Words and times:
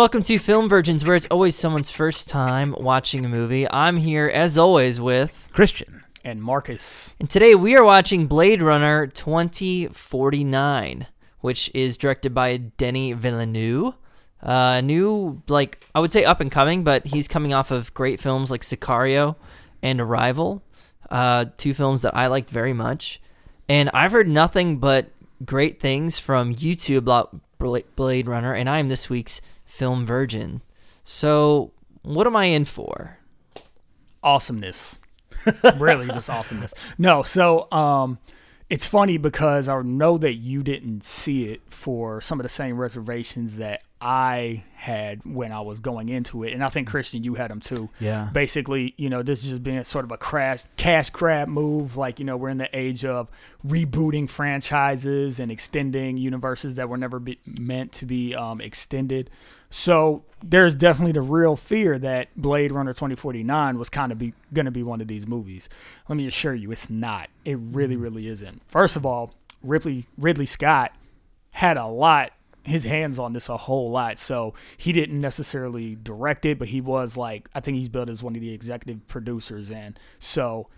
welcome 0.00 0.22
to 0.22 0.38
Film 0.38 0.66
Virgins, 0.66 1.04
where 1.04 1.14
it's 1.14 1.26
always 1.30 1.54
someone's 1.54 1.90
first 1.90 2.26
time 2.26 2.74
watching 2.78 3.26
a 3.26 3.28
movie. 3.28 3.70
I'm 3.70 3.98
here 3.98 4.28
as 4.28 4.56
always 4.56 4.98
with, 4.98 5.50
Christian. 5.52 6.04
and 6.24 6.42
Marcus. 6.42 7.14
and 7.20 7.28
today 7.28 7.54
we 7.54 7.76
are 7.76 7.84
watching 7.84 8.26
Blade 8.26 8.62
Runner 8.62 9.06
2049, 9.06 11.06
which 11.40 11.70
is 11.74 11.98
directed 11.98 12.32
by 12.32 12.56
Denis 12.56 13.18
Villeneuve. 13.18 13.92
Uh, 14.42 14.80
new, 14.80 15.42
like 15.48 15.86
I 15.94 16.00
would 16.00 16.10
say, 16.10 16.24
up 16.24 16.40
and 16.40 16.50
coming, 16.50 16.82
but 16.82 17.08
he's 17.08 17.28
coming 17.28 17.52
off 17.52 17.70
of 17.70 17.92
great 17.92 18.20
films 18.20 18.50
like 18.50 18.62
Sicario 18.62 19.36
and 19.82 20.00
Arrival, 20.00 20.62
uh, 21.10 21.44
two 21.58 21.74
films 21.74 22.00
that 22.00 22.16
I 22.16 22.28
liked 22.28 22.48
very 22.48 22.72
much. 22.72 23.20
And 23.68 23.90
I've 23.92 24.12
heard 24.12 24.32
nothing 24.32 24.78
but 24.78 25.10
great 25.44 25.78
things 25.78 26.18
from 26.18 26.54
YouTube 26.54 26.96
about 26.96 27.38
Blade 27.58 28.26
Runner, 28.26 28.54
and 28.54 28.70
I 28.70 28.78
am 28.78 28.88
this 28.88 29.10
week's 29.10 29.42
film 29.70 30.04
virgin. 30.04 30.62
So, 31.04 31.72
what 32.02 32.26
am 32.26 32.36
I 32.36 32.46
in 32.46 32.64
for? 32.64 33.18
Awesomeness. 34.22 34.98
really 35.78 36.06
just 36.08 36.28
awesomeness. 36.28 36.74
No, 36.98 37.22
so 37.22 37.70
um 37.72 38.18
it's 38.68 38.86
funny 38.86 39.16
because 39.16 39.68
I 39.68 39.82
know 39.82 40.16
that 40.18 40.34
you 40.34 40.62
didn't 40.62 41.02
see 41.02 41.46
it 41.46 41.60
for 41.68 42.20
some 42.20 42.38
of 42.38 42.44
the 42.44 42.48
same 42.48 42.76
reservations 42.76 43.56
that 43.56 43.82
I 44.00 44.62
had 44.74 45.26
when 45.26 45.50
I 45.50 45.60
was 45.60 45.80
going 45.80 46.08
into 46.08 46.44
it. 46.44 46.52
And 46.52 46.62
I 46.62 46.68
think 46.68 46.88
Christian 46.88 47.24
you 47.24 47.34
had 47.34 47.50
them 47.50 47.60
too. 47.60 47.90
Yeah. 47.98 48.30
Basically, 48.32 48.94
you 48.96 49.10
know, 49.10 49.24
this 49.24 49.42
is 49.42 49.50
just 49.50 49.64
being 49.64 49.82
sort 49.82 50.04
of 50.04 50.12
a 50.12 50.16
crash 50.16 50.62
cash 50.76 51.10
grab 51.10 51.48
move. 51.48 51.96
Like, 51.96 52.20
you 52.20 52.24
know, 52.24 52.36
we're 52.36 52.48
in 52.48 52.58
the 52.58 52.70
age 52.72 53.04
of 53.04 53.28
rebooting 53.66 54.28
franchises 54.28 55.40
and 55.40 55.50
extending 55.50 56.16
universes 56.16 56.74
that 56.74 56.88
were 56.88 56.96
never 56.96 57.18
be, 57.18 57.40
meant 57.44 57.90
to 57.94 58.06
be 58.06 58.36
um, 58.36 58.60
extended. 58.60 59.30
So 59.70 60.24
there's 60.42 60.74
definitely 60.74 61.12
the 61.12 61.20
real 61.20 61.56
fear 61.56 61.98
that 61.98 62.28
Blade 62.36 62.72
Runner 62.72 62.92
2049 62.92 63.78
was 63.78 63.88
kind 63.88 64.10
of 64.10 64.18
be 64.18 64.34
going 64.52 64.66
to 64.66 64.72
be 64.72 64.82
one 64.82 65.00
of 65.00 65.08
these 65.08 65.26
movies. 65.26 65.68
Let 66.08 66.16
me 66.16 66.26
assure 66.26 66.54
you, 66.54 66.72
it's 66.72 66.90
not. 66.90 67.28
It 67.44 67.58
really, 67.60 67.94
mm-hmm. 67.94 68.02
really 68.02 68.28
isn't. 68.28 68.62
First 68.68 68.96
of 68.96 69.06
all, 69.06 69.32
Ripley 69.62 70.06
Ridley 70.18 70.46
Scott 70.46 70.92
had 71.52 71.76
a 71.76 71.86
lot 71.86 72.32
his 72.64 72.84
hands 72.84 73.18
on 73.18 73.32
this 73.32 73.48
a 73.48 73.56
whole 73.56 73.90
lot. 73.90 74.18
So 74.18 74.54
he 74.76 74.92
didn't 74.92 75.20
necessarily 75.20 75.96
direct 76.02 76.44
it, 76.44 76.58
but 76.58 76.68
he 76.68 76.80
was 76.80 77.16
like 77.16 77.48
I 77.54 77.60
think 77.60 77.76
he's 77.76 77.88
billed 77.88 78.10
as 78.10 78.22
one 78.22 78.34
of 78.34 78.40
the 78.40 78.52
executive 78.52 79.06
producers 79.08 79.70
and 79.70 79.98
so 80.18 80.68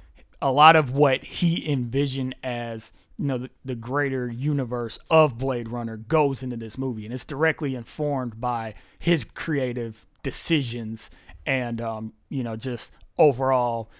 a 0.40 0.50
lot 0.50 0.74
of 0.74 0.90
what 0.90 1.22
he 1.22 1.70
envisioned 1.70 2.34
as 2.42 2.92
you 3.18 3.26
know 3.26 3.38
the, 3.38 3.50
the 3.64 3.74
greater 3.74 4.30
universe 4.30 4.98
of 5.10 5.38
Blade 5.38 5.68
Runner 5.68 5.96
goes 5.96 6.42
into 6.42 6.56
this 6.56 6.78
movie 6.78 7.04
and 7.04 7.12
it's 7.12 7.24
directly 7.24 7.74
informed 7.74 8.40
by 8.40 8.74
his 8.98 9.24
creative 9.24 10.06
decisions 10.22 11.10
and 11.46 11.80
um, 11.80 12.12
you 12.28 12.42
know 12.42 12.56
just 12.56 12.92
overall 13.18 13.90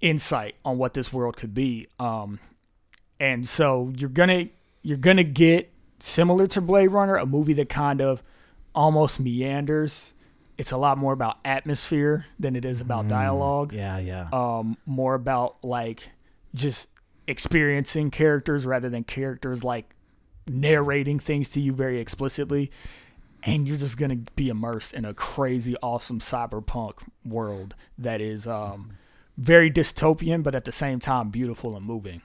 insight 0.00 0.54
on 0.64 0.78
what 0.78 0.94
this 0.94 1.12
world 1.12 1.36
could 1.36 1.54
be 1.54 1.86
um, 1.98 2.38
and 3.20 3.48
so 3.48 3.92
you're 3.96 4.10
gonna 4.10 4.48
you're 4.82 4.96
gonna 4.96 5.24
get 5.24 5.72
similar 6.00 6.46
to 6.48 6.60
Blade 6.60 6.88
Runner, 6.88 7.16
a 7.16 7.26
movie 7.26 7.52
that 7.54 7.68
kind 7.68 8.00
of 8.00 8.22
almost 8.74 9.20
meanders. 9.20 10.14
It's 10.56 10.72
a 10.72 10.76
lot 10.76 10.98
more 10.98 11.12
about 11.12 11.38
atmosphere 11.44 12.26
than 12.38 12.56
it 12.56 12.64
is 12.64 12.80
about 12.80 13.06
dialogue. 13.06 13.72
Yeah, 13.72 13.98
yeah. 13.98 14.28
Um, 14.32 14.76
more 14.86 15.14
about 15.14 15.56
like 15.62 16.10
just 16.54 16.88
experiencing 17.28 18.10
characters 18.10 18.66
rather 18.66 18.88
than 18.88 19.04
characters 19.04 19.62
like 19.62 19.94
narrating 20.46 21.18
things 21.18 21.48
to 21.50 21.60
you 21.60 21.72
very 21.72 22.00
explicitly. 22.00 22.70
And 23.44 23.68
you're 23.68 23.76
just 23.76 23.96
gonna 23.96 24.16
be 24.34 24.48
immersed 24.48 24.94
in 24.94 25.04
a 25.04 25.14
crazy, 25.14 25.76
awesome 25.82 26.18
cyberpunk 26.18 26.94
world 27.24 27.74
that 27.96 28.20
is 28.20 28.46
um, 28.46 28.96
very 29.36 29.70
dystopian, 29.70 30.42
but 30.42 30.54
at 30.54 30.64
the 30.64 30.72
same 30.72 30.98
time 30.98 31.30
beautiful 31.30 31.76
and 31.76 31.86
moving. 31.86 32.22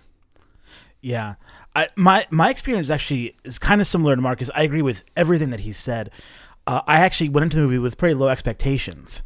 Yeah, 1.02 1.36
I, 1.76 1.90
my 1.96 2.26
my 2.30 2.50
experience 2.50 2.90
actually 2.90 3.36
is 3.44 3.60
kind 3.60 3.82
of 3.82 3.88
similar 3.88 4.16
to 4.16 4.22
Marcus. 4.22 4.50
I 4.56 4.64
agree 4.64 4.82
with 4.82 5.04
everything 5.16 5.50
that 5.50 5.62
he 5.62 5.72
said. 5.72 6.10
Uh, 6.66 6.82
I 6.88 7.00
actually 7.00 7.30
went 7.30 7.44
into 7.44 7.58
the 7.58 7.64
movie 7.64 7.78
with 7.78 7.98
pretty 7.98 8.16
low 8.16 8.30
expectations, 8.30 9.22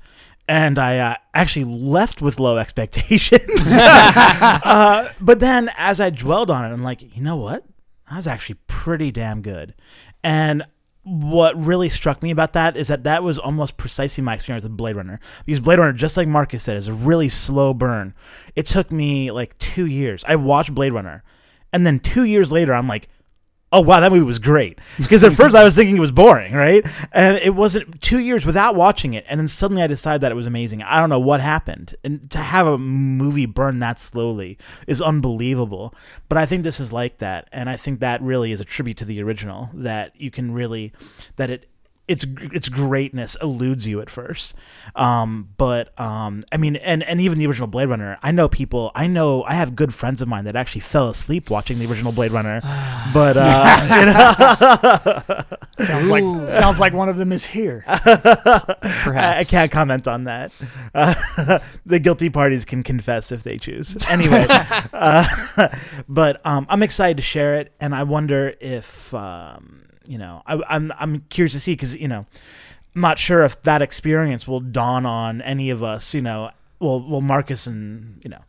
and 0.48 0.80
I 0.80 0.98
uh, 1.00 1.16
actually 1.34 1.66
left 1.66 2.22
with 2.22 2.40
low 2.40 2.58
expectations. 2.60 3.72
uh, 3.74 5.12
but 5.20 5.40
then, 5.40 5.70
as 5.78 6.00
I 6.00 6.10
dwelled 6.10 6.52
on 6.52 6.66
it, 6.66 6.74
I'm 6.74 6.84
like, 6.84 7.16
you 7.16 7.22
know 7.22 7.36
what? 7.38 7.66
That 8.10 8.18
was 8.18 8.28
actually 8.28 8.60
pretty 8.68 9.12
damn 9.12 9.42
good. 9.42 9.74
And 10.24 10.66
what 11.04 11.58
really 11.58 11.88
struck 11.88 12.22
me 12.22 12.32
about 12.32 12.52
that 12.54 12.76
is 12.76 12.90
that 12.90 13.04
that 13.04 13.24
was 13.24 13.40
almost 13.40 13.78
precisely 13.78 14.22
my 14.22 14.34
experience 14.34 14.64
with 14.64 14.76
Blade 14.76 14.96
Runner. 14.96 15.20
Because 15.46 15.62
Blade 15.62 15.80
Runner, 15.80 15.94
just 15.94 16.18
like 16.18 16.28
Marcus 16.28 16.64
said, 16.64 16.76
is 16.76 16.88
a 16.90 16.94
really 16.94 17.30
slow 17.30 17.74
burn. 17.74 18.14
It 18.56 18.66
took 18.66 18.92
me 18.92 19.32
like 19.32 19.58
two 19.58 19.86
years. 19.86 20.24
I 20.28 20.36
watched 20.36 20.76
Blade 20.76 20.92
Runner. 20.92 21.24
And 21.72 21.86
then 21.86 22.00
two 22.00 22.24
years 22.24 22.52
later, 22.52 22.74
I'm 22.74 22.88
like, 22.88 23.08
oh, 23.72 23.82
wow, 23.82 24.00
that 24.00 24.12
movie 24.12 24.24
was 24.24 24.40
great. 24.40 24.80
Because 24.98 25.24
at 25.24 25.34
first 25.34 25.56
I 25.56 25.64
was 25.64 25.76
thinking 25.76 25.98
it 25.98 26.02
was 26.02 26.12
boring, 26.12 26.54
right? 26.54 26.86
And 27.12 27.38
it 27.38 27.54
wasn't 27.54 28.02
two 28.02 28.20
years 28.20 28.46
without 28.46 28.76
watching 28.76 29.14
it. 29.14 29.26
And 29.28 29.40
then 29.40 29.48
suddenly 29.48 29.84
I 29.84 29.88
decided 29.88 30.22
that 30.22 30.32
it 30.32 30.36
was 30.36 30.48
amazing. 30.48 30.84
I 30.84 31.00
don't 31.00 31.10
know 31.10 31.20
what 31.20 31.42
happened. 31.42 31.96
And 32.04 32.30
to 32.32 32.38
have 32.38 32.66
a 32.66 32.78
movie 32.78 33.46
burn 33.46 33.80
that 33.80 34.00
slowly 34.00 34.58
is 34.88 35.02
unbelievable. 35.02 35.94
But 36.30 36.38
I 36.38 36.46
think 36.46 36.64
this 36.64 36.80
is 36.80 36.94
like 36.94 37.18
that. 37.18 37.50
And 37.52 37.70
I 37.70 37.76
think 37.76 38.00
that 38.00 38.22
really 38.22 38.52
is 38.52 38.62
a 38.62 38.66
tribute 38.66 38.98
to 38.98 39.06
the 39.06 39.22
original 39.22 39.70
that 39.74 40.20
you 40.20 40.32
can 40.32 40.54
really, 40.54 40.94
that 41.36 41.50
it, 41.50 41.70
its 42.08 42.26
its 42.54 42.70
greatness 42.70 43.36
eludes 43.42 43.88
you 43.88 44.00
at 44.02 44.10
first, 44.10 44.56
um, 44.96 45.50
but 45.58 45.98
um, 46.00 46.44
I 46.52 46.58
mean, 46.58 46.78
and 46.78 47.04
and 47.04 47.20
even 47.20 47.38
the 47.38 47.48
original 47.48 47.68
Blade 47.68 47.90
Runner. 47.90 48.18
I 48.24 48.32
know 48.32 48.48
people. 48.48 48.92
I 48.96 49.08
know 49.08 49.44
I 49.44 49.56
have 49.56 49.76
good 49.76 49.94
friends 49.94 50.22
of 50.22 50.28
mine 50.28 50.46
that 50.46 50.56
actually 50.56 50.82
fell 50.82 51.10
asleep 51.10 51.50
watching 51.50 51.80
the 51.80 51.86
original 51.86 52.12
Blade 52.12 52.32
Runner. 52.32 52.62
but 53.14 53.38
uh, 53.38 55.24
know, 55.80 55.86
Sounds 55.86 56.10
like 56.10 56.50
sounds 56.50 56.80
like 56.80 56.94
one 56.94 57.10
of 57.10 57.18
them 57.18 57.32
is 57.32 57.46
here. 57.46 57.84
Perhaps 57.86 58.78
I, 59.08 59.40
I 59.40 59.44
can't 59.44 59.72
comment 59.72 60.08
on 60.08 60.24
that. 60.24 60.52
Uh, 60.94 61.60
the 61.86 62.00
guilty 62.00 62.30
parties 62.30 62.66
can 62.66 62.84
confess 62.84 63.32
if 63.32 63.44
they 63.44 63.58
choose. 63.58 63.98
Anyway, 64.10 64.46
uh, 64.50 65.70
but 66.10 66.44
um, 66.46 66.66
I'm 66.70 66.82
excited 66.82 67.18
to 67.18 67.24
share 67.24 67.60
it, 67.60 67.74
and 67.80 67.94
I 67.94 68.04
wonder 68.04 68.56
if 68.60 69.14
um, 69.14 69.84
you 70.08 70.18
know, 70.18 70.42
I, 70.46 70.62
I'm 70.70 70.92
I'm 70.98 71.22
curious 71.30 71.54
to 71.54 71.60
see 71.60 71.74
because 71.74 71.96
you 71.96 72.08
know, 72.08 72.26
I'm 72.96 73.02
not 73.02 73.20
sure 73.20 73.44
if 73.44 73.62
that 73.64 73.82
experience 73.82 74.48
will 74.48 74.60
dawn 74.60 75.06
on 75.06 75.42
any 75.42 75.70
of 75.70 75.84
us. 75.84 76.14
You 76.14 76.22
know, 76.22 76.52
well, 76.80 77.00
well, 77.08 77.22
Marcus 77.22 77.68
and 77.68 78.20
you 78.24 78.30
know. 78.30 78.42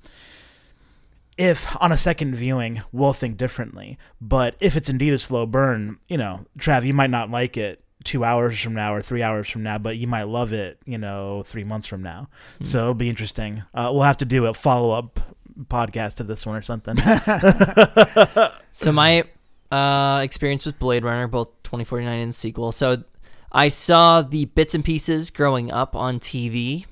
If 1.37 1.77
on 1.81 1.93
a 1.93 1.97
second 1.97 2.35
viewing 2.35 2.83
we'll 2.91 3.13
think 3.13 3.37
differently, 3.37 3.97
but 4.21 4.57
if 4.59 4.77
it's 4.77 4.89
indeed 4.89 5.13
a 5.13 5.19
slow 5.19 5.47
burn, 5.47 5.99
you 6.09 6.17
know, 6.17 6.47
Trav, 6.59 6.85
you 6.85 6.93
might 6.93 7.11
not 7.11 7.31
like 7.31 7.57
it 7.57 7.81
two 8.03 8.25
hours 8.25 8.61
from 8.61 8.75
now 8.75 8.95
or 8.95 9.01
three 9.01 9.23
hours 9.23 9.49
from 9.49 9.63
now, 9.63 9.79
but 9.79 9.97
you 9.97 10.07
might 10.09 10.25
love 10.25 10.53
it, 10.53 10.79
you 10.85 10.99
know, 10.99 11.43
three 11.45 11.63
months 11.63 11.87
from 11.87 12.03
now. 12.03 12.29
So 12.61 12.81
it'll 12.81 12.95
be 12.95 13.09
interesting. 13.09 13.63
Uh, 13.73 13.91
we'll 13.93 14.03
have 14.03 14.17
to 14.19 14.25
do 14.25 14.47
a 14.47 14.55
follow 14.55 14.91
up 14.91 15.21
podcast 15.65 16.15
to 16.15 16.25
this 16.25 16.47
one 16.47 16.57
or 16.57 16.63
something. 16.63 16.97
So 18.71 18.93
my 18.93 19.25
uh, 19.71 20.21
experience 20.23 20.67
with 20.67 20.79
Blade 20.79 21.05
Runner, 21.05 21.27
both 21.27 21.49
2049 21.63 22.19
and 22.19 22.35
sequel. 22.35 22.73
So 22.73 23.05
I 23.53 23.69
saw 23.69 24.23
the 24.23 24.47
bits 24.47 24.75
and 24.75 24.85
pieces 24.85 25.31
growing 25.31 25.71
up 25.71 25.95
on 25.95 26.21
TV, 26.21 26.87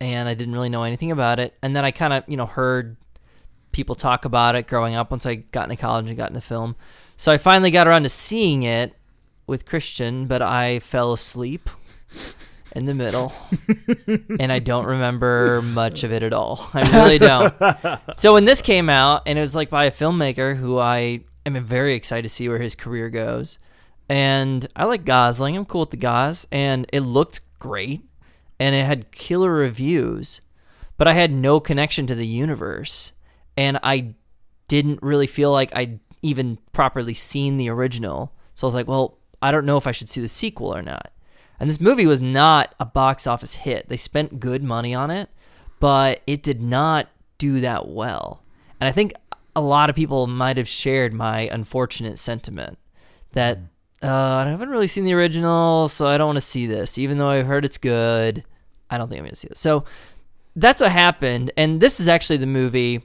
and 0.00 0.28
I 0.28 0.34
didn't 0.34 0.54
really 0.54 0.68
know 0.68 0.82
anything 0.82 1.10
about 1.10 1.38
it. 1.38 1.56
And 1.62 1.74
then 1.74 1.84
I 1.84 1.90
kind 1.90 2.12
of, 2.12 2.24
you 2.26 2.36
know, 2.36 2.46
heard 2.46 2.96
people 3.72 3.94
talk 3.94 4.24
about 4.24 4.54
it 4.54 4.66
growing 4.66 4.94
up 4.94 5.10
once 5.10 5.26
I 5.26 5.36
got 5.36 5.64
into 5.64 5.76
college 5.76 6.08
and 6.08 6.16
got 6.16 6.30
into 6.30 6.40
film. 6.40 6.76
So 7.16 7.32
I 7.32 7.38
finally 7.38 7.70
got 7.70 7.86
around 7.86 8.02
to 8.04 8.08
seeing 8.08 8.62
it 8.62 8.94
with 9.46 9.66
Christian, 9.66 10.26
but 10.26 10.42
I 10.42 10.80
fell 10.80 11.12
asleep 11.12 11.70
in 12.74 12.84
the 12.84 12.94
middle, 12.94 13.32
and 14.38 14.52
I 14.52 14.58
don't 14.58 14.84
remember 14.84 15.62
much 15.62 16.04
of 16.04 16.12
it 16.12 16.22
at 16.22 16.34
all. 16.34 16.70
I 16.74 16.82
really 16.98 17.18
don't. 17.18 17.54
So 18.18 18.34
when 18.34 18.44
this 18.44 18.60
came 18.62 18.88
out, 18.88 19.22
and 19.26 19.38
it 19.38 19.40
was 19.40 19.54
like 19.56 19.70
by 19.70 19.84
a 19.84 19.90
filmmaker 19.90 20.56
who 20.56 20.78
I 20.78 21.20
am 21.46 21.64
very 21.64 21.94
excited 21.94 22.22
to 22.22 22.28
see 22.28 22.48
where 22.48 22.58
his 22.58 22.74
career 22.74 23.08
goes, 23.08 23.58
and 24.08 24.68
I 24.76 24.84
like 24.84 25.04
Gosling. 25.04 25.56
I'm 25.56 25.64
cool 25.64 25.80
with 25.80 25.90
the 25.90 25.96
Gos, 25.96 26.46
and 26.50 26.86
it 26.92 27.00
looked 27.00 27.40
great, 27.58 28.02
and 28.58 28.74
it 28.74 28.84
had 28.84 29.10
killer 29.12 29.52
reviews, 29.52 30.40
but 30.96 31.08
I 31.08 31.12
had 31.12 31.32
no 31.32 31.60
connection 31.60 32.06
to 32.06 32.14
the 32.14 32.26
universe, 32.26 33.12
and 33.56 33.78
I 33.82 34.14
didn't 34.68 35.02
really 35.02 35.26
feel 35.26 35.52
like 35.52 35.74
I'd 35.74 36.00
even 36.22 36.58
properly 36.72 37.14
seen 37.14 37.56
the 37.56 37.68
original. 37.68 38.32
So 38.54 38.66
I 38.66 38.68
was 38.68 38.74
like, 38.74 38.88
well, 38.88 39.18
I 39.40 39.52
don't 39.52 39.66
know 39.66 39.76
if 39.76 39.86
I 39.86 39.92
should 39.92 40.08
see 40.08 40.20
the 40.20 40.28
sequel 40.28 40.74
or 40.74 40.82
not. 40.82 41.12
And 41.60 41.70
this 41.70 41.80
movie 41.80 42.06
was 42.06 42.20
not 42.20 42.74
a 42.80 42.84
box 42.84 43.26
office 43.26 43.54
hit. 43.56 43.88
They 43.88 43.96
spent 43.96 44.40
good 44.40 44.62
money 44.62 44.94
on 44.94 45.10
it, 45.10 45.30
but 45.78 46.22
it 46.26 46.42
did 46.42 46.60
not 46.60 47.08
do 47.38 47.60
that 47.60 47.88
well. 47.88 48.42
And 48.80 48.88
I 48.88 48.92
think 48.92 49.14
a 49.56 49.60
lot 49.60 49.88
of 49.88 49.96
people 49.96 50.26
might 50.26 50.58
have 50.58 50.68
shared 50.68 51.14
my 51.14 51.48
unfortunate 51.50 52.18
sentiment 52.18 52.78
that 53.32 53.58
uh, 54.02 54.08
I 54.10 54.44
haven't 54.48 54.68
really 54.68 54.86
seen 54.86 55.04
the 55.04 55.14
original, 55.14 55.88
so 55.88 56.06
I 56.06 56.18
don't 56.18 56.26
want 56.26 56.36
to 56.36 56.42
see 56.42 56.66
this. 56.66 56.98
Even 56.98 57.16
though 57.16 57.30
I've 57.30 57.46
heard 57.46 57.64
it's 57.64 57.78
good, 57.78 58.44
I 58.90 58.98
don't 58.98 59.08
think 59.08 59.18
I'm 59.18 59.24
going 59.24 59.30
to 59.30 59.36
see 59.36 59.48
it. 59.48 59.56
So 59.56 59.84
that's 60.54 60.82
what 60.82 60.92
happened. 60.92 61.52
And 61.56 61.80
this 61.80 61.98
is 62.00 62.06
actually 62.06 62.36
the 62.36 62.46
movie 62.46 63.02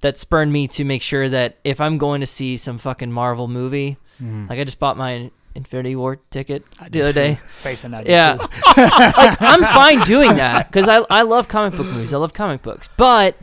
that 0.00 0.16
spurred 0.16 0.48
me 0.48 0.68
to 0.68 0.84
make 0.84 1.02
sure 1.02 1.28
that 1.28 1.58
if 1.64 1.80
I'm 1.80 1.98
going 1.98 2.20
to 2.20 2.26
see 2.26 2.56
some 2.56 2.78
fucking 2.78 3.10
Marvel 3.10 3.48
movie, 3.48 3.98
like 4.20 4.58
I 4.58 4.64
just 4.64 4.78
bought 4.78 4.96
my 4.96 5.30
Infinity 5.56 5.96
War 5.96 6.20
ticket 6.30 6.64
the 6.90 7.02
other 7.02 7.12
day. 7.12 7.34
Faith 7.62 7.84
in 7.84 7.90
that. 7.90 8.06
Yeah, 8.06 8.34
like 8.76 9.42
I'm 9.42 9.62
fine 9.74 10.00
doing 10.06 10.36
that 10.36 10.68
because 10.68 10.88
I 10.88 10.98
I 11.10 11.22
love 11.22 11.48
comic 11.48 11.76
book 11.76 11.86
movies. 11.86 12.14
I 12.14 12.18
love 12.18 12.32
comic 12.32 12.62
books, 12.62 12.88
but 12.96 13.36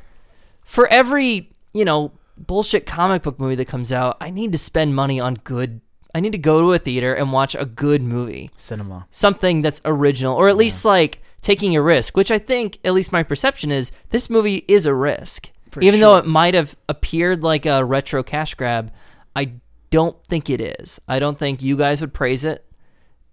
for 0.63 0.87
every 0.87 1.49
you 1.73 1.83
know 1.83 2.11
bullshit 2.37 2.85
comic 2.85 3.23
book 3.23 3.39
movie 3.39 3.55
that 3.55 3.65
comes 3.67 3.91
out, 3.91 4.17
I 4.21 4.29
need 4.29 4.51
to 4.51 4.57
spend 4.57 4.95
money 4.95 5.19
on 5.19 5.35
good. 5.35 5.81
I 6.13 6.19
need 6.19 6.31
to 6.31 6.37
go 6.37 6.61
to 6.61 6.73
a 6.73 6.79
theater 6.79 7.13
and 7.13 7.31
watch 7.31 7.55
a 7.55 7.65
good 7.65 8.01
movie, 8.01 8.49
Cinema. 8.55 9.07
something 9.11 9.61
that's 9.61 9.81
original, 9.85 10.35
or 10.35 10.49
at 10.49 10.57
least 10.57 10.83
like 10.85 11.21
taking 11.41 11.75
a 11.75 11.81
risk. 11.81 12.17
Which 12.17 12.31
I 12.31 12.39
think, 12.39 12.79
at 12.83 12.93
least 12.93 13.11
my 13.11 13.23
perception 13.23 13.71
is, 13.71 13.91
this 14.09 14.29
movie 14.29 14.65
is 14.67 14.85
a 14.85 14.93
risk. 14.93 15.51
For 15.71 15.81
Even 15.81 15.99
though 15.99 16.13
sure. 16.13 16.19
it 16.19 16.25
might 16.25 16.53
have 16.53 16.75
appeared 16.87 17.43
like 17.43 17.65
a 17.65 17.83
retro 17.83 18.23
cash 18.23 18.55
grab, 18.55 18.91
I 19.35 19.53
don't 19.89 20.21
think 20.25 20.49
it 20.49 20.61
is. 20.61 20.99
I 21.07 21.19
don't 21.19 21.37
think 21.37 21.61
you 21.61 21.77
guys 21.77 22.01
would 22.01 22.13
praise 22.13 22.43
it 22.45 22.65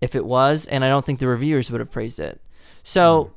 if 0.01 0.15
it 0.15 0.25
was, 0.25 0.67
and 0.67 0.85
I 0.85 0.89
don't 0.89 1.05
think 1.05 1.21
the 1.21 1.29
reviewers 1.29 1.71
would 1.71 1.81
have 1.81 1.91
praised 1.91 2.21
it. 2.21 2.41
So, 2.83 3.25
hmm. 3.25 3.31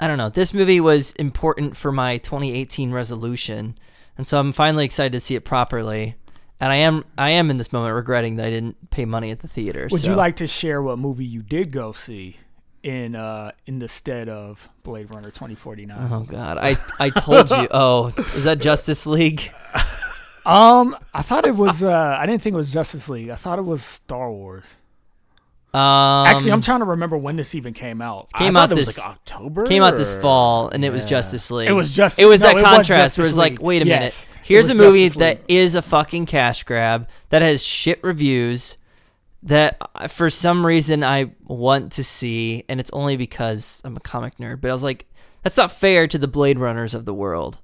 I 0.00 0.06
don't 0.06 0.18
know. 0.18 0.28
This 0.28 0.54
movie 0.54 0.80
was 0.80 1.12
important 1.14 1.76
for 1.76 1.90
my 1.90 2.18
2018 2.18 2.92
resolution, 2.92 3.76
and 4.18 4.26
so 4.26 4.38
I'm 4.38 4.52
finally 4.52 4.84
excited 4.84 5.12
to 5.12 5.20
see 5.20 5.34
it 5.34 5.44
properly. 5.46 6.16
And 6.60 6.72
I 6.72 6.76
am, 6.76 7.04
I 7.16 7.30
am 7.30 7.50
in 7.50 7.56
this 7.56 7.72
moment 7.72 7.94
regretting 7.94 8.34
that 8.36 8.46
I 8.46 8.50
didn't 8.50 8.90
pay 8.90 9.04
money 9.04 9.30
at 9.30 9.38
the 9.40 9.48
theater. 9.48 9.86
Would 9.90 10.00
so- 10.02 10.10
you 10.10 10.16
like 10.16 10.36
to 10.36 10.46
share 10.48 10.82
what 10.82 10.98
movie 10.98 11.24
you 11.24 11.40
did 11.42 11.70
go 11.70 11.92
see 11.92 12.36
in 12.82 13.16
uh 13.16 13.50
in 13.66 13.80
the 13.80 13.88
stead 13.88 14.28
of 14.28 14.68
Blade 14.84 15.10
Runner 15.10 15.30
2049? 15.30 16.08
Oh 16.12 16.20
God, 16.20 16.58
I 16.58 16.76
I 17.00 17.10
told 17.10 17.50
you. 17.50 17.68
Oh, 17.72 18.08
is 18.34 18.44
that 18.44 18.60
Justice 18.60 19.06
League? 19.06 19.52
Um, 20.46 20.96
I 21.12 21.22
thought 21.22 21.44
it 21.46 21.56
was. 21.56 21.82
uh 21.82 22.16
I 22.18 22.24
didn't 22.26 22.42
think 22.42 22.54
it 22.54 22.56
was 22.56 22.72
Justice 22.72 23.08
League. 23.08 23.28
I 23.30 23.34
thought 23.34 23.58
it 23.58 23.64
was 23.66 23.82
Star 23.82 24.30
Wars. 24.30 24.74
Um, 25.74 26.26
Actually, 26.26 26.52
I'm 26.52 26.62
trying 26.62 26.80
to 26.80 26.86
remember 26.86 27.16
when 27.18 27.36
this 27.36 27.54
even 27.54 27.74
came 27.74 28.00
out. 28.00 28.32
Came 28.32 28.56
I 28.56 28.60
out 28.60 28.68
thought 28.70 28.72
it 28.72 28.78
was 28.80 28.86
this- 28.86 28.98
like 28.98 29.08
October. 29.10 29.66
came 29.66 29.82
out 29.82 29.96
this 29.96 30.14
fall, 30.14 30.70
and 30.70 30.84
it 30.84 30.90
was 30.92 31.02
Yeah. 31.04 31.10
Justice 31.10 31.50
League. 31.50 31.68
It 31.68 31.72
was 31.74 31.94
just. 31.94 32.18
It 32.18 32.24
was 32.24 32.40
no, 32.40 32.46
that 32.48 32.56
it 32.58 32.64
contrast 32.64 32.88
Justice 32.88 33.18
where 33.18 33.26
it's 33.26 33.36
like, 33.36 33.60
wait 33.60 33.82
a 33.82 33.86
Yes, 33.86 34.26
minute. 34.26 34.44
Here's 34.44 34.68
a 34.70 34.74
movie 34.74 35.04
Justice 35.04 35.18
that 35.20 35.38
League. 35.48 35.58
is 35.58 35.74
a 35.74 35.82
fucking 35.82 36.24
cash 36.26 36.62
grab 36.62 37.06
that 37.28 37.42
has 37.42 37.62
shit 37.62 38.02
reviews 38.02 38.78
that 39.42 39.76
uh, 39.94 40.08
for 40.08 40.30
some 40.30 40.64
reason 40.66 41.04
I 41.04 41.32
want 41.44 41.92
to 41.92 42.02
see, 42.04 42.64
and 42.68 42.80
it's 42.80 42.90
only 42.94 43.16
because 43.18 43.82
I'm 43.84 43.96
a 43.96 44.00
comic 44.00 44.38
nerd. 44.38 44.62
But 44.62 44.70
I 44.70 44.72
was 44.72 44.82
like, 44.82 45.04
that's 45.42 45.58
not 45.58 45.70
fair 45.70 46.06
to 46.08 46.16
the 46.18 46.26
Blade 46.28 46.58
Runners 46.58 46.94
of 46.94 47.04
the 47.04 47.14
world. 47.14 47.58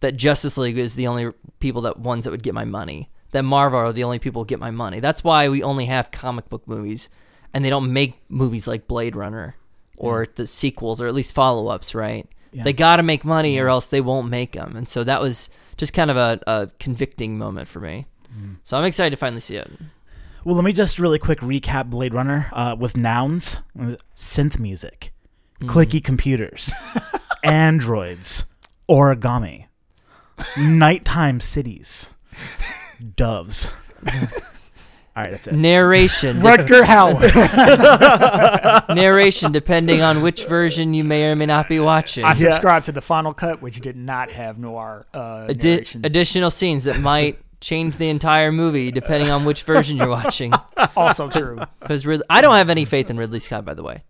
That 0.00 0.16
Justice 0.16 0.56
League 0.58 0.78
is 0.78 0.96
the 0.96 1.06
only 1.06 1.32
people 1.60 1.82
that 1.82 1.98
ones 1.98 2.24
that 2.24 2.30
would 2.30 2.42
get 2.42 2.54
my 2.54 2.64
money. 2.64 3.10
That 3.32 3.42
Marvel 3.44 3.78
are 3.80 3.92
the 3.92 4.04
only 4.04 4.18
people 4.18 4.42
who 4.42 4.46
get 4.46 4.58
my 4.60 4.70
money. 4.70 4.98
That's 5.00 5.22
why 5.24 5.48
we 5.48 5.62
only 5.62 5.86
have 5.86 6.10
comic 6.10 6.48
book 6.48 6.66
movies, 6.68 7.08
and 7.54 7.64
they 7.64 7.70
don't 7.70 7.92
make 7.92 8.20
movies 8.28 8.66
like 8.66 8.86
Blade 8.86 9.16
Runner 9.16 9.56
or 9.96 10.26
the 10.34 10.46
sequels 10.46 11.00
or 11.00 11.06
at 11.06 11.14
least 11.14 11.32
follow 11.32 11.68
ups, 11.68 11.94
right? 11.94 12.28
Yeah. 12.52 12.64
They 12.64 12.72
got 12.72 12.96
to 12.96 13.02
make 13.02 13.24
money 13.24 13.58
or 13.58 13.68
else 13.68 13.88
they 13.88 14.00
won't 14.00 14.28
make 14.28 14.52
them. 14.52 14.76
And 14.76 14.86
so 14.86 15.04
that 15.04 15.22
was 15.22 15.48
just 15.76 15.94
kind 15.94 16.10
of 16.10 16.16
a, 16.16 16.40
a 16.46 16.68
convicting 16.78 17.38
moment 17.38 17.68
for 17.68 17.80
me. 17.80 18.06
So 18.64 18.76
I'm 18.76 18.84
excited 18.84 19.10
to 19.10 19.16
finally 19.16 19.40
see 19.40 19.56
it. 19.56 19.70
Well, 20.44 20.56
let 20.56 20.64
me 20.64 20.72
just 20.72 20.98
really 20.98 21.18
quick 21.18 21.38
recap 21.40 21.90
Blade 21.90 22.12
Runner 22.12 22.48
uh, 22.52 22.76
with 22.78 22.96
nouns: 22.96 23.60
synth 24.16 24.58
music, 24.58 25.12
clicky 25.60 26.02
computers, 26.02 26.72
androids, 27.44 28.44
origami, 28.88 29.66
nighttime 30.58 31.40
cities, 31.40 32.10
doves. 33.16 33.70
All 35.16 35.22
right, 35.22 35.30
that's 35.30 35.46
it. 35.46 35.54
Narration, 35.54 36.38
Rutger 36.40 36.82
Hauer. 36.82 37.22
narration, 38.96 39.52
depending 39.52 40.02
on 40.02 40.22
which 40.22 40.44
version 40.46 40.92
you 40.92 41.04
may 41.04 41.26
or 41.30 41.36
may 41.36 41.46
not 41.46 41.68
be 41.68 41.78
watching. 41.78 42.24
I 42.24 42.32
subscribed 42.32 42.86
to 42.86 42.92
the 42.92 43.00
final 43.00 43.32
cut, 43.32 43.62
which 43.62 43.80
did 43.80 43.96
not 43.96 44.32
have 44.32 44.58
noir 44.58 45.06
uh, 45.14 45.52
narration. 45.56 46.00
additional 46.04 46.50
scenes 46.50 46.84
that 46.84 46.98
might 46.98 47.38
change 47.60 47.96
the 47.96 48.08
entire 48.08 48.52
movie 48.52 48.90
depending 48.90 49.30
on 49.30 49.44
which 49.44 49.62
version 49.62 49.96
you're 49.96 50.08
watching. 50.08 50.52
also 50.96 51.28
true. 51.30 51.60
Because 51.80 52.04
Rid- 52.04 52.22
I 52.28 52.40
don't 52.40 52.54
have 52.56 52.68
any 52.68 52.84
faith 52.84 53.08
in 53.08 53.16
Ridley 53.16 53.38
Scott, 53.38 53.64
by 53.64 53.74
the 53.74 53.82
way. 53.82 54.02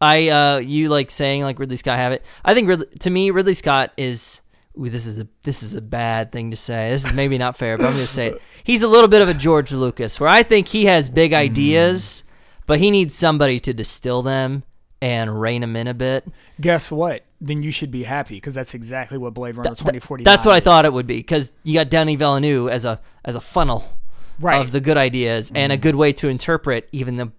I 0.00 0.28
uh, 0.28 0.58
you 0.58 0.88
like 0.90 1.10
saying 1.10 1.42
like 1.42 1.58
Ridley 1.58 1.76
Scott 1.76 1.96
have 1.98 2.12
it. 2.12 2.22
I 2.44 2.52
think 2.52 2.68
Ridley, 2.68 2.86
to 3.00 3.10
me 3.10 3.30
Ridley 3.30 3.54
Scott 3.54 3.92
is. 3.96 4.42
Ooh, 4.78 4.88
this 4.88 5.06
is 5.06 5.18
a 5.18 5.28
this 5.44 5.62
is 5.62 5.74
a 5.74 5.80
bad 5.80 6.32
thing 6.32 6.50
to 6.50 6.56
say. 6.56 6.90
This 6.90 7.06
is 7.06 7.12
maybe 7.12 7.38
not 7.38 7.56
fair, 7.56 7.76
but 7.76 7.86
I'm 7.86 7.92
gonna 7.92 8.06
say 8.06 8.28
it. 8.28 8.42
He's 8.64 8.82
a 8.82 8.88
little 8.88 9.08
bit 9.08 9.22
of 9.22 9.28
a 9.28 9.34
George 9.34 9.72
Lucas, 9.72 10.18
where 10.18 10.28
I 10.28 10.42
think 10.42 10.68
he 10.68 10.86
has 10.86 11.10
big 11.10 11.30
mm. 11.30 11.36
ideas, 11.36 12.24
but 12.66 12.80
he 12.80 12.90
needs 12.90 13.14
somebody 13.14 13.60
to 13.60 13.72
distill 13.72 14.22
them 14.22 14.64
and 15.00 15.40
rein 15.40 15.60
them 15.60 15.76
in 15.76 15.86
a 15.86 15.94
bit. 15.94 16.26
Guess 16.60 16.90
what? 16.90 17.24
Then 17.40 17.62
you 17.62 17.70
should 17.70 17.90
be 17.90 18.04
happy 18.04 18.36
because 18.36 18.54
that's 18.54 18.74
exactly 18.74 19.18
what 19.18 19.34
Blade 19.34 19.56
Runner 19.56 19.70
Th- 19.70 19.78
2049 19.78 20.24
That's 20.24 20.46
what 20.46 20.54
I 20.54 20.58
is. 20.58 20.64
thought 20.64 20.84
it 20.84 20.92
would 20.92 21.06
be, 21.06 21.18
because 21.18 21.52
you 21.62 21.74
got 21.74 21.90
Denis 21.90 22.16
Villeneuve 22.16 22.68
as 22.70 22.84
a 22.84 23.00
as 23.24 23.36
a 23.36 23.40
funnel 23.40 23.98
Right. 24.40 24.60
of 24.60 24.72
the 24.72 24.80
good 24.80 24.96
ideas 24.96 25.52
and 25.54 25.72
a 25.72 25.78
mm. 25.78 25.80
good 25.80 25.94
way 25.94 26.12
to 26.14 26.28
interpret 26.28 26.88
even 26.90 27.16
the 27.16 27.30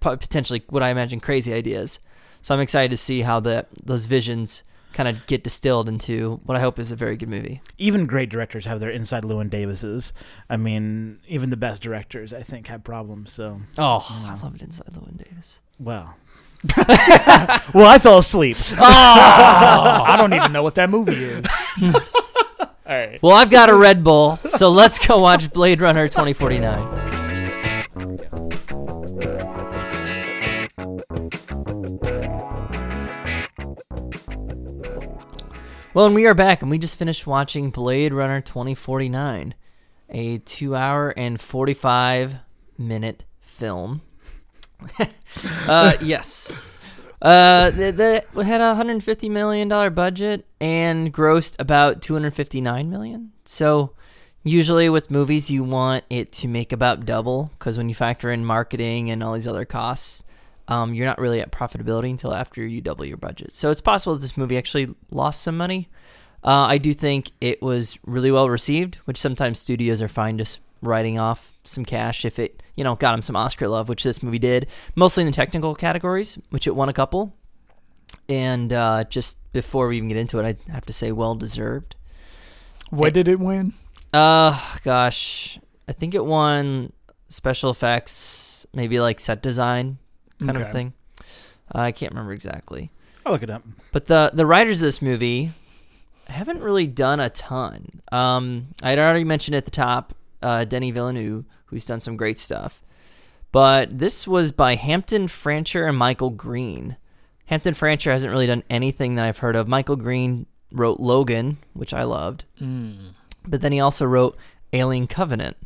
potentially 0.00 0.62
what 0.68 0.82
I 0.82 0.90
imagine 0.90 1.18
crazy 1.18 1.54
ideas. 1.54 2.00
So 2.42 2.54
I'm 2.54 2.60
excited 2.60 2.90
to 2.90 2.98
see 2.98 3.22
how 3.22 3.40
the 3.40 3.66
those 3.82 4.04
visions 4.04 4.62
kind 4.94 5.08
of 5.08 5.26
get 5.26 5.44
distilled 5.44 5.88
into 5.88 6.40
what 6.44 6.56
I 6.56 6.60
hope 6.60 6.78
is 6.78 6.90
a 6.90 6.96
very 6.96 7.16
good 7.16 7.28
movie. 7.28 7.60
Even 7.76 8.06
great 8.06 8.30
directors 8.30 8.64
have 8.64 8.80
their 8.80 8.90
inside 8.90 9.24
Llewyn 9.24 9.50
Davises. 9.50 10.12
I 10.48 10.56
mean, 10.56 11.18
even 11.28 11.50
the 11.50 11.56
best 11.56 11.82
directors, 11.82 12.32
I 12.32 12.42
think, 12.42 12.68
have 12.68 12.84
problems. 12.84 13.32
So, 13.32 13.60
Oh, 13.76 14.06
oh 14.08 14.24
I 14.26 14.42
love 14.42 14.60
inside 14.62 14.86
Llewyn 14.92 15.16
Davis. 15.18 15.60
well. 15.78 16.16
well, 17.74 17.86
I 17.86 17.98
fell 18.00 18.16
asleep. 18.18 18.56
Oh. 18.72 18.76
I 18.80 20.16
don't 20.16 20.32
even 20.32 20.50
know 20.52 20.62
what 20.62 20.76
that 20.76 20.88
movie 20.88 21.12
is. 21.12 21.44
All 22.86 22.94
right. 22.94 23.22
Well, 23.22 23.34
I've 23.34 23.50
got 23.50 23.68
a 23.68 23.74
Red 23.74 24.02
Bull, 24.02 24.38
so 24.38 24.70
let's 24.70 25.04
go 25.06 25.18
watch 25.18 25.52
Blade 25.52 25.82
Runner 25.82 26.08
2049. 26.08 27.23
Well, 35.94 36.06
and 36.06 36.14
we 36.16 36.26
are 36.26 36.34
back, 36.34 36.60
and 36.60 36.72
we 36.72 36.78
just 36.78 36.98
finished 36.98 37.24
watching 37.24 37.70
Blade 37.70 38.12
Runner 38.12 38.40
2049, 38.40 39.54
a 40.10 40.38
two 40.38 40.74
hour 40.74 41.10
and 41.16 41.40
45 41.40 42.34
minute 42.76 43.22
film. 43.38 44.02
uh, 45.68 45.92
yes. 46.02 46.52
Uh, 47.22 47.70
had 47.70 48.60
a 48.60 48.74
hundred 48.74 49.04
fifty 49.04 49.28
million 49.28 49.68
dollar 49.68 49.88
budget 49.88 50.48
and 50.60 51.14
grossed 51.14 51.54
about 51.60 52.02
two 52.02 52.14
hundred 52.14 52.34
fifty 52.34 52.60
nine 52.60 52.90
million. 52.90 53.30
So, 53.44 53.92
usually 54.42 54.88
with 54.88 55.12
movies, 55.12 55.48
you 55.48 55.62
want 55.62 56.02
it 56.10 56.32
to 56.32 56.48
make 56.48 56.72
about 56.72 57.06
double 57.06 57.52
because 57.56 57.78
when 57.78 57.88
you 57.88 57.94
factor 57.94 58.32
in 58.32 58.44
marketing 58.44 59.12
and 59.12 59.22
all 59.22 59.34
these 59.34 59.46
other 59.46 59.64
costs, 59.64 60.24
um, 60.68 60.94
you're 60.94 61.06
not 61.06 61.18
really 61.18 61.40
at 61.40 61.52
profitability 61.52 62.10
until 62.10 62.34
after 62.34 62.64
you 62.64 62.80
double 62.80 63.04
your 63.04 63.16
budget. 63.16 63.54
So 63.54 63.70
it's 63.70 63.80
possible 63.80 64.14
that 64.14 64.20
this 64.20 64.36
movie 64.36 64.56
actually 64.56 64.94
lost 65.10 65.42
some 65.42 65.56
money. 65.56 65.88
Uh, 66.42 66.66
I 66.68 66.78
do 66.78 66.92
think 66.94 67.30
it 67.40 67.62
was 67.62 67.98
really 68.04 68.30
well 68.30 68.48
received, 68.48 68.96
which 69.06 69.18
sometimes 69.18 69.58
studios 69.58 70.02
are 70.02 70.08
fine 70.08 70.38
just 70.38 70.60
writing 70.82 71.18
off 71.18 71.54
some 71.64 71.84
cash 71.84 72.24
if 72.24 72.38
it, 72.38 72.62
you 72.76 72.84
know, 72.84 72.94
got 72.94 73.12
them 73.12 73.22
some 73.22 73.36
Oscar 73.36 73.68
love, 73.68 73.88
which 73.88 74.04
this 74.04 74.22
movie 74.22 74.38
did, 74.38 74.66
mostly 74.94 75.22
in 75.22 75.26
the 75.26 75.32
technical 75.32 75.74
categories, 75.74 76.38
which 76.50 76.66
it 76.66 76.76
won 76.76 76.88
a 76.88 76.92
couple. 76.92 77.34
And 78.28 78.72
uh, 78.72 79.04
just 79.04 79.38
before 79.52 79.88
we 79.88 79.96
even 79.96 80.08
get 80.08 80.18
into 80.18 80.38
it, 80.38 80.58
I 80.68 80.72
have 80.72 80.86
to 80.86 80.92
say, 80.92 81.12
well 81.12 81.34
deserved. 81.34 81.96
What 82.90 83.14
did 83.14 83.28
it 83.28 83.40
win? 83.40 83.72
Uh, 84.12 84.58
gosh, 84.82 85.58
I 85.88 85.92
think 85.92 86.14
it 86.14 86.24
won 86.24 86.92
special 87.28 87.70
effects, 87.70 88.66
maybe 88.72 89.00
like 89.00 89.18
set 89.18 89.42
design 89.42 89.98
kind 90.38 90.56
of 90.56 90.72
thing. 90.72 90.92
Uh, 91.74 91.78
I 91.78 91.92
can't 91.92 92.12
remember 92.12 92.32
exactly. 92.32 92.90
I'll 93.24 93.32
look 93.32 93.42
it 93.42 93.50
up. 93.50 93.62
But 93.92 94.06
the 94.06 94.30
the 94.34 94.46
writers 94.46 94.78
of 94.82 94.86
this 94.86 95.00
movie 95.02 95.50
haven't 96.28 96.60
really 96.60 96.86
done 96.86 97.20
a 97.20 97.30
ton. 97.30 98.00
Um, 98.12 98.68
I'd 98.82 98.98
already 98.98 99.24
mentioned 99.24 99.54
at 99.56 99.64
the 99.64 99.70
top 99.70 100.14
uh, 100.42 100.64
Denis 100.64 100.92
Villeneuve, 100.92 101.44
who's 101.66 101.86
done 101.86 102.00
some 102.00 102.16
great 102.16 102.38
stuff. 102.38 102.80
But 103.52 103.98
this 103.98 104.26
was 104.26 104.50
by 104.52 104.74
Hampton 104.74 105.28
Fancher 105.28 105.86
and 105.86 105.96
Michael 105.96 106.30
Green. 106.30 106.96
Hampton 107.46 107.74
Fancher 107.74 108.10
hasn't 108.10 108.32
really 108.32 108.46
done 108.46 108.62
anything 108.68 109.14
that 109.14 109.24
I've 109.26 109.38
heard 109.38 109.54
of. 109.54 109.68
Michael 109.68 109.96
Green 109.96 110.46
wrote 110.72 110.98
Logan, 110.98 111.58
which 111.72 111.94
I 111.94 112.02
loved. 112.02 112.44
But 113.46 113.60
then 113.60 113.72
he 113.72 113.80
also 113.80 114.06
wrote 114.06 114.36
Alien 114.72 115.06
Covenant 115.06 115.56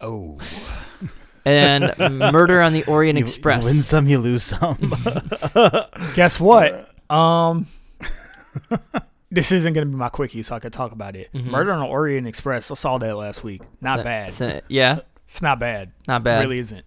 Oh, 0.00 0.38
and 1.46 1.94
Murder 2.32 2.60
on 2.60 2.72
the 2.72 2.84
Orient 2.84 3.18
You- 3.18 3.24
Express. 3.24 3.64
You 3.64 3.70
win 3.70 3.76
some, 3.76 4.06
you 4.08 4.18
lose 4.18 4.42
some. 4.42 4.76
guess 6.14 6.38
what? 6.40 6.90
Um, 7.10 7.66
this 9.30 9.52
isn't 9.52 9.72
gonna 9.72 9.86
be 9.86 9.94
my 9.96 10.08
quickie, 10.08 10.42
so 10.42 10.54
I 10.54 10.58
could 10.58 10.72
talk 10.72 10.92
about 10.92 11.14
it. 11.16 11.30
Mhm. 11.32 11.46
Murder 11.46 11.72
on 11.72 11.80
the 11.80 11.86
Orient 11.86 12.26
Express. 12.26 12.70
I 12.70 12.74
saw 12.74 12.98
that 12.98 13.16
last 13.16 13.44
week. 13.44 13.62
Not 13.80 14.02
bad. 14.04 14.32
So- 14.32 14.60
yeah, 14.68 15.00
It's 15.28 15.40
not 15.42 15.58
bad. 15.58 15.92
not 16.08 16.22
bad. 16.24 16.40
Really 16.40 16.58
isn't. 16.58 16.84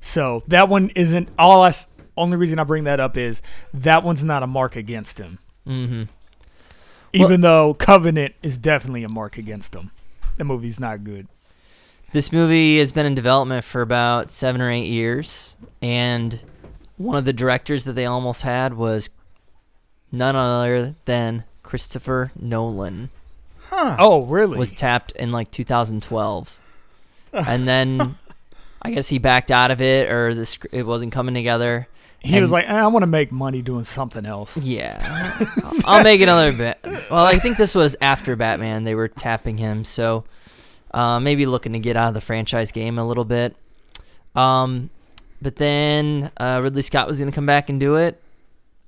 So 0.00 0.42
that 0.48 0.68
one 0.68 0.90
isn't. 0.96 1.28
All 1.38 1.62
I. 1.62 1.68
s- 1.68 1.86
Only 2.16 2.36
reason 2.36 2.58
I 2.58 2.64
bring 2.64 2.84
that 2.84 3.00
up 3.00 3.16
is 3.16 3.42
that 3.74 4.02
one's 4.02 4.24
not 4.24 4.42
a 4.42 4.46
mark 4.46 4.76
against 4.76 5.18
him. 5.18 5.38
Mm-hmm. 5.66 6.02
Even 7.12 7.40
though 7.40 7.74
Covenant 7.74 8.34
is 8.42 8.56
definitely 8.56 9.02
a 9.04 9.08
mark 9.08 9.36
against 9.36 9.74
him. 9.74 9.90
The 10.38 10.44
movie's 10.44 10.80
not 10.80 11.04
good. 11.04 11.28
This 12.12 12.32
movie 12.32 12.78
has 12.78 12.90
been 12.92 13.06
in 13.06 13.14
development 13.14 13.64
for 13.64 13.82
about 13.82 14.30
seven 14.30 14.60
or 14.60 14.70
eight 14.70 14.88
years, 14.88 15.56
and 15.80 16.40
one 16.96 17.16
of 17.16 17.24
the 17.24 17.32
directors 17.32 17.84
that 17.84 17.92
they 17.92 18.04
almost 18.06 18.42
had 18.42 18.74
was 18.74 19.10
none 20.10 20.34
other 20.34 20.96
than 21.04 21.44
Christopher 21.62 22.32
Nolan. 22.38 23.10
Huh. 23.68 23.94
Oh, 24.00 24.22
really? 24.24 24.58
Was 24.58 24.72
tapped 24.72 25.12
in 25.12 25.30
like 25.30 25.52
2012, 25.52 26.60
and 27.32 27.68
then 27.68 28.16
I 28.82 28.90
guess 28.90 29.08
he 29.08 29.18
backed 29.18 29.52
out 29.52 29.70
of 29.70 29.80
it, 29.80 30.10
or 30.12 30.34
the 30.34 30.46
sc- 30.46 30.66
it 30.72 30.82
wasn't 30.84 31.12
coming 31.12 31.34
together. 31.36 31.86
he 32.18 32.40
was 32.40 32.50
like, 32.50 32.68
eh, 32.68 32.74
I 32.74 32.88
want 32.88 33.04
to 33.04 33.06
make 33.06 33.30
money 33.30 33.62
doing 33.62 33.84
something 33.84 34.26
else. 34.26 34.56
Yeah, 34.56 35.00
I'll- 35.64 35.74
I'll 35.98 36.02
make 36.02 36.20
another 36.20 36.52
bit. 36.52 36.80
Well, 37.08 37.24
I 37.24 37.38
think 37.38 37.56
this 37.56 37.72
was 37.76 37.94
after 38.00 38.34
Batman. 38.34 38.82
They 38.82 38.96
were 38.96 39.06
tapping 39.06 39.58
him, 39.58 39.84
so 39.84 40.24
uh, 40.92 41.20
maybe 41.20 41.46
looking 41.46 41.72
to 41.72 41.78
get 41.78 41.96
out 41.96 42.08
of 42.08 42.14
the 42.14 42.20
franchise 42.20 42.72
game 42.72 42.98
a 42.98 43.06
little 43.06 43.24
bit. 43.24 43.56
Um, 44.34 44.90
but 45.42 45.56
then 45.56 46.30
uh, 46.36 46.60
Ridley 46.62 46.82
Scott 46.82 47.06
was 47.06 47.18
going 47.18 47.30
to 47.30 47.34
come 47.34 47.46
back 47.46 47.68
and 47.68 47.80
do 47.80 47.96
it, 47.96 48.22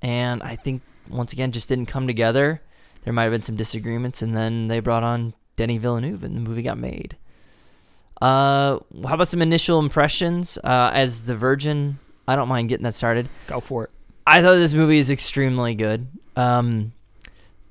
and 0.01 0.41
I 0.43 0.55
think 0.55 0.81
once 1.09 1.33
again 1.33 1.51
just 1.51 1.69
didn't 1.69 1.87
come 1.87 2.07
together. 2.07 2.61
There 3.03 3.13
might 3.13 3.23
have 3.23 3.31
been 3.31 3.41
some 3.41 3.55
disagreements, 3.55 4.21
and 4.21 4.35
then 4.35 4.67
they 4.67 4.79
brought 4.79 5.03
on 5.03 5.33
Denis 5.55 5.81
Villeneuve, 5.81 6.23
and 6.23 6.37
the 6.37 6.41
movie 6.41 6.61
got 6.61 6.77
made. 6.77 7.17
Uh, 8.21 8.79
how 9.05 9.15
about 9.15 9.27
some 9.27 9.41
initial 9.41 9.79
impressions? 9.79 10.57
Uh, 10.63 10.91
as 10.93 11.25
the 11.25 11.35
Virgin, 11.35 11.99
I 12.27 12.35
don't 12.35 12.47
mind 12.47 12.69
getting 12.69 12.85
that 12.85 12.95
started. 12.95 13.27
Go 13.47 13.59
for 13.59 13.85
it. 13.85 13.89
I 14.25 14.41
thought 14.41 14.55
this 14.55 14.73
movie 14.73 14.99
is 14.99 15.11
extremely 15.11 15.75
good. 15.75 16.07
Um, 16.37 16.93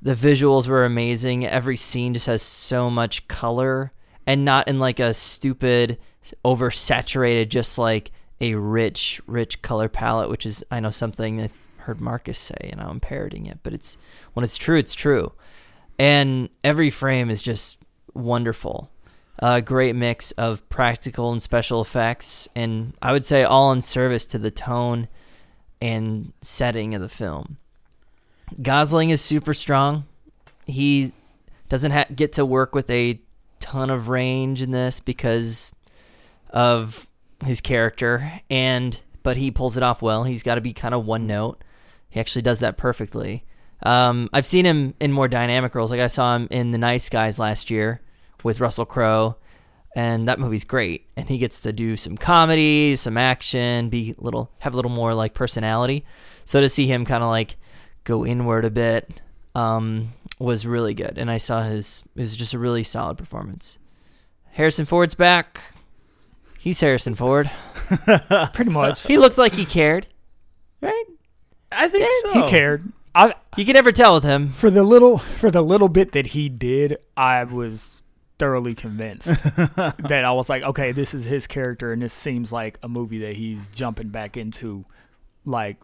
the 0.02 0.14
visuals 0.14 0.68
were 0.68 0.84
amazing. 0.84 1.46
Every 1.46 1.76
scene 1.76 2.12
just 2.12 2.26
has 2.26 2.42
so 2.42 2.90
much 2.90 3.26
color, 3.28 3.92
and 4.26 4.44
not 4.44 4.68
in 4.68 4.78
like 4.78 5.00
a 5.00 5.14
stupid, 5.14 5.98
oversaturated, 6.44 7.48
just 7.48 7.78
like 7.78 8.10
a 8.40 8.54
rich, 8.54 9.20
rich 9.26 9.62
color 9.62 9.88
palette, 9.88 10.28
which 10.28 10.46
is 10.46 10.64
I 10.70 10.80
know 10.80 10.90
something 10.90 11.40
I've 11.40 11.54
heard 11.78 12.00
Marcus 12.00 12.38
say, 12.38 12.70
and 12.70 12.80
I'm 12.80 13.00
parroting 13.00 13.46
it, 13.46 13.58
but 13.62 13.72
it's 13.72 13.96
when 14.34 14.44
it's 14.44 14.56
true, 14.56 14.76
it's 14.76 14.94
true. 14.94 15.32
And 15.98 16.48
every 16.64 16.90
frame 16.90 17.30
is 17.30 17.42
just 17.42 17.78
wonderful. 18.14 18.90
A 19.38 19.60
great 19.60 19.96
mix 19.96 20.30
of 20.32 20.68
practical 20.68 21.32
and 21.32 21.42
special 21.42 21.80
effects, 21.80 22.48
and 22.54 22.94
I 23.02 23.12
would 23.12 23.24
say 23.24 23.42
all 23.42 23.72
in 23.72 23.82
service 23.82 24.26
to 24.26 24.38
the 24.38 24.50
tone 24.50 25.08
and 25.80 26.32
setting 26.40 26.94
of 26.94 27.00
the 27.00 27.08
film. 27.08 27.58
Gosling 28.60 29.10
is 29.10 29.20
super 29.20 29.54
strong. 29.54 30.04
He 30.66 31.12
doesn't 31.68 31.90
ha- 31.90 32.06
get 32.14 32.34
to 32.34 32.44
work 32.44 32.74
with 32.74 32.88
a 32.90 33.20
ton 33.72 33.88
of 33.88 34.08
range 34.08 34.60
in 34.60 34.70
this 34.70 35.00
because 35.00 35.74
of 36.50 37.06
his 37.44 37.62
character, 37.62 38.40
and 38.50 39.00
but 39.22 39.38
he 39.38 39.50
pulls 39.50 39.78
it 39.78 39.82
off 39.82 40.02
well. 40.02 40.24
He's 40.24 40.42
got 40.42 40.56
to 40.56 40.60
be 40.60 40.74
kind 40.74 40.94
of 40.94 41.06
one 41.06 41.26
note. 41.26 41.64
He 42.10 42.20
actually 42.20 42.42
does 42.42 42.60
that 42.60 42.76
perfectly. 42.76 43.44
Um, 43.82 44.28
I've 44.32 44.44
seen 44.44 44.66
him 44.66 44.94
in 45.00 45.10
more 45.10 45.26
dynamic 45.26 45.74
roles. 45.74 45.90
Like 45.90 46.00
I 46.00 46.08
saw 46.08 46.36
him 46.36 46.48
in 46.50 46.70
The 46.70 46.78
Nice 46.78 47.08
Guys 47.08 47.38
last 47.38 47.70
year 47.70 48.02
with 48.44 48.60
Russell 48.60 48.84
Crowe, 48.84 49.36
and 49.96 50.28
that 50.28 50.38
movie's 50.38 50.64
great. 50.64 51.06
And 51.16 51.28
he 51.30 51.38
gets 51.38 51.62
to 51.62 51.72
do 51.72 51.96
some 51.96 52.18
comedy, 52.18 52.94
some 52.96 53.16
action, 53.16 53.88
be 53.88 54.14
a 54.18 54.22
little, 54.22 54.50
have 54.58 54.74
a 54.74 54.76
little 54.76 54.90
more 54.90 55.14
like 55.14 55.32
personality. 55.32 56.04
So 56.44 56.60
to 56.60 56.68
see 56.68 56.86
him 56.86 57.06
kind 57.06 57.22
of 57.22 57.30
like 57.30 57.56
go 58.04 58.26
inward 58.26 58.66
a 58.66 58.70
bit 58.70 59.20
um, 59.54 60.12
was 60.42 60.66
really 60.66 60.94
good. 60.94 61.18
And 61.18 61.30
I 61.30 61.36
saw 61.38 61.62
his 61.62 62.02
it 62.16 62.20
was 62.20 62.36
just 62.36 62.54
a 62.54 62.58
really 62.58 62.82
solid 62.82 63.16
performance. 63.18 63.78
Harrison 64.52 64.84
Ford's 64.84 65.14
back. 65.14 65.74
He's 66.58 66.80
Harrison 66.80 67.14
Ford. 67.14 67.50
Pretty 68.52 68.70
much. 68.70 69.02
He 69.06 69.18
looks 69.18 69.36
like 69.38 69.52
he 69.54 69.64
cared, 69.64 70.06
right? 70.80 71.04
I 71.72 71.88
think 71.88 72.04
Yeah, 72.24 72.32
so. 72.32 72.42
He 72.44 72.50
cared. 72.50 72.92
I 73.14 73.34
You 73.56 73.64
can 73.64 73.74
never 73.74 73.92
tell 73.92 74.14
with 74.14 74.24
him. 74.24 74.52
for 74.52 74.70
the 74.70 74.82
little 74.82 75.18
for 75.18 75.50
the 75.50 75.62
little 75.62 75.88
bit 75.88 76.12
that 76.12 76.28
he 76.28 76.48
did, 76.48 76.98
I 77.16 77.44
was 77.44 78.02
thoroughly 78.38 78.74
convinced 78.74 79.26
that 79.44 80.22
I 80.24 80.32
was 80.32 80.48
like, 80.48 80.62
okay, 80.62 80.92
this 80.92 81.14
is 81.14 81.24
his 81.26 81.46
character, 81.46 81.92
and 81.92 82.02
this 82.02 82.14
seems 82.14 82.52
like 82.52 82.78
a 82.82 82.88
movie 82.88 83.18
that 83.18 83.36
he's 83.36 83.68
jumping 83.68 84.08
back 84.08 84.36
into, 84.36 84.84
like 85.44 85.76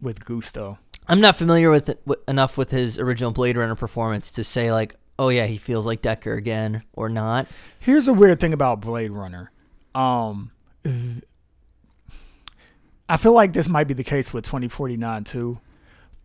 with 0.00 0.24
gusto. 0.24 0.78
I'm 1.08 1.20
not 1.20 1.36
familiar 1.36 1.70
with 1.70 1.88
it, 1.88 2.04
w- 2.06 2.22
enough 2.26 2.58
with 2.58 2.70
his 2.70 2.98
original 2.98 3.30
Blade 3.30 3.56
Runner 3.56 3.74
performance 3.76 4.32
to 4.32 4.44
say 4.44 4.72
like, 4.72 4.96
oh 5.18 5.28
yeah, 5.28 5.46
he 5.46 5.56
feels 5.56 5.86
like 5.86 6.02
Deckard 6.02 6.38
again 6.38 6.82
or 6.92 7.08
not. 7.08 7.46
Here's 7.78 8.08
a 8.08 8.12
weird 8.12 8.40
thing 8.40 8.52
about 8.52 8.80
Blade 8.80 9.12
Runner. 9.12 9.50
Um, 9.94 10.50
th- 10.84 11.24
I 13.08 13.16
feel 13.16 13.32
like 13.32 13.52
this 13.52 13.68
might 13.68 13.86
be 13.86 13.94
the 13.94 14.04
case 14.04 14.32
with 14.32 14.44
2049 14.44 15.24
too, 15.24 15.60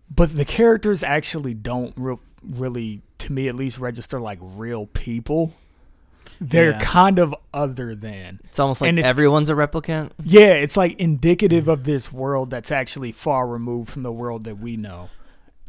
but 0.10 0.36
the 0.36 0.46
characters 0.46 1.04
actually 1.04 1.54
don't 1.54 1.94
real, 1.96 2.20
really, 2.44 3.04
to 3.20 3.32
me 3.32 3.48
at 3.48 3.56
least, 3.56 3.78
register 3.78 4.20
like 4.20 4.40
real 4.42 4.88
people. 4.88 5.54
They're 6.44 6.72
Yeah. 6.72 6.80
kind 6.80 7.20
of 7.20 7.36
other 7.54 7.94
than. 7.94 8.40
It's 8.46 8.58
almost 8.60 8.82
like 8.82 8.90
And 8.90 8.98
it's- 9.00 9.10
everyone's 9.10 9.50
a 9.50 9.54
replicant. 9.54 10.10
Yeah, 10.24 10.54
it's 10.54 10.76
like 10.76 11.00
indicative 11.00 11.68
of 11.68 11.84
this 11.84 12.12
world 12.12 12.50
that's 12.50 12.72
actually 12.72 13.12
far 13.12 13.48
removed 13.48 13.90
from 13.92 14.02
the 14.02 14.12
world 14.12 14.44
that 14.46 14.58
we 14.60 14.76
know. 14.76 15.10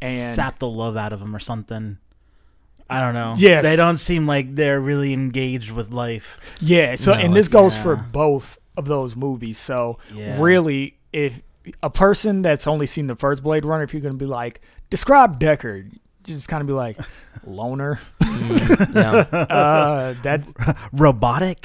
And 0.01 0.35
sap 0.35 0.57
the 0.59 0.67
love 0.67 0.97
out 0.97 1.13
of 1.13 1.19
them 1.19 1.35
or 1.35 1.39
something. 1.39 1.97
I 2.89 2.99
don't 2.99 3.13
know. 3.13 3.35
Yes. 3.37 3.63
they 3.63 3.75
don't 3.75 3.97
seem 3.97 4.25
like 4.27 4.55
they're 4.55 4.81
really 4.81 5.13
engaged 5.13 5.71
with 5.71 5.91
life. 5.91 6.39
yeah, 6.59 6.95
so 6.95 7.13
No, 7.13 7.19
and 7.19 7.35
this 7.35 7.47
it's- 7.47 7.53
goes 7.61 7.77
for 7.77 7.95
both 7.95 8.57
of 8.75 8.85
those 8.85 9.15
movies. 9.15 9.57
So 9.59 9.99
Yeah. 10.13 10.41
really, 10.41 10.97
if 11.13 11.41
a 11.81 11.89
person 11.91 12.41
that's 12.41 12.65
only 12.67 12.85
seen 12.87 13.07
the 13.07 13.15
first 13.15 13.43
Blade 13.43 13.63
Runner, 13.63 13.83
if 13.83 13.93
you're 13.93 14.01
gonna 14.01 14.15
be 14.15 14.25
like, 14.25 14.59
describe 14.89 15.39
Deckard, 15.39 15.91
just 16.23 16.47
kind 16.47 16.61
of 16.61 16.67
be 16.67 16.73
like, 16.73 16.97
loner. 17.45 17.99
yeah. 18.93 19.25
Uh, 19.53 20.15
that's 20.21 20.53
Robotic. 20.93 21.61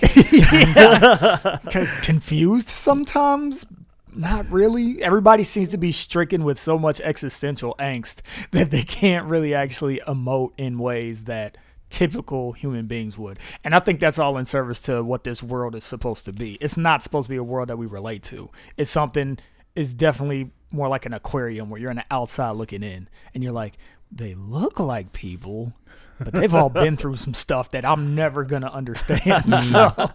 con- 1.71 1.87
confused 2.03 2.69
sometimes. 2.69 3.67
Not 4.15 4.51
really. 4.51 5.03
Everybody 5.03 5.45
seems 5.45 5.69
to 5.69 5.79
be 5.79 5.93
stricken 5.93 6.43
with 6.45 6.59
so 6.59 6.79
much 6.79 7.01
existential 7.03 7.77
angst 7.79 8.21
that 8.51 8.71
they 8.71 8.83
can't 8.83 9.27
really 9.27 9.55
actually 9.55 10.01
emote 10.09 10.53
in 10.59 10.79
ways 10.79 11.25
that 11.25 11.57
typical 11.91 12.53
human 12.53 12.87
beings 12.87 13.17
would. 13.17 13.39
And 13.65 13.75
I 13.75 13.81
think 13.81 14.01
that's 14.01 14.19
all 14.19 14.37
in 14.39 14.47
service 14.47 14.81
to 14.83 15.03
what 15.05 15.25
this 15.25 15.43
world 15.43 15.75
is 15.75 15.85
supposed 15.85 16.25
to 16.25 16.33
be. 16.33 16.55
It's 16.61 16.77
not 16.77 17.03
supposed 17.03 17.27
to 17.27 17.31
be 17.31 17.37
a 17.37 17.45
world 17.45 17.69
that 17.69 17.77
we 17.79 17.87
relate 17.87 18.23
to. 18.25 18.51
It's 18.77 18.91
something 18.91 19.39
it's 19.77 19.93
definitely 19.93 20.51
more 20.73 20.89
like 20.89 21.07
an 21.07 21.13
aquarium 21.15 21.71
where 21.71 21.81
you're 21.81 21.91
on 21.91 21.97
the 21.97 22.05
outside 22.11 22.51
looking 22.53 22.83
in 22.83 23.09
and 23.33 23.45
you're 23.45 23.53
like, 23.53 23.79
they 24.11 24.35
look 24.35 24.79
like 24.79 25.13
people, 25.13 25.73
but 26.19 26.33
they've 26.33 26.55
all 26.55 26.71
been 26.71 26.97
through 26.97 27.17
some 27.17 27.35
stuff 27.35 27.71
that 27.71 27.85
I'm 27.85 28.15
never 28.15 28.45
gonna 28.45 28.71
understand. 28.71 29.55
so 29.65 30.11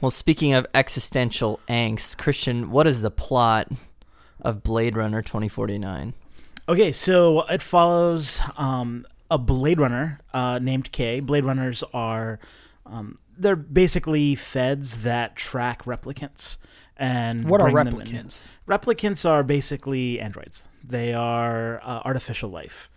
Well, 0.00 0.10
speaking 0.10 0.54
of 0.54 0.66
existential 0.74 1.60
angst, 1.68 2.18
Christian, 2.18 2.70
what 2.70 2.86
is 2.86 3.02
the 3.02 3.10
plot 3.10 3.68
of 4.40 4.62
Blade 4.62 4.96
Runner 4.96 5.22
2049? 5.22 6.14
Okay, 6.68 6.90
so 6.92 7.42
it 7.42 7.62
follows 7.62 8.40
um, 8.56 9.06
a 9.30 9.38
Blade 9.38 9.78
Runner 9.78 10.18
uh, 10.34 10.58
named 10.58 10.90
K. 10.92 11.20
Blade 11.20 11.44
Runners 11.44 11.84
are 11.92 12.38
um, 12.84 13.18
they're 13.38 13.56
basically 13.56 14.34
feds 14.34 15.02
that 15.02 15.36
track 15.36 15.84
replicants 15.84 16.56
and 16.96 17.48
what 17.48 17.60
are 17.60 17.70
bring 17.70 17.84
them 17.84 18.00
in. 18.00 18.06
replicants? 18.06 18.46
Replicants 18.66 19.28
are 19.28 19.42
basically 19.42 20.18
androids. 20.20 20.64
They 20.82 21.12
are 21.12 21.80
uh, 21.82 22.02
artificial 22.04 22.50
life. 22.50 22.88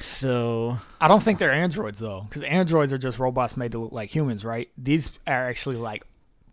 So 0.00 0.78
I 1.00 1.08
don't 1.08 1.22
think 1.22 1.38
they're 1.38 1.52
androids 1.52 1.98
though, 1.98 2.26
because 2.28 2.42
androids 2.42 2.92
are 2.92 2.98
just 2.98 3.18
robots 3.18 3.56
made 3.56 3.72
to 3.72 3.78
look 3.78 3.92
like 3.92 4.14
humans, 4.14 4.44
right? 4.44 4.68
These 4.78 5.10
are 5.26 5.46
actually 5.48 5.76
like 5.76 6.04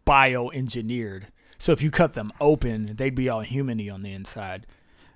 bioengineered. 0.08 1.24
So 1.58 1.72
if 1.72 1.82
you 1.82 1.92
cut 1.92 2.14
them 2.14 2.32
open, 2.42 2.96
they'd 2.96 3.16
be 3.16 3.30
all 3.30 3.44
humany 3.44 3.92
on 3.94 4.02
the 4.04 4.12
inside. 4.14 4.66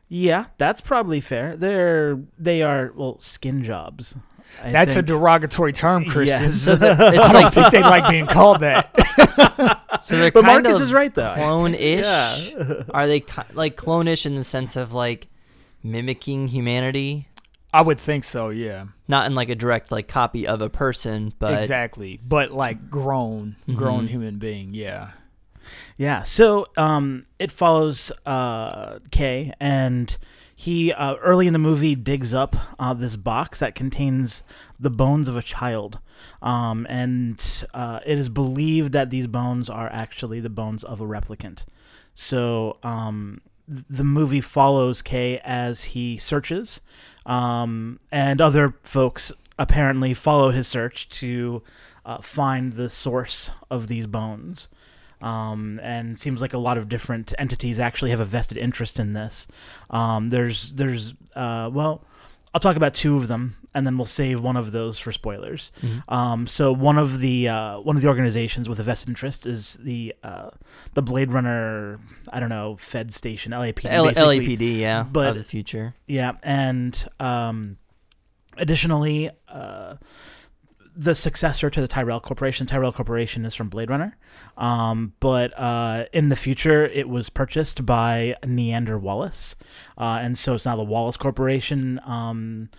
yeah, 0.08 0.46
that's 0.58 0.82
probably 0.82 1.20
fair. 1.22 1.56
They're 1.58 2.20
they 2.38 2.62
are 2.62 2.92
well 2.96 3.20
skin 3.20 3.64
jobs. 3.64 4.16
I 4.64 4.72
That's 4.72 4.96
a 4.96 5.04
derogatory 5.04 5.74
term, 5.74 6.06
Christian. 6.06 6.44
Yes. 6.44 6.62
So 6.66 6.76
the, 6.76 6.90
it's 6.92 7.00
I 7.00 7.32
don't 7.32 7.34
like 7.44 7.54
think 7.54 7.72
they 7.72 7.82
like 7.84 8.10
being 8.10 8.26
called 8.26 8.62
that. 8.62 8.90
so 10.04 10.18
they're 10.18 10.32
But 10.32 10.44
kind 10.44 10.64
Marcus 10.64 10.78
of 10.78 10.84
is 10.88 10.92
right 10.94 11.14
though. 11.14 11.36
clone-ish. 11.36 12.04
Yeah. 12.54 12.84
Are 12.90 13.06
they 13.06 13.24
like 13.54 13.76
clone-ish 13.76 14.26
in 14.26 14.34
the 14.34 14.44
sense 14.44 14.76
of 14.76 14.92
like 14.92 15.28
mimicking 15.84 16.48
humanity? 16.48 17.28
I 17.74 17.82
would 17.82 18.00
think 18.00 18.24
so, 18.24 18.50
yeah. 18.50 18.86
Not 19.08 19.28
in 19.28 19.36
like 19.36 19.50
a 19.50 19.56
direct 19.56 19.92
like 19.92 20.08
copy 20.08 20.48
of 20.48 20.62
a 20.62 20.70
person, 20.70 21.34
but 21.40 21.62
exactly. 21.62 22.20
But 22.26 22.52
like 22.52 22.90
grown, 22.90 23.58
grown 23.76 24.06
Mhm. 24.06 24.10
human 24.10 24.38
being, 24.40 24.74
yeah. 24.74 25.12
Yeah. 25.98 26.24
So 26.24 26.68
um, 26.78 27.26
it 27.38 27.52
follows 27.52 28.12
uh, 28.26 29.00
Kay, 29.12 29.54
and 29.60 30.18
he 30.56 30.92
uh, 30.92 31.16
early 31.18 31.46
in 31.46 31.54
the 31.54 31.60
movie 31.60 31.94
digs 31.96 32.34
up 32.34 32.56
uh, 32.80 32.94
this 32.96 33.16
box 33.16 33.60
that 33.60 33.76
contains 33.76 34.44
the 34.80 34.90
bones 34.90 35.28
of 35.30 35.38
a 35.38 35.44
child, 35.44 36.00
um, 36.42 36.88
and 36.90 37.66
uh, 37.76 38.00
it 38.06 38.18
is 38.18 38.30
believed 38.30 38.94
that 38.94 39.10
these 39.12 39.28
bones 39.28 39.70
are 39.70 39.90
actually 39.92 40.40
the 40.40 40.50
bones 40.50 40.84
of 40.84 41.02
a 41.02 41.06
replicant. 41.06 41.66
So 42.16 42.78
um, 42.84 43.42
th- 43.46 43.49
the 43.70 44.04
movie 44.04 44.42
follows 44.42 45.02
Kay 45.02 45.40
as 45.44 45.86
he 45.86 46.18
searches, 46.18 46.82
um, 47.26 48.00
and 48.12 48.42
other 48.42 48.76
folks 48.84 49.32
apparently 49.58 50.14
follow 50.14 50.52
his 50.52 50.68
search 50.68 51.08
to 51.10 51.62
uh, 52.06 52.18
find 52.20 52.74
the 52.74 52.90
source 52.90 53.52
of 53.70 53.88
these 53.88 54.08
bones 54.08 54.70
um, 55.22 55.80
and 55.84 56.18
seems 56.18 56.42
like 56.42 56.54
a 56.54 56.58
lot 56.58 56.78
of 56.78 56.90
different 56.90 57.34
entities 57.38 57.80
actually 57.80 58.12
have 58.12 58.20
a 58.20 58.26
vested 58.26 58.58
interest 58.58 59.00
in 59.00 59.14
this. 59.14 59.48
Um, 59.90 60.30
there's 60.30 60.72
there's 60.76 61.14
uh, 61.36 61.70
well, 61.72 62.04
I'll 62.54 62.60
talk 62.62 62.76
about 62.76 62.94
two 62.96 63.16
of 63.16 63.28
them, 63.28 63.58
and 63.76 63.86
then 63.86 63.96
we'll 63.98 64.06
save 64.08 64.42
one 64.42 64.58
of 64.58 64.72
those 64.72 64.98
for 64.98 65.12
spoilers. 65.12 65.72
Mhm. 65.82 66.04
Um, 66.12 66.48
so 66.48 66.72
one 66.74 66.98
of 66.98 67.20
the 67.20 67.48
uh, 67.48 67.80
one 67.80 67.96
of 67.96 68.02
the 68.02 68.08
organizations 68.08 68.68
with 68.68 68.80
a 68.80 68.84
vested 68.84 69.10
interest 69.10 69.46
is 69.46 69.76
the 69.76 70.16
uh, 70.24 70.50
the 70.96 71.02
Blade 71.04 71.32
Runner. 71.32 72.00
I 72.34 72.40
don't 72.40 72.50
know 72.50 72.76
Fed 72.78 73.14
Station 73.14 73.52
LAPD. 73.52 73.86
L- 73.86 74.06
LAPD, 74.06 74.80
yeah, 74.80 75.04
but- 75.04 75.30
of 75.30 75.36
the 75.38 75.44
future. 75.44 75.94
Yeah, 76.08 76.34
and 76.42 77.08
um, 77.20 77.78
additionally, 78.58 79.30
uh, 79.48 79.96
the 81.00 81.16
successor 81.16 81.70
to 81.70 81.80
the 81.80 81.88
Tyrell 81.88 82.20
Corporation. 82.20 82.68
Tyrell 82.68 82.92
Corporation 82.92 83.46
is 83.46 83.56
from 83.56 83.70
Blade 83.70 83.90
Runner, 83.90 84.18
um, 84.58 85.14
but 85.22 85.58
uh, 85.58 86.06
in 86.12 86.28
the 86.28 86.36
future, 86.36 86.86
it 86.86 87.08
was 87.08 87.30
purchased 87.30 87.86
by 87.86 88.36
Niander 88.44 89.00
Wallace, 89.00 89.56
uh, 89.98 90.20
and 90.22 90.38
so 90.38 90.56
it's 90.56 90.66
now 90.66 90.76
the 90.76 90.84
Wallace 90.84 91.16
Corporation. 91.16 92.02
Um, 92.04 92.70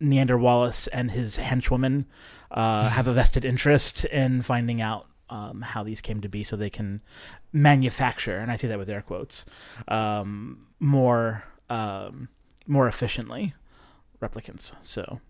Niander 0.00 0.40
Wallace 0.40 0.86
and 0.86 1.10
his 1.10 1.36
henchwoman 1.36 2.06
uh, 2.50 2.88
have 2.88 3.06
a 3.06 3.12
vested 3.12 3.44
interest 3.44 4.06
in 4.06 4.40
finding 4.40 4.80
out 4.80 5.06
um, 5.28 5.60
how 5.60 5.82
these 5.82 6.00
came 6.00 6.22
to 6.22 6.30
be, 6.30 6.42
so 6.42 6.56
they 6.56 6.70
can 6.70 7.02
manufacture, 7.52 8.38
and 8.38 8.50
I 8.50 8.56
say 8.56 8.68
that 8.68 8.78
with 8.78 8.88
air 8.88 9.02
quotes, 9.02 9.44
um, 9.86 10.66
more 10.78 11.44
um, 11.68 12.30
more 12.66 12.88
efficiently 12.88 13.52
replicants. 14.22 14.74
So, 14.82 15.20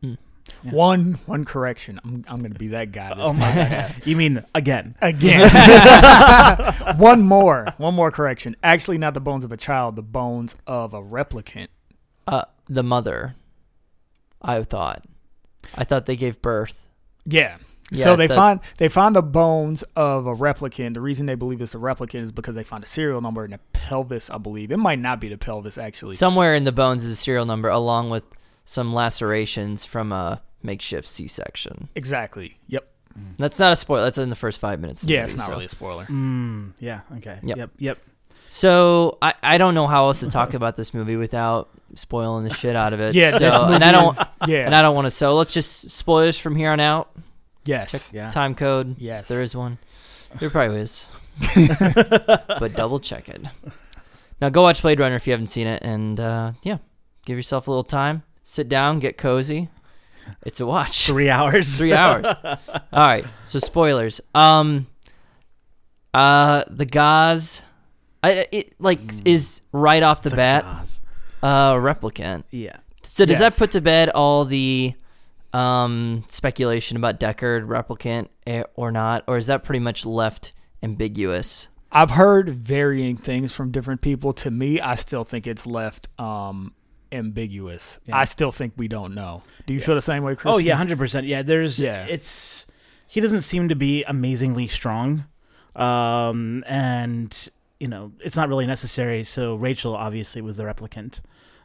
Yeah. 0.63 0.73
One 0.73 1.19
one 1.27 1.45
correction. 1.45 2.01
I'm 2.05 2.25
I'm 2.29 2.43
gonna 2.43 2.55
be 2.55 2.69
that 2.69 2.93
guy. 2.93 3.15
This 3.15 3.29
oh 3.29 3.33
my 3.33 3.51
podcast. 3.53 3.99
god, 4.01 4.07
you 4.07 4.17
mean 4.17 4.45
again? 4.55 4.95
Again. 5.01 5.51
one 6.99 7.23
more. 7.23 7.67
One 7.79 7.95
more 7.95 8.11
correction. 8.11 8.57
Actually 8.63 8.99
not 8.99 9.15
the 9.15 9.21
bones 9.21 9.45
of 9.45 9.53
a 9.53 9.57
child, 9.57 9.97
the 9.97 10.03
bones 10.03 10.57
of 10.67 10.93
a 10.95 11.01
replicant. 11.03 11.69
Uh, 12.27 12.45
the 12.69 12.83
mother. 12.83 13.37
I 14.43 14.63
thought. 14.63 15.05
I 15.75 15.85
thought 15.85 16.07
they 16.07 16.17
gave 16.17 16.41
birth. 16.43 16.89
Yeah. 17.25 17.59
Yeah, 17.93 18.05
so 18.05 18.17
they 18.17 18.29
the- 18.29 18.37
find 18.37 18.61
they 18.77 18.89
find 18.89 19.17
the 19.17 19.23
bones 19.23 19.83
of 19.97 20.27
a 20.27 20.35
replicant. 20.35 20.95
The 20.95 21.01
reason 21.01 21.27
they 21.27 21.35
believe 21.35 21.61
it's 21.61 21.75
a 21.75 21.79
replicant 21.79 22.23
is 22.23 22.33
because 22.33 22.55
they 22.55 22.63
find 22.63 22.85
a 22.85 22.87
serial 22.87 23.21
number 23.21 23.45
in 23.45 23.51
the 23.51 23.59
pelvis, 23.73 24.31
I 24.31 24.39
believe. 24.39 24.71
It 24.71 24.77
might 24.77 25.01
not 25.01 25.21
be 25.21 25.29
the 25.29 25.39
pelvis 25.39 25.77
actually. 25.77 26.15
Somewhere 26.15 26.55
in 26.55 26.63
the 26.65 26.71
bones 26.73 27.03
is 27.05 27.11
a 27.11 27.17
serial 27.17 27.47
number, 27.47 27.69
along 27.69 28.11
with 28.11 28.23
some 28.65 28.95
lacerations 28.95 29.85
from 29.85 30.13
a 30.13 30.43
makeshift 30.63 31.09
C-section. 31.09 31.89
exactly. 31.95 32.59
Yep. 32.69 32.87
That's 33.39 33.59
not 33.59 33.73
a 33.73 33.77
spoiler. 33.77 34.05
That's 34.05 34.19
in 34.19 34.31
the 34.31 34.37
first 34.37 34.61
five 34.61 34.81
minutes. 34.81 35.03
Of 35.03 35.09
the 35.09 35.15
Yeah, 35.15 35.21
movie, 35.23 35.33
it's 35.33 35.39
not 35.39 35.47
so. 35.47 35.53
really 35.53 35.65
a 35.65 35.69
spoiler. 35.69 36.05
Mm, 36.07 36.73
yeah. 36.79 37.01
Okay. 37.17 37.39
Yep. 37.43 37.57
Yep. 37.59 37.71
Yep. 37.79 37.99
So 38.49 39.19
I, 39.21 39.35
I 39.43 39.59
don't 39.59 39.75
know 39.75 39.87
how 39.87 40.07
else 40.07 40.21
to 40.21 40.29
talk 40.31 40.55
about 40.55 40.77
this 40.77 40.95
movie 40.95 41.17
without 41.17 41.71
spoiling 41.95 42.45
the 42.45 42.55
shit 42.55 42.77
out 42.77 42.93
of 42.93 43.01
it. 43.01 43.15
Yeah, 43.15 43.31
so, 43.33 43.39
this 43.41 43.61
movie 43.61 43.75
and 43.75 43.85
I 43.85 43.93
don't 43.93 44.19
is- 44.19 44.27
yeah. 44.49 44.65
and 44.67 44.75
I 44.75 44.81
don't 44.83 44.95
want 44.95 45.07
to. 45.07 45.11
So 45.11 45.35
let's 45.35 45.51
just 45.53 45.91
spoilers 45.91 46.39
from 46.39 46.55
here 46.57 46.71
on 46.71 46.81
out. 46.81 47.11
yes. 47.65 48.11
Yeah. 48.13 48.29
Time 48.31 48.55
code. 48.55 48.97
Yes. 48.99 49.29
There 49.29 49.43
is 49.43 49.55
one. 49.57 49.79
There 50.39 50.49
probably 50.51 50.79
is. 50.81 51.05
but 51.79 52.73
double 52.75 52.99
check 53.01 53.29
it. 53.29 53.43
Now 54.41 54.49
go 54.49 54.63
watch 54.63 54.83
Blade 54.83 55.01
Runner 55.01 55.17
if 55.17 55.27
you 55.27 55.33
haven't 55.33 55.49
seen 55.49 55.67
it, 55.67 55.83
and 55.83 56.19
uh, 56.19 56.53
yeah, 56.63 56.79
give 57.27 57.37
yourself 57.37 57.67
a 57.69 57.71
little 57.71 57.85
time. 57.85 58.23
Sit 58.43 58.69
down, 58.69 58.99
get 58.99 59.17
cozy. 59.19 59.69
It's 60.45 60.61
a 60.61 60.67
watch. 60.67 61.07
Three 61.07 61.31
hours. 61.31 61.79
Three 61.79 61.93
hours. 61.93 62.27
All 62.45 62.57
right. 62.93 63.25
So 63.45 63.59
spoilers. 63.59 64.21
Um. 64.35 64.87
Uh, 66.13 66.65
the 66.69 66.85
gauze, 66.87 67.63
I 68.23 68.47
it 68.51 68.75
like 68.81 68.99
is 69.25 69.61
right 69.73 70.03
off 70.03 70.23
the, 70.23 70.31
The 70.31 70.37
bat 70.37 70.65
gauze. 70.65 71.03
uh 71.43 71.75
replicant. 71.75 72.43
Yeah. 72.51 72.79
So 73.05 73.25
does 73.25 73.41
Yes. 73.41 73.55
that 73.55 73.59
put 73.59 73.71
to 73.73 73.81
bed 73.81 74.09
all 74.11 74.45
the 74.45 74.95
um 75.53 76.25
speculation 76.29 76.97
about 76.97 77.21
Deckard 77.21 77.65
replicant 77.67 78.29
eh, 78.47 78.65
or 78.75 78.91
not, 78.91 79.23
or 79.29 79.37
is 79.37 79.47
that 79.47 79.63
pretty 79.63 79.79
much 79.79 80.05
left 80.05 80.53
ambiguous? 80.83 81.69
I've 81.93 82.11
heard 82.13 82.51
varying 82.51 83.17
things 83.17 83.53
from 83.53 83.71
different 83.71 84.01
people. 84.01 84.33
To 84.35 84.51
me, 84.51 84.81
I 84.81 84.97
still 84.97 85.23
think 85.25 85.47
it's 85.47 85.65
left 85.67 86.09
um, 86.21 86.73
ambiguous. 87.13 87.99
Yeah. 88.07 88.17
I 88.19 88.25
still 88.25 88.53
think 88.53 88.75
we 88.77 88.89
don't 88.89 89.15
know. 89.15 89.43
Do 89.67 89.75
you 89.75 89.81
feel 89.81 89.95
the 89.95 90.03
same 90.03 90.23
way, 90.23 90.35
Chris? 90.37 90.53
Oh 90.53 90.59
yeah, 90.59 90.75
hundred 90.77 90.99
percent. 90.99 91.27
Yeah, 91.27 91.43
there's. 91.43 91.79
Yeah. 91.79 92.07
It's 92.07 92.67
he 93.07 93.21
doesn't 93.21 93.43
seem 93.43 93.69
to 93.69 93.75
be 93.75 94.05
amazingly 94.05 94.67
strong, 94.69 95.25
um, 95.75 96.63
and 96.67 97.49
you 97.79 97.89
know 97.89 98.13
it's 98.21 98.37
not 98.37 98.49
really 98.49 98.67
necessary. 98.67 99.25
So 99.25 99.55
Rachel 99.57 99.95
obviously 99.97 100.43
was 100.43 100.57
the 100.57 100.65
replicant, 100.65 101.21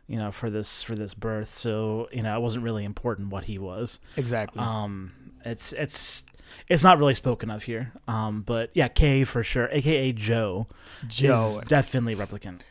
you 0.07 0.17
know, 0.17 0.31
for 0.31 0.49
this 0.49 0.81
for 0.83 0.95
this 0.95 1.13
birth. 1.13 1.55
So 1.55 2.07
you 2.11 2.23
know 2.23 2.35
it 2.35 2.41
wasn't 2.41 2.63
really 2.63 2.83
important 2.83 3.29
what 3.29 3.45
he 3.45 3.57
was. 3.57 3.99
exactly. 4.17 4.61
Um, 4.61 5.11
it's 5.43 5.73
it's 5.73 6.23
it's 6.67 6.83
not 6.83 6.97
really 6.97 7.15
spoken 7.15 7.51
of 7.51 7.63
here. 7.63 7.93
Um, 8.07 8.41
but 8.41 8.71
yeah, 8.73 8.87
K 8.87 9.23
for 9.23 9.43
sure, 9.43 9.69
aka 9.71 10.11
Joe, 10.13 10.67
Joe. 11.07 11.59
is 11.61 11.67
definitely 11.67 12.15
replicant. 12.15 12.61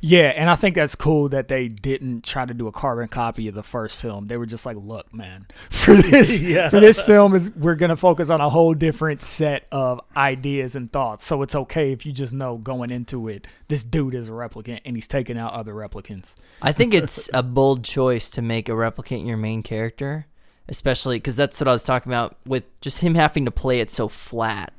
Yeah, 0.00 0.32
and 0.36 0.50
I 0.50 0.56
think 0.56 0.74
that's 0.74 0.94
cool 0.94 1.28
that 1.28 1.48
they 1.48 1.68
didn't 1.68 2.24
try 2.24 2.44
to 2.44 2.52
do 2.54 2.66
a 2.66 2.72
carbon 2.72 3.08
copy 3.08 3.46
of 3.48 3.54
the 3.54 3.62
first 3.62 3.96
film. 4.00 4.26
They 4.26 4.36
were 4.36 4.46
just 4.46 4.66
like, 4.66 4.76
"Look, 4.76 5.12
man, 5.14 5.46
for 5.70 5.94
this 5.94 6.40
Yeah. 6.40 6.68
for 6.70 6.80
this 6.80 7.00
film 7.00 7.34
is 7.34 7.50
we're 7.52 7.76
gonna 7.76 7.96
focus 7.96 8.30
on 8.30 8.40
a 8.40 8.48
whole 8.50 8.74
different 8.74 9.22
set 9.22 9.66
of 9.70 10.00
ideas 10.16 10.74
and 10.74 10.90
thoughts. 10.92 11.24
So 11.26 11.42
it's 11.42 11.54
okay 11.54 11.92
if 11.92 12.04
you 12.04 12.12
just 12.12 12.32
know 12.32 12.56
going 12.58 12.90
into 12.90 13.28
it, 13.28 13.46
this 13.68 13.84
dude 13.84 14.14
is 14.14 14.28
a 14.28 14.32
replicant 14.32 14.80
and 14.84 14.96
he's 14.96 15.06
taking 15.06 15.38
out 15.38 15.52
other 15.52 15.72
replicants. 15.74 16.34
I 16.60 16.72
think 16.72 16.92
it's 16.92 17.30
a 17.34 17.42
bold 17.42 17.84
choice 17.84 18.28
to 18.30 18.42
make 18.42 18.68
a 18.68 18.72
replicant 18.72 19.26
your 19.26 19.36
main 19.36 19.62
character, 19.62 20.26
especially 20.68 21.16
because 21.18 21.36
that's 21.36 21.60
what 21.60 21.68
I 21.68 21.72
was 21.72 21.84
talking 21.84 22.10
about 22.10 22.36
with 22.44 22.64
just 22.80 22.98
him 23.00 23.14
having 23.14 23.44
to 23.44 23.50
play 23.50 23.80
it 23.80 23.90
so 23.90 24.08
flat 24.08 24.72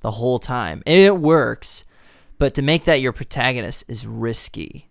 the 0.00 0.10
whole 0.12 0.38
time. 0.38 0.82
And 0.86 0.98
it 1.00 1.16
works, 1.18 1.84
but 2.38 2.54
to 2.54 2.62
make 2.62 2.84
that 2.84 3.00
your 3.00 3.12
protagonist 3.12 3.84
is 3.88 4.06
risky. 4.06 4.88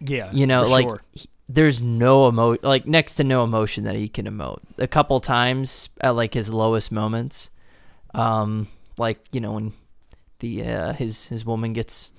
Yeah, 0.00 0.30
You 0.32 0.46
know, 0.46 0.62
like 0.64 0.88
sure. 0.88 1.02
he- 1.12 1.28
there's 1.48 1.82
no 1.82 2.28
emo, 2.28 2.56
like 2.62 2.86
next 2.86 3.14
to 3.16 3.24
no 3.24 3.44
emotion 3.44 3.84
that 3.84 3.94
he 3.96 4.08
can 4.08 4.26
emote. 4.26 4.60
A 4.78 4.86
couple 4.86 5.20
times 5.20 5.88
at 6.00 6.10
like 6.10 6.32
his 6.34 6.52
lowest 6.52 6.90
moments, 6.90 7.50
um, 8.14 8.68
like 8.96 9.18
you 9.32 9.40
know 9.40 9.52
when 9.52 9.72
the 10.40 10.62
uh, 10.64 10.92
his 10.94 11.26
his 11.26 11.44
woman 11.44 11.72
gets 11.72 12.12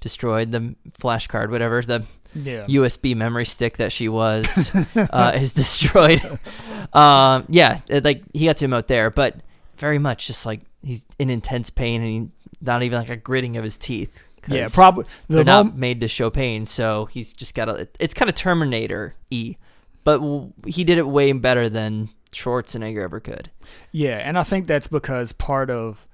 destroyed, 0.00 0.50
the 0.52 0.74
flash 0.94 1.26
card, 1.28 1.50
whatever 1.50 1.82
the 1.82 2.04
yeah, 2.34 2.66
USB 2.66 3.14
memory 3.14 3.44
stick 3.44 3.76
that 3.76 3.92
she 3.92 4.08
was 4.08 4.70
uh, 4.96 5.32
is 5.34 5.54
destroyed. 5.54 6.20
um, 6.92 7.44
yeah, 7.48 7.80
it, 7.88 8.04
like 8.04 8.22
he 8.32 8.46
got 8.46 8.56
to 8.58 8.66
emote 8.66 8.86
there, 8.88 9.10
but 9.10 9.36
very 9.76 9.98
much 9.98 10.26
just 10.26 10.44
like 10.46 10.60
he's 10.82 11.06
in 11.18 11.30
intense 11.30 11.70
pain 11.70 12.02
and 12.02 12.10
he, 12.10 12.28
not 12.60 12.82
even 12.82 12.98
like 12.98 13.08
a 13.08 13.16
gritting 13.16 13.56
of 13.56 13.64
his 13.64 13.76
teeth. 13.78 14.26
yeah. 14.48 14.68
Probably 14.72 15.06
They're 15.28 15.38
the 15.38 15.44
not 15.44 15.76
made 15.76 16.00
to 16.00 16.08
show 16.08 16.30
pain, 16.30 16.66
so 16.66 17.06
he's 17.06 17.32
just 17.32 17.54
got 17.54 17.68
a. 17.68 17.88
It's 17.98 18.14
kind 18.14 18.28
of 18.28 18.34
Terminator 18.34 19.14
e, 19.30 19.56
but 20.04 20.18
w- 20.18 20.52
he 20.66 20.84
did 20.84 20.98
it 20.98 21.06
way 21.06 21.32
better 21.32 21.68
than 21.68 22.10
Schwarzenegger 22.32 23.02
ever 23.02 23.20
could. 23.20 23.50
Yeah, 23.92 24.16
and 24.18 24.38
I 24.38 24.42
think 24.42 24.66
that's 24.66 24.86
because 24.86 25.32
part 25.32 25.70
of, 25.70 26.06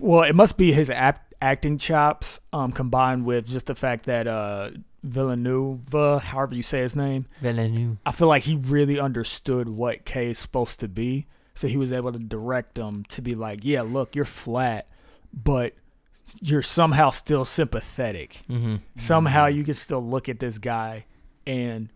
well, 0.00 0.22
it 0.22 0.34
must 0.34 0.58
be 0.58 0.72
his 0.72 0.90
ap- 0.90 1.32
acting 1.40 1.78
chops 1.78 2.40
um, 2.52 2.72
combined 2.72 3.24
with 3.24 3.46
just 3.46 3.66
the 3.66 3.74
fact 3.74 4.06
that 4.06 4.26
uh, 4.26 4.70
Villeneuve, 5.02 5.92
however 6.22 6.54
you 6.54 6.62
say 6.62 6.80
his 6.80 6.96
name, 6.96 7.26
Villeneuve. 7.40 7.98
I 8.04 8.12
feel 8.12 8.28
like 8.28 8.44
he 8.44 8.56
really 8.56 8.98
understood 8.98 9.68
what 9.68 10.04
K 10.04 10.30
is 10.30 10.38
supposed 10.38 10.80
to 10.80 10.88
be. 10.88 11.26
So 11.54 11.68
he 11.68 11.76
was 11.78 11.90
able 11.90 12.12
to 12.12 12.18
direct 12.18 12.74
them 12.74 13.04
to 13.08 13.22
be 13.22 13.34
like, 13.34 13.60
yeah, 13.62 13.80
look, 13.80 14.14
you're 14.14 14.26
flat, 14.26 14.86
but 15.36 15.74
you're 16.40 16.62
somehow 16.62 17.10
still 17.10 17.44
sympathetic. 17.44 18.42
Mm-hmm. 18.50 18.76
Somehow 18.96 19.46
you 19.46 19.62
can 19.62 19.74
still 19.74 20.04
look 20.04 20.28
at 20.28 20.40
this 20.40 20.58
guy 20.58 21.04
and 21.46 21.92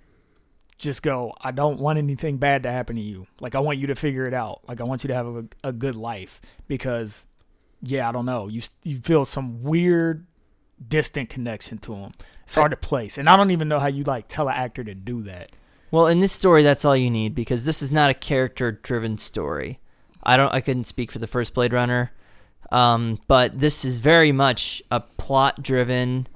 just 0.78 1.02
go, 1.02 1.34
I 1.40 1.50
don't 1.50 1.80
want 1.80 1.98
anything 1.98 2.36
bad 2.36 2.62
to 2.62 2.70
happen 2.70 2.96
to 2.96 3.02
you. 3.02 3.26
Like, 3.40 3.54
I 3.54 3.60
want 3.60 3.78
you 3.78 3.88
to 3.88 3.94
figure 3.94 4.24
it 4.24 4.32
out. 4.34 4.60
Like, 4.68 4.80
I 4.80 4.84
want 4.84 5.02
you 5.02 5.08
to 5.08 5.14
have 5.14 5.26
a, 5.26 5.44
a 5.64 5.72
good 5.72 5.96
life 5.96 6.40
because, 6.68 7.26
yeah, 7.82 8.08
I 8.08 8.12
don't 8.12 8.24
know. 8.24 8.46
You, 8.46 8.62
you 8.84 9.00
feel 9.00 9.24
some 9.24 9.62
weird, 9.62 10.26
distant 10.86 11.28
connection 11.28 11.78
to 11.78 11.94
him. 11.94 12.12
It's 12.44 12.54
hard 12.54 12.70
to 12.70 12.76
place. 12.76 13.18
And 13.18 13.28
I 13.28 13.36
don't 13.36 13.50
even 13.50 13.68
know 13.68 13.78
how 13.78 13.88
you, 13.88 14.04
like, 14.04 14.28
tell 14.28 14.48
an 14.48 14.54
actor 14.54 14.84
to 14.84 14.94
do 14.94 15.22
that. 15.24 15.50
Well, 15.90 16.06
in 16.06 16.20
this 16.20 16.32
story, 16.32 16.62
that's 16.62 16.84
all 16.84 16.96
you 16.96 17.10
need 17.10 17.34
because 17.34 17.64
this 17.64 17.82
is 17.82 17.90
not 17.90 18.10
a 18.10 18.14
character-driven 18.14 19.18
story. 19.18 19.80
I 20.22 20.36
don't. 20.36 20.54
I 20.54 20.60
couldn't 20.60 20.84
speak 20.84 21.10
for 21.10 21.18
the 21.18 21.26
first 21.26 21.52
Blade 21.52 21.72
Runner, 21.72 22.12
um, 22.70 23.18
but 23.26 23.58
this 23.58 23.84
is 23.84 23.98
very 23.98 24.32
much 24.32 24.82
a 24.90 25.00
plot-driven, 25.00 26.26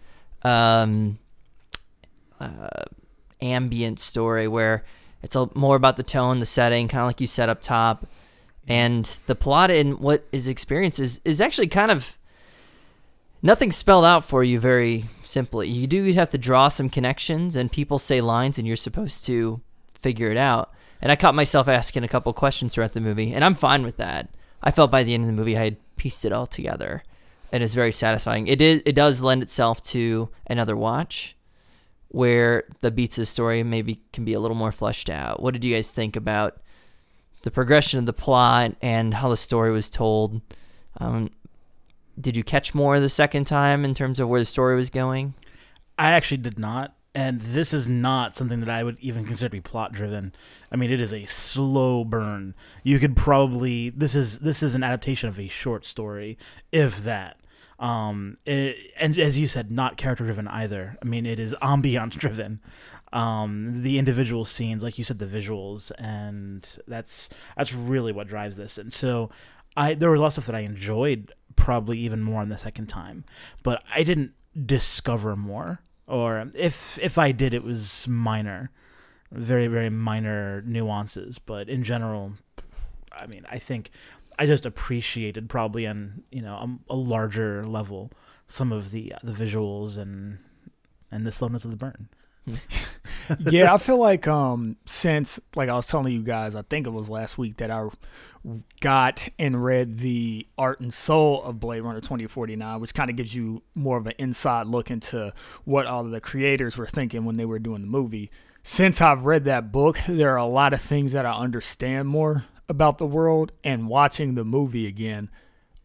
um, 0.42 1.18
uh, 2.40 2.84
ambient 3.40 3.98
story 3.98 4.48
where 4.48 4.84
it's 5.22 5.36
a, 5.36 5.48
more 5.54 5.76
about 5.76 5.96
the 5.96 6.02
tone, 6.02 6.40
the 6.40 6.46
setting, 6.46 6.88
kind 6.88 7.02
of 7.02 7.06
like 7.06 7.20
you 7.20 7.26
said 7.26 7.48
up 7.48 7.60
top, 7.60 8.06
and 8.66 9.04
the 9.26 9.34
plot 9.34 9.70
and 9.70 9.98
what 9.98 10.26
is 10.32 10.48
experienced 10.48 10.98
is 10.98 11.20
is 11.24 11.40
actually 11.40 11.66
kind 11.66 11.90
of 11.90 12.16
nothing 13.42 13.70
spelled 13.70 14.04
out 14.06 14.24
for 14.24 14.42
you 14.42 14.58
very 14.58 15.04
simply. 15.22 15.68
You 15.68 15.86
do 15.86 16.12
have 16.12 16.30
to 16.30 16.38
draw 16.38 16.68
some 16.68 16.88
connections, 16.88 17.56
and 17.56 17.70
people 17.70 17.98
say 17.98 18.20
lines, 18.20 18.58
and 18.58 18.66
you're 18.66 18.76
supposed 18.76 19.24
to 19.26 19.60
figure 19.92 20.30
it 20.30 20.38
out. 20.38 20.72
And 21.00 21.12
I 21.12 21.16
caught 21.16 21.34
myself 21.34 21.68
asking 21.68 22.04
a 22.04 22.08
couple 22.08 22.32
questions 22.32 22.74
throughout 22.74 22.94
the 22.94 23.00
movie, 23.00 23.34
and 23.34 23.44
I'm 23.44 23.54
fine 23.54 23.82
with 23.82 23.98
that. 23.98 24.30
I 24.62 24.70
felt 24.70 24.90
by 24.90 25.02
the 25.04 25.12
end 25.12 25.24
of 25.24 25.26
the 25.26 25.34
movie 25.34 25.58
I 25.58 25.64
had 25.64 25.76
pieced 25.96 26.24
it 26.24 26.32
all 26.32 26.46
together, 26.46 27.02
and 27.52 27.62
it's 27.62 27.74
very 27.74 27.92
satisfying. 27.92 28.46
It 28.46 28.60
is. 28.60 28.82
It 28.84 28.94
does 28.94 29.22
lend 29.22 29.42
itself 29.42 29.82
to 29.84 30.28
another 30.46 30.76
watch, 30.76 31.36
where 32.08 32.64
the 32.80 32.90
beats 32.90 33.18
of 33.18 33.22
the 33.22 33.26
story 33.26 33.62
maybe 33.62 34.00
can 34.12 34.24
be 34.24 34.32
a 34.32 34.40
little 34.40 34.56
more 34.56 34.72
fleshed 34.72 35.10
out. 35.10 35.42
What 35.42 35.54
did 35.54 35.64
you 35.64 35.74
guys 35.74 35.90
think 35.90 36.16
about 36.16 36.60
the 37.42 37.50
progression 37.50 37.98
of 37.98 38.06
the 38.06 38.12
plot 38.12 38.76
and 38.80 39.14
how 39.14 39.28
the 39.28 39.36
story 39.36 39.72
was 39.72 39.90
told? 39.90 40.40
Um, 40.98 41.30
did 42.20 42.36
you 42.36 42.44
catch 42.44 42.74
more 42.74 43.00
the 43.00 43.08
second 43.08 43.46
time 43.46 43.84
in 43.84 43.94
terms 43.94 44.20
of 44.20 44.28
where 44.28 44.40
the 44.40 44.44
story 44.46 44.76
was 44.76 44.90
going? 44.90 45.34
I 45.98 46.10
actually 46.10 46.38
did 46.38 46.58
not. 46.58 46.94
And 47.14 47.40
this 47.40 47.72
is 47.72 47.86
not 47.86 48.34
something 48.34 48.58
that 48.60 48.68
I 48.68 48.82
would 48.82 48.98
even 48.98 49.24
consider 49.24 49.48
to 49.48 49.52
be 49.52 49.60
plot 49.60 49.92
driven. 49.92 50.34
I 50.72 50.76
mean, 50.76 50.90
it 50.90 51.00
is 51.00 51.12
a 51.12 51.26
slow 51.26 52.04
burn. 52.04 52.54
You 52.82 52.98
could 52.98 53.16
probably 53.16 53.90
this 53.90 54.16
is 54.16 54.40
this 54.40 54.62
is 54.62 54.74
an 54.74 54.82
adaptation 54.82 55.28
of 55.28 55.38
a 55.38 55.46
short 55.46 55.86
story, 55.86 56.36
if 56.72 57.04
that. 57.04 57.38
Um, 57.78 58.36
it, 58.46 58.76
and 58.98 59.16
as 59.18 59.38
you 59.38 59.46
said, 59.46 59.70
not 59.70 59.96
character 59.96 60.24
driven 60.24 60.48
either. 60.48 60.96
I 61.02 61.04
mean, 61.04 61.26
it 61.26 61.38
is 61.38 61.54
ambiance 61.62 62.12
driven. 62.12 62.60
Um, 63.12 63.82
the 63.82 63.98
individual 63.98 64.44
scenes, 64.44 64.82
like 64.82 64.98
you 64.98 65.04
said, 65.04 65.20
the 65.20 65.26
visuals, 65.26 65.92
and 65.98 66.68
that's 66.88 67.28
that's 67.56 67.72
really 67.72 68.10
what 68.10 68.26
drives 68.26 68.56
this. 68.56 68.76
And 68.76 68.92
so, 68.92 69.30
I 69.76 69.94
there 69.94 70.10
was 70.10 70.18
a 70.18 70.22
lot 70.22 70.26
of 70.28 70.32
stuff 70.32 70.46
that 70.46 70.56
I 70.56 70.60
enjoyed 70.60 71.32
probably 71.54 71.98
even 71.98 72.22
more 72.22 72.40
on 72.40 72.48
the 72.48 72.58
second 72.58 72.88
time, 72.88 73.24
but 73.62 73.84
I 73.94 74.02
didn't 74.02 74.32
discover 74.66 75.36
more 75.36 75.80
or 76.06 76.50
if 76.54 76.98
if 77.00 77.18
I 77.18 77.32
did, 77.32 77.54
it 77.54 77.62
was 77.62 78.06
minor, 78.08 78.70
very 79.30 79.66
very 79.66 79.90
minor 79.90 80.62
nuances. 80.62 81.38
But 81.38 81.68
in 81.68 81.82
general, 81.82 82.34
I 83.12 83.26
mean, 83.26 83.46
I 83.50 83.58
think 83.58 83.90
I 84.38 84.46
just 84.46 84.66
appreciated 84.66 85.48
probably 85.48 85.86
on 85.86 86.24
you 86.30 86.42
know 86.42 86.54
a, 86.54 86.94
a 86.94 86.96
larger 86.96 87.64
level 87.64 88.10
some 88.46 88.72
of 88.72 88.90
the 88.90 89.14
the 89.22 89.32
visuals 89.32 89.98
and 89.98 90.38
and 91.10 91.26
the 91.26 91.32
slowness 91.32 91.64
of 91.64 91.70
the 91.70 91.76
burn. 91.76 92.08
yeah, 93.38 93.72
I 93.72 93.78
feel 93.78 93.98
like 93.98 94.28
um 94.28 94.76
since 94.86 95.40
like 95.56 95.68
I 95.68 95.74
was 95.74 95.86
telling 95.86 96.12
you 96.12 96.22
guys, 96.22 96.54
I 96.54 96.62
think 96.62 96.86
it 96.86 96.90
was 96.90 97.08
last 97.08 97.38
week 97.38 97.56
that 97.58 97.70
I 97.70 97.88
got 98.80 99.28
and 99.38 99.64
read 99.64 99.98
the 99.98 100.46
art 100.58 100.80
and 100.80 100.92
soul 100.92 101.42
of 101.42 101.60
Blade 101.60 101.80
Runner 101.80 102.00
2049, 102.00 102.80
which 102.80 102.94
kind 102.94 103.10
of 103.10 103.16
gives 103.16 103.34
you 103.34 103.62
more 103.74 103.96
of 103.96 104.06
an 104.06 104.14
inside 104.18 104.66
look 104.66 104.90
into 104.90 105.32
what 105.64 105.86
all 105.86 106.04
of 106.04 106.10
the 106.10 106.20
creators 106.20 106.76
were 106.76 106.86
thinking 106.86 107.24
when 107.24 107.36
they 107.36 107.44
were 107.44 107.58
doing 107.58 107.80
the 107.80 107.86
movie. 107.86 108.30
Since 108.62 109.00
I've 109.00 109.24
read 109.24 109.44
that 109.44 109.72
book, 109.72 109.98
there 110.06 110.32
are 110.32 110.38
a 110.38 110.46
lot 110.46 110.72
of 110.72 110.80
things 110.80 111.12
that 111.12 111.26
I 111.26 111.32
understand 111.32 112.08
more 112.08 112.44
about 112.68 112.98
the 112.98 113.06
world, 113.06 113.52
and 113.62 113.88
watching 113.88 114.34
the 114.34 114.44
movie 114.44 114.86
again 114.86 115.30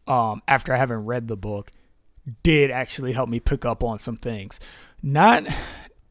um, 0.06 0.42
after 0.48 0.74
having 0.74 1.04
read 1.04 1.28
the 1.28 1.36
book 1.36 1.70
did 2.42 2.70
actually 2.70 3.12
help 3.12 3.28
me 3.28 3.40
pick 3.40 3.64
up 3.64 3.82
on 3.84 3.98
some 3.98 4.16
things. 4.16 4.60
Not 5.02 5.46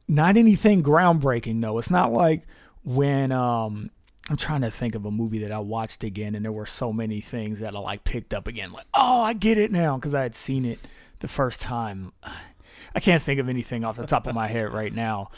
not 0.07 0.37
anything 0.37 0.83
groundbreaking 0.83 1.61
though. 1.61 1.77
It's 1.77 1.91
not 1.91 2.11
like 2.11 2.43
when 2.83 3.31
um 3.31 3.91
I'm 4.29 4.37
trying 4.37 4.61
to 4.61 4.71
think 4.71 4.95
of 4.95 5.05
a 5.05 5.11
movie 5.11 5.39
that 5.39 5.51
I 5.51 5.59
watched 5.59 6.03
again 6.03 6.35
and 6.35 6.45
there 6.45 6.51
were 6.51 6.67
so 6.67 6.93
many 6.93 7.19
things 7.19 7.59
that 7.59 7.75
I 7.75 7.79
like 7.79 8.03
picked 8.03 8.33
up 8.33 8.47
again 8.47 8.71
like, 8.71 8.85
"Oh, 8.93 9.23
I 9.23 9.33
get 9.33 9.57
it 9.57 9.71
now" 9.71 9.95
because 9.97 10.13
I 10.13 10.21
had 10.21 10.35
seen 10.35 10.65
it 10.65 10.79
the 11.19 11.27
first 11.27 11.59
time. 11.59 12.13
I 12.95 12.99
can't 13.01 13.21
think 13.21 13.39
of 13.39 13.49
anything 13.49 13.83
off 13.83 13.97
the 13.97 14.07
top 14.07 14.25
of 14.25 14.35
my 14.35 14.47
head 14.47 14.71
right 14.71 14.93
now. 14.93 15.31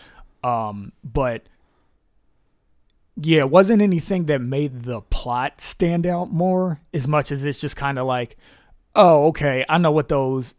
Um 0.43 0.91
but 1.03 1.43
yeah, 3.15 3.39
it 3.39 3.49
wasn't 3.49 3.81
anything 3.81 4.25
that 4.25 4.41
made 4.41 4.83
the 4.83 5.01
plot 5.01 5.61
stand 5.61 6.05
out 6.05 6.31
more 6.31 6.81
as 6.93 7.07
much 7.07 7.31
as 7.31 7.43
it's 7.43 7.61
just 7.61 7.75
kind 7.75 7.99
of 7.99 8.05
like, 8.05 8.37
oh, 8.95 9.27
okay, 9.27 9.65
I 9.69 9.77
know 9.77 9.91
what 9.91 10.07
those 10.09 10.53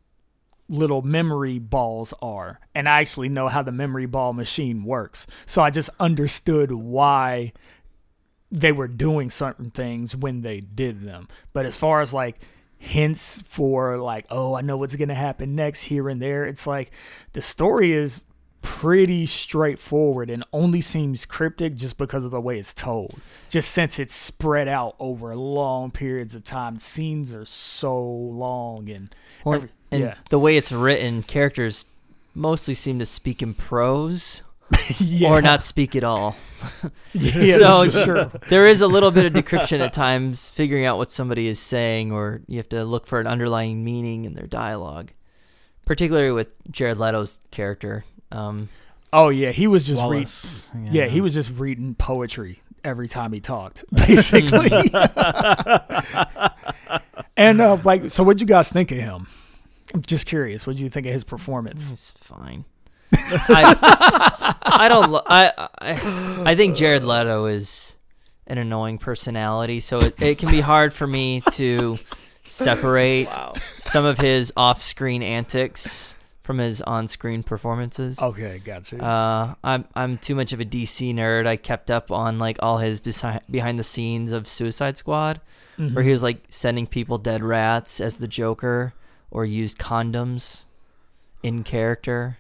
little 0.69 1.03
memory 1.03 1.59
balls 1.59 2.15
are. 2.23 2.61
And 2.75 2.89
I 2.89 3.01
actually 3.01 3.29
know 3.29 3.49
how 3.49 3.63
the 3.63 3.73
memory 3.73 4.07
ball 4.07 4.33
machine 4.33 4.85
works. 4.85 5.27
So 5.45 5.63
I 5.63 5.71
just 5.71 5.91
understood 5.99 6.73
why 6.73 7.53
they 8.55 8.71
were 8.71 8.87
doing 8.89 9.31
certain 9.31 9.71
things 9.71 10.15
when 10.15 10.43
they 10.43 10.61
did 10.61 11.03
them. 11.03 11.27
But 11.55 11.65
as 11.67 11.77
far 11.77 12.03
as 12.03 12.13
like 12.13 12.39
hints 12.79 13.43
for 13.47 13.97
like, 13.99 14.27
oh, 14.31 14.55
I 14.55 14.61
know 14.61 14.77
what's 14.77 14.95
going 14.97 15.09
to 15.09 15.15
happen 15.15 15.55
next 15.55 15.85
here 15.85 16.09
and 16.09 16.21
there, 16.21 16.45
it's 16.45 16.67
like 16.67 16.91
the 17.33 17.41
story 17.41 17.93
is 17.93 18.21
pretty 18.61 19.25
straightforward 19.27 20.31
and 20.31 20.45
only 20.53 20.81
seems 20.81 21.25
cryptic 21.25 21.75
just 21.75 21.97
because 21.97 22.25
of 22.25 22.31
the 22.31 22.41
way 22.41 22.59
it's 22.59 22.75
told. 22.75 23.21
Just 23.49 23.71
since 23.73 23.99
it's 23.99 24.15
spread 24.15 24.69
out 24.69 24.95
over 25.01 25.35
long 25.35 25.91
periods 25.91 26.35
of 26.35 26.45
time, 26.45 26.79
scenes 26.79 27.33
are 27.35 27.45
so 27.47 27.99
long 28.01 28.89
and 28.91 29.15
Well, 29.45 29.57
every- 29.57 29.71
and 29.91 30.01
yeah. 30.03 30.15
the 30.31 30.39
way 30.39 30.57
it's 30.57 30.71
written, 30.73 31.23
characters 31.23 31.85
mostly 32.35 32.75
seem 32.75 32.99
to 32.99 33.05
speak 33.07 33.43
in 33.43 33.55
prose 33.55 34.43
yeah. 34.99 35.29
or 35.29 35.43
not 35.43 35.63
speak 35.63 35.97
at 35.97 36.05
all. 36.05 36.37
Yeah, 37.13 37.57
so 37.59 37.85
this 37.85 37.97
is 37.97 38.05
true. 38.05 38.31
there 38.49 38.67
is 38.67 38.83
a 38.83 38.87
little 38.87 39.11
bit 39.11 39.27
of 39.27 39.33
decryption 39.33 39.81
at 39.81 39.93
times, 39.93 40.49
figuring 40.49 40.85
out 40.85 40.97
what 40.97 41.11
somebody 41.11 41.49
is 41.49 41.59
saying, 41.59 42.13
or 42.13 42.43
you 42.47 42.59
have 42.59 42.69
to 42.69 42.85
look 42.85 43.05
for 43.05 43.19
an 43.19 43.27
underlying 43.27 43.83
meaning 43.83 44.25
in 44.25 44.35
their 44.35 44.47
dialogue. 44.47 45.11
Particularly 45.85 46.31
with 46.31 46.51
Jared 46.71 46.99
Leto's 46.99 47.41
character. 47.51 48.05
Um, 48.31 48.69
Oh 49.13 49.29
yeah, 49.29 49.51
he 49.51 49.67
was 49.67 49.87
just 49.87 50.01
reading. 50.01 50.11
Wallace. 50.13 50.65
Yeah, 50.91 51.07
he 51.07 51.21
was 51.21 51.35
just 51.35 51.51
reading 51.51 51.95
poetry 51.97 52.63
every 52.83 53.09
time 53.09 53.33
he 53.33 53.41
talked, 53.41 53.85
basically. 53.93 54.71
and 57.37 57.61
uh, 57.61 57.77
like, 57.85 58.11
so 58.11 58.23
what'd 58.23 58.41
you 58.41 58.47
guys 58.47 58.73
think 58.73 58.91
of 58.91 58.99
him? 58.99 59.27
I'm 59.93 60.03
just 60.03 60.25
curious. 60.27 60.67
What'd 60.67 60.81
you 60.81 60.89
think 60.89 61.07
of 61.07 61.13
his 61.13 61.25
performance? 61.25 61.93
It's 61.93 62.11
fine. 62.13 62.65
I, 63.49 64.55
I 64.63 64.89
don't. 64.89 65.11
lo- 65.11 65.23
I, 65.27 65.53
I 65.81 66.43
I 66.53 66.55
think 66.57 66.77
Jared 66.77 67.05
Leto 67.05 67.47
is 67.47 67.95
an 68.47 68.59
annoying 68.59 68.99
personality, 68.99 69.81
so 69.81 69.99
it, 69.99 70.21
it 70.21 70.39
can 70.39 70.51
be 70.51 70.61
hard 70.61 70.93
for 70.93 71.07
me 71.07 71.43
to 71.53 71.99
separate 72.45 73.29
some 73.81 74.05
of 74.05 74.19
his 74.19 74.53
off-screen 74.57 75.23
antics 75.23 76.15
from 76.43 76.59
his 76.59 76.81
on-screen 76.83 77.43
performances. 77.43 78.19
Okay, 78.21 78.61
gotcha. 78.65 79.03
Uh, 79.03 79.55
I'm 79.63 79.85
I'm 79.95 80.19
too 80.19 80.35
much 80.35 80.53
of 80.53 80.61
a 80.61 80.65
DC 80.65 81.15
nerd. 81.15 81.47
I 81.47 81.57
kept 81.57 81.91
up 81.91 82.11
on 82.11 82.39
like 82.39 82.59
all 82.61 82.79
his 82.79 83.01
besi- 83.01 83.41
behind 83.51 83.79
the 83.79 83.85
scenes 83.85 84.33
of 84.33 84.49
Suicide 84.49 84.97
Squad, 84.97 85.41
Mm-hmm. 85.79 85.95
where 85.95 86.05
he 86.05 86.11
was 86.11 86.23
like 86.23 86.45
sending 86.51 86.87
people 86.87 87.17
dead 87.17 87.43
rats 87.43 87.99
as 87.99 88.19
the 88.19 88.29
Joker, 88.29 88.93
or 89.31 89.47
used 89.47 89.79
condoms 89.79 90.65
in 91.43 91.65
character, 91.65 92.37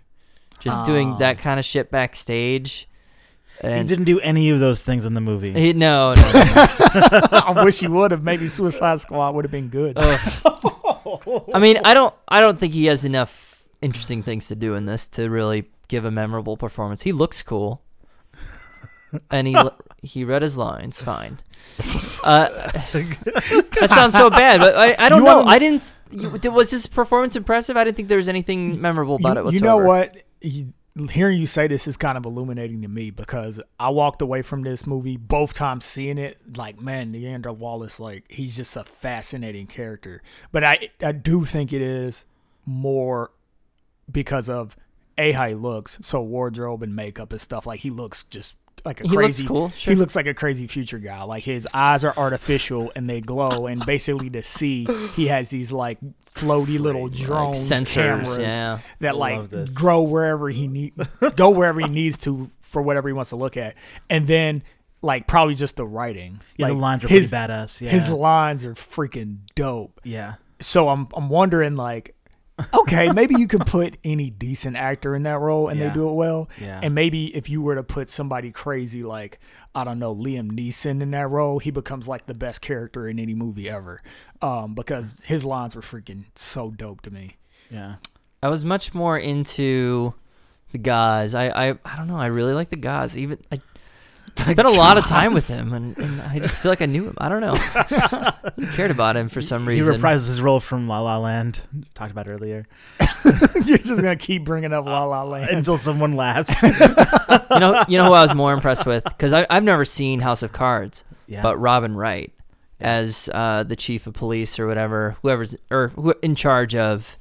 just 0.62 0.82
doing 0.84 1.14
Oh. 1.14 1.18
that 1.18 1.38
kind 1.38 1.58
of 1.58 1.64
shit 1.66 1.90
backstage. 1.90 2.88
He 3.60 3.68
didn't 3.84 4.04
do 4.04 4.18
any 4.20 4.50
of 4.50 4.58
those 4.58 4.82
things 4.82 5.06
in 5.06 5.14
the 5.14 5.20
movie. 5.20 5.52
he, 5.52 5.72
no, 5.72 6.14
no, 6.14 6.22
no. 6.22 6.32
I 7.32 7.62
wish 7.64 7.78
he 7.78 7.86
would 7.86 8.10
have. 8.10 8.22
Maybe 8.24 8.48
Suicide 8.48 8.98
Squad 9.00 9.36
would 9.36 9.44
have 9.44 9.52
been 9.52 9.68
good. 9.68 9.92
Ugh. 9.96 11.44
I 11.54 11.58
mean, 11.60 11.78
I 11.84 11.94
don't, 11.94 12.12
I 12.26 12.40
don't 12.40 12.58
think 12.58 12.72
he 12.72 12.86
has 12.86 13.04
enough 13.04 13.62
interesting 13.80 14.24
things 14.24 14.48
to 14.48 14.56
do 14.56 14.74
in 14.74 14.86
this 14.86 15.08
to 15.10 15.28
really 15.30 15.70
give 15.86 16.04
a 16.04 16.10
memorable 16.10 16.56
performance. 16.56 17.02
He 17.02 17.12
looks 17.12 17.40
cool, 17.42 17.82
and 19.30 19.46
he 19.46 19.56
he 20.02 20.24
read 20.24 20.42
his 20.42 20.56
lines 20.58 21.00
fine. 21.00 21.38
Uh, 22.24 22.46
that 22.92 23.88
sounds 23.88 24.14
so 24.14 24.30
bad, 24.30 24.60
but 24.60 24.76
I, 24.76 24.94
I 24.96 25.08
don't 25.08 25.18
You 25.18 25.24
know. 25.24 25.36
wanna- 25.38 25.50
I 25.50 25.58
didn't. 25.58 25.96
You, 26.12 26.30
was 26.52 26.70
his 26.70 26.86
performance 26.86 27.34
impressive? 27.34 27.76
I 27.76 27.82
didn't 27.82 27.96
think 27.96 28.06
there 28.08 28.16
was 28.16 28.28
anything 28.28 28.80
memorable 28.80 29.16
about 29.16 29.38
you, 29.38 29.48
it 29.48 29.54
you 29.54 29.60
know 29.60 29.78
what? 29.78 30.16
Hearing 31.10 31.38
you 31.38 31.46
say 31.46 31.66
this 31.66 31.86
is 31.86 31.96
kind 31.96 32.18
of 32.18 32.26
illuminating 32.26 32.82
to 32.82 32.88
me 32.88 33.10
because 33.10 33.60
I 33.80 33.88
walked 33.88 34.20
away 34.20 34.42
from 34.42 34.62
this 34.62 34.86
movie 34.86 35.16
both 35.16 35.54
times 35.54 35.86
seeing 35.86 36.18
it 36.18 36.56
like, 36.56 36.80
man, 36.80 37.14
Niander 37.14 37.56
Wallace, 37.56 37.98
like 37.98 38.24
he's 38.30 38.56
just 38.56 38.76
a 38.76 38.84
fascinating 38.84 39.66
character. 39.66 40.22
But 40.50 40.64
I 40.64 40.90
I 41.02 41.12
do 41.12 41.44
think 41.44 41.72
it 41.72 41.80
is 41.80 42.24
more 42.66 43.30
because 44.10 44.48
of 44.48 44.76
a 45.16 45.32
how 45.32 45.48
he 45.48 45.54
looks, 45.54 45.98
so 46.02 46.20
wardrobe 46.20 46.82
and 46.82 46.94
makeup 46.94 47.32
and 47.32 47.40
stuff. 47.40 47.66
Like 47.66 47.80
he 47.80 47.90
looks 47.90 48.22
just 48.24 48.54
like 48.84 49.00
a 49.00 49.04
He 49.04 49.10
looks 49.10 49.18
crazy. 49.18 49.46
cool, 49.46 49.70
sure. 49.70 49.94
He 49.94 49.98
looks 49.98 50.16
like 50.16 50.26
a 50.26 50.34
crazy 50.34 50.66
future 50.66 50.98
guy. 50.98 51.22
Like 51.22 51.44
his 51.44 51.68
eyes 51.72 52.04
are 52.04 52.14
artificial 52.16 52.92
and 52.96 53.08
they 53.08 53.20
glow, 53.20 53.66
and 53.66 53.84
basically 53.84 54.30
to 54.30 54.42
see, 54.42 54.84
he 55.14 55.28
has 55.28 55.48
these 55.50 55.72
like 55.72 55.98
floaty 56.34 56.78
little 56.78 57.08
drone 57.08 57.48
Like 57.48 57.56
sensors, 57.56 57.92
cameras 57.92 58.38
yeah. 58.38 58.78
that 59.00 59.16
like 59.16 59.74
grow 59.74 60.02
wherever 60.02 60.48
he 60.48 60.66
need 60.66 60.94
go 61.36 61.50
wherever 61.50 61.78
he 61.80 61.88
needs 61.88 62.16
to 62.18 62.50
for 62.60 62.80
whatever 62.80 63.08
he 63.08 63.12
wants 63.12 63.30
to 63.30 63.36
look 63.36 63.58
at 63.58 63.74
and 64.08 64.26
then 64.26 64.62
like 65.02 65.26
probably 65.26 65.54
just 65.54 65.76
the 65.76 65.84
writing 65.84 66.40
yeah, 66.56 66.66
like 66.66 66.74
the 66.74 66.80
lines 66.80 67.04
are 67.04 67.08
his, 67.08 67.28
pretty 67.28 67.52
badass. 67.52 67.82
Yeah. 67.82 67.90
his 67.90 68.08
lines 68.08 68.64
are 68.64 68.72
freaking 68.72 69.40
dope 69.54 70.00
yeah. 70.04 70.36
so 70.58 70.88
i'm 70.88 71.06
i'm 71.12 71.28
wondering 71.28 71.76
like 71.76 72.14
okay 72.74 73.10
maybe 73.12 73.34
you 73.38 73.46
can 73.48 73.60
put 73.60 73.96
any 74.04 74.30
decent 74.30 74.76
actor 74.76 75.14
in 75.14 75.22
that 75.24 75.38
role 75.40 75.68
and 75.68 75.78
Yeah. 75.78 75.88
they 75.88 75.94
do 75.94 76.08
it 76.08 76.12
well 76.12 76.48
Yeah. 76.60 76.80
and 76.82 76.94
maybe 76.94 77.34
if 77.36 77.48
you 77.48 77.62
were 77.62 77.74
to 77.74 77.82
put 77.82 78.10
somebody 78.10 78.50
crazy 78.50 79.02
like 79.02 79.38
i 79.74 79.84
don't 79.84 79.98
know 79.98 80.14
liam 80.14 80.50
neeson 80.52 81.00
in 81.02 81.10
that 81.12 81.28
role 81.28 81.58
he 81.58 81.70
becomes 81.70 82.06
like 82.08 82.26
the 82.26 82.34
best 82.34 82.60
character 82.60 83.06
in 83.08 83.18
any 83.18 83.34
movie 83.34 83.68
ever 83.68 84.02
um 84.40 84.74
because 84.74 85.14
his 85.24 85.44
lines 85.44 85.74
were 85.76 85.82
freaking 85.82 86.24
so 86.34 86.70
dope 86.70 87.00
to 87.02 87.10
me 87.10 87.36
Yeah. 87.70 87.96
I 88.42 88.48
was 88.48 88.64
much 88.64 88.92
more 88.92 89.16
into 89.16 90.14
the 90.72 90.78
guys. 90.78 91.32
I, 91.34 91.46
I, 91.48 91.78
I 91.84 91.96
don't 91.96 92.08
know. 92.08 92.16
I 92.16 92.26
really 92.26 92.54
like 92.54 92.70
the 92.70 92.76
guys. 92.76 93.16
Even 93.16 93.38
I 93.52 93.58
spent 94.36 94.66
a 94.66 94.70
lot 94.70 94.96
of 94.98 95.06
time 95.06 95.34
with 95.34 95.46
him, 95.48 95.72
and, 95.72 95.96
and 95.98 96.20
I 96.22 96.38
just 96.38 96.60
feel 96.62 96.70
like 96.72 96.82
I 96.82 96.86
knew 96.86 97.04
him. 97.06 97.14
I 97.18 97.28
don't 97.28 97.40
know. 97.40 97.54
Cared 98.74 98.90
about 98.90 99.16
him 99.16 99.28
for 99.28 99.40
some 99.40 99.66
reason. 99.66 99.92
He 99.92 99.98
reprises 99.98 100.28
his 100.28 100.40
role 100.40 100.60
from 100.60 100.88
La 100.88 101.00
La 101.00 101.18
Land, 101.18 101.60
talked 101.94 102.10
about 102.10 102.28
earlier, 102.28 102.66
you're 103.64 103.78
just 103.78 103.96
gonna 104.00 104.16
keep 104.16 104.44
bringing 104.44 104.72
up 104.72 104.84
la 104.84 105.04
la 105.04 105.22
land 105.22 105.50
until 105.50 105.78
someone 105.78 106.14
laughs. 106.16 106.62
you 106.62 106.70
know, 107.60 107.84
you 107.88 107.98
know 107.98 108.06
who 108.06 108.12
I 108.12 108.22
was 108.22 108.34
more 108.34 108.52
impressed 108.52 108.86
with 108.86 109.04
because 109.04 109.32
I've 109.32 109.62
never 109.64 109.84
seen 109.84 110.20
House 110.20 110.42
of 110.42 110.52
Cards, 110.52 111.04
Yeah. 111.26 111.42
but 111.42 111.56
Robin 111.58 111.94
Wright 111.94 112.32
Yeah. 112.80 112.88
as 112.98 113.28
uh, 113.32 113.62
the 113.62 113.76
chief 113.76 114.06
of 114.06 114.14
police 114.14 114.58
or 114.58 114.66
whatever, 114.66 115.16
whoever's 115.22 115.54
or 115.70 115.88
who, 115.88 116.14
in 116.22 116.34
charge 116.34 116.74
of 116.74 117.16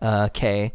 uh, 0.00 0.28
Kay. 0.28 0.72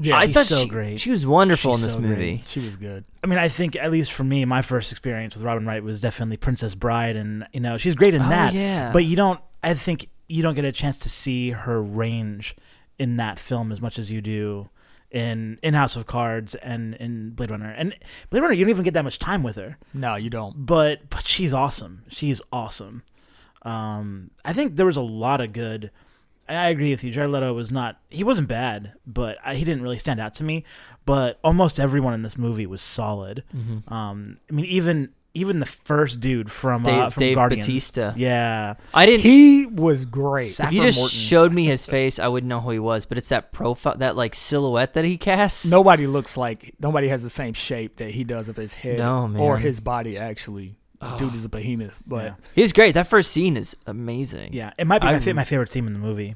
Yeah, 0.00 0.16
I 0.16 0.26
she's 0.26 0.34
thought 0.34 0.46
so 0.46 0.58
she, 0.62 0.68
great. 0.68 1.00
she 1.00 1.10
was 1.10 1.26
wonderful 1.26 1.72
She's 1.72 1.80
in 1.80 1.82
this 1.86 1.92
so 1.94 1.98
great. 2.00 2.08
movie. 2.10 2.42
she 2.46 2.60
was 2.60 2.76
good. 2.76 3.04
I 3.24 3.26
mean, 3.26 3.38
I 3.38 3.48
think 3.48 3.74
at 3.76 3.90
least 3.90 4.12
for 4.12 4.22
me, 4.24 4.44
my 4.44 4.62
first 4.62 4.92
experience 4.92 5.34
with 5.34 5.44
Robin 5.44 5.66
Wright 5.66 5.82
was 5.82 6.00
definitely 6.00 6.36
Princess 6.36 6.74
Bride, 6.76 7.16
and 7.16 7.46
you 7.52 7.60
know 7.60 7.76
she's 7.76 7.94
great 7.96 8.14
in 8.14 8.22
Oh, 8.22 8.28
that. 8.28 8.54
yeah. 8.54 8.92
But 8.92 9.04
you 9.04 9.16
don't. 9.16 9.40
I 9.62 9.74
think 9.74 10.08
you 10.28 10.42
don't 10.42 10.54
get 10.54 10.64
a 10.64 10.72
chance 10.72 10.98
to 11.00 11.08
see 11.08 11.50
her 11.50 11.82
range 11.82 12.54
in 12.98 13.16
that 13.16 13.38
film 13.40 13.72
as 13.72 13.80
much 13.80 13.98
as 13.98 14.12
you 14.12 14.20
do 14.20 14.68
in 15.10 15.58
in 15.62 15.74
House 15.74 15.96
of 15.96 16.06
Cards 16.06 16.54
and 16.56 16.94
in 16.96 17.30
Blade 17.30 17.50
Runner. 17.50 17.70
And 17.70 17.94
Blade 18.30 18.40
Runner, 18.42 18.54
you 18.54 18.64
don't 18.64 18.70
even 18.70 18.84
get 18.84 18.94
that 18.94 19.04
much 19.04 19.18
time 19.18 19.42
with 19.42 19.56
her. 19.56 19.78
No, 19.94 20.14
you 20.14 20.30
don't. 20.30 20.64
But 20.66 21.10
but 21.10 21.26
she's 21.26 21.52
awesome. 21.52 22.04
She's 22.08 22.40
awesome. 22.52 23.02
Um, 23.62 24.30
I 24.44 24.52
think 24.52 24.76
there 24.76 24.86
was 24.86 24.96
a 24.96 25.02
lot 25.02 25.40
of 25.40 25.52
good. 25.52 25.90
I 26.48 26.54
I 26.54 26.68
agree 26.68 26.90
with 26.90 27.04
you. 27.04 27.10
Jared 27.10 27.30
Leto 27.30 27.52
was 27.52 27.70
not. 27.70 27.98
He 28.10 28.24
wasn't 28.24 28.48
bad, 28.48 28.92
but 29.06 29.38
I, 29.44 29.54
he 29.54 29.64
didn't 29.64 29.82
really 29.82 29.98
stand 29.98 30.20
out 30.20 30.34
to 30.34 30.44
me. 30.44 30.64
But 31.04 31.38
almost 31.42 31.78
everyone 31.80 32.14
in 32.14 32.22
this 32.22 32.36
movie 32.38 32.66
was 32.66 32.82
solid. 32.82 33.44
Mhm. 33.56 33.90
Um, 33.90 34.36
I 34.50 34.52
mean, 34.54 34.64
even 34.66 35.10
even 35.34 35.60
the 35.60 35.66
first 35.66 36.20
dude 36.20 36.50
from 36.50 36.82
Dave, 36.82 36.98
uh, 37.00 37.10
from 37.10 37.20
Dave 37.20 37.34
Guardians. 37.36 37.66
Bautista. 37.66 38.14
Yeah, 38.16 38.74
I 38.92 39.06
didn't. 39.06 39.20
He 39.20 39.66
was 39.66 40.04
great. 40.04 40.48
Sa- 40.52 40.64
if 40.66 40.72
you 40.72 40.82
just 40.82 40.98
Morton. 40.98 41.16
showed 41.16 41.52
me 41.52 41.64
his 41.66 41.86
face, 41.86 42.18
I 42.18 42.26
wouldn't 42.28 42.48
know 42.48 42.60
who 42.60 42.70
he 42.70 42.78
was. 42.78 43.06
But 43.06 43.18
it's 43.18 43.28
that 43.28 43.52
profile, 43.52 43.94
that 43.98 44.16
like 44.16 44.34
silhouette 44.34 44.94
that 44.94 45.04
he 45.04 45.16
casts. 45.16 45.70
Nobody 45.70 46.06
looks 46.06 46.36
like 46.36 46.74
nobody 46.80 47.08
has 47.08 47.22
the 47.22 47.30
same 47.30 47.52
shape 47.54 47.96
that 47.96 48.12
he 48.12 48.24
does 48.24 48.48
of 48.48 48.56
his 48.56 48.72
head 48.74 48.98
No, 48.98 49.28
man. 49.28 49.40
or 49.40 49.58
his 49.58 49.80
body. 49.80 50.16
Actually, 50.18 50.76
Oh. 51.00 51.16
dude 51.16 51.34
is 51.34 51.44
a 51.44 51.48
behemoth. 51.48 52.00
But 52.06 52.24
Yeah. 52.24 52.34
he 52.54 52.60
was 52.62 52.72
great. 52.72 52.92
That 52.94 53.06
first 53.06 53.30
scene 53.30 53.56
is 53.56 53.76
amazing. 53.86 54.52
yeah. 54.52 54.72
It 54.78 54.86
might 54.86 55.00
be 55.00 55.06
my, 55.06 55.20
fa- 55.20 55.34
my 55.34 55.44
favorite 55.44 55.70
scene 55.70 55.86
in 55.86 55.92
the 55.92 55.98
movie. 55.98 56.34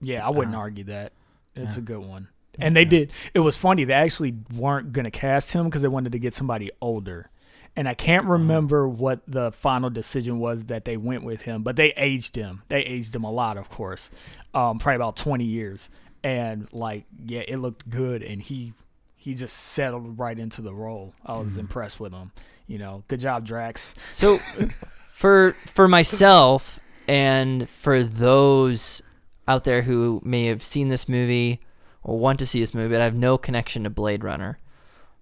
yeah, 0.00 0.26
I 0.26 0.30
wouldn't 0.30 0.54
Uh, 0.56 0.58
argue 0.58 0.84
that. 0.84 1.12
It's 1.54 1.74
yeah. 1.74 1.78
a 1.78 1.82
good 1.82 2.04
one. 2.04 2.28
And 2.58 2.74
they 2.76 2.84
did. 2.84 3.10
It 3.34 3.40
was 3.40 3.56
funny. 3.56 3.84
They 3.84 3.92
actually 3.94 4.34
weren't 4.52 4.92
gonna 4.92 5.10
cast 5.10 5.52
him 5.52 5.64
because 5.66 5.82
they 5.82 5.88
wanted 5.88 6.12
to 6.12 6.18
get 6.18 6.34
somebody 6.34 6.70
older. 6.80 7.30
And 7.76 7.88
I 7.88 7.92
Uh-huh. 7.92 7.96
can't 7.98 8.24
remember 8.26 8.88
what 8.88 9.20
the 9.26 9.50
final 9.50 9.90
decision 9.90 10.38
was 10.38 10.64
that 10.66 10.84
they 10.84 10.96
went 10.96 11.24
with 11.24 11.42
him, 11.42 11.62
but 11.64 11.74
they 11.76 11.92
aged 11.96 12.36
him. 12.36 12.62
They 12.68 12.80
aged 12.82 13.14
him 13.16 13.24
a 13.24 13.30
lot, 13.30 13.56
of 13.56 13.68
course, 13.70 14.10
um, 14.54 14.78
probably 14.78 14.96
about 14.96 15.16
twenty 15.16 15.44
years. 15.44 15.88
And 16.22 16.68
like, 16.72 17.04
yeah, 17.26 17.42
it 17.48 17.56
looked 17.56 17.88
good, 17.90 18.22
and 18.22 18.40
he 18.42 18.74
he 19.16 19.34
just 19.34 19.56
settled 19.56 20.18
right 20.18 20.38
into 20.38 20.60
the 20.62 20.74
role. 20.74 21.14
I 21.24 21.38
was 21.38 21.56
Mhm. 21.56 21.60
impressed 21.60 21.98
with 21.98 22.12
him. 22.12 22.30
You 22.66 22.78
know, 22.78 23.04
good 23.08 23.20
job, 23.20 23.46
Drax. 23.46 23.94
So 24.10 24.38
for 25.08 25.56
for 25.66 25.88
myself 25.88 26.80
and 27.06 27.68
for 27.68 28.02
those 28.02 29.02
out 29.46 29.64
there 29.64 29.82
who 29.82 30.20
may 30.24 30.46
have 30.46 30.64
seen 30.64 30.88
this 30.88 31.08
movie 31.08 31.60
or 32.02 32.18
want 32.18 32.38
to 32.38 32.46
see 32.46 32.60
this 32.60 32.74
movie 32.74 32.94
but 32.94 33.00
I 33.00 33.04
have 33.04 33.14
no 33.14 33.36
connection 33.36 33.84
to 33.84 33.90
Blade 33.90 34.24
Runner, 34.24 34.58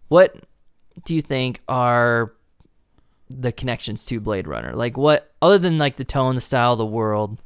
what 0.09 0.37
do 1.05 1.15
you 1.15 1.23
think 1.23 1.61
are 1.69 2.33
the 3.29 3.53
connections 3.53 4.05
to 4.07 4.21
Blade 4.21 4.47
Runner? 4.47 4.73
Like 4.75 4.97
what 4.97 5.33
other 5.41 5.59
than 5.59 5.79
like 5.79 5.97
the 5.97 6.05
tone, 6.05 6.37
the 6.37 6.41
style, 6.41 6.77
the 6.77 6.87
world, 6.87 7.39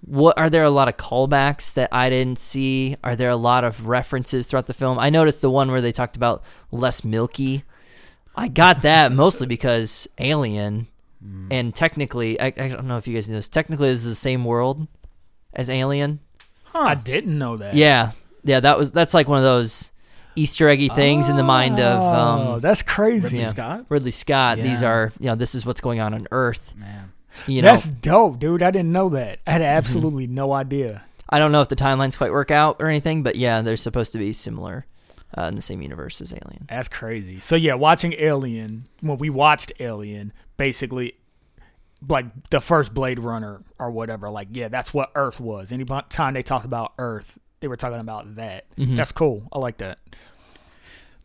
what 0.00 0.38
are 0.38 0.50
there 0.50 0.64
a 0.64 0.70
lot 0.70 0.88
of 0.88 0.96
callbacks 0.96 1.74
that 1.74 1.88
I 1.92 2.10
didn't 2.10 2.38
see? 2.38 2.96
Are 3.02 3.16
there 3.16 3.30
a 3.30 3.36
lot 3.36 3.64
of 3.64 3.86
references 3.86 4.46
throughout 4.46 4.66
the 4.66 4.74
film? 4.74 4.98
I 4.98 5.10
noticed 5.10 5.40
the 5.40 5.50
one 5.50 5.70
where 5.70 5.80
they 5.80 5.92
talked 5.92 6.16
about 6.16 6.42
less 6.70 7.04
milky. 7.04 7.64
I 8.38 8.48
got 8.48 8.82
that 8.82 9.12
mostly 9.12 9.46
because 9.46 10.08
Alien, 10.18 10.86
and 11.50 11.74
technically, 11.74 12.40
I, 12.40 12.46
I 12.46 12.68
don't 12.68 12.86
know 12.86 12.96
if 12.96 13.06
you 13.08 13.14
guys 13.14 13.28
know 13.28 13.36
this. 13.36 13.48
Technically, 13.48 13.88
this 13.88 14.00
is 14.04 14.08
the 14.10 14.14
same 14.14 14.44
world 14.44 14.86
as 15.52 15.68
Alien. 15.68 16.20
Huh, 16.64 16.78
I 16.80 16.94
didn't 16.94 17.36
know 17.36 17.56
that. 17.56 17.74
Yeah, 17.74 18.12
yeah. 18.44 18.60
That 18.60 18.78
was 18.78 18.92
that's 18.92 19.14
like 19.14 19.26
one 19.28 19.38
of 19.38 19.44
those 19.44 19.90
Easter 20.36 20.68
eggy 20.68 20.88
things 20.88 21.28
in 21.28 21.36
the 21.36 21.42
mind 21.42 21.80
of 21.80 22.00
Oh, 22.00 22.52
um, 22.54 22.60
that's 22.60 22.82
crazy. 22.82 23.24
Ridley 23.24 23.38
Yeah. 23.40 23.48
Scott. 23.48 23.86
Ridley 23.88 24.10
Scott. 24.12 24.58
These 24.58 24.82
are 24.84 25.12
you 25.18 25.26
know 25.26 25.34
this 25.34 25.54
is 25.56 25.66
what's 25.66 25.80
going 25.80 25.98
on 26.00 26.14
on 26.14 26.28
Earth. 26.30 26.74
Man, 26.76 27.12
You 27.46 27.62
know, 27.62 27.70
That's 27.70 27.88
dope, 27.90 28.38
dude. 28.38 28.62
I 28.62 28.70
didn't 28.70 28.92
know 28.92 29.08
that. 29.10 29.40
I 29.46 29.52
had 29.52 29.60
Mm-hmm. 29.62 29.68
absolutely 29.76 30.26
no 30.28 30.52
idea. 30.52 31.02
I 31.28 31.38
don't 31.40 31.50
know 31.52 31.60
if 31.62 31.68
the 31.68 31.76
timelines 31.76 32.16
quite 32.16 32.32
work 32.32 32.50
out 32.50 32.76
or 32.80 32.86
anything, 32.88 33.22
but 33.22 33.34
yeah, 33.36 33.60
they're 33.62 33.76
supposed 33.76 34.12
to 34.12 34.18
be 34.18 34.32
similar 34.32 34.86
uh, 35.36 35.42
in 35.42 35.54
the 35.54 35.62
same 35.62 35.82
universe 35.82 36.20
as 36.20 36.32
Alien. 36.32 36.66
That's 36.68 36.88
crazy. 36.88 37.40
So 37.40 37.56
yeah, 37.56 37.74
watching 37.74 38.14
Alien, 38.14 38.84
when 39.00 39.18
we 39.18 39.30
watched 39.30 39.72
Alien, 39.80 40.32
basically 40.56 41.14
like 42.08 42.26
the 42.50 42.60
first 42.60 42.94
Blade 42.94 43.18
Runner 43.18 43.62
or 43.78 43.90
whatever, 43.90 44.30
like 44.30 44.48
yeah, 44.52 44.68
that's 44.68 44.94
what 44.94 45.10
Earth 45.14 45.40
was. 45.40 45.72
Any 45.72 45.84
time 46.10 46.34
they 46.34 46.42
talked 46.42 46.64
about 46.64 46.92
Earth, 46.98 47.38
they 47.60 47.68
were 47.68 47.76
talking 47.76 47.98
about 48.00 48.36
that. 48.36 48.66
Mhm. 48.76 48.96
That's 48.96 49.12
cool. 49.12 49.48
I 49.52 49.58
like 49.58 49.78
that. 49.78 49.98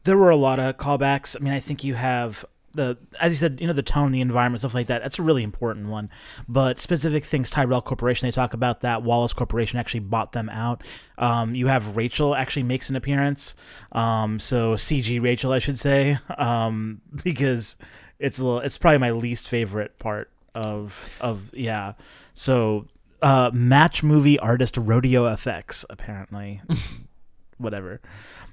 there 0.05 0.17
were 0.17 0.29
a 0.31 0.35
lot 0.35 0.59
of 0.59 0.75
callbacks. 0.77 1.33
I 1.39 1.43
mean, 1.43 1.53
I 1.53 1.59
think 1.61 1.81
you 1.83 1.93
have 1.95 2.43
the, 2.73 2.97
as 3.19 3.31
you 3.31 3.35
said, 3.37 3.59
you 3.61 3.67
know, 3.67 3.73
the 3.73 3.83
tone, 3.83 4.11
the 4.11 4.21
environment, 4.21 4.61
stuff 4.61 4.73
like 4.73 4.87
that. 4.87 5.01
That's 5.01 5.19
a 5.19 5.21
really 5.23 5.43
important 5.43 5.87
one. 5.87 6.09
But 6.47 6.79
specific 6.79 7.23
things, 7.23 7.49
Tyrell 7.49 7.81
Corporation, 7.81 8.27
they 8.27 8.31
talk 8.31 8.53
about 8.53 8.81
that. 8.81 9.03
Wallace 9.03 9.33
Corporation 9.33 9.79
actually 9.79 10.01
bought 10.01 10.31
them 10.31 10.49
out. 10.49 10.83
Um, 11.17 11.55
you 11.55 11.67
have 11.67 11.95
Rachel 11.95 12.35
actually 12.35 12.63
makes 12.63 12.89
an 12.89 12.95
appearance. 12.95 13.55
Um, 13.91 14.39
so 14.39 14.73
CG 14.73 15.21
Rachel, 15.21 15.51
I 15.51 15.59
should 15.59 15.79
say, 15.79 16.19
um, 16.37 17.01
because 17.23 17.77
it's 18.19 18.39
a 18.39 18.43
little, 18.43 18.59
it's 18.59 18.77
probably 18.77 18.99
my 18.99 19.11
least 19.11 19.47
favorite 19.47 19.99
part 19.99 20.29
of 20.55 21.09
of 21.19 21.53
yeah. 21.53 21.93
So 22.33 22.87
uh, 23.21 23.51
match 23.53 24.03
movie 24.03 24.39
artist 24.39 24.77
Rodeo 24.77 25.25
FX 25.25 25.85
apparently, 25.89 26.61
whatever, 27.57 28.01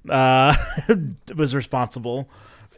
uh, 0.08 0.54
was 1.36 1.54
responsible. 1.54 2.28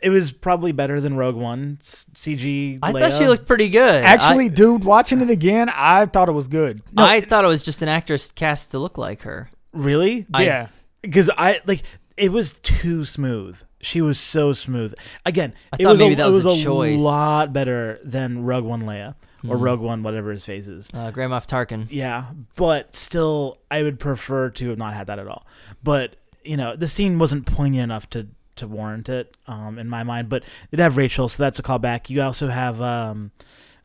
It 0.03 0.11
was 0.11 0.33
probably 0.33 0.73
better 0.73 1.01
than 1.01 1.17
Rogue 1.17 1.37
One 1.37 1.79
s- 1.81 2.07
CG. 2.15 2.79
I 2.83 2.93
Leia. 2.93 3.01
thought 3.01 3.13
she 3.19 3.29
looked 3.29 3.47
pretty 3.47 3.69
good. 3.69 4.05
Actually, 4.05 4.47
I, 4.47 4.49
dude, 4.49 4.85
watching 4.85 5.21
it 5.21 5.31
again, 5.31 5.69
I 5.75 6.07
thought 6.07 6.29
it 6.29 6.33
was 6.33 6.49
good. 6.49 6.81
I 6.97 7.21
thought 7.21 7.45
it 7.45 7.49
was 7.49 7.63
just 7.63 7.83
an 7.83 7.89
actress 7.89 8.31
cast 8.33 8.71
to 8.73 8.79
look 8.79 8.99
like 8.99 9.23
her. 9.23 9.51
really 9.73 10.27
I- 10.35 10.45
yeah. 10.45 10.69
because 11.03 11.31
I 11.37 11.61
like 11.67 11.83
it 12.17 12.31
was 12.33 12.53
too 12.63 13.05
smooth. 13.05 13.63
She 13.81 14.01
was 14.01 14.19
so 14.21 14.53
smooth. 14.53 14.95
Again, 15.27 15.55
I 15.73 15.77
it 15.81 15.87
was 15.87 15.99
maybe 15.99 16.13
a, 16.15 16.17
that 16.19 16.27
it 16.29 16.33
was 16.33 16.45
was 16.45 16.61
a 16.61 16.63
choice. 16.65 17.01
lot 17.01 17.53
better 17.53 17.99
than 18.05 18.45
Rogue 18.45 18.65
One 18.65 18.83
Leia 18.83 19.15
or 19.49 19.57
Hmm. 19.57 19.63
Rogue 19.65 19.81
One 19.81 20.03
whatever 20.05 20.31
his 20.31 20.45
face 20.47 20.69
is. 20.69 20.89
Uh, 20.95 21.11
Grand 21.11 21.33
Moff 21.33 21.49
Tarkin. 21.49 21.89
Yeah, 21.91 22.27
but 22.55 22.95
still, 22.95 23.59
I 23.73 23.83
would 23.83 23.99
prefer 23.99 24.51
to 24.51 24.69
have 24.69 24.79
not 24.79 24.95
had 24.95 25.09
that 25.09 25.19
at 25.19 25.27
all. 25.27 25.47
But 25.83 26.15
you 26.45 26.57
know, 26.57 26.77
the 26.77 26.87
scene 26.87 27.19
wasn't 27.19 27.47
poignant 27.47 27.85
enough 27.85 28.09
to 28.11 28.29
to 28.57 28.67
warrant 28.67 29.09
it 29.09 29.37
um, 29.47 29.79
in 29.79 29.89
my 29.89 30.03
mind. 30.03 30.29
But 30.29 30.45
it 30.71 30.79
have 30.79 30.97
Rachel, 30.97 31.29
so 31.29 31.43
that's 31.43 31.59
a 31.59 31.63
callback. 31.63 32.11
You 32.11 32.23
also 32.23 32.49
have, 32.49 32.81
um, 32.83 33.31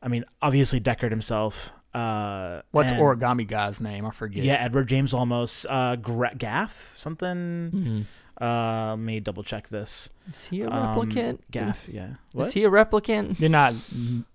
I 0.01 0.07
mean, 0.07 0.25
obviously 0.41 0.79
Deckard 0.79 1.09
himself. 1.11 1.71
Uh, 1.93 2.61
What's 2.71 2.91
and- 2.91 3.01
origami 3.01 3.47
guy's 3.47 3.79
name? 3.81 4.05
I 4.05 4.11
forget. 4.11 4.43
Yeah, 4.43 4.55
Edward 4.55 4.87
James 4.87 5.13
Olmos. 5.13 5.65
Uh, 5.69 5.95
Gra- 5.95 6.35
Gaff 6.37 6.93
something. 6.95 7.69
Hmm. 7.71 8.01
Uh, 8.39 8.89
let 8.91 8.99
me 8.99 9.19
double 9.19 9.43
check 9.43 9.67
this. 9.69 10.11
Is 10.29 10.45
he 10.45 10.61
a 10.61 10.69
Um, 10.69 10.95
replicant? 10.95 11.39
Gaff, 11.49 11.89
yeah. 11.89 12.09
Is 12.35 12.53
he 12.53 12.63
a 12.65 12.69
replicant? 12.69 13.39
You're 13.39 13.49
not 13.49 13.73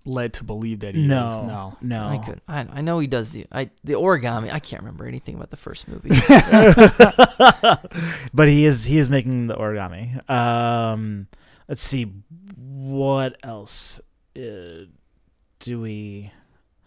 led 0.05 0.33
to 0.35 0.45
believe 0.45 0.81
that 0.81 0.97
he 0.97 1.07
no, 1.07 1.29
is. 1.29 1.47
No. 1.47 1.77
no. 1.81 2.07
I 2.09 2.19
could. 2.19 2.41
I, 2.49 2.67
I 2.73 2.81
know 2.81 2.99
he 2.99 3.07
does 3.07 3.31
the 3.33 3.47
I 3.53 3.71
the 3.85 3.93
origami. 3.93 4.53
I 4.53 4.59
can't 4.59 4.83
remember 4.83 5.07
anything 5.07 5.37
about 5.37 5.51
the 5.51 5.57
first 5.57 5.87
movie. 5.87 6.09
but 8.35 8.49
he 8.49 8.65
is 8.65 8.87
he 8.87 8.99
is 8.99 9.09
making 9.09 9.47
the 9.47 9.55
origami. 9.55 10.29
Um, 10.29 11.29
let's 11.69 11.83
see 11.83 12.13
what 12.57 13.37
else 13.45 14.01
uh, 14.37 14.87
do 15.61 15.81
we. 15.81 16.33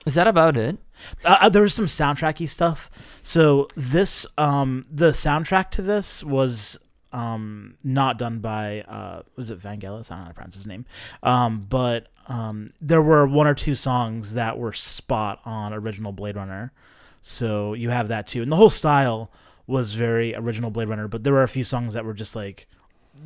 Is 0.05 0.15
that 0.15 0.27
about 0.27 0.57
it? 0.57 0.77
Uh, 1.23 1.37
uh, 1.41 1.49
there 1.49 1.61
was 1.61 1.73
some 1.73 1.87
soundtracky 1.87 2.47
stuff. 2.47 2.89
So 3.23 3.67
this, 3.75 4.27
um, 4.37 4.83
the 4.89 5.11
soundtrack 5.11 5.71
to 5.71 5.81
this 5.81 6.23
was 6.23 6.77
um 7.15 7.75
not 7.83 8.17
done 8.17 8.39
by 8.39 8.81
uh 8.81 9.21
was 9.35 9.49
it 9.49 9.59
Vangelis? 9.59 10.11
I 10.11 10.15
don't 10.15 10.19
know 10.19 10.23
how 10.23 10.27
to 10.27 10.33
pronounce 10.33 10.55
his 10.55 10.67
name. 10.67 10.85
Um, 11.23 11.65
but 11.67 12.07
um, 12.27 12.71
there 12.81 13.01
were 13.01 13.25
one 13.25 13.47
or 13.47 13.53
two 13.53 13.75
songs 13.75 14.33
that 14.33 14.57
were 14.57 14.73
spot 14.73 15.39
on 15.45 15.73
original 15.73 16.11
Blade 16.11 16.35
Runner. 16.35 16.71
So 17.21 17.73
you 17.73 17.89
have 17.89 18.07
that 18.09 18.27
too, 18.27 18.41
and 18.41 18.51
the 18.51 18.55
whole 18.55 18.69
style 18.69 19.31
was 19.67 19.93
very 19.93 20.35
original 20.35 20.69
Blade 20.69 20.89
Runner. 20.89 21.07
But 21.07 21.23
there 21.23 21.33
were 21.33 21.43
a 21.43 21.47
few 21.47 21.63
songs 21.63 21.93
that 21.93 22.05
were 22.05 22.13
just 22.13 22.35
like 22.35 22.67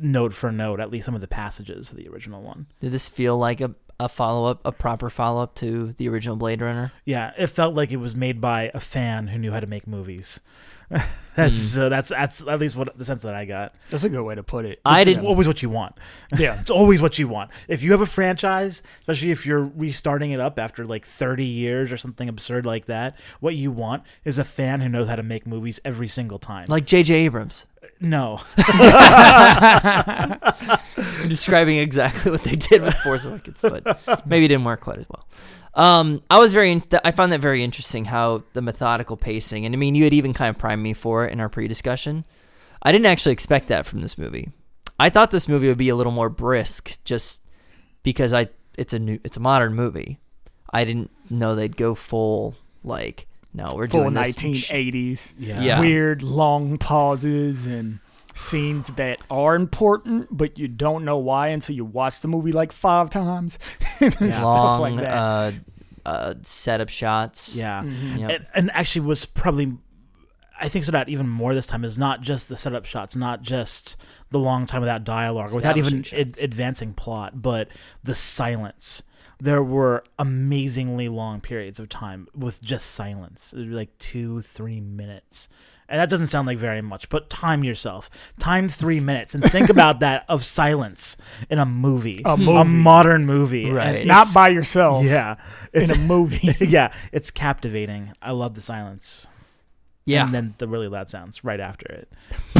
note 0.00 0.32
for 0.32 0.52
note, 0.52 0.80
at 0.80 0.90
least 0.90 1.06
some 1.06 1.14
of 1.14 1.20
the 1.20 1.28
passages 1.28 1.90
of 1.90 1.96
the 1.96 2.08
original 2.08 2.42
one. 2.42 2.66
Did 2.80 2.92
this 2.92 3.08
feel 3.08 3.36
like 3.36 3.60
a, 3.60 3.74
a 3.98 4.08
follow 4.08 4.50
up, 4.50 4.60
a 4.64 4.72
proper 4.72 5.10
follow 5.10 5.42
up 5.42 5.54
to 5.56 5.94
the 5.96 6.08
original 6.08 6.36
Blade 6.36 6.62
Runner? 6.62 6.92
Yeah, 7.04 7.32
it 7.36 7.48
felt 7.48 7.74
like 7.74 7.90
it 7.90 7.96
was 7.96 8.14
made 8.14 8.40
by 8.40 8.70
a 8.72 8.80
fan 8.80 9.28
who 9.28 9.38
knew 9.38 9.52
how 9.52 9.60
to 9.60 9.66
make 9.66 9.86
movies. 9.86 10.40
that's 11.36 11.74
Hmm. 11.76 11.82
uh, 11.82 11.88
that's 11.88 12.08
that's 12.10 12.46
at 12.46 12.58
least 12.58 12.76
what 12.76 12.96
the 12.98 13.04
sense 13.04 13.22
that 13.22 13.34
I 13.34 13.44
got. 13.44 13.72
That's 13.88 14.04
a 14.04 14.08
good 14.08 14.22
way 14.22 14.34
to 14.34 14.42
put 14.42 14.64
it. 14.64 14.80
I 14.84 14.98
Which 15.00 15.08
is 15.08 15.14
didn't. 15.14 15.28
always 15.28 15.46
what 15.46 15.62
you 15.62 15.70
want. 15.70 15.96
Yeah. 16.38 16.60
It's 16.60 16.70
always 16.70 17.00
what 17.02 17.18
you 17.18 17.28
want. 17.28 17.50
If 17.68 17.82
you 17.82 17.90
have 17.92 18.00
a 18.00 18.06
franchise, 18.06 18.82
especially 19.00 19.30
if 19.30 19.44
you're 19.46 19.64
restarting 19.64 20.30
it 20.32 20.40
up 20.40 20.58
after 20.58 20.84
like 20.84 21.04
30 21.04 21.44
years 21.44 21.90
or 21.92 21.96
something 21.96 22.28
absurd 22.28 22.66
like 22.66 22.86
that, 22.86 23.16
what 23.40 23.54
you 23.56 23.70
want 23.72 24.02
is 24.24 24.38
a 24.38 24.44
fan 24.44 24.80
who 24.80 24.88
knows 24.88 25.08
how 25.08 25.16
to 25.16 25.22
make 25.22 25.46
movies 25.46 25.80
every 25.84 26.08
single 26.08 26.38
time. 26.38 26.66
Like 26.68 26.86
J.J. 26.86 27.14
Abrams. 27.14 27.66
No, 28.00 28.40
You're 31.18 31.28
describing 31.28 31.76
exactly 31.78 32.30
what 32.30 32.42
they 32.44 32.56
did 32.56 32.82
with 32.82 32.94
Force 32.96 33.24
Awakens, 33.24 33.60
but 33.60 34.26
maybe 34.26 34.46
it 34.46 34.48
didn't 34.48 34.64
work 34.64 34.80
quite 34.80 34.98
as 34.98 35.06
well. 35.08 35.26
Um, 35.74 36.22
I 36.30 36.38
was 36.38 36.52
very, 36.52 36.72
in- 36.72 36.82
I 37.04 37.12
found 37.12 37.32
that 37.32 37.40
very 37.40 37.62
interesting 37.62 38.06
how 38.06 38.42
the 38.54 38.62
methodical 38.62 39.16
pacing, 39.16 39.64
and 39.64 39.74
I 39.74 39.78
mean, 39.78 39.94
you 39.94 40.04
had 40.04 40.14
even 40.14 40.32
kind 40.34 40.50
of 40.50 40.58
primed 40.58 40.82
me 40.82 40.92
for 40.94 41.24
it 41.26 41.32
in 41.32 41.40
our 41.40 41.48
pre-discussion. 41.48 42.24
I 42.82 42.92
didn't 42.92 43.06
actually 43.06 43.32
expect 43.32 43.68
that 43.68 43.86
from 43.86 44.00
this 44.00 44.18
movie. 44.18 44.50
I 44.98 45.10
thought 45.10 45.30
this 45.30 45.48
movie 45.48 45.68
would 45.68 45.78
be 45.78 45.88
a 45.88 45.96
little 45.96 46.12
more 46.12 46.28
brisk, 46.28 46.98
just 47.04 47.44
because 48.02 48.32
I, 48.32 48.48
it's 48.76 48.92
a 48.92 48.98
new, 48.98 49.18
it's 49.24 49.36
a 49.36 49.40
modern 49.40 49.74
movie. 49.74 50.18
I 50.72 50.84
didn't 50.84 51.10
know 51.28 51.54
they'd 51.54 51.76
go 51.76 51.94
full 51.94 52.56
like, 52.82 53.26
no, 53.52 53.74
we're 53.74 53.86
Full 53.88 54.02
doing 54.02 54.14
this. 54.14 54.36
1980s. 54.36 55.32
yeah, 55.38 55.60
Yeah. 55.62 55.80
Weird 55.80 56.22
long 56.22 56.78
pauses 56.78 57.66
and 57.66 57.98
scenes 58.34 58.86
that 58.96 59.18
are 59.30 59.54
important, 59.56 60.28
but 60.30 60.58
you 60.58 60.68
don't 60.68 61.04
know 61.04 61.18
why 61.18 61.48
until 61.48 61.74
you 61.74 61.84
watch 61.84 62.20
the 62.20 62.28
movie 62.28 62.52
like 62.52 62.72
five 62.72 63.10
times. 63.10 63.58
Stuff 63.98 64.42
long 64.42 64.80
like 64.96 64.96
that. 65.00 65.12
uh, 65.12 65.52
uh, 66.06 66.34
setup 66.42 66.88
shots. 66.88 67.54
yeah. 67.56 67.82
Mhm. 67.82 68.18
Yep. 68.20 68.30
and, 68.30 68.46
and 68.54 68.70
actually 68.72 69.06
was 69.06 69.26
probably 69.26 69.72
I 70.62 70.68
think 70.68 70.84
so 70.84 70.92
that 70.92 71.08
even 71.08 71.26
more 71.26 71.54
this 71.54 71.66
time 71.66 71.84
is 71.84 71.96
not 71.98 72.20
just 72.20 72.48
the 72.50 72.56
setup 72.56 72.84
shots, 72.84 73.16
not 73.16 73.40
just 73.40 73.96
the 74.30 74.38
long 74.38 74.66
time 74.66 74.80
without 74.82 75.04
dialogue, 75.04 75.52
without 75.54 75.78
even 75.78 76.04
ad- 76.12 76.36
advancing 76.38 76.92
plot, 76.92 77.40
but 77.40 77.68
the 78.04 78.14
silence. 78.14 79.02
There 79.40 79.62
were 79.62 80.04
amazingly 80.18 81.08
long 81.08 81.40
periods 81.40 81.78
of 81.80 81.88
time 81.88 82.28
with 82.34 82.60
just 82.62 82.90
silence, 82.90 83.52
It 83.52 83.60
was 83.60 83.68
like 83.68 83.96
two, 83.98 84.40
three 84.42 84.80
minutes. 84.80 85.48
And 85.88 85.98
that 85.98 86.08
doesn't 86.08 86.28
sound 86.28 86.46
like 86.46 86.56
very 86.58 86.82
much, 86.82 87.08
but 87.08 87.28
time 87.28 87.64
yourself. 87.64 88.08
Time 88.38 88.68
three 88.68 89.00
minutes 89.00 89.34
and 89.34 89.42
think 89.42 89.68
about 89.76 89.98
that 90.00 90.24
of 90.28 90.44
silence 90.44 91.16
in 91.48 91.58
a 91.58 91.64
movie, 91.66 92.22
A 92.24 92.36
movie. 92.36 92.64
modern 92.68 93.26
movie, 93.26 93.64
And 93.66 93.74
Right. 93.74 93.94
it's- 93.96 94.06
Not 94.06 94.28
by 94.32 94.50
yourself 94.50 95.04
yeah, 95.04 95.34
in 95.72 95.82
it's 95.82 95.90
a 95.90 95.98
movie. 95.98 96.54
yeah, 96.64 96.92
it's 97.10 97.32
captivating. 97.32 98.12
I 98.22 98.30
love 98.30 98.54
the 98.54 98.60
silence. 98.60 99.26
yeah. 100.06 100.24
And 100.26 100.32
then 100.34 100.54
the 100.58 100.68
really 100.68 100.86
loud 100.86 101.08
sounds 101.10 101.42
right 101.42 101.58
after 101.60 101.86
it. 101.86 102.08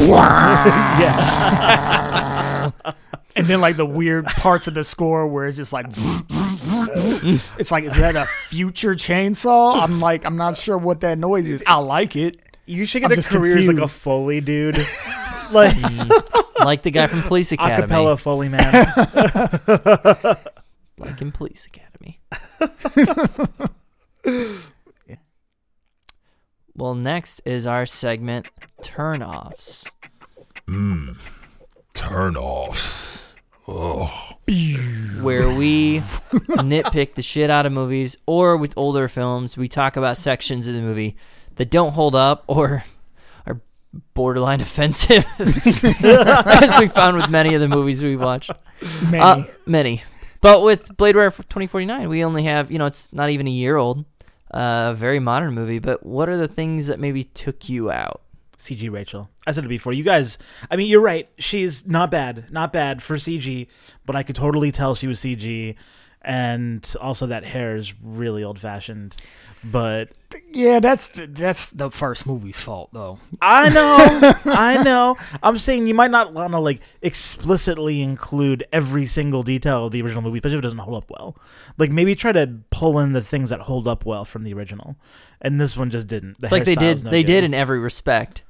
yeah. 1.11 2.71
and 3.35 3.47
then 3.47 3.61
like 3.61 3.77
the 3.77 3.85
weird 3.85 4.25
parts 4.25 4.67
of 4.67 4.73
the 4.73 4.83
score 4.83 5.25
where 5.27 5.45
it's 5.45 5.55
just 5.57 5.71
like 5.73 5.85
it's 7.57 7.71
like 7.71 7.83
is 7.83 7.95
that 7.95 8.15
a 8.15 8.25
future 8.49 8.93
chainsaw 8.93 9.81
i'm 9.81 9.99
like 9.99 10.25
i'm 10.25 10.37
not 10.37 10.55
sure 10.57 10.77
what 10.77 11.01
that 11.01 11.17
noise 11.17 11.47
is 11.47 11.63
i 11.67 11.75
like 11.77 12.15
it 12.15 12.39
You 12.65 12.85
should 12.85 13.03
I'm 13.03 13.09
get 13.09 13.17
a 13.17 13.21
just 13.21 13.29
career 13.29 13.57
as 13.57 13.67
like 13.67 13.77
a. 13.77 13.87
Foley 13.87 14.39
dude. 14.41 14.77
like 15.51 15.75
mm. 15.75 16.63
like 16.63 16.83
the 16.83 16.91
guy 16.91 17.07
from 17.07 17.21
Police 17.23 17.51
Academy. 17.57 17.87
acapella 17.87 18.17
Foley 18.19 18.47
man. 18.49 18.61
Like 20.97 21.21
in 21.21 21.31
Police 21.31 21.65
Academy. 21.65 22.19
yeah. 25.07 25.15
well, 26.75 26.93
next 26.93 27.41
is 27.43 27.65
our 27.65 27.85
segment 27.87 28.47
Turnoffs. 28.83 29.89
Mmm. 30.67 31.17
Turn 31.95 32.37
offs. 32.37 33.30
Oh. 33.67 34.11
where 35.21 35.47
we 35.55 35.99
nitpick 35.99 37.15
the 37.15 37.21
shit 37.21 37.49
out 37.49 37.65
of 37.65 37.71
movies, 37.71 38.17
or 38.25 38.57
with 38.57 38.73
older 38.77 39.07
films, 39.07 39.55
we 39.57 39.67
talk 39.67 39.95
about 39.95 40.17
sections 40.17 40.67
of 40.67 40.73
the 40.73 40.81
movie 40.81 41.15
that 41.55 41.69
don't 41.69 41.93
hold 41.93 42.15
up 42.15 42.43
or 42.47 42.83
are 43.45 43.61
borderline 44.13 44.61
offensive, 44.67 45.25
as 45.39 46.79
we 46.79 46.87
found 46.87 47.17
with 47.17 47.29
many 47.29 47.53
of 47.53 47.61
the 47.61 47.67
movies 47.67 48.03
we 48.03 48.15
watched. 48.17 48.51
many 49.09 49.19
Uh, 49.19 49.43
many. 49.65 50.03
But 50.41 50.63
with 50.63 50.97
Blade 50.97 51.15
Runner 51.15 51.29
2049, 51.29 52.09
we 52.09 52.23
only 52.23 52.43
have, 52.43 52.71
you 52.71 52.79
know, 52.79 52.87
it's 52.87 53.13
not 53.13 53.29
even 53.29 53.47
a 53.47 53.51
year 53.51 53.77
old. 53.77 54.05
Uh, 54.49 54.93
very 54.95 55.19
modern 55.19 55.53
movie, 55.53 55.79
but 55.79 56.05
what 56.05 56.27
are 56.27 56.35
the 56.35 56.47
things 56.47 56.87
that 56.87 56.99
maybe 56.99 57.23
took 57.23 57.69
you 57.69 57.89
out? 57.91 58.21
CG 58.61 58.91
Rachel. 58.91 59.29
I 59.47 59.51
said 59.51 59.65
it 59.65 59.69
before. 59.69 59.93
You 59.93 60.03
guys, 60.03 60.37
I 60.69 60.75
mean, 60.75 60.87
you're 60.87 61.01
right. 61.01 61.27
She's 61.37 61.85
not 61.87 62.11
bad. 62.11 62.51
Not 62.51 62.71
bad 62.71 63.01
for 63.03 63.15
CG, 63.15 63.67
but 64.05 64.15
I 64.15 64.23
could 64.23 64.35
totally 64.35 64.71
tell 64.71 64.95
she 64.95 65.07
was 65.07 65.19
CG. 65.19 65.75
And 66.23 66.87
also, 67.01 67.25
that 67.25 67.43
hair 67.43 67.75
is 67.75 67.95
really 67.99 68.43
old 68.43 68.59
fashioned. 68.59 69.15
But 69.63 70.09
yeah 70.51 70.79
that's 70.79 71.09
that's 71.29 71.71
the 71.71 71.91
first 71.91 72.25
movie's 72.25 72.59
fault 72.59 72.89
though 72.93 73.19
I 73.41 73.69
know, 73.69 74.31
I 74.51 74.81
know. 74.81 75.15
I'm 75.43 75.57
saying 75.59 75.85
you 75.87 75.93
might 75.93 76.09
not 76.09 76.33
want 76.33 76.53
to 76.53 76.59
like 76.59 76.79
explicitly 77.01 78.01
include 78.01 78.63
every 78.73 79.05
single 79.05 79.43
detail 79.43 79.85
of 79.85 79.91
the 79.91 80.01
original 80.01 80.21
movie, 80.21 80.39
especially 80.39 80.55
if 80.57 80.59
it 80.59 80.63
doesn't 80.63 80.79
hold 80.79 81.03
up 81.03 81.09
well. 81.11 81.37
Like 81.77 81.91
maybe 81.91 82.15
try 82.15 82.31
to 82.31 82.59
pull 82.71 82.97
in 82.99 83.13
the 83.13 83.21
things 83.21 83.49
that 83.51 83.61
hold 83.61 83.87
up 83.87 84.05
well 84.05 84.25
from 84.25 84.43
the 84.43 84.53
original, 84.53 84.95
and 85.41 85.61
this 85.61 85.77
one 85.77 85.89
just 85.91 86.07
didn't. 86.07 86.39
The 86.39 86.45
It's 86.45 86.51
like 86.51 86.65
they 86.65 86.75
did, 86.75 87.03
no 87.03 87.11
they 87.11 87.21
good. 87.23 87.27
did 87.27 87.43
in 87.43 87.53
every 87.53 87.79
respect, 87.79 88.41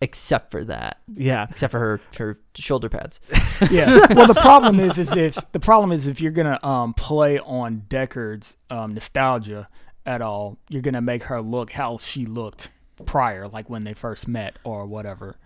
except 0.00 0.50
for 0.50 0.64
that, 0.64 0.98
yeah. 1.14 1.46
except 1.50 1.70
for 1.70 1.78
her, 1.78 2.00
her 2.16 2.38
shoulder 2.54 2.88
pads. 2.88 3.20
yeah 3.70 4.06
well 4.14 4.26
the 4.26 4.38
problem 4.40 4.80
is 4.80 4.98
is 4.98 5.14
if 5.14 5.38
the 5.52 5.60
problem 5.60 5.92
is 5.92 6.06
if 6.06 6.20
you're 6.20 6.32
gonna 6.32 6.58
um 6.62 6.94
play 6.94 7.38
on 7.38 7.82
deckard's 7.88 8.56
um 8.70 8.94
nostalgia 8.94 9.68
at 10.06 10.22
all 10.22 10.56
you're 10.68 10.82
gonna 10.82 11.00
make 11.00 11.24
her 11.24 11.42
look 11.42 11.72
how 11.72 11.98
she 11.98 12.24
looked 12.24 12.70
prior 13.04 13.46
like 13.48 13.68
when 13.68 13.84
they 13.84 13.92
first 13.92 14.26
met 14.26 14.56
or 14.64 14.86
whatever 14.86 15.36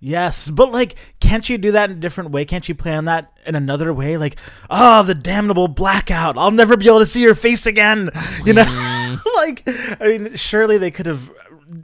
Yes, 0.00 0.48
but 0.48 0.70
like, 0.70 0.94
can't 1.18 1.48
you 1.48 1.58
do 1.58 1.72
that 1.72 1.90
in 1.90 1.96
a 1.96 2.00
different 2.00 2.30
way? 2.30 2.44
Can't 2.44 2.68
you 2.68 2.74
plan 2.76 3.06
that 3.06 3.32
in 3.44 3.56
another 3.56 3.92
way? 3.92 4.16
Like, 4.16 4.36
oh, 4.70 5.02
the 5.02 5.14
damnable 5.14 5.66
blackout. 5.66 6.38
I'll 6.38 6.52
never 6.52 6.76
be 6.76 6.86
able 6.86 7.00
to 7.00 7.06
see 7.06 7.20
your 7.20 7.34
face 7.34 7.66
again. 7.66 8.10
You 8.44 8.52
know, 8.52 8.62
like, 9.36 9.64
I 9.66 10.06
mean, 10.06 10.36
surely 10.36 10.78
they 10.78 10.92
could 10.92 11.06
have 11.06 11.32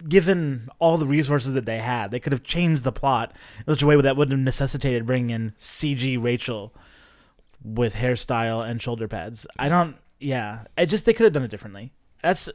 given 0.09 0.69
all 0.79 0.99
the 0.99 1.07
resources 1.07 1.55
that 1.55 1.67
they 1.67 1.79
had. 1.79 2.11
They 2.11 2.21
could 2.21 2.33
have 2.33 2.43
changed 2.43 2.85
the 2.85 2.93
plot 2.93 3.33
in 3.67 3.73
such 3.75 3.83
a 3.83 3.87
way 3.87 4.01
that 4.01 4.17
would 4.17 4.31
have 4.31 4.39
necessitated 4.41 5.07
bringing 5.07 5.31
in 5.31 5.53
CG 5.59 6.23
Rachel 6.23 6.75
with 7.63 7.95
hairstyle 7.95 8.65
and 8.69 8.81
shoulder 8.83 9.09
pads. 9.09 9.47
I 9.59 9.69
don't. 9.69 9.97
Yeah, 10.21 10.65
I 10.79 10.85
just 10.87 11.05
they 11.07 11.13
could 11.13 11.25
have 11.25 11.33
done 11.33 11.43
it 11.43 11.51
differently. 11.51 11.93
That's, 12.23 12.49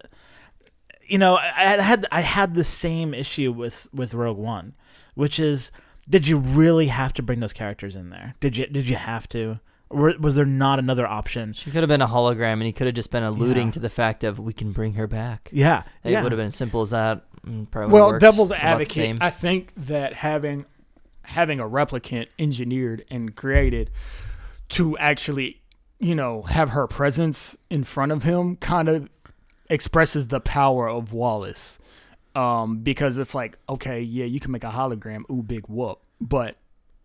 you 1.07 1.17
know, 1.17 1.35
I, 1.35 1.75
I 1.77 1.81
had 1.81 2.05
I 2.11 2.21
had 2.21 2.53
the 2.55 2.63
same 2.63 3.13
issue 3.13 3.51
with 3.51 3.87
with 3.93 4.13
Rogue 4.13 4.37
One 4.37 4.75
which 5.15 5.37
is 5.39 5.71
did 6.09 6.27
you 6.27 6.37
really 6.37 6.87
have 6.87 7.13
to 7.13 7.21
bring 7.21 7.39
those 7.41 7.51
characters 7.53 7.95
in 7.95 8.09
there? 8.09 8.35
Did 8.39 8.55
you 8.57 8.65
did 8.67 8.87
you 8.87 8.95
have 8.95 9.27
to? 9.29 9.59
Or 9.91 10.13
was 10.19 10.35
there 10.35 10.45
not 10.45 10.77
another 10.79 11.05
option? 11.07 11.51
She 11.53 11.71
could 11.71 11.81
have 11.81 11.87
been 11.89 12.01
a 12.01 12.07
hologram, 12.07 12.53
and 12.53 12.61
he 12.63 12.71
could 12.71 12.85
have 12.85 12.95
just 12.95 13.11
been 13.11 13.23
alluding 13.23 13.67
Yeah. 13.67 13.71
to 13.71 13.79
the 13.79 13.89
fact 13.89 14.23
of 14.23 14.37
we 14.39 14.53
can 14.53 14.71
bring 14.71 14.93
her 14.93 15.07
back. 15.07 15.49
Yeah, 15.51 15.81
It 16.03 16.11
yeah. 16.11 16.21
would 16.21 16.31
have 16.31 16.37
been 16.37 16.47
as 16.47 16.55
simple 16.55 16.81
as 16.81 16.91
that. 16.91 17.23
And 17.45 17.69
Probably 17.69 17.93
well, 17.93 18.19
devil's 18.19 18.51
advocate. 18.51 19.17
I 19.21 19.29
think 19.29 19.71
that 19.75 20.13
having 20.13 20.65
having 21.23 21.59
a 21.59 21.65
replicant 21.65 22.27
engineered 22.39 23.05
and 23.11 23.35
created 23.35 23.91
to 24.69 24.97
actually, 24.97 25.61
you 25.99 26.15
know, 26.15 26.41
have 26.43 26.71
her 26.71 26.87
presence 26.87 27.55
in 27.69 27.83
front 27.83 28.11
of 28.11 28.23
him 28.23 28.55
kind 28.55 28.89
of 28.89 29.09
expresses 29.69 30.29
the 30.29 30.39
power 30.39 30.89
of 30.89 31.13
Wallace. 31.13 31.77
Um, 32.35 32.79
because 32.79 33.17
it's 33.17 33.33
like, 33.35 33.57
okay, 33.67 34.01
yeah, 34.01 34.25
you 34.25 34.39
can 34.39 34.51
make 34.51 34.63
a 34.63 34.69
hologram, 34.69 35.29
ooh, 35.29 35.41
big 35.41 35.67
whoop, 35.67 35.99
but 36.21 36.55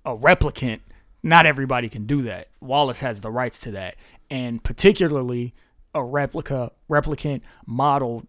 a 0.05 0.16
replicant, 0.16 0.80
not 1.22 1.47
everybody 1.47 1.89
can 1.89 2.07
do 2.07 2.22
that. 2.22 2.49
Wallace 2.61 3.01
has 3.01 3.20
the 3.20 3.30
rights 3.30 3.59
to 3.61 3.70
that, 3.72 3.97
and 4.30 4.62
particularly 4.62 5.55
a 5.95 6.05
replica 6.05 6.72
replicant 6.91 7.41
modeled 7.66 8.26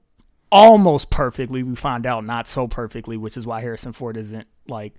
almost 0.52 1.10
perfectly. 1.10 1.64
We 1.64 1.76
find 1.76 2.06
out 2.06 2.26
not 2.26 2.48
so 2.48 2.68
perfectly, 2.68 3.18
which 3.18 3.38
is 3.38 3.46
why 3.46 3.62
Harrison 3.62 3.94
Ford 3.94 4.18
isn't 4.18 4.48
like, 4.68 4.94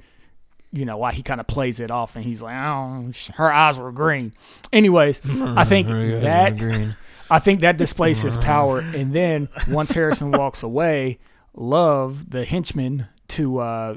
you 0.73 0.85
know, 0.85 0.97
why 0.97 1.13
he 1.13 1.23
kind 1.23 1.41
of 1.41 1.47
plays 1.47 1.81
it 1.81 1.91
off 1.91 2.17
and 2.17 2.25
he's 2.25 2.43
like, 2.43 2.57
oh, 2.57 3.11
her 3.35 3.53
eyes 3.53 3.79
were 3.79 3.93
green. 3.93 4.33
Anyways, 4.73 5.21
I 5.25 5.65
think 5.65 5.89
that 5.89 6.57
Green. 6.57 6.97
I 7.31 7.39
think 7.39 7.61
that 7.61 7.77
displays 7.77 8.23
his 8.23 8.37
power. 8.37 8.81
And 8.81 9.13
then 9.13 9.49
once 9.69 9.93
Harrison 9.93 10.31
walks 10.31 10.63
away, 10.63 11.19
Love, 11.55 12.31
the 12.31 12.45
henchman 12.45 13.09
to 13.29 13.59
uh 13.59 13.97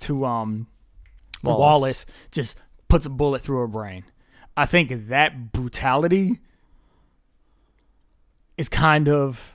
to 0.00 0.24
um 0.24 0.66
Wallace. 1.42 1.58
Wallace. 1.58 2.06
just 2.32 2.58
puts 2.88 3.04
a 3.04 3.10
bullet 3.10 3.42
through 3.42 3.58
her 3.58 3.66
brain. 3.66 4.04
I 4.56 4.66
think 4.66 5.08
that 5.08 5.52
brutality 5.52 6.38
is 8.56 8.68
kind 8.68 9.08
of 9.08 9.53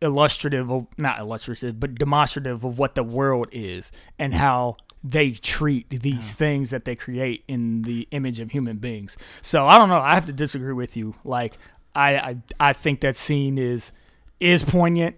illustrative 0.00 0.70
of 0.70 0.86
not 0.96 1.18
illustrative, 1.18 1.80
but 1.80 1.94
demonstrative 1.94 2.64
of 2.64 2.78
what 2.78 2.94
the 2.94 3.02
world 3.02 3.48
is 3.52 3.90
and 4.18 4.34
how 4.34 4.76
they 5.02 5.30
treat 5.30 5.88
these 5.90 6.32
things 6.32 6.70
that 6.70 6.84
they 6.84 6.96
create 6.96 7.44
in 7.48 7.82
the 7.82 8.08
image 8.10 8.40
of 8.40 8.50
human 8.50 8.78
beings. 8.78 9.16
So 9.42 9.66
I 9.66 9.78
don't 9.78 9.88
know. 9.88 9.98
I 9.98 10.14
have 10.14 10.26
to 10.26 10.32
disagree 10.32 10.72
with 10.72 10.96
you. 10.96 11.14
Like 11.24 11.58
I 11.94 12.16
I, 12.16 12.36
I 12.60 12.72
think 12.72 13.00
that 13.00 13.16
scene 13.16 13.58
is 13.58 13.92
is 14.40 14.62
poignant. 14.62 15.16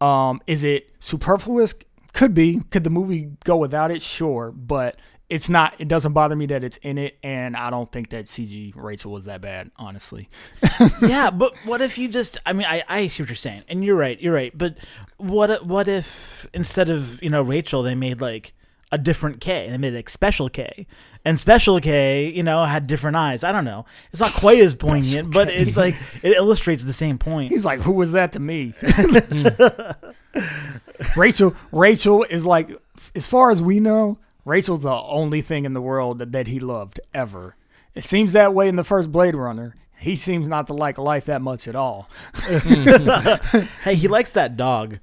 Um, 0.00 0.40
is 0.46 0.64
it 0.64 0.88
superfluous? 0.98 1.74
Could 2.12 2.34
be. 2.34 2.60
Could 2.70 2.84
the 2.84 2.90
movie 2.90 3.32
go 3.44 3.56
without 3.56 3.90
it? 3.90 4.02
Sure, 4.02 4.50
but 4.50 4.96
it's 5.28 5.48
not. 5.48 5.74
It 5.78 5.88
doesn't 5.88 6.12
bother 6.12 6.36
me 6.36 6.46
that 6.46 6.62
it's 6.62 6.76
in 6.78 6.98
it, 6.98 7.18
and 7.22 7.56
I 7.56 7.70
don't 7.70 7.90
think 7.90 8.10
that 8.10 8.26
CG 8.26 8.72
Rachel 8.76 9.10
was 9.12 9.24
that 9.24 9.40
bad. 9.40 9.70
Honestly, 9.76 10.28
yeah, 11.02 11.30
but 11.30 11.56
what 11.64 11.80
if 11.82 11.98
you 11.98 12.08
just? 12.08 12.38
I 12.46 12.52
mean, 12.52 12.66
I, 12.66 12.84
I 12.88 13.06
see 13.08 13.22
what 13.22 13.30
you're 13.30 13.36
saying, 13.36 13.62
and 13.68 13.84
you're 13.84 13.96
right. 13.96 14.20
You're 14.20 14.34
right. 14.34 14.56
But 14.56 14.76
what 15.16 15.50
if- 15.50 15.62
what 15.62 15.88
if 15.88 16.46
instead 16.54 16.90
of 16.90 17.20
you 17.22 17.30
know 17.30 17.42
Rachel, 17.42 17.82
they 17.82 17.94
made 17.96 18.20
like 18.20 18.52
a 18.92 18.98
different 18.98 19.40
K? 19.40 19.68
They 19.68 19.78
made 19.78 19.94
like 19.94 20.08
Special 20.08 20.48
K, 20.48 20.86
and 21.24 21.40
Special 21.40 21.80
K, 21.80 22.30
you 22.30 22.44
know, 22.44 22.64
had 22.64 22.86
different 22.86 23.16
eyes. 23.16 23.42
I 23.42 23.50
don't 23.50 23.64
know. 23.64 23.84
It's 24.12 24.20
not 24.20 24.30
quite 24.32 24.60
as 24.60 24.76
poignant, 24.76 25.32
but 25.32 25.48
it 25.48 25.76
like 25.76 25.96
it 26.22 26.36
illustrates 26.36 26.84
the 26.84 26.92
same 26.92 27.18
point. 27.18 27.50
he's 27.50 27.64
like, 27.64 27.80
"Who 27.80 27.92
was 27.92 28.12
that 28.12 28.30
to 28.32 28.38
me?" 28.38 28.74
Rachel. 31.16 31.54
Rachel 31.72 32.22
is 32.24 32.44
like, 32.46 32.70
as 33.14 33.26
far 33.26 33.50
as 33.50 33.62
we 33.62 33.80
know, 33.80 34.18
Rachel's 34.46 34.80
the 34.80 34.94
only 34.94 35.42
thing 35.42 35.64
in 35.66 35.74
the 35.74 35.82
world 35.82 36.18
that, 36.20 36.32
that 36.32 36.46
he 36.46 36.58
loved 36.58 37.00
ever. 37.12 37.54
It 37.94 38.04
seems 38.04 38.32
that 38.32 38.54
way 38.54 38.68
in 38.68 38.76
the 38.76 38.84
first 38.84 39.10
Blade 39.12 39.34
Runner. 39.34 39.74
He 39.98 40.14
seems 40.16 40.48
not 40.48 40.66
to 40.68 40.72
like 40.72 40.96
life 40.98 41.24
that 41.26 41.42
much 41.42 41.66
at 41.68 41.74
all. 41.76 42.08
Hmm. 42.34 43.66
Hey, 43.82 43.94
he 43.96 44.08
likes 44.08 44.30
that 44.30 44.56
dog. 44.56 44.98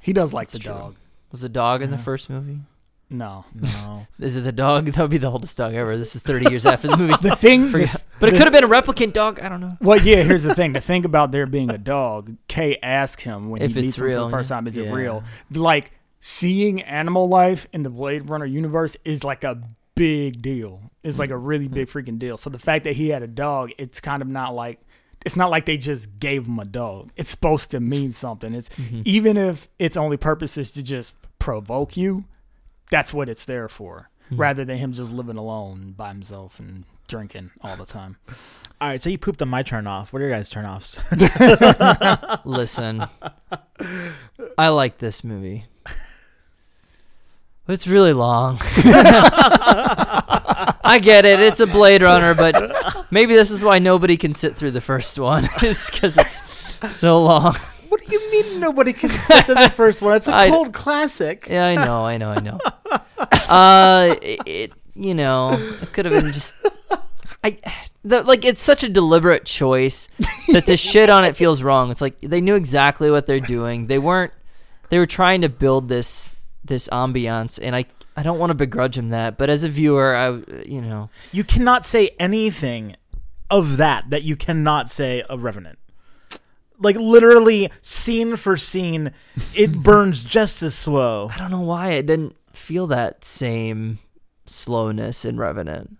He 0.00 0.12
does 0.12 0.32
like 0.32 0.48
That's 0.48 0.52
the 0.64 0.70
true. 0.70 0.74
dog. 0.74 0.96
Was 1.32 1.40
the 1.42 1.48
dog 1.48 1.82
in 1.82 1.90
the 1.90 1.98
first 1.98 2.28
movie? 2.30 2.60
No. 3.08 3.44
No. 3.54 4.06
Is 4.18 4.36
it 4.36 4.42
the 4.42 4.52
dog? 4.52 4.86
That 4.86 4.98
would 5.00 5.10
be 5.10 5.18
the 5.18 5.30
oldest 5.30 5.56
dog 5.56 5.74
ever. 5.74 5.96
This 5.96 6.14
is 6.14 6.22
30 6.22 6.50
years 6.50 6.64
after 6.66 6.88
the 6.88 6.96
movie. 6.96 7.14
The 7.20 7.34
thing, 7.36 7.70
Forget- 7.70 8.02
but 8.18 8.28
it 8.28 8.32
could 8.32 8.42
have 8.42 8.52
been 8.52 8.64
a 8.64 8.68
replicant 8.68 9.12
dog. 9.12 9.40
I 9.40 9.48
don't 9.48 9.60
know. 9.60 9.76
Well, 9.80 10.00
yeah. 10.00 10.22
Here's 10.22 10.42
the 10.42 10.54
thing: 10.54 10.72
the 10.74 10.80
thing 10.80 11.04
about 11.04 11.32
there 11.32 11.46
being 11.46 11.70
a 11.70 11.78
dog, 11.78 12.36
Kay 12.48 12.78
asked 12.82 13.22
him 13.22 13.48
when 13.50 13.62
If 13.62 13.72
he 13.72 13.78
it's 13.78 13.84
meets 13.84 13.98
him 13.98 14.08
for 14.10 14.14
the 14.24 14.30
first 14.30 14.50
yeah. 14.50 14.56
time, 14.56 14.66
"Is 14.66 14.76
it 14.76 14.90
real?" 14.90 15.24
Like 15.52 15.92
seeing 16.20 16.82
animal 16.82 17.28
life 17.28 17.66
in 17.72 17.82
the 17.82 17.90
Blade 17.90 18.28
Runner 18.30 18.46
universe 18.46 18.96
is 19.04 19.24
like 19.24 19.42
a 19.44 19.62
big 19.94 20.40
deal. 20.42 20.82
It's 21.02 21.18
like 21.18 21.30
a 21.30 21.36
really 21.36 21.68
big 21.68 21.88
freaking 21.88 22.18
deal. 22.18 22.36
So 22.38 22.50
the 22.50 22.58
fact 22.58 22.84
that 22.84 22.96
he 22.96 23.08
had 23.08 23.22
a 23.22 23.26
dog, 23.26 23.72
it's 23.78 24.00
kind 24.00 24.22
of 24.22 24.28
not 24.28 24.54
like 24.54 24.80
it's 25.26 25.36
not 25.36 25.50
like 25.50 25.66
they 25.66 25.76
just 25.76 26.18
gave 26.18 26.46
him 26.46 26.58
a 26.58 26.64
dog. 26.64 27.10
It's 27.16 27.30
supposed 27.30 27.70
to 27.72 27.80
mean 27.80 28.12
something. 28.12 28.54
It's 28.54 28.68
Mm-hmm. 28.70 29.02
even 29.04 29.36
if 29.36 29.68
its 29.78 29.96
only 29.96 30.16
purpose 30.16 30.56
is 30.56 30.70
to 30.72 30.82
just 30.82 31.12
provoke 31.38 31.96
you, 31.96 32.24
that's 32.90 33.12
what 33.12 33.28
it's 33.28 33.44
there 33.44 33.68
for. 33.68 34.08
Hmm. 34.30 34.36
Rather 34.36 34.64
than 34.64 34.78
him 34.78 34.92
just 34.92 35.12
living 35.12 35.36
alone 35.36 35.92
by 35.96 36.08
himself 36.08 36.58
and 36.58 36.84
drinking 37.08 37.50
all 37.60 37.76
the 37.76 37.84
time. 37.86 38.16
All 38.80 38.88
right, 38.88 39.02
so 39.02 39.10
you 39.10 39.18
pooped 39.18 39.42
on 39.42 39.48
my 39.48 39.62
turn 39.62 39.86
off. 39.86 40.12
What 40.12 40.22
are 40.22 40.26
your 40.28 40.34
guys' 40.34 40.48
turn 40.48 40.64
offs? 40.64 40.98
Listen, 42.44 43.06
I 44.58 44.68
like 44.68 44.98
this 44.98 45.22
movie. 45.24 45.64
But 47.70 47.74
It's 47.74 47.86
really 47.86 48.12
long. 48.12 48.58
I 50.82 50.98
get 51.00 51.24
it. 51.24 51.38
It's 51.38 51.60
a 51.60 51.68
Blade 51.68 52.02
Runner, 52.02 52.34
but 52.34 53.12
maybe 53.12 53.36
this 53.36 53.52
is 53.52 53.62
why 53.62 53.78
nobody 53.78 54.16
can 54.16 54.32
sit 54.32 54.56
through 54.56 54.72
the 54.72 54.80
first 54.80 55.16
one. 55.20 55.44
is 55.62 55.88
because 55.88 56.18
it's 56.18 56.42
so 56.92 57.22
long. 57.22 57.54
what 57.88 58.04
do 58.04 58.12
you 58.12 58.32
mean 58.32 58.58
nobody 58.58 58.92
can 58.92 59.10
sit 59.10 59.46
through 59.46 59.54
the 59.54 59.70
first 59.70 60.02
one? 60.02 60.16
It's 60.16 60.26
a 60.26 60.34
I- 60.34 60.48
cold 60.48 60.72
classic. 60.72 61.46
Yeah, 61.48 61.64
I 61.64 61.76
know, 61.76 62.04
I 62.04 62.16
know, 62.16 62.30
I 62.30 62.40
know. 62.40 62.58
Uh, 63.48 64.16
it, 64.20 64.40
it 64.46 64.72
you 64.96 65.14
know, 65.14 65.50
it 65.80 65.92
could 65.92 66.06
have 66.06 66.24
been 66.24 66.32
just. 66.32 66.56
I, 67.44 67.58
the, 68.04 68.22
like 68.22 68.44
it's 68.44 68.60
such 68.60 68.82
a 68.82 68.88
deliberate 68.88 69.44
choice 69.44 70.08
that 70.52 70.66
to 70.66 70.76
shit 70.76 71.08
on 71.08 71.24
it 71.24 71.36
feels 71.36 71.62
wrong. 71.62 71.92
It's 71.92 72.00
like 72.00 72.20
they 72.20 72.40
knew 72.40 72.56
exactly 72.56 73.12
what 73.12 73.26
they're 73.26 73.38
doing. 73.38 73.86
They 73.86 74.00
weren't. 74.00 74.32
They 74.88 74.98
were 74.98 75.06
trying 75.06 75.42
to 75.42 75.48
build 75.48 75.88
this 75.88 76.32
this 76.64 76.88
ambiance, 76.88 77.58
and 77.62 77.74
I 77.74 77.86
I 78.16 78.22
don't 78.22 78.38
want 78.38 78.50
to 78.50 78.54
begrudge 78.54 78.98
him 78.98 79.10
that. 79.10 79.38
But 79.38 79.50
as 79.50 79.64
a 79.64 79.68
viewer, 79.68 80.14
I 80.14 80.62
you 80.64 80.80
know 80.80 81.10
You 81.32 81.44
cannot 81.44 81.86
say 81.86 82.10
anything 82.18 82.96
of 83.50 83.76
that 83.78 84.10
that 84.10 84.22
you 84.22 84.36
cannot 84.36 84.88
say 84.88 85.22
of 85.22 85.44
Revenant. 85.44 85.78
Like 86.78 86.96
literally 86.96 87.70
scene 87.82 88.36
for 88.36 88.56
scene, 88.56 89.12
it 89.54 89.82
burns 89.82 90.22
just 90.22 90.62
as 90.62 90.74
slow. 90.74 91.30
I 91.32 91.36
don't 91.36 91.50
know 91.50 91.60
why 91.60 91.90
it 91.92 92.06
didn't 92.06 92.36
feel 92.52 92.86
that 92.88 93.24
same 93.24 93.98
slowness 94.46 95.24
in 95.24 95.36
Revenant. 95.36 95.98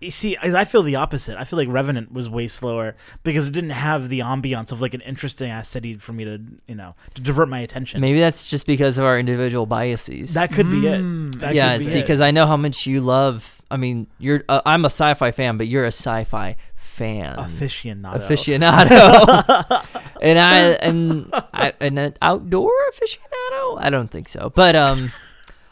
You 0.00 0.10
see, 0.10 0.36
I 0.36 0.60
I 0.60 0.64
feel 0.64 0.82
the 0.82 0.96
opposite. 0.96 1.36
I 1.38 1.44
feel 1.44 1.58
like 1.58 1.68
Revenant 1.68 2.12
was 2.12 2.28
way 2.28 2.48
slower 2.48 2.96
because 3.22 3.48
it 3.48 3.52
didn't 3.52 3.70
have 3.70 4.08
the 4.08 4.20
ambiance 4.20 4.72
of 4.72 4.80
like 4.80 4.94
an 4.94 5.00
interesting 5.02 5.50
ass 5.50 5.68
city 5.68 5.94
for 5.96 6.12
me 6.12 6.24
to, 6.24 6.40
you 6.66 6.74
know, 6.74 6.94
to 7.14 7.22
divert 7.22 7.48
my 7.48 7.60
attention. 7.60 8.00
Maybe 8.00 8.20
that's 8.20 8.42
just 8.44 8.66
because 8.66 8.98
of 8.98 9.04
our 9.04 9.18
individual 9.18 9.66
biases. 9.66 10.34
That 10.34 10.52
could 10.52 10.70
be 10.70 10.82
Mm. 10.82 11.34
it. 11.36 11.40
That 11.40 11.54
yeah, 11.54 11.78
be 11.78 11.84
see, 11.84 12.00
because 12.00 12.20
I 12.20 12.30
know 12.30 12.46
how 12.46 12.56
much 12.56 12.86
you 12.86 13.00
love. 13.00 13.60
I 13.70 13.76
mean, 13.76 14.06
you're. 14.18 14.44
Uh, 14.48 14.60
I'm 14.66 14.84
a 14.84 14.90
sci-fi 14.90 15.30
fan, 15.32 15.56
but 15.56 15.66
you're 15.66 15.84
a 15.84 15.88
sci-fi 15.88 16.56
fan, 16.76 17.34
aficionado. 17.36 18.14
aficionado, 18.14 19.86
and 20.22 20.38
I 20.38 20.58
and 20.80 21.30
I, 21.52 21.72
and 21.80 21.98
an 21.98 22.14
outdoor 22.22 22.70
aficionado. 22.92 23.78
I 23.80 23.90
don't 23.90 24.10
think 24.10 24.28
so, 24.28 24.50
but 24.54 24.76
um, 24.76 25.10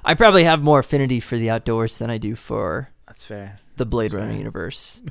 I 0.04 0.14
probably 0.14 0.44
have 0.44 0.60
more 0.62 0.80
affinity 0.80 1.20
for 1.20 1.36
the 1.38 1.50
outdoors 1.50 1.98
than 1.98 2.10
I 2.10 2.18
do 2.18 2.34
for 2.34 2.90
That's 3.06 3.24
fair. 3.24 3.58
The 3.76 3.86
Blade 3.86 4.06
That's 4.06 4.14
Runner 4.14 4.28
fair. 4.30 4.38
universe. 4.38 5.02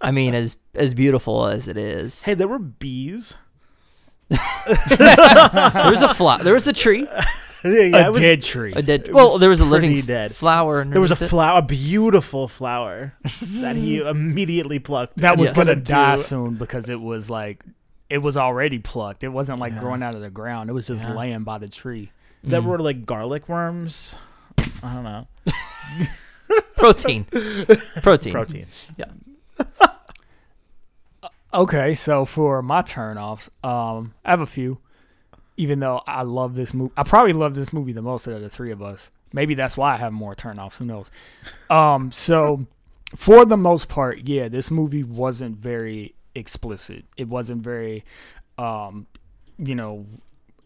I 0.00 0.10
mean, 0.10 0.34
as 0.34 0.56
as 0.74 0.92
beautiful 0.94 1.46
as 1.46 1.66
it 1.68 1.76
is, 1.76 2.24
Hey, 2.24 2.34
there 2.34 2.48
were 2.48 2.58
bees. 2.58 3.36
there 4.28 5.90
was 5.90 6.02
a 6.02 6.12
fly, 6.14 6.42
there 6.42 6.54
was 6.54 6.66
a 6.68 6.72
tree. 6.72 7.06
yeah, 7.64 8.06
a 8.06 8.10
was- 8.10 8.20
dead 8.20 8.42
tree. 8.42 8.72
A 8.74 8.82
dead. 8.82 9.08
It 9.08 9.14
Well, 9.14 9.38
there 9.38 9.48
was 9.48 9.60
a 9.60 9.66
pretty 9.66 9.88
living 9.88 10.06
dead. 10.06 10.34
flower. 10.34 10.84
There 10.84 11.00
was 11.00 11.10
a 11.10 11.16
flower, 11.16 11.58
a 11.58 11.62
beautiful 11.62 12.48
flower 12.48 13.14
that 13.40 13.76
he 13.76 13.98
immediately 14.06 14.78
plucked. 14.78 15.18
that 15.18 15.32
and 15.32 15.40
was 15.40 15.50
Yes. 15.54 15.56
gonna 15.56 15.76
die 15.76 16.16
soon 16.16 16.54
because 16.54 16.88
it 16.88 17.00
was 17.00 17.30
like 17.30 17.64
it 18.10 18.18
was 18.18 18.36
already 18.36 18.78
plucked. 18.78 19.24
It 19.24 19.28
wasn't 19.28 19.58
like 19.58 19.72
Yeah. 19.72 19.80
growing 19.80 20.02
out 20.02 20.14
of 20.14 20.20
the 20.20 20.30
ground. 20.30 20.68
It 20.68 20.74
was 20.74 20.88
just 20.88 21.02
Yeah. 21.02 21.14
laying 21.14 21.44
by 21.44 21.58
the 21.58 21.68
tree. 21.68 22.10
That 22.44 22.62
Mm. 22.62 22.66
were 22.66 22.78
like 22.78 23.06
garlic 23.06 23.48
worms. 23.48 24.16
I 24.82 24.94
don't 24.94 25.04
know. 25.04 25.26
protein. 26.76 27.24
Protein. 28.02 28.32
Protein. 28.32 28.66
Yeah. 28.96 29.06
Okay, 31.54 31.94
so 31.94 32.24
for 32.24 32.62
my 32.62 32.80
turnoffs, 32.80 33.50
um, 33.62 34.14
I 34.24 34.30
have 34.30 34.40
a 34.40 34.46
few. 34.46 34.78
Even 35.58 35.80
though 35.80 36.00
I 36.06 36.22
love 36.22 36.54
this 36.54 36.72
movie, 36.72 36.92
I 36.96 37.02
probably 37.02 37.34
love 37.34 37.54
this 37.54 37.74
movie 37.74 37.92
the 37.92 38.00
most 38.00 38.26
out 38.26 38.34
of 38.34 38.40
the 38.40 38.48
three 38.48 38.70
of 38.70 38.80
us. 38.80 39.10
Maybe 39.34 39.54
that's 39.54 39.76
why 39.76 39.92
I 39.92 39.96
have 39.98 40.14
more 40.14 40.34
turnoffs. 40.34 40.76
Who 40.76 40.86
knows? 40.86 41.10
Um, 41.70 42.12
so 42.12 42.66
for 43.16 43.44
the 43.44 43.56
most 43.56 43.88
part, 43.88 44.26
yeah, 44.26 44.48
this 44.48 44.70
movie 44.70 45.04
wasn't 45.04 45.56
very 45.56 46.14
explicit. 46.34 47.04
It 47.16 47.28
wasn't 47.28 47.62
very, 47.62 48.04
um, 48.58 49.06
you 49.58 49.74
know, 49.74 50.06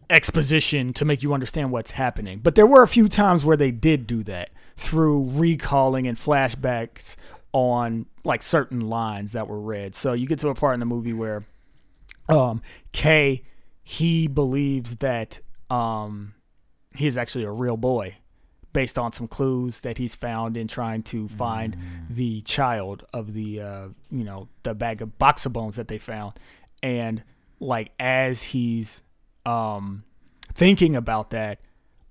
exposition 0.09 0.93
to 0.93 1.05
make 1.05 1.23
you 1.23 1.33
understand 1.33 1.71
what's 1.71 1.91
happening. 1.91 2.39
But 2.39 2.55
there 2.55 2.67
were 2.67 2.83
a 2.83 2.87
few 2.87 3.07
times 3.09 3.43
where 3.45 3.57
they 3.57 3.71
did 3.71 4.05
do 4.07 4.23
that 4.23 4.49
through 4.77 5.23
recalling 5.31 6.07
and 6.07 6.17
flashbacks 6.17 7.15
on 7.51 8.05
like 8.23 8.43
certain 8.43 8.81
lines 8.81 9.31
that 9.31 9.47
were 9.47 9.59
read. 9.59 9.95
So 9.95 10.13
you 10.13 10.27
get 10.27 10.39
to 10.39 10.49
a 10.49 10.55
part 10.55 10.75
in 10.75 10.79
the 10.79 10.85
movie 10.85 11.13
where 11.13 11.43
um 12.29 12.61
Kay 12.91 13.43
he 13.83 14.27
believes 14.27 14.97
that 14.97 15.39
um 15.69 16.35
he 16.95 17.07
is 17.07 17.17
actually 17.17 17.43
a 17.45 17.51
real 17.51 17.77
boy 17.77 18.15
based 18.73 18.99
on 18.99 19.11
some 19.11 19.27
clues 19.27 19.79
that 19.79 19.97
he's 19.97 20.13
found 20.13 20.55
in 20.55 20.67
trying 20.67 21.01
to 21.01 21.27
find 21.29 21.75
the 22.09 22.41
child 22.41 23.03
of 23.13 23.33
the 23.33 23.59
uh 23.61 23.87
you 24.11 24.23
know 24.23 24.47
the 24.63 24.75
bag 24.75 25.01
of 25.01 25.17
box 25.17 25.45
of 25.45 25.53
bones 25.53 25.77
that 25.77 25.87
they 25.87 25.97
found 25.97 26.33
and 26.83 27.23
like 27.59 27.91
as 27.99 28.43
he's 28.43 29.01
um 29.45 30.03
thinking 30.53 30.95
about 30.95 31.31
that 31.31 31.59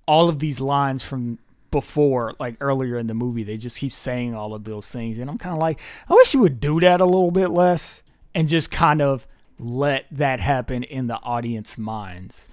all 0.07 0.27
of 0.29 0.39
these 0.39 0.59
lines 0.59 1.03
from 1.03 1.37
before 1.71 2.33
like 2.39 2.55
earlier 2.61 2.97
in 2.97 3.07
the 3.07 3.13
movie 3.13 3.43
they 3.43 3.57
just 3.57 3.77
keep 3.79 3.91
saying 3.93 4.33
all 4.33 4.53
of 4.53 4.63
those 4.63 4.87
things 4.87 5.17
and 5.17 5.29
i'm 5.29 5.37
kind 5.37 5.53
of 5.53 5.59
like 5.59 5.79
i 6.09 6.13
wish 6.13 6.33
you 6.33 6.39
would 6.39 6.59
do 6.59 6.79
that 6.79 7.01
a 7.01 7.05
little 7.05 7.31
bit 7.31 7.49
less 7.49 8.03
and 8.33 8.47
just 8.47 8.71
kind 8.71 9.01
of 9.01 9.27
let 9.59 10.05
that 10.11 10.39
happen 10.39 10.83
in 10.83 11.07
the 11.07 11.17
audience 11.21 11.77
minds 11.77 12.45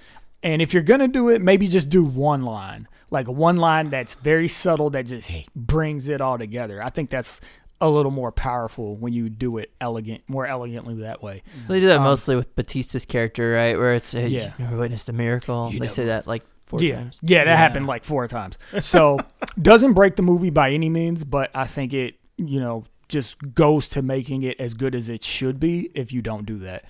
and 0.43 0.61
if 0.63 0.73
you're 0.75 0.83
gonna 0.83 1.09
do 1.09 1.29
it 1.29 1.41
maybe 1.41 1.67
just 1.67 1.89
do 1.89 2.03
one 2.05 2.43
line 2.43 2.89
like 3.11 3.29
one 3.29 3.57
line 3.57 3.91
that's 3.91 4.15
very 4.17 4.49
subtle 4.49 4.91
that 4.91 5.07
just 5.07 5.31
brings 5.55 6.09
it 6.09 6.21
all 6.21 6.39
together 6.39 6.83
i 6.83 6.89
think 6.89 7.11
that's 7.11 7.41
a 7.81 7.91
little 7.91 8.13
more 8.13 8.33
powerful 8.33 8.97
when 8.97 9.13
you 9.13 9.29
do 9.29 9.59
it 9.59 9.71
elegant 9.81 10.23
more 10.29 10.47
elegantly 10.47 10.95
that 10.95 11.23
way 11.23 11.43
So 11.67 11.73
they 11.75 11.81
do 11.81 11.87
that 11.89 11.99
Um, 11.99 12.05
mostly 12.05 12.35
with 12.37 12.55
Bautista's 12.57 13.05
character, 13.05 13.53
right? 13.53 13.77
Where 13.77 13.95
it's, 13.95 14.13
hey, 14.13 14.29
Yeah. 14.29 14.53
you 14.59 14.77
witnessed 14.77 15.09
a 15.09 15.13
miracle. 15.13 15.69
You 15.71 15.81
they 15.81 15.87
know. 15.87 15.93
say 15.93 16.07
that 16.07 16.27
like 16.27 16.45
four 16.79 16.87
yeah. 16.87 16.97
times. 16.97 17.19
Yeah, 17.23 17.45
that 17.45 17.51
Yeah. 17.51 17.57
happened 17.57 17.87
like 17.87 18.05
four 18.05 18.27
times. 18.29 18.59
So 18.81 19.19
doesn't 19.61 19.93
break 19.95 20.17
the 20.17 20.23
movie 20.23 20.51
by 20.51 20.71
any 20.73 20.89
means, 20.89 21.25
but 21.25 21.51
I 21.55 21.65
think 21.65 21.93
it, 21.95 22.17
you 22.37 22.61
know, 22.61 22.85
just 23.09 23.55
goes 23.55 23.89
to 23.89 24.03
making 24.03 24.43
it 24.43 24.59
as 24.59 24.75
good 24.75 24.95
as 24.95 25.09
it 25.09 25.23
should 25.23 25.61
be 25.61 25.91
if 25.95 26.13
you 26.13 26.23
don't 26.23 26.47
do 26.47 26.59
that. 26.61 26.85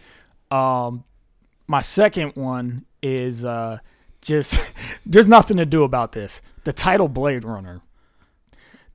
Um 0.55 1.05
my 1.67 1.81
second 1.81 2.33
one 2.37 2.85
is 3.03 3.45
uh 3.45 3.79
just 4.21 4.73
there's 5.07 5.27
nothing 5.29 5.57
to 5.57 5.67
do 5.67 5.83
about 5.85 6.13
this. 6.13 6.41
The 6.65 6.73
title 6.73 7.09
Blade 7.09 7.45
Runner. 7.45 7.81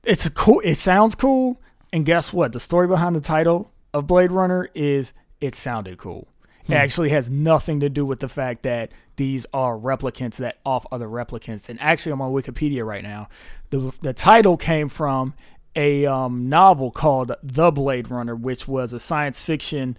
It's 0.02 0.24
a 0.26 0.30
cool 0.30 0.60
it 0.64 0.76
sounds 0.76 1.14
cool, 1.14 1.60
and 1.92 2.06
guess 2.06 2.32
what? 2.32 2.52
The 2.52 2.60
story 2.60 2.86
behind 2.88 3.14
the 3.14 3.20
title 3.20 3.70
of 3.92 4.06
Blade 4.06 4.32
Runner 4.32 4.68
is 4.74 5.12
it 5.40 5.54
sounded 5.54 5.98
cool. 5.98 6.26
It 6.72 6.76
actually 6.76 7.10
has 7.10 7.28
nothing 7.28 7.80
to 7.80 7.88
do 7.88 8.04
with 8.06 8.20
the 8.20 8.28
fact 8.28 8.62
that 8.62 8.92
these 9.16 9.46
are 9.52 9.76
replicants 9.76 10.36
that 10.36 10.58
off 10.64 10.86
other 10.90 11.08
replicants. 11.08 11.68
And 11.68 11.80
actually, 11.80 12.12
I'm 12.12 12.22
on 12.22 12.32
Wikipedia 12.32 12.84
right 12.84 13.02
now. 13.02 13.28
The 13.70 13.92
the 14.00 14.12
title 14.12 14.56
came 14.56 14.88
from 14.88 15.34
a 15.76 16.06
um, 16.06 16.48
novel 16.48 16.90
called 16.90 17.32
The 17.42 17.70
Blade 17.70 18.10
Runner, 18.10 18.34
which 18.34 18.66
was 18.66 18.92
a 18.92 18.98
science 18.98 19.44
fiction 19.44 19.96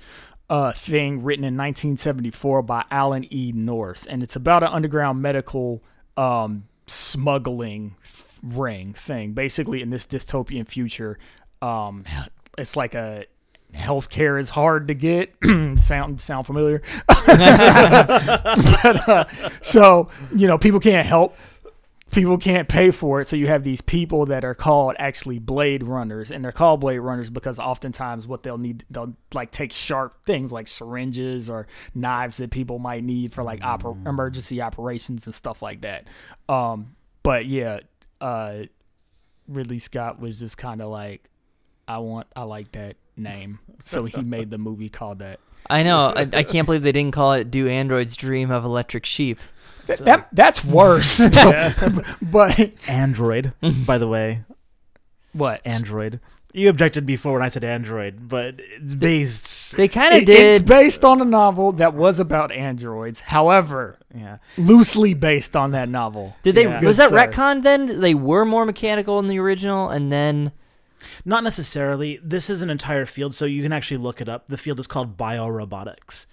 uh, 0.50 0.74
thing 0.74 1.24
written 1.24 1.46
in 1.46 1.56
1974 1.56 2.62
by 2.64 2.84
Alan 2.92 3.32
E. 3.34 3.54
Nourse, 3.54 4.06
and 4.06 4.22
it's 4.22 4.36
about 4.36 4.64
an 4.64 4.70
underground 4.70 5.22
medical 5.22 5.82
um, 6.18 6.66
smuggling 6.88 7.96
ring 8.44 8.94
thing. 8.94 9.32
Basically, 9.34 9.82
in 9.82 9.92
this 9.92 10.06
dystopian 10.06 10.68
future, 10.68 11.18
um, 11.62 12.04
it's 12.58 12.76
like 12.76 12.94
a 12.94 13.26
healthcare 13.74 14.40
is 14.40 14.50
hard 14.50 14.88
to 14.88 14.94
get. 14.94 15.34
sound 15.78 16.22
sound 16.22 16.46
familiar? 16.46 16.82
but, 17.08 19.10
uh, 19.10 19.26
so 19.62 20.10
you 20.36 20.48
know, 20.48 20.58
people 20.58 20.80
can't 20.80 21.08
help. 21.08 21.36
People 22.12 22.38
can't 22.38 22.68
pay 22.68 22.92
for 22.92 23.22
it, 23.22 23.30
so 23.30 23.38
you 23.38 23.48
have 23.48 23.64
these 23.64 23.80
people 23.80 24.26
that 24.26 24.44
are 24.44 24.54
called 24.54 24.98
actually 25.00 25.40
blade 25.40 25.84
runners, 25.84 26.30
and 26.30 26.44
they're 26.44 26.52
called 26.52 26.82
blade 26.82 27.00
runners 27.00 27.30
because 27.30 27.58
oftentimes 27.58 28.28
what 28.28 28.44
they'll 28.44 28.58
need, 28.58 28.84
they'll 28.90 29.16
like 29.34 29.52
take 29.52 29.72
sharp 29.72 30.26
things 30.26 30.52
like 30.52 30.68
syringes 30.68 31.50
or 31.50 31.68
knives 31.96 32.36
that 32.38 32.52
people 32.52 32.80
might 32.80 33.06
need 33.06 33.34
for 33.34 33.44
like 33.44 33.62
oper- 33.62 34.06
emergency 34.06 34.62
operations 34.62 35.26
and 35.26 35.34
stuff 35.34 35.62
like 35.62 35.82
that. 35.82 36.06
Um, 36.50 36.98
but 37.24 37.46
yeah, 37.46 37.80
uh, 38.20 38.64
Ridley 39.48 39.80
Scott 39.80 40.20
was 40.20 40.40
just 40.40 40.58
kind 40.58 40.82
of 40.82 40.90
like, 40.90 41.30
I 41.88 41.98
want, 42.00 42.28
I 42.36 42.44
like 42.44 42.72
that 42.74 42.96
name, 43.18 43.60
so 43.84 44.06
he 44.06 44.22
made 44.22 44.50
the 44.50 44.58
movie 44.58 44.90
called 44.90 45.20
that. 45.20 45.40
I 45.70 45.84
know. 45.84 46.08
I, 46.16 46.28
I 46.34 46.44
can't 46.44 46.66
believe 46.66 46.82
they 46.82 46.92
didn't 46.92 47.14
call 47.14 47.34
it 47.34 47.50
"Do 47.52 47.68
Androids 47.68 48.16
Dream 48.16 48.52
of 48.52 48.66
Electric 48.66 49.06
Sheep"? 49.06 49.40
Th- 49.88 50.00
that 50.00 50.28
that's 50.32 50.66
worse. 50.66 51.18
but 52.22 52.90
Android, 52.90 53.54
by 53.86 53.98
the 53.98 54.08
way, 54.08 54.44
what? 55.34 55.62
Android. 55.66 56.20
You 56.54 56.68
objected 56.68 57.06
before 57.06 57.34
when 57.34 57.42
I 57.44 57.48
said 57.48 57.64
Android, 57.64 58.28
but 58.28 58.56
it's 58.58 58.94
based. 58.94 59.78
They 59.78 59.88
kind 59.88 60.14
of 60.14 60.24
It- 60.24 60.30
It's 60.30 60.62
based 60.62 61.06
on 61.06 61.22
a 61.22 61.26
novel 61.26 61.72
that 61.74 61.94
was 61.94 62.20
about 62.20 62.52
androids. 62.52 63.22
However, 63.22 63.98
Yeah, 64.14 64.38
loosely 64.58 65.14
based 65.14 65.56
on 65.56 65.72
that 65.72 65.88
novel. 65.88 66.36
Did 66.44 66.56
they? 66.56 66.64
Yeah. 66.64 66.82
Was 66.82 66.98
that 66.98 67.12
sir. 67.12 67.16
retcon 67.16 67.64
then? 67.64 68.02
They 68.02 68.14
were 68.14 68.44
more 68.44 68.66
mechanical 68.66 69.18
in 69.20 69.28
the 69.28 69.40
original, 69.40 69.88
and 69.90 70.12
then 70.12 70.52
not 71.26 71.44
necessarily. 71.44 72.20
This 72.24 72.50
is 72.50 72.62
an 72.62 72.70
entire 72.70 73.06
field, 73.06 73.36
so 73.36 73.46
you 73.46 73.64
can 73.64 73.74
actually 73.74 73.98
look 73.98 74.22
it 74.22 74.30
up. 74.30 74.48
The 74.48 74.58
field 74.58 74.80
is 74.80 74.88
called 74.88 75.18
biorobotics. 75.18 76.26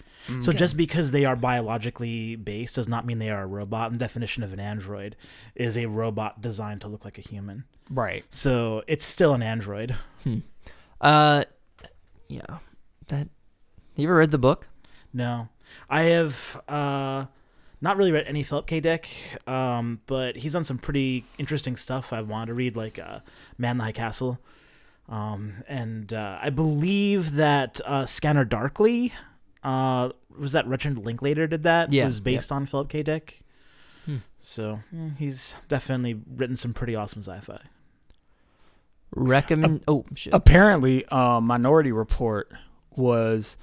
So 0.42 0.52
just 0.52 0.76
because 0.76 1.10
they 1.10 1.24
are 1.24 1.36
biologically 1.36 2.36
based 2.36 2.74
does 2.74 2.86
not 2.86 3.06
mean 3.06 3.18
they 3.18 3.30
are 3.30 3.44
a 3.44 3.46
robot. 3.46 3.86
And 3.86 3.94
the 3.94 3.98
definition 3.98 4.42
of 4.42 4.52
an 4.52 4.60
android 4.60 5.16
is 5.54 5.78
a 5.78 5.86
robot 5.86 6.42
designed 6.42 6.82
to 6.82 6.88
look 6.88 7.02
like 7.02 7.16
a 7.16 7.22
human. 7.22 7.64
Right. 7.88 8.26
So 8.28 8.82
it's 8.86 9.06
still 9.06 9.32
an 9.32 9.42
android. 9.42 9.96
uh, 11.00 11.44
yeah. 12.28 12.58
That 13.06 13.28
you 13.96 14.06
ever 14.06 14.16
read 14.16 14.30
the 14.30 14.36
book? 14.36 14.68
No, 15.14 15.48
I 15.88 16.02
have 16.02 16.60
uh, 16.68 17.24
not 17.80 17.96
really 17.96 18.12
read 18.12 18.26
any 18.26 18.42
Philip 18.42 18.66
K. 18.66 18.80
Dick, 18.80 19.08
um, 19.46 20.02
but 20.06 20.36
he's 20.36 20.52
done 20.52 20.64
some 20.64 20.76
pretty 20.76 21.24
interesting 21.38 21.76
stuff. 21.76 22.12
I 22.12 22.20
wanted 22.20 22.46
to 22.46 22.54
read, 22.54 22.76
like 22.76 22.98
uh, 22.98 23.20
Man 23.56 23.72
in 23.72 23.78
the 23.78 23.84
High 23.84 23.92
Castle, 23.92 24.38
um, 25.08 25.62
and 25.68 26.12
uh, 26.12 26.38
I 26.40 26.50
believe 26.50 27.34
that 27.34 27.80
uh, 27.84 28.06
Scanner 28.06 28.44
Darkly 28.44 29.12
uh, 29.64 30.10
was 30.38 30.52
that 30.52 30.66
Richard 30.66 30.98
Linklater 30.98 31.46
did 31.46 31.62
that. 31.64 31.92
Yeah, 31.92 32.06
was 32.06 32.20
based 32.20 32.52
on 32.52 32.66
Philip 32.66 32.88
K. 32.88 33.02
Dick. 33.02 33.40
Hmm. 34.04 34.16
So 34.40 34.80
yeah, 34.92 35.10
he's 35.18 35.56
definitely 35.68 36.20
written 36.36 36.56
some 36.56 36.72
pretty 36.74 36.94
awesome 36.94 37.22
sci-fi. 37.22 37.60
Recommend. 39.10 39.82
oh 39.88 40.04
shit. 40.14 40.34
Apparently, 40.34 41.04
um, 41.06 41.44
Minority 41.46 41.92
Report 41.92 42.50
was 42.94 43.56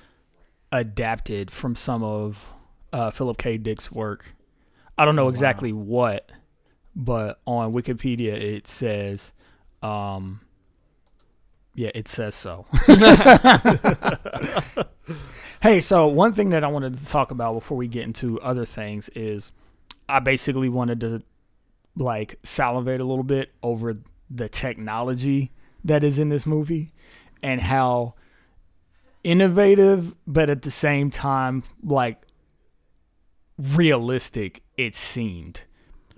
adapted 0.72 1.52
from 1.52 1.76
some 1.76 2.04
of 2.04 2.54
uh, 2.92 3.12
Philip 3.12 3.38
K. 3.38 3.58
Dick's 3.58 3.92
work. 3.92 4.34
I 4.98 5.06
don't 5.06 5.16
know 5.16 5.24
Oh, 5.24 5.26
wow. 5.26 5.30
exactly 5.30 5.72
what, 5.74 6.32
but 6.96 7.40
on 7.46 7.74
Wikipedia 7.74 8.34
it 8.34 8.66
says, 8.68 9.34
um, 9.84 10.40
yeah, 11.76 11.92
it 11.94 12.08
says 12.08 12.36
so. 12.36 12.66
hey, 15.62 15.82
so 15.82 16.08
one 16.08 16.32
thing 16.32 16.50
that 16.52 16.64
I 16.64 16.68
wanted 16.68 16.98
to 16.98 17.06
talk 17.06 17.32
about 17.32 17.54
before 17.54 17.78
we 17.78 17.90
get 17.90 18.04
into 18.04 18.40
other 18.40 18.66
things 18.66 19.10
is 19.10 19.52
I 20.08 20.20
basically 20.20 20.70
wanted 20.70 21.02
to 21.02 21.22
like 21.98 22.40
salivate 22.44 23.02
a 23.02 23.04
little 23.04 23.24
bit 23.24 23.52
over 23.62 23.98
the 24.30 24.48
technology 24.48 25.52
that 25.84 26.04
is 26.04 26.18
in 26.18 26.30
this 26.30 26.46
movie 26.46 26.92
and 27.44 27.62
how 27.62 28.14
innovative 29.24 30.16
but 30.28 30.50
at 30.50 30.62
the 30.62 30.72
same 30.72 31.10
time 31.10 31.64
like 31.84 32.22
realistic 33.58 34.62
it 34.78 34.94
seemed 34.94 35.62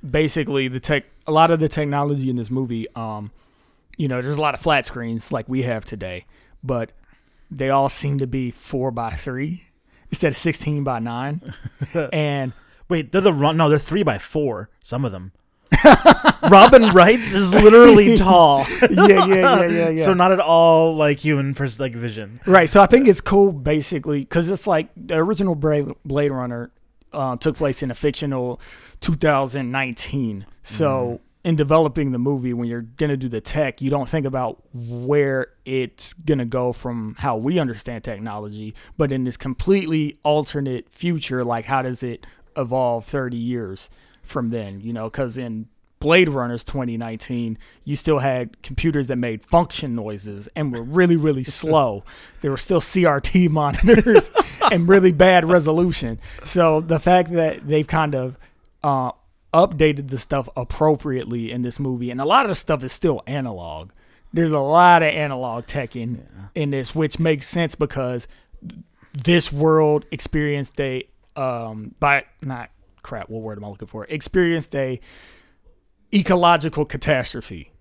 basically 0.10 0.68
the 0.68 0.80
tech 0.80 1.06
a 1.26 1.32
lot 1.32 1.52
of 1.52 1.60
the 1.60 1.70
technology 1.70 2.30
in 2.30 2.36
this 2.36 2.50
movie 2.50 2.88
um 2.96 3.32
you 3.98 4.08
know 4.08 4.22
there's 4.22 4.38
a 4.38 4.42
lot 4.42 4.54
of 4.54 4.60
flat 4.62 4.86
screens 4.86 5.32
like 5.32 5.48
we 5.50 5.64
have 5.64 5.84
today 5.84 6.26
but 6.64 6.92
they 7.52 7.70
all 7.70 7.90
seem 7.90 8.18
to 8.18 8.28
be 8.28 8.52
four 8.52 8.92
by 8.92 9.10
three 9.10 9.64
instead 10.10 10.32
of 10.32 10.38
16 10.38 10.84
by 10.84 11.00
nine 11.00 11.54
and 12.14 12.54
Wait, 12.90 13.12
they're 13.12 13.22
the 13.22 13.34
run. 13.34 13.58
No, 13.58 13.70
they're 13.70 13.78
three 13.78 14.04
by 14.04 14.18
four. 14.18 14.70
Some 14.82 15.04
of 15.04 15.12
them. 15.12 15.32
Robin 16.50 16.90
Wright's 16.90 17.34
is 17.34 17.54
literally 17.54 18.16
tall, 18.18 18.66
yeah 18.90 19.06
yeah 19.06 19.26
yeah 19.26 19.66
yeah 19.66 19.90
yeah 19.90 20.04
so 20.04 20.14
not 20.14 20.32
at 20.32 20.40
all 20.40 20.96
like 20.96 21.20
human 21.20 21.54
pers- 21.54 21.78
like 21.78 21.94
vision. 21.94 22.40
right 22.46 22.70
so 22.70 22.82
i 22.82 22.86
think 22.86 23.06
it's 23.06 23.20
cool 23.20 23.52
basically 23.52 24.22
because 24.22 24.50
it's 24.50 24.66
like 24.66 24.88
the 24.96 25.16
original 25.16 25.56
blade 25.56 26.32
runner 26.32 26.72
uh, 27.12 27.36
took 27.36 27.58
place 27.58 27.84
in 27.84 27.92
a 27.92 27.96
fictional 27.96 28.62
2019 29.02 30.46
so 30.64 31.20
in 31.44 31.56
developing 31.56 32.12
the 32.12 32.20
movie 32.20 32.54
when 32.54 32.68
you're 32.68 32.82
going 32.82 33.10
to 33.10 33.18
do 33.18 33.30
the 33.30 33.42
tech 33.42 33.82
you 33.82 33.90
don't 33.90 34.10
think 34.10 34.26
about 34.26 34.64
where 34.74 35.48
it's 35.66 36.14
going 36.14 36.40
to 36.40 36.46
go 36.46 36.74
from 36.74 37.16
how 37.20 37.38
we 37.38 37.60
understand 37.60 38.04
technology 38.04 38.74
but 38.98 39.12
in 39.12 39.24
this 39.24 39.38
completely 39.38 40.18
alternate 40.24 40.90
future 40.90 41.44
like 41.44 41.66
how 41.66 41.82
does 41.82 42.04
it 42.04 42.26
evolve 42.58 43.06
30 43.06 43.38
years 43.38 43.90
from 44.24 44.50
then 44.50 44.82
you 44.82 44.92
know? 44.92 45.10
Because 45.10 45.38
in 45.38 45.68
blade 46.00 46.30
runners 46.30 46.64
2019 46.64 47.58
you 47.84 47.96
still 47.96 48.20
had 48.20 48.62
computers 48.62 49.08
that 49.08 49.16
made 49.16 49.44
function 49.44 49.96
noises 49.96 50.48
and 50.56 50.72
were 50.72 50.84
really 50.84 51.16
really 51.16 51.44
slow. 51.46 52.04
There 52.42 52.52
were 52.52 52.58
still 52.58 52.82
crt 52.82 53.50
monitors 53.52 54.30
and 54.72 54.88
really 54.88 55.12
bad 55.12 55.46
resolution. 55.46 56.20
So 56.44 56.82
the 56.82 57.00
fact 57.00 57.32
that 57.32 57.68
they've 57.68 57.88
kind 57.88 58.16
of 58.16 58.38
uh, 58.84 59.12
updated 59.54 60.10
the 60.10 60.18
stuff 60.18 60.50
appropriately 60.56 61.52
in 61.52 61.62
this 61.62 61.80
movie, 61.80 62.12
and 62.12 62.20
a 62.20 62.26
lot 62.26 62.46
of 62.46 62.50
the 62.50 62.56
stuff 62.56 62.84
is 62.84 62.94
still 62.94 63.22
analog. 63.28 63.92
There's 64.34 64.52
a 64.52 64.60
lot 64.60 65.04
of 65.04 65.10
analog 65.10 65.68
tech 65.68 65.96
in 65.96 66.28
in 66.54 66.72
this, 66.72 66.94
which 66.94 67.20
makes 67.20 67.48
sense 67.48 67.76
because 67.76 68.28
this 69.14 69.52
world 69.52 70.06
experienced 70.12 70.80
a 70.80 71.08
um 71.36 71.96
by 72.00 72.26
not 72.42 72.70
crap. 73.04 73.30
What 73.30 73.42
word 73.42 73.58
am 73.58 73.66
I 73.66 73.70
looking 73.70 73.88
for? 73.88 74.06
Experienced 74.06 74.76
a 74.76 75.00
ecological 76.14 76.86
catastrophe, 76.86 77.72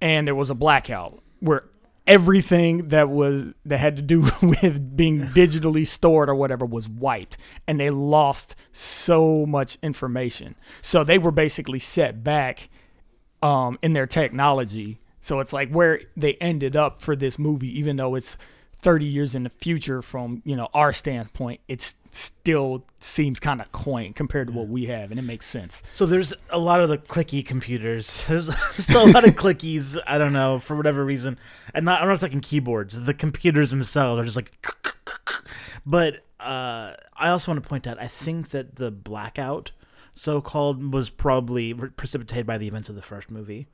and 0.00 0.26
there 0.26 0.34
was 0.34 0.50
a 0.50 0.54
blackout 0.54 1.22
where 1.40 1.64
everything 2.06 2.88
that 2.88 3.08
was 3.08 3.52
that 3.64 3.78
had 3.78 3.96
to 3.96 4.02
do 4.02 4.20
with 4.42 4.96
being 4.96 5.20
digitally 5.28 5.86
stored 5.86 6.28
or 6.28 6.34
whatever 6.34 6.64
was 6.66 6.88
wiped 6.88 7.36
and 7.66 7.78
they 7.78 7.90
lost 7.90 8.54
so 8.72 9.46
much 9.46 9.78
information. 9.82 10.54
So 10.82 11.04
they 11.04 11.18
were 11.18 11.30
basically 11.30 11.78
set 11.78 12.24
back 12.24 12.68
um 13.42 13.78
in 13.82 13.92
their 13.92 14.06
technology. 14.06 15.00
So 15.20 15.40
it's 15.40 15.52
like 15.52 15.70
where 15.70 16.00
they 16.16 16.34
ended 16.34 16.76
up 16.76 17.00
for 17.00 17.14
this 17.14 17.38
movie 17.38 17.78
even 17.78 17.96
though 17.96 18.14
it's 18.14 18.36
30 18.82 19.04
years 19.04 19.34
in 19.34 19.42
the 19.42 19.50
future 19.50 20.02
from 20.02 20.42
you 20.44 20.56
know 20.56 20.68
our 20.74 20.92
standpoint 20.92 21.60
it 21.68 21.80
still 22.12 22.84
seems 22.98 23.38
kind 23.38 23.60
of 23.60 23.70
quaint 23.72 24.16
compared 24.16 24.48
to 24.48 24.52
what 24.52 24.68
we 24.68 24.86
have 24.86 25.10
and 25.10 25.20
it 25.20 25.22
makes 25.22 25.46
sense 25.46 25.82
So 25.92 26.06
there's 26.06 26.32
a 26.50 26.58
lot 26.58 26.80
of 26.80 26.88
the 26.88 26.98
clicky 26.98 27.44
computers. 27.44 28.24
There's 28.28 28.54
still 28.76 29.04
a 29.04 29.10
lot 29.12 29.26
of 29.26 29.34
clickies. 29.34 29.98
I 30.06 30.18
don't 30.18 30.32
know 30.32 30.58
for 30.58 30.76
whatever 30.76 31.04
reason, 31.04 31.38
and 31.74 31.84
not 31.84 32.02
I'm 32.02 32.08
not 32.08 32.20
talking 32.20 32.40
keyboards. 32.40 33.00
The 33.04 33.14
computers 33.14 33.70
themselves 33.70 34.20
are 34.20 34.24
just 34.24 34.36
like. 34.36 34.52
But 35.86 36.26
uh, 36.38 36.92
I 37.16 37.28
also 37.28 37.52
want 37.52 37.62
to 37.62 37.68
point 37.68 37.86
out. 37.86 38.00
I 38.00 38.06
think 38.06 38.50
that 38.50 38.76
the 38.76 38.90
blackout, 38.90 39.72
so 40.14 40.40
called, 40.40 40.92
was 40.92 41.10
probably 41.10 41.72
precipitated 41.74 42.46
by 42.46 42.58
the 42.58 42.68
events 42.68 42.88
of 42.88 42.94
the 42.96 43.02
first 43.02 43.30
movie. 43.30 43.68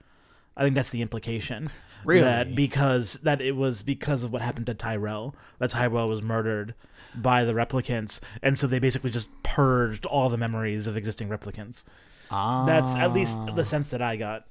I 0.56 0.62
think 0.62 0.74
that's 0.74 0.90
the 0.90 1.02
implication. 1.02 1.70
Really? 2.06 2.22
That 2.22 2.54
because 2.54 3.14
that 3.24 3.40
it 3.40 3.56
was 3.56 3.82
because 3.82 4.22
of 4.22 4.32
what 4.32 4.40
happened 4.40 4.66
to 4.66 4.74
Tyrell. 4.74 5.34
That 5.58 5.70
Tyrell 5.70 6.08
was 6.08 6.22
murdered 6.22 6.74
by 7.14 7.44
the 7.44 7.52
replicants, 7.52 8.20
and 8.42 8.58
so 8.58 8.66
they 8.66 8.78
basically 8.78 9.10
just 9.10 9.28
purged 9.42 10.06
all 10.06 10.28
the 10.28 10.38
memories 10.38 10.86
of 10.86 10.96
existing 10.96 11.28
replicants. 11.28 11.84
Ah. 12.30 12.64
That's 12.64 12.94
at 12.96 13.12
least 13.12 13.38
the 13.54 13.64
sense 13.64 13.90
that 13.90 14.02
I 14.02 14.16
got. 14.16 14.46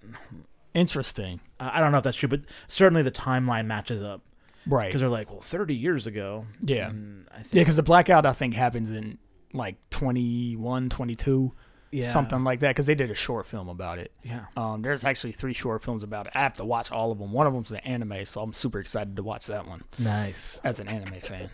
interesting 0.73 1.39
Uh, 1.59 1.71
I 1.73 1.79
don't 1.79 1.91
know 1.91 1.99
if 1.99 2.03
that's 2.03 2.17
true, 2.17 2.29
but 2.29 2.41
certainly 2.67 3.01
the 3.01 3.11
timeline 3.11 3.65
matches 3.65 4.03
up 4.03 4.21
right 4.67 4.87
because 4.87 5.01
they're 5.01 5.09
like, 5.09 5.29
well, 5.29 5.41
30 5.41 5.73
years 5.73 6.07
ago. 6.07 6.45
Yeah. 6.61 6.89
I 7.31 7.37
Yeah, 7.51 7.61
because 7.61 7.77
the 7.77 7.83
blackout 7.83 8.25
I 8.25 8.33
think 8.33 8.53
happens 8.53 8.89
in 8.89 9.17
like 9.53 9.77
21, 9.89 10.89
22, 10.89 11.53
yeah, 11.95 12.09
something 12.11 12.43
like 12.43 12.59
that. 12.59 12.69
Because 12.69 12.85
they 12.85 12.95
did 12.95 13.09
a 13.11 13.15
short 13.15 13.45
film 13.45 13.69
about 13.69 13.99
it. 13.99 14.11
Yeah. 14.23 14.45
Um, 14.57 14.81
there's 14.81 15.03
actually 15.03 15.31
three 15.33 15.53
short 15.53 15.83
films 15.83 16.03
about 16.03 16.27
it. 16.27 16.33
I 16.35 16.39
have 16.41 16.55
to 16.55 16.65
watch 16.65 16.91
all 16.91 17.11
of 17.11 17.19
them. 17.19 17.31
One 17.31 17.47
of 17.47 17.53
them's 17.53 17.71
an 17.71 17.77
anime, 17.77 18.25
so 18.25 18.41
I'm 18.41 18.53
super 18.53 18.79
excited 18.79 19.15
to 19.15 19.23
watch 19.23 19.47
that 19.47 19.67
one 19.67 19.81
Nice. 19.99 20.59
as 20.63 20.79
an 20.79 20.87
anime 20.87 21.19
fan. 21.21 21.49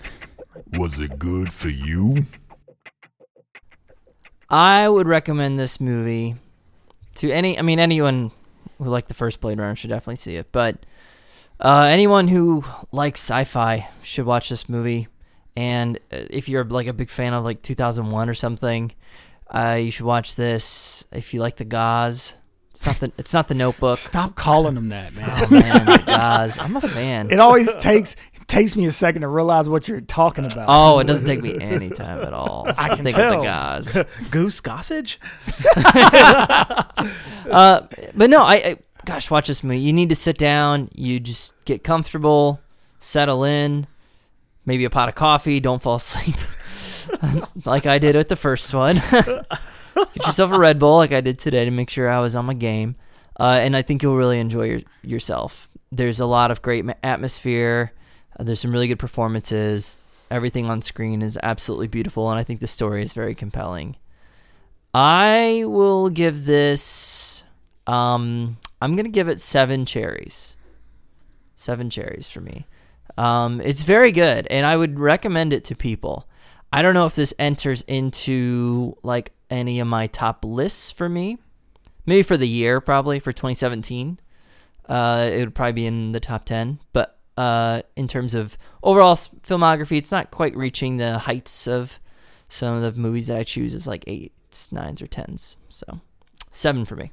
Was 0.77 0.99
it 0.99 1.17
good 1.19 1.53
for 1.53 1.69
you? 1.69 2.25
I 4.49 4.87
would 4.89 5.07
recommend 5.07 5.57
this 5.59 5.79
movie 5.79 6.35
to 7.15 7.31
any. 7.31 7.57
I 7.57 7.61
mean, 7.61 7.79
anyone 7.79 8.31
who 8.77 8.85
liked 8.85 9.07
the 9.07 9.13
first 9.13 9.39
Blade 9.39 9.59
Runner 9.59 9.75
should 9.75 9.89
definitely 9.89 10.17
see 10.17 10.35
it. 10.35 10.51
But 10.51 10.85
uh, 11.59 11.83
anyone 11.83 12.27
who 12.27 12.63
likes 12.91 13.19
sci-fi 13.21 13.87
should 14.03 14.25
watch 14.25 14.49
this 14.49 14.67
movie. 14.67 15.07
And 15.55 15.97
uh, 16.11 16.17
if 16.29 16.49
you're 16.49 16.63
like 16.65 16.87
a 16.87 16.93
big 16.93 17.09
fan 17.09 17.33
of 17.33 17.43
like 17.43 17.61
2001 17.61 18.29
or 18.29 18.33
something, 18.33 18.91
uh, 19.51 19.77
you 19.81 19.91
should 19.91 20.05
watch 20.05 20.35
this. 20.35 21.05
If 21.11 21.33
you 21.33 21.41
like 21.41 21.57
the 21.57 21.65
Gauze, 21.65 22.33
it's 22.71 22.85
not 22.85 22.99
the 22.99 23.11
it's 23.17 23.33
not 23.33 23.47
the 23.47 23.53
Notebook. 23.55 23.97
Stop 23.99 24.35
calling 24.35 24.75
them 24.75 24.89
that, 24.89 25.13
man. 25.13 25.29
Oh 25.29 25.47
man, 25.51 25.85
the 25.85 26.03
Gauze. 26.05 26.57
I'm 26.57 26.75
a 26.75 26.81
fan. 26.81 27.31
it 27.31 27.39
always 27.39 27.71
takes 27.75 28.15
takes 28.47 28.75
me 28.75 28.85
a 28.85 28.91
second 28.91 29.21
to 29.21 29.27
realize 29.27 29.69
what 29.69 29.87
you're 29.87 30.01
talking 30.01 30.45
about. 30.45 30.65
Oh, 30.67 30.99
it 30.99 31.05
doesn't 31.05 31.25
take 31.25 31.41
me 31.41 31.57
any 31.61 31.89
time 31.89 32.21
at 32.21 32.33
all. 32.33 32.65
I 32.77 32.89
can 32.95 33.03
think 33.05 33.17
of 33.17 33.31
tell. 33.31 33.41
the 33.41 33.47
Gauze. 33.47 34.29
Goose 34.31 34.61
Gossage? 34.61 35.17
Uh, 37.49 37.87
but 38.15 38.29
no, 38.29 38.43
I, 38.43 38.53
I 38.55 38.77
gosh, 39.03 39.29
watch 39.29 39.47
this 39.47 39.61
movie. 39.63 39.79
You 39.79 39.91
need 39.91 40.07
to 40.09 40.15
sit 40.15 40.37
down. 40.37 40.89
You 40.93 41.19
just 41.19 41.53
get 41.65 41.83
comfortable, 41.83 42.61
settle 42.99 43.43
in, 43.43 43.87
maybe 44.65 44.85
a 44.85 44.89
pot 44.89 45.09
of 45.09 45.15
coffee. 45.15 45.59
Don't 45.59 45.81
fall 45.81 45.95
asleep, 45.95 46.35
like 47.65 47.85
I 47.85 47.99
did 47.99 48.15
with 48.15 48.29
the 48.29 48.35
first 48.35 48.73
one. 48.73 48.95
get 49.95 50.25
yourself 50.25 50.51
a 50.51 50.59
Red 50.59 50.79
Bull, 50.79 50.97
like 50.97 51.11
I 51.11 51.21
did 51.21 51.39
today, 51.39 51.65
to 51.65 51.71
make 51.71 51.89
sure 51.89 52.09
I 52.09 52.19
was 52.19 52.35
on 52.35 52.45
my 52.45 52.53
game. 52.53 52.95
Uh, 53.39 53.59
and 53.61 53.75
I 53.75 53.81
think 53.81 54.03
you'll 54.03 54.17
really 54.17 54.39
enjoy 54.39 54.63
your, 54.63 54.79
yourself. 55.03 55.69
There's 55.91 56.19
a 56.19 56.25
lot 56.25 56.51
of 56.51 56.61
great 56.61 56.85
atmosphere. 57.03 57.93
Uh, 58.39 58.43
there's 58.43 58.59
some 58.59 58.71
really 58.71 58.87
good 58.87 58.99
performances. 58.99 59.97
Everything 60.29 60.69
on 60.69 60.81
screen 60.81 61.21
is 61.21 61.37
absolutely 61.41 61.87
beautiful, 61.87 62.29
and 62.29 62.39
I 62.39 62.43
think 62.43 62.59
the 62.59 62.67
story 62.67 63.03
is 63.03 63.13
very 63.13 63.35
compelling. 63.35 63.97
I 64.93 65.63
will 65.65 66.09
give 66.09 66.45
this. 66.45 67.43
Um, 67.87 68.57
I'm 68.81 68.95
gonna 68.95 69.09
give 69.09 69.27
it 69.27 69.41
seven 69.41 69.85
cherries. 69.85 70.55
Seven 71.55 71.89
cherries 71.89 72.29
for 72.29 72.41
me. 72.41 72.65
Um, 73.17 73.59
it's 73.61 73.83
very 73.83 74.11
good, 74.11 74.47
and 74.47 74.65
I 74.65 74.77
would 74.77 74.99
recommend 74.99 75.53
it 75.53 75.63
to 75.65 75.75
people. 75.75 76.27
I 76.73 76.81
don't 76.81 76.93
know 76.93 77.05
if 77.05 77.15
this 77.15 77.33
enters 77.37 77.81
into 77.83 78.95
like 79.03 79.33
any 79.49 79.79
of 79.79 79.87
my 79.87 80.07
top 80.07 80.45
lists 80.45 80.91
for 80.91 81.09
me. 81.09 81.37
Maybe 82.05 82.23
for 82.23 82.37
the 82.37 82.47
year, 82.47 82.81
probably 82.81 83.19
for 83.19 83.31
2017. 83.31 84.19
Uh, 84.87 85.29
it 85.31 85.39
would 85.39 85.55
probably 85.55 85.73
be 85.73 85.85
in 85.85 86.13
the 86.13 86.19
top 86.19 86.45
10. 86.45 86.79
But 86.93 87.19
uh, 87.37 87.81
in 87.95 88.07
terms 88.07 88.33
of 88.33 88.57
overall 88.83 89.15
filmography, 89.15 89.97
it's 89.97 90.11
not 90.11 90.31
quite 90.31 90.55
reaching 90.55 90.97
the 90.97 91.19
heights 91.19 91.67
of 91.67 91.99
some 92.47 92.75
of 92.75 92.81
the 92.81 92.99
movies 92.99 93.27
that 93.27 93.37
I 93.37 93.43
choose 93.43 93.75
as 93.75 93.87
like 93.87 94.03
eights, 94.07 94.71
nines, 94.71 95.01
or 95.01 95.07
tens. 95.07 95.57
So 95.69 95.99
seven 96.51 96.85
for 96.85 96.95
me. 96.95 97.11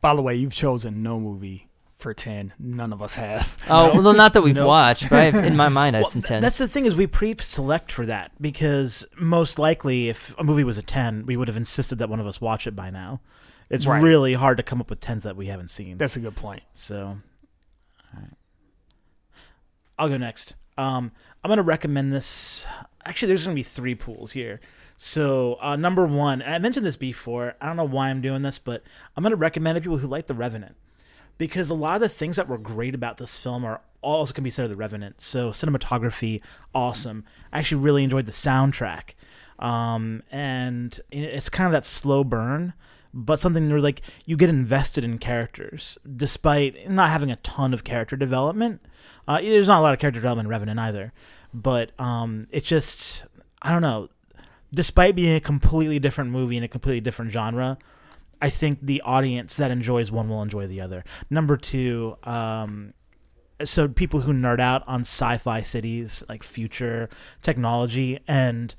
By 0.00 0.14
the 0.14 0.22
way, 0.22 0.34
you've 0.34 0.52
chosen 0.52 1.02
no 1.02 1.18
movie 1.20 1.68
for 2.02 2.12
ten. 2.12 2.52
None 2.58 2.92
of 2.92 3.00
us 3.00 3.14
have. 3.14 3.56
Oh, 3.70 4.00
well, 4.02 4.12
not 4.12 4.34
that 4.34 4.42
we've 4.42 4.54
No. 4.62 4.66
watched, 4.66 5.08
but 5.08 5.18
I 5.18 5.22
have, 5.30 5.44
in 5.44 5.56
my 5.56 5.68
mind, 5.80 5.96
I 5.96 6.00
have 6.00 6.04
Well, 6.04 6.10
some 6.10 6.22
tens. 6.22 6.42
That's 6.42 6.58
the 6.58 6.68
thing 6.68 6.84
is 6.84 6.94
we 6.96 7.06
pre-select 7.06 7.90
for 7.90 8.04
that 8.06 8.32
because 8.40 9.06
most 9.18 9.58
likely 9.58 10.08
if 10.08 10.36
a 10.38 10.44
movie 10.44 10.64
was 10.64 10.76
a 10.78 10.82
10, 10.82 11.24
we 11.26 11.36
would 11.36 11.48
have 11.48 11.56
insisted 11.56 11.96
that 12.00 12.08
one 12.10 12.20
of 12.20 12.26
us 12.26 12.40
watch 12.40 12.66
it 12.66 12.76
by 12.76 12.90
now. 12.90 13.20
It's 13.70 13.86
Right. 13.86 14.02
really 14.02 14.34
hard 14.34 14.58
to 14.58 14.62
come 14.62 14.80
up 14.80 14.90
with 14.90 15.00
10s 15.00 15.22
that 15.22 15.36
we 15.36 15.46
haven't 15.46 15.70
seen. 15.70 15.96
That's 15.96 16.16
a 16.16 16.20
good 16.20 16.36
point. 16.36 16.62
So, 16.74 17.18
all 18.14 18.20
right. 18.20 18.30
I'll 19.98 20.08
go 20.08 20.18
next. 20.18 20.56
Um, 20.76 21.12
I'm 21.42 21.48
going 21.48 21.56
to 21.58 21.62
recommend 21.62 22.12
this. 22.12 22.66
Actually, 23.04 23.28
there's 23.28 23.44
going 23.44 23.54
to 23.54 23.58
be 23.58 23.62
three 23.62 23.94
pools 23.94 24.32
here. 24.32 24.60
So, 24.96 25.56
uh, 25.60 25.76
number 25.76 26.06
one, 26.06 26.42
and 26.42 26.54
I 26.54 26.58
mentioned 26.58 26.86
this 26.86 26.96
before. 26.96 27.54
I 27.60 27.66
don't 27.66 27.76
know 27.76 27.84
why 27.84 28.08
I'm 28.10 28.20
doing 28.20 28.42
this, 28.42 28.58
but 28.58 28.82
I'm 29.16 29.22
going 29.22 29.30
to 29.30 29.36
recommend 29.36 29.76
to 29.76 29.80
people 29.80 29.98
who 29.98 30.06
like 30.06 30.26
The 30.26 30.34
Revenant 30.34 30.76
because 31.38 31.70
a 31.70 31.74
lot 31.74 31.94
of 31.94 32.00
the 32.00 32.08
things 32.08 32.36
that 32.36 32.48
were 32.48 32.58
great 32.58 32.94
about 32.94 33.16
this 33.16 33.38
film 33.38 33.64
are 33.64 33.80
also 34.00 34.32
can 34.32 34.44
be 34.44 34.50
said 34.50 34.64
of 34.64 34.70
The 34.70 34.76
Revenant. 34.76 35.20
So, 35.20 35.50
cinematography, 35.50 36.40
awesome. 36.74 37.24
I 37.52 37.60
actually 37.60 37.82
really 37.82 38.04
enjoyed 38.04 38.26
the 38.26 38.32
soundtrack. 38.32 39.14
Um, 39.58 40.22
and 40.30 40.98
it's 41.10 41.48
kind 41.48 41.66
of 41.66 41.72
that 41.72 41.86
slow 41.86 42.24
burn, 42.24 42.74
but 43.14 43.38
something 43.38 43.68
where 43.70 43.80
like 43.80 44.02
you 44.26 44.36
get 44.36 44.50
invested 44.50 45.04
in 45.04 45.18
characters 45.18 45.98
despite 46.16 46.90
not 46.90 47.10
having 47.10 47.30
a 47.30 47.36
ton 47.36 47.72
of 47.72 47.84
character 47.84 48.16
development. 48.16 48.80
Uh, 49.28 49.40
there's 49.40 49.68
not 49.68 49.78
a 49.78 49.82
lot 49.82 49.92
of 49.92 50.00
character 50.00 50.18
development 50.18 50.46
in 50.46 50.50
Revenant 50.50 50.80
either, 50.80 51.12
but 51.54 51.92
um, 52.00 52.48
it's 52.50 52.66
just 52.66 53.24
I 53.60 53.70
don't 53.70 53.82
know. 53.82 54.08
Despite 54.74 55.14
being 55.14 55.36
a 55.36 55.40
completely 55.40 55.98
different 55.98 56.30
movie 56.30 56.56
in 56.56 56.62
a 56.64 56.68
completely 56.68 57.00
different 57.00 57.30
genre, 57.30 57.78
I 58.42 58.50
think 58.50 58.80
the 58.82 59.00
audience 59.02 59.56
that 59.56 59.70
enjoys 59.70 60.10
one 60.12 60.28
will 60.28 60.42
enjoy 60.42 60.66
the 60.66 60.80
other. 60.80 61.04
Number 61.30 61.56
two, 61.56 62.16
um, 62.24 62.92
so 63.64 63.88
people 63.88 64.20
who 64.20 64.32
nerd 64.32 64.60
out 64.60 64.82
on 64.86 65.02
sci-fi 65.02 65.62
cities 65.62 66.24
like 66.28 66.42
future 66.42 67.08
technology 67.42 68.18
and 68.26 68.74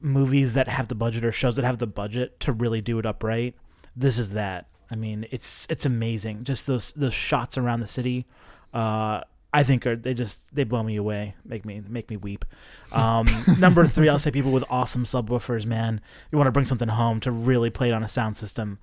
movies 0.00 0.54
that 0.54 0.68
have 0.68 0.86
the 0.88 0.94
budget 0.94 1.24
or 1.24 1.32
shows 1.32 1.56
that 1.56 1.64
have 1.64 1.78
the 1.78 1.86
budget 1.86 2.38
to 2.40 2.52
really 2.52 2.80
do 2.80 3.00
it 3.00 3.06
upright 3.06 3.56
this 3.96 4.16
is 4.16 4.30
that 4.30 4.68
i 4.92 4.94
mean 4.94 5.26
it's 5.32 5.66
it's 5.68 5.84
amazing 5.84 6.44
just 6.44 6.68
those 6.68 6.92
those 6.92 7.14
shots 7.14 7.58
around 7.58 7.80
the 7.80 7.86
city 7.86 8.24
uh 8.72 9.20
i 9.52 9.62
think 9.62 9.86
are 9.86 9.96
they 9.96 10.14
just 10.14 10.54
they 10.54 10.64
blow 10.64 10.82
me 10.82 10.96
away 10.96 11.34
make 11.44 11.64
me 11.64 11.82
make 11.88 12.10
me 12.10 12.16
weep 12.16 12.44
um 12.92 13.26
number 13.58 13.84
three 13.86 14.08
i'll 14.08 14.18
say 14.18 14.30
people 14.30 14.52
with 14.52 14.64
awesome 14.68 15.04
subwoofers 15.04 15.64
man 15.66 16.00
you 16.30 16.38
want 16.38 16.46
to 16.46 16.52
bring 16.52 16.66
something 16.66 16.88
home 16.88 17.20
to 17.20 17.30
really 17.30 17.70
play 17.70 17.88
it 17.90 17.92
on 17.92 18.02
a 18.02 18.08
sound 18.08 18.36
system 18.36 18.78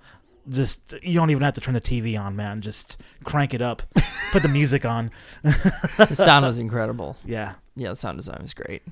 just 0.49 0.93
you 1.01 1.13
don't 1.15 1.31
even 1.31 1.41
have 1.43 1.53
to 1.55 1.61
turn 1.61 1.73
the 1.73 1.81
tv 1.81 2.19
on 2.19 2.35
man 2.35 2.61
just 2.61 3.01
crank 3.23 3.53
it 3.53 3.61
up 3.61 3.81
put 4.31 4.41
the 4.43 4.47
music 4.49 4.85
on 4.85 5.09
The 5.43 6.13
sound 6.13 6.45
was 6.45 6.57
incredible. 6.57 7.17
yeah 7.25 7.55
Yeah, 7.75 7.89
the 7.89 7.95
sound 7.95 8.17
design 8.17 8.39
was 8.41 8.53
great. 8.53 8.83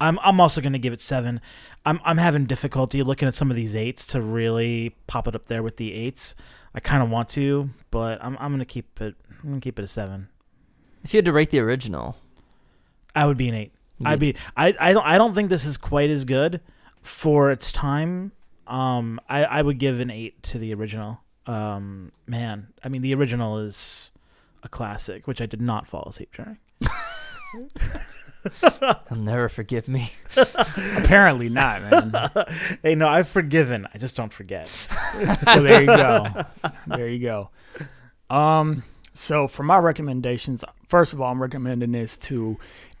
I'm 0.00 0.18
I'm 0.22 0.40
also 0.40 0.60
going 0.60 0.72
to 0.74 0.78
give 0.78 0.92
it 0.92 1.00
seven. 1.00 1.40
I'm 1.84 2.00
I'm 2.04 2.18
having 2.18 2.44
difficulty 2.46 3.02
looking 3.02 3.28
at 3.28 3.34
some 3.34 3.50
of 3.50 3.56
these 3.56 3.74
eights 3.74 4.06
to 4.08 4.20
really 4.20 4.94
pop 5.06 5.26
it 5.28 5.34
up 5.34 5.46
there 5.46 5.62
with 5.62 5.76
the 5.78 5.92
eights. 5.92 6.34
I 6.74 6.80
kind 6.80 7.02
of 7.02 7.10
want 7.10 7.28
to, 7.30 7.70
but 7.90 8.22
I'm 8.22 8.36
I'm 8.38 8.50
going 8.50 8.58
to 8.60 8.64
keep 8.66 9.00
it. 9.00 9.14
I'm 9.42 9.48
going 9.48 9.60
to 9.60 9.64
keep 9.64 9.78
it 9.78 9.84
a 9.84 9.86
seven. 9.86 10.28
If 11.06 11.14
you 11.14 11.18
had 11.18 11.26
to 11.26 11.32
rate 11.32 11.50
the 11.50 11.60
original, 11.60 12.16
I 13.14 13.26
would 13.26 13.36
be 13.36 13.48
an 13.48 13.54
eight. 13.54 13.72
I'd 14.04 14.18
be. 14.18 14.34
I 14.56 14.74
I 14.80 14.92
don't 14.92 15.06
I 15.06 15.18
don't 15.18 15.34
think 15.34 15.50
this 15.50 15.64
is 15.64 15.78
quite 15.78 16.10
as 16.10 16.24
good 16.24 16.60
for 17.00 17.52
its 17.52 17.70
time. 17.70 18.32
Um, 18.66 19.20
I 19.28 19.44
I 19.44 19.62
would 19.62 19.78
give 19.78 20.00
an 20.00 20.10
eight 20.10 20.42
to 20.42 20.58
the 20.58 20.74
original. 20.74 21.20
Um, 21.46 22.10
man, 22.26 22.72
I 22.82 22.88
mean 22.88 23.02
the 23.02 23.14
original 23.14 23.60
is 23.60 24.10
a 24.64 24.68
classic, 24.68 25.28
which 25.28 25.40
I 25.40 25.46
did 25.46 25.60
not 25.60 25.86
fall 25.86 26.06
asleep 26.08 26.34
during. 26.34 26.58
He'll 29.08 29.16
never 29.16 29.48
forgive 29.48 29.86
me. 29.86 30.12
Apparently 30.36 31.48
not, 31.48 31.82
man. 31.82 32.34
hey, 32.82 32.96
no, 32.96 33.06
I've 33.06 33.28
forgiven. 33.28 33.86
I 33.94 33.98
just 33.98 34.16
don't 34.16 34.32
forget. 34.32 34.66
so 35.54 35.62
there 35.62 35.82
you 35.82 35.86
go. 35.86 36.26
There 36.88 37.08
you 37.08 37.20
go. 37.20 37.50
Um, 38.28 38.82
so 39.16 39.48
for 39.48 39.62
my 39.62 39.78
recommendations, 39.78 40.62
first 40.86 41.12
of 41.12 41.20
all, 41.20 41.32
I'm 41.32 41.40
recommending 41.40 41.92
this 41.92 42.16
to 42.18 42.58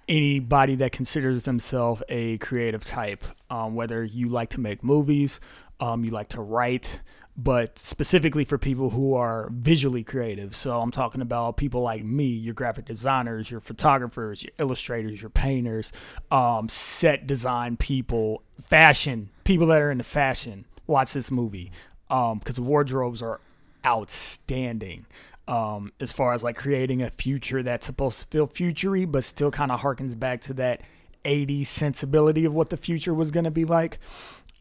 anybody 0.08 0.76
that 0.76 0.92
considers 0.92 1.42
themselves 1.42 2.02
a 2.08 2.38
creative 2.38 2.84
type. 2.84 3.24
Um, 3.50 3.74
whether 3.74 4.02
you 4.02 4.28
like 4.28 4.50
to 4.50 4.60
make 4.60 4.82
movies, 4.82 5.40
um, 5.80 6.04
you 6.04 6.10
like 6.10 6.28
to 6.30 6.40
write, 6.40 7.00
but 7.36 7.78
specifically 7.78 8.44
for 8.44 8.56
people 8.56 8.90
who 8.90 9.14
are 9.14 9.48
visually 9.52 10.02
creative. 10.02 10.56
So 10.56 10.80
I'm 10.80 10.90
talking 10.90 11.20
about 11.20 11.56
people 11.56 11.82
like 11.82 12.02
me, 12.02 12.26
your 12.26 12.54
graphic 12.54 12.86
designers, 12.86 13.50
your 13.50 13.60
photographers, 13.60 14.42
your 14.42 14.52
illustrators, 14.58 15.20
your 15.20 15.30
painters, 15.30 15.92
um, 16.30 16.68
set 16.68 17.26
design 17.26 17.76
people, 17.76 18.42
fashion 18.62 19.30
people 19.44 19.66
that 19.68 19.80
are 19.80 19.90
into 19.90 20.04
fashion. 20.04 20.64
Watch 20.86 21.12
this 21.12 21.30
movie 21.30 21.72
because 22.08 22.56
the 22.56 22.62
wardrobes 22.62 23.22
are 23.22 23.40
outstanding. 23.84 25.06
Um, 25.48 25.92
as 26.00 26.10
far 26.10 26.32
as 26.32 26.42
like 26.42 26.56
creating 26.56 27.02
a 27.02 27.10
future 27.10 27.62
that's 27.62 27.86
supposed 27.86 28.20
to 28.20 28.26
feel 28.26 28.46
futury, 28.48 29.04
but 29.04 29.22
still 29.22 29.52
kind 29.52 29.70
of 29.70 29.80
harkens 29.80 30.18
back 30.18 30.40
to 30.42 30.54
that 30.54 30.80
80s 31.24 31.66
sensibility 31.66 32.44
of 32.44 32.52
what 32.52 32.70
the 32.70 32.76
future 32.76 33.14
was 33.14 33.30
going 33.30 33.44
to 33.44 33.50
be 33.50 33.64
like. 33.64 33.98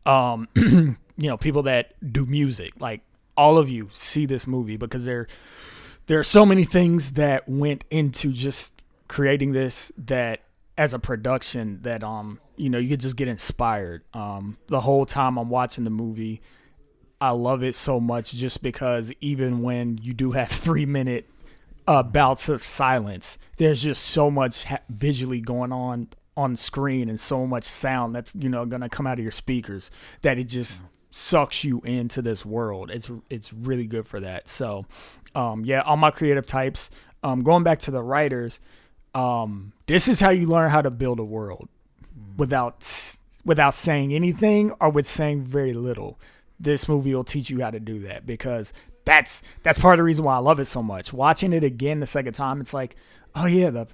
Um, 0.06 0.48
you 0.56 0.96
know, 1.18 1.38
people 1.38 1.64
that 1.64 1.94
do 2.14 2.26
music, 2.26 2.74
like 2.80 3.02
all 3.38 3.58
of 3.58 3.70
you 3.70 3.90
see 3.92 4.26
this 4.26 4.48
movie 4.48 4.78
because 4.78 5.06
there 5.06 5.28
there 6.08 6.20
are 6.20 6.24
so 6.24 6.46
many 6.46 6.64
things 6.64 7.14
that 7.14 7.48
went 7.48 7.84
into 7.90 8.32
just 8.32 8.82
creating 9.08 9.52
this 9.52 9.92
that 9.98 10.42
as 10.78 10.94
a 10.94 11.00
production 11.00 11.80
that 11.82 12.04
um 12.04 12.40
you 12.58 12.70
know 12.70 12.78
you 12.78 12.90
could 12.90 13.00
just 13.00 13.16
get 13.16 13.28
inspired. 13.28 14.04
Um 14.14 14.58
the 14.68 14.82
whole 14.82 15.06
time 15.06 15.38
I'm 15.38 15.50
watching 15.50 15.84
the 15.84 15.90
movie 15.90 16.42
I 17.20 17.32
love 17.32 17.63
it 17.63 17.76
so 17.76 17.99
much 17.99 18.32
just 18.34 18.61
because 18.61 19.11
even 19.22 19.61
when 19.61 19.97
you 19.99 20.13
do 20.13 20.32
have 20.32 20.49
3 20.49 20.86
minute 20.86 21.30
uh 21.88 22.01
bouts 22.01 22.49
of 22.49 22.63
silence 22.63 23.38
there's 23.57 23.84
just 23.84 24.03
so 24.03 24.32
much 24.32 24.63
ha- 24.63 24.80
visually 24.89 25.39
going 25.39 25.72
on 25.72 26.07
on 26.36 26.55
screen 26.55 27.07
and 27.07 27.20
so 27.20 27.45
much 27.45 27.63
sound 27.63 28.16
that's 28.16 28.34
you 28.36 28.49
know 28.49 28.66
going 28.66 28.82
to 28.82 28.89
come 28.89 29.05
out 29.05 29.20
of 29.20 29.24
your 29.24 29.32
speakers 29.32 29.91
that 30.22 30.38
it 30.39 30.45
just 30.45 30.84
sucks 31.16 31.63
you 31.63 31.80
into 31.82 32.22
this 32.22 32.45
world. 32.45 32.91
It's 32.91 33.09
it's 33.30 33.53
really 33.53 33.88
good 33.88 34.05
for 34.05 34.20
that. 34.20 34.49
So, 34.49 34.86
um, 35.34 35.63
yeah, 35.66 35.82
all 35.82 35.97
my 35.97 36.11
creative 36.11 36.45
types. 36.45 36.89
Um, 37.24 37.41
going 37.41 37.63
back 37.63 37.80
to 37.80 37.91
the 37.91 38.03
writers, 38.03 38.59
um, 39.16 39.72
this 39.88 40.07
is 40.07 40.20
how 40.20 40.30
you 40.30 40.45
learn 40.45 40.70
how 40.70 40.82
to 40.82 40.91
build 40.91 41.20
a 41.20 41.24
world 41.24 41.70
without 42.38 42.84
without 43.45 43.74
saying 43.74 44.13
anything 44.13 44.74
or 44.80 44.89
with 44.89 45.07
saying 45.07 45.43
very 45.43 45.74
little. 45.74 46.20
This 46.66 46.89
movie 46.89 47.16
will 47.16 47.24
teach 47.24 47.49
you 47.49 47.61
how 47.61 47.72
to 47.72 47.80
do 47.80 47.99
that 48.01 48.26
because 48.26 48.74
that's 49.05 49.41
that's 49.63 49.80
part 49.80 49.93
of 49.93 49.97
the 49.97 50.03
reason 50.03 50.26
why 50.26 50.36
I 50.36 50.39
love 50.39 50.59
it 50.59 50.66
so 50.66 50.84
much. 50.84 51.13
Watching 51.13 51.53
it 51.53 51.63
again 51.63 51.99
the 52.01 52.07
second 52.07 52.34
time, 52.34 52.59
it's 52.59 52.74
like, 52.74 52.95
oh 53.36 53.45
yeah, 53.45 53.70
the 53.70 53.88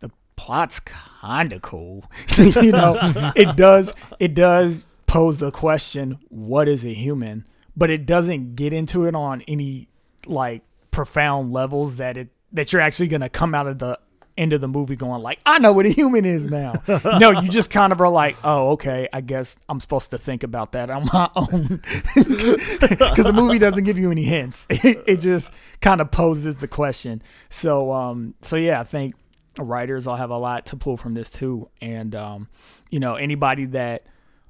the 0.00 0.10
plot's 0.36 0.78
kind 0.80 1.52
of 1.52 1.62
cool. 1.62 2.04
you 2.36 2.70
know, 2.70 3.32
it 3.34 3.56
does 3.56 3.94
it 4.20 4.34
does 4.34 4.84
pose 5.06 5.38
the 5.38 5.50
question, 5.50 6.18
what 6.28 6.68
is 6.68 6.84
a 6.84 6.92
human? 6.92 7.46
But 7.76 7.90
it 7.90 8.06
doesn't 8.06 8.54
get 8.54 8.72
into 8.72 9.06
it 9.06 9.14
on 9.14 9.42
any 9.48 9.88
like 10.26 10.62
profound 10.90 11.52
levels 11.52 11.96
that 11.96 12.16
it 12.16 12.28
that 12.52 12.72
you're 12.72 12.82
actually 12.82 13.08
gonna 13.08 13.30
come 13.30 13.54
out 13.54 13.66
of 13.66 13.78
the 13.78 13.98
end 14.38 14.52
of 14.52 14.60
the 14.60 14.68
movie 14.68 14.96
going 14.96 15.22
like, 15.22 15.40
I 15.44 15.58
know 15.58 15.72
what 15.72 15.84
a 15.84 15.90
human 15.90 16.24
is 16.24 16.46
now. 16.46 16.82
no, 17.18 17.32
you 17.40 17.48
just 17.48 17.70
kind 17.70 17.92
of 17.92 18.00
are 18.00 18.08
like, 18.08 18.36
oh, 18.44 18.70
okay, 18.70 19.08
I 19.12 19.20
guess 19.20 19.56
I'm 19.68 19.80
supposed 19.80 20.10
to 20.12 20.18
think 20.18 20.42
about 20.42 20.72
that 20.72 20.88
on 20.88 21.06
my 21.12 21.28
own 21.34 21.66
because 22.14 23.24
the 23.24 23.32
movie 23.34 23.58
doesn't 23.58 23.84
give 23.84 23.98
you 23.98 24.10
any 24.10 24.24
hints. 24.24 24.66
It, 24.88 25.02
it 25.06 25.16
just 25.20 25.50
kind 25.80 26.00
of 26.00 26.12
poses 26.12 26.58
the 26.58 26.68
question. 26.68 27.20
So, 27.50 27.92
um, 27.92 28.34
so 28.42 28.54
yeah, 28.56 28.80
I 28.80 28.84
think 28.84 29.16
writers 29.58 30.06
will 30.06 30.14
have 30.14 30.30
a 30.30 30.38
lot 30.38 30.66
to 30.66 30.76
pull 30.76 30.96
from 30.96 31.14
this 31.14 31.28
too, 31.28 31.68
and 31.80 32.14
um, 32.14 32.48
you 32.90 33.00
know, 33.00 33.16
anybody 33.16 33.64
that 33.66 34.04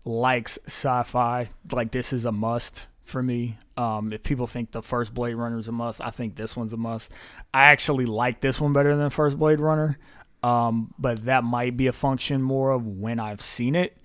likes 0.05 0.59
sci-fi, 0.66 1.49
like 1.72 1.93
this 1.93 2.12
is 2.12 2.26
a 2.26 2.32
must 2.32 2.86
for 3.09 3.22
me. 3.22 3.59
Um, 3.76 4.12
if 4.12 4.22
people 4.22 4.46
think 4.46 4.70
the 4.70 4.82
first 4.82 5.14
Blade 5.14 5.34
Runner 5.34 5.59
is 5.59 5.68
a 5.68 5.72
must, 5.72 6.00
I 6.00 6.11
think 6.11 6.36
this 6.36 6.56
one's 6.56 6.72
a 6.72 6.76
must. 6.76 7.11
I 7.52 7.64
actually 7.64 8.06
like 8.06 8.40
this 8.40 8.61
one 8.61 8.72
better 8.72 8.94
than 8.96 9.11
first 9.11 9.38
Blade 9.38 9.61
Runner, 9.61 9.98
um, 10.42 10.94
but 10.98 11.24
that 11.24 11.44
might 11.44 11.76
be 11.76 11.86
a 11.86 11.92
function 11.92 12.42
more 12.42 12.70
of 12.70 12.86
when 12.86 13.18
I've 13.18 13.40
seen 13.40 13.74
it. 13.74 13.96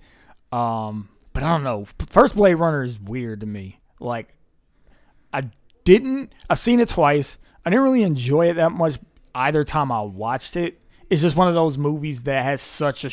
Um, 0.52 1.08
but 1.32 1.42
I 1.42 1.48
don't 1.52 1.64
know. 1.64 1.86
First 2.08 2.36
Blade 2.36 2.54
Runner 2.54 2.82
is 2.82 2.98
weird 2.98 3.40
to 3.40 3.46
me. 3.46 3.80
Like, 4.00 4.34
I 5.32 5.50
didn't. 5.84 6.32
I've 6.48 6.58
seen 6.58 6.80
it 6.80 6.88
twice. 6.88 7.38
I 7.64 7.70
didn't 7.70 7.84
really 7.84 8.02
enjoy 8.02 8.50
it 8.50 8.54
that 8.54 8.72
much 8.72 8.98
either 9.34 9.64
time 9.64 9.90
I 9.90 10.02
watched 10.02 10.56
it. 10.56 10.80
It's 11.10 11.22
just 11.22 11.36
one 11.36 11.48
of 11.48 11.54
those 11.54 11.76
movies 11.76 12.22
that 12.22 12.44
has 12.44 12.62
such 12.62 13.04
a 13.04 13.10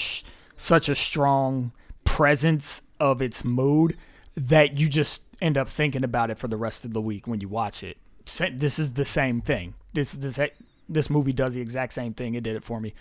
such 0.56 0.88
a 0.89 0.96
strong 0.96 1.72
presence 2.04 2.82
of 3.00 3.22
its 3.22 3.44
mood 3.44 3.98
that 4.36 4.78
you 4.78 4.88
just 4.88 5.24
end 5.42 5.58
up 5.58 5.68
thinking 5.68 6.04
about 6.04 6.30
it 6.30 6.38
for 6.38 6.48
the 6.48 6.58
rest 6.58 6.86
of 6.86 6.94
the 6.94 7.02
week 7.02 7.28
when 7.28 7.42
you 7.42 7.50
watch 7.50 7.84
it. 7.84 7.98
This 8.26 8.80
is 8.80 8.94
the 8.94 9.06
same 9.06 9.42
thing. 9.42 9.74
This 9.94 10.14
this 10.14 10.39
this 10.88 11.10
movie 11.10 11.34
does 11.34 11.54
the 11.54 11.62
exact 11.62 11.94
same 11.94 12.14
thing. 12.14 12.36
It 12.36 12.44
did 12.44 12.56
it 12.56 12.64
for 12.64 12.80
me. 12.80 12.94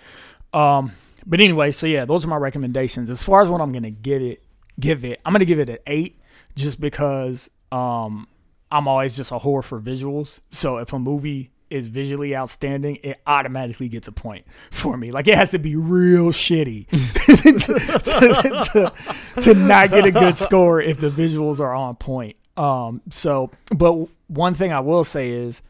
Um, 0.53 0.93
but 1.27 1.41
anyway, 1.41 1.71
so 1.71 1.87
yeah, 1.87 2.05
those 2.05 2.25
are 2.25 2.29
my 2.29 2.37
recommendations. 2.37 3.11
As 3.11 3.23
far 3.23 3.43
as 3.43 3.49
what 3.49 3.61
I'm 3.61 3.73
gonna 3.73 3.91
get 3.91 4.23
it, 4.23 4.43
give 4.79 5.05
it, 5.05 5.21
I'm 5.25 5.33
gonna 5.33 5.45
give 5.45 5.59
it 5.59 5.69
an 5.69 5.79
eight, 5.87 6.17
just 6.57 6.81
because 6.81 7.51
um, 7.71 8.27
I'm 8.71 8.89
always 8.89 9.17
just 9.17 9.31
a 9.31 9.39
whore 9.39 9.63
for 9.63 9.81
visuals. 9.81 10.41
So 10.51 10.79
if 10.79 10.93
a 10.93 10.99
movie 10.99 11.51
is 11.71 11.89
visually 11.89 12.37
outstanding, 12.37 12.99
it 13.03 13.21
automatically 13.27 13.89
gets 13.89 14.09
a 14.09 14.13
point 14.13 14.45
for 14.71 14.97
me. 14.97 15.11
Like 15.11 15.29
it 15.29 15.37
has 15.37 15.51
to 15.53 15.59
be 15.59 15.77
real 15.77 16.33
shitty 16.33 16.89
to, 18.75 18.93
to, 19.37 19.43
to 19.43 19.55
not 19.55 19.91
get 19.91 20.07
a 20.07 20.13
good 20.13 20.37
score 20.37 20.81
if 20.81 21.01
the 21.01 21.11
visuals 21.11 21.61
are 21.61 21.73
on 21.75 21.97
point. 21.97 22.37
Um, 22.57 23.01
so, 23.11 23.51
but 23.75 24.09
one 24.29 24.55
thing 24.55 24.73
I 24.73 24.81
will 24.81 25.05
say 25.05 25.31
is, 25.31 25.63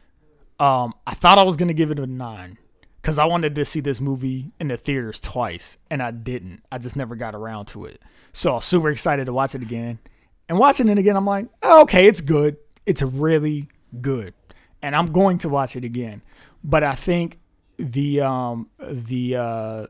um, 0.59 0.93
I 1.07 1.13
thought 1.13 1.37
I 1.37 1.43
was 1.43 1.55
gonna 1.55 1.73
give 1.73 1.91
it 1.91 1.99
a 1.99 2.05
nine 2.05 2.57
because 3.01 3.17
I 3.17 3.25
wanted 3.25 3.55
to 3.55 3.65
see 3.65 3.79
this 3.79 3.99
movie 3.99 4.51
in 4.59 4.67
the 4.67 4.77
theaters 4.77 5.19
twice, 5.19 5.77
and 5.89 6.03
I 6.03 6.11
didn't. 6.11 6.63
I 6.71 6.77
just 6.77 6.95
never 6.95 7.15
got 7.15 7.33
around 7.33 7.65
to 7.67 7.85
it. 7.85 8.01
So 8.33 8.51
I 8.51 8.53
was 8.55 8.65
super 8.65 8.89
excited 8.89 9.25
to 9.25 9.33
watch 9.33 9.55
it 9.55 9.61
again. 9.61 9.99
And 10.47 10.59
watching 10.59 10.89
it 10.89 10.97
again, 10.97 11.15
I'm 11.15 11.25
like, 11.25 11.47
oh, 11.63 11.81
okay, 11.83 12.07
it's 12.07 12.21
good. 12.21 12.57
It's 12.85 13.01
really 13.01 13.69
good, 14.01 14.33
and 14.81 14.95
I'm 14.95 15.11
going 15.11 15.37
to 15.39 15.49
watch 15.49 15.75
it 15.75 15.83
again. 15.83 16.21
But 16.63 16.83
I 16.83 16.93
think 16.93 17.39
the 17.77 18.21
um 18.21 18.69
the 18.79 19.35
uh 19.35 19.87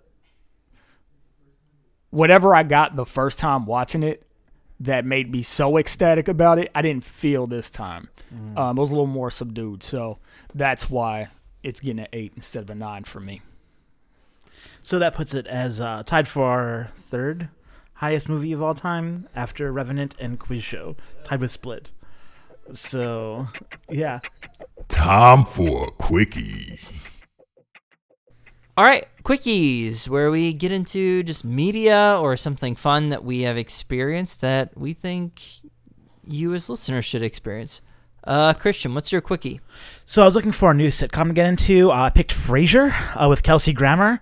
whatever 2.09 2.55
I 2.55 2.63
got 2.63 2.95
the 2.95 3.05
first 3.05 3.39
time 3.39 3.65
watching 3.65 4.03
it 4.03 4.25
that 4.79 5.05
made 5.05 5.31
me 5.31 5.43
so 5.43 5.77
ecstatic 5.77 6.27
about 6.27 6.57
it, 6.57 6.71
I 6.73 6.81
didn't 6.81 7.03
feel 7.03 7.47
this 7.47 7.69
time. 7.69 8.09
Um, 8.57 8.77
it 8.77 8.79
was 8.81 8.89
a 8.89 8.93
little 8.93 9.07
more 9.07 9.29
subdued, 9.29 9.83
so 9.83 10.19
that's 10.55 10.89
why 10.89 11.29
it's 11.63 11.79
getting 11.79 11.99
an 11.99 12.07
eight 12.13 12.33
instead 12.35 12.63
of 12.63 12.69
a 12.69 12.75
nine 12.75 13.03
for 13.03 13.19
me. 13.19 13.41
So 14.81 14.97
that 14.99 15.13
puts 15.13 15.33
it 15.33 15.45
as 15.47 15.79
uh, 15.79 16.03
tied 16.05 16.27
for 16.27 16.45
our 16.45 16.91
third 16.95 17.49
highest 17.95 18.27
movie 18.27 18.51
of 18.51 18.63
all 18.63 18.73
time 18.73 19.27
after 19.35 19.71
Revenant 19.71 20.15
and 20.19 20.39
Quiz 20.39 20.63
Show, 20.63 20.95
tied 21.23 21.39
with 21.39 21.51
Split. 21.51 21.91
So, 22.73 23.47
yeah. 23.89 24.19
Time 25.01 25.45
for 25.45 25.87
a 25.87 25.91
quickie. 25.93 26.77
All 28.77 28.85
right, 28.85 29.07
quickies, 29.23 30.07
where 30.07 30.29
we 30.29 30.53
get 30.53 30.71
into 30.71 31.23
just 31.23 31.43
media 31.43 32.19
or 32.21 32.37
something 32.37 32.75
fun 32.75 33.09
that 33.09 33.23
we 33.23 33.41
have 33.41 33.57
experienced 33.57 34.41
that 34.41 34.77
we 34.77 34.93
think 34.93 35.41
you 36.27 36.53
as 36.53 36.69
listeners 36.69 37.03
should 37.03 37.23
experience. 37.23 37.81
Uh, 38.25 38.53
Christian, 38.53 38.93
what's 38.93 39.11
your 39.11 39.21
quickie? 39.21 39.59
So 40.05 40.21
I 40.21 40.25
was 40.25 40.35
looking 40.35 40.51
for 40.51 40.69
a 40.69 40.75
new 40.75 40.89
sitcom 40.89 41.29
to 41.29 41.33
get 41.33 41.47
into. 41.47 41.89
Uh, 41.89 42.03
I 42.03 42.09
picked 42.11 42.31
Frasier 42.31 42.93
uh, 43.19 43.27
with 43.27 43.41
Kelsey 43.41 43.73
Grammer. 43.73 44.21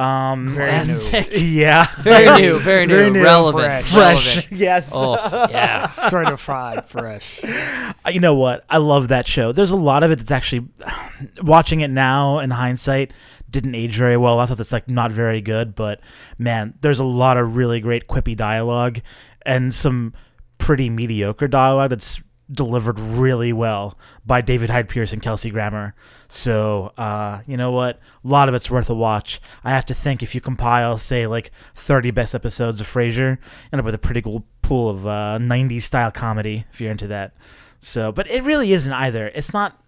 Um, 0.00 0.48
Very 0.48 0.70
and- 0.70 0.86
Classic. 0.88 1.28
Yeah. 1.32 1.86
Very 2.00 2.40
new, 2.40 2.58
very 2.60 2.86
new, 2.86 2.94
Very 2.96 3.10
new, 3.10 3.22
relevant, 3.22 3.64
fresh. 3.64 3.84
Fresh. 3.92 4.36
relevant. 4.36 4.52
Yes. 4.60 4.92
Oh 4.94 5.14
yeah, 5.50 5.88
Certified 5.90 6.88
fresh. 6.88 7.40
Uh, 7.44 7.92
you 8.10 8.20
know 8.20 8.34
what? 8.34 8.64
I 8.70 8.78
love 8.78 9.08
that 9.08 9.26
show. 9.26 9.52
There's 9.52 9.70
a 9.72 9.76
lot 9.76 10.02
of 10.02 10.10
it 10.10 10.16
that's 10.16 10.30
actually 10.30 10.68
watching 11.42 11.80
it 11.80 11.88
now 11.90 12.38
in 12.38 12.50
hindsight 12.50 13.12
didn't 13.50 13.74
age 13.74 13.96
very 13.96 14.16
well. 14.16 14.38
I 14.38 14.46
thought 14.46 14.58
that's 14.58 14.72
like 14.72 14.88
not 14.88 15.10
very 15.10 15.40
good, 15.40 15.74
but 15.74 16.00
man, 16.38 16.74
there's 16.82 17.00
a 17.00 17.04
lot 17.04 17.36
of 17.36 17.56
really 17.56 17.80
great 17.80 18.06
quippy 18.06 18.36
dialogue 18.36 19.00
and 19.44 19.74
some 19.74 20.14
pretty 20.58 20.88
mediocre 20.88 21.48
dialogue 21.48 21.90
that's 21.90 22.22
delivered 22.50 22.98
really 22.98 23.52
well 23.52 23.96
by 24.26 24.40
David 24.40 24.70
Hyde 24.70 24.88
Pierce 24.88 25.12
and 25.12 25.22
Kelsey 25.22 25.50
Grammer. 25.50 25.94
So, 26.28 26.92
uh, 26.96 27.40
you 27.46 27.56
know 27.56 27.70
what? 27.70 28.00
A 28.24 28.28
lot 28.28 28.48
of 28.48 28.54
it's 28.54 28.70
worth 28.70 28.90
a 28.90 28.94
watch. 28.94 29.40
I 29.62 29.70
have 29.70 29.86
to 29.86 29.94
think 29.94 30.22
if 30.22 30.34
you 30.34 30.40
compile, 30.40 30.98
say, 30.98 31.26
like 31.26 31.50
30 31.74 32.10
best 32.10 32.34
episodes 32.34 32.80
of 32.80 32.86
Frasier, 32.86 33.38
end 33.72 33.80
up 33.80 33.84
with 33.84 33.94
a 33.94 33.98
pretty 33.98 34.22
cool 34.22 34.44
pool 34.62 34.88
of 34.88 35.06
uh, 35.06 35.38
90s 35.40 35.82
style 35.82 36.10
comedy 36.10 36.64
if 36.72 36.80
you're 36.80 36.90
into 36.90 37.06
that. 37.08 37.34
So, 37.80 38.12
but 38.12 38.30
it 38.30 38.42
really 38.42 38.72
isn't 38.72 38.92
either. 38.92 39.28
It's 39.28 39.52
not. 39.52 39.82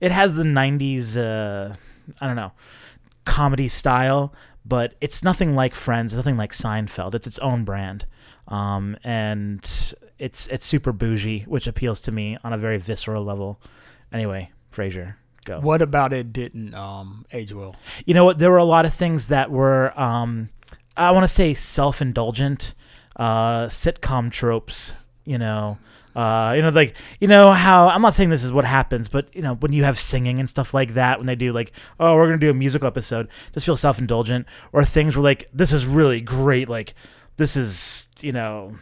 It 0.00 0.12
has 0.12 0.34
the 0.34 0.42
'90s. 0.42 1.16
Uh, 1.16 1.74
I 2.20 2.26
don't 2.26 2.36
know, 2.36 2.52
comedy 3.24 3.68
style, 3.68 4.34
but 4.64 4.94
it's 5.00 5.22
nothing 5.22 5.54
like 5.54 5.74
Friends. 5.74 6.14
Nothing 6.14 6.36
like 6.36 6.52
Seinfeld. 6.52 7.14
It's 7.14 7.26
its 7.26 7.38
own 7.38 7.64
brand, 7.64 8.04
um, 8.48 8.96
and 9.04 9.94
it's 10.18 10.46
it's 10.48 10.64
super 10.66 10.92
bougie, 10.92 11.40
which 11.46 11.66
appeals 11.66 12.00
to 12.02 12.12
me 12.12 12.38
on 12.42 12.52
a 12.52 12.58
very 12.58 12.78
visceral 12.78 13.24
level. 13.24 13.60
Anyway, 14.12 14.50
Frasier, 14.72 15.16
go. 15.44 15.60
What 15.60 15.82
about 15.82 16.12
it 16.12 16.32
didn't 16.32 16.74
um, 16.74 17.26
age 17.32 17.52
well? 17.52 17.76
You 18.04 18.14
know 18.14 18.24
what? 18.24 18.38
There 18.38 18.50
were 18.50 18.56
a 18.56 18.64
lot 18.64 18.86
of 18.86 18.94
things 18.94 19.28
that 19.28 19.50
were, 19.50 19.98
um, 19.98 20.50
I 20.96 21.10
want 21.10 21.24
to 21.24 21.34
say, 21.34 21.54
self 21.54 22.00
indulgent, 22.00 22.74
uh, 23.16 23.66
sitcom 23.66 24.30
tropes. 24.30 24.94
You 25.24 25.38
know, 25.38 25.78
uh, 26.16 26.54
you 26.56 26.62
know, 26.62 26.70
like 26.70 26.94
you 27.20 27.28
know 27.28 27.52
how 27.52 27.88
I'm 27.88 28.00
not 28.00 28.14
saying 28.14 28.30
this 28.30 28.42
is 28.42 28.50
what 28.50 28.64
happens, 28.64 29.08
but 29.10 29.28
you 29.34 29.42
know 29.42 29.54
when 29.56 29.74
you 29.74 29.84
have 29.84 29.98
singing 29.98 30.40
and 30.40 30.48
stuff 30.48 30.72
like 30.72 30.94
that, 30.94 31.18
when 31.18 31.26
they 31.26 31.34
do 31.34 31.52
like, 31.52 31.72
oh, 32.00 32.14
we're 32.14 32.26
gonna 32.26 32.38
do 32.38 32.48
a 32.48 32.54
musical 32.54 32.86
episode, 32.86 33.28
just 33.52 33.66
feel 33.66 33.76
self 33.76 33.98
indulgent, 33.98 34.46
or 34.72 34.82
things 34.82 35.14
where 35.14 35.22
like 35.22 35.50
this 35.52 35.74
is 35.74 35.84
really 35.84 36.22
great, 36.22 36.70
like 36.70 36.94
this 37.36 37.54
is 37.54 38.08
you 38.22 38.32
know, 38.32 38.78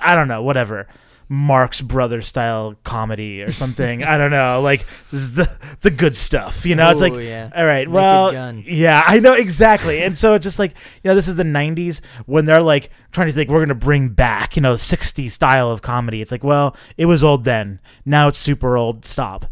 I 0.00 0.14
don't 0.14 0.28
know, 0.28 0.42
whatever. 0.42 0.86
Marx 1.30 1.82
Brothers 1.82 2.26
style 2.26 2.74
comedy 2.84 3.42
or 3.42 3.52
something. 3.52 4.02
I 4.02 4.16
don't 4.16 4.30
know. 4.30 4.62
Like 4.62 4.86
this 5.10 5.20
is 5.20 5.34
the 5.34 5.50
the 5.82 5.90
good 5.90 6.16
stuff. 6.16 6.64
You 6.64 6.74
know, 6.74 6.90
it's 6.90 7.02
like 7.02 7.14
yeah. 7.14 7.50
all 7.54 7.66
right, 7.66 7.80
Naked 7.80 7.92
well, 7.92 8.32
Gun. 8.32 8.64
yeah, 8.66 9.02
I 9.06 9.20
know 9.20 9.34
exactly. 9.34 10.02
And 10.02 10.16
so 10.16 10.34
it's 10.34 10.42
just 10.42 10.58
like, 10.58 10.72
you 11.02 11.08
know, 11.08 11.14
this 11.14 11.28
is 11.28 11.36
the 11.36 11.42
90s 11.42 12.00
when 12.24 12.46
they're 12.46 12.62
like 12.62 12.90
trying 13.12 13.26
to 13.26 13.32
think 13.32 13.50
we're 13.50 13.58
going 13.58 13.68
to 13.68 13.74
bring 13.74 14.08
back, 14.08 14.56
you 14.56 14.62
know, 14.62 14.72
60s 14.74 15.30
style 15.32 15.70
of 15.70 15.82
comedy. 15.82 16.22
It's 16.22 16.32
like, 16.32 16.44
well, 16.44 16.74
it 16.96 17.06
was 17.06 17.22
old 17.22 17.44
then. 17.44 17.80
Now 18.06 18.28
it's 18.28 18.38
super 18.38 18.76
old. 18.76 19.04
Stop. 19.04 19.46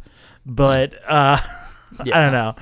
But 0.46 0.94
uh 1.06 1.38
I 1.98 2.04
don't 2.04 2.32
know. 2.32 2.54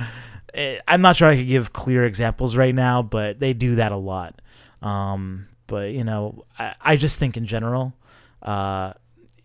Eh, 0.55 0.78
I'm 0.89 1.03
not 1.03 1.16
sure 1.16 1.28
I 1.28 1.37
could 1.37 1.49
give 1.49 1.72
clear 1.72 2.05
examples 2.05 2.57
right 2.57 2.74
now, 2.74 3.03
but 3.03 3.39
they 3.39 3.53
do 3.53 3.76
that 3.76 3.93
a 3.93 3.97
lot. 3.97 4.41
Um 4.82 5.47
but 5.66 5.90
you 5.92 6.04
know, 6.04 6.44
I, 6.58 6.74
I 6.80 6.96
just 6.96 7.18
think 7.18 7.36
in 7.36 7.46
general, 7.46 7.94
uh 8.42 8.92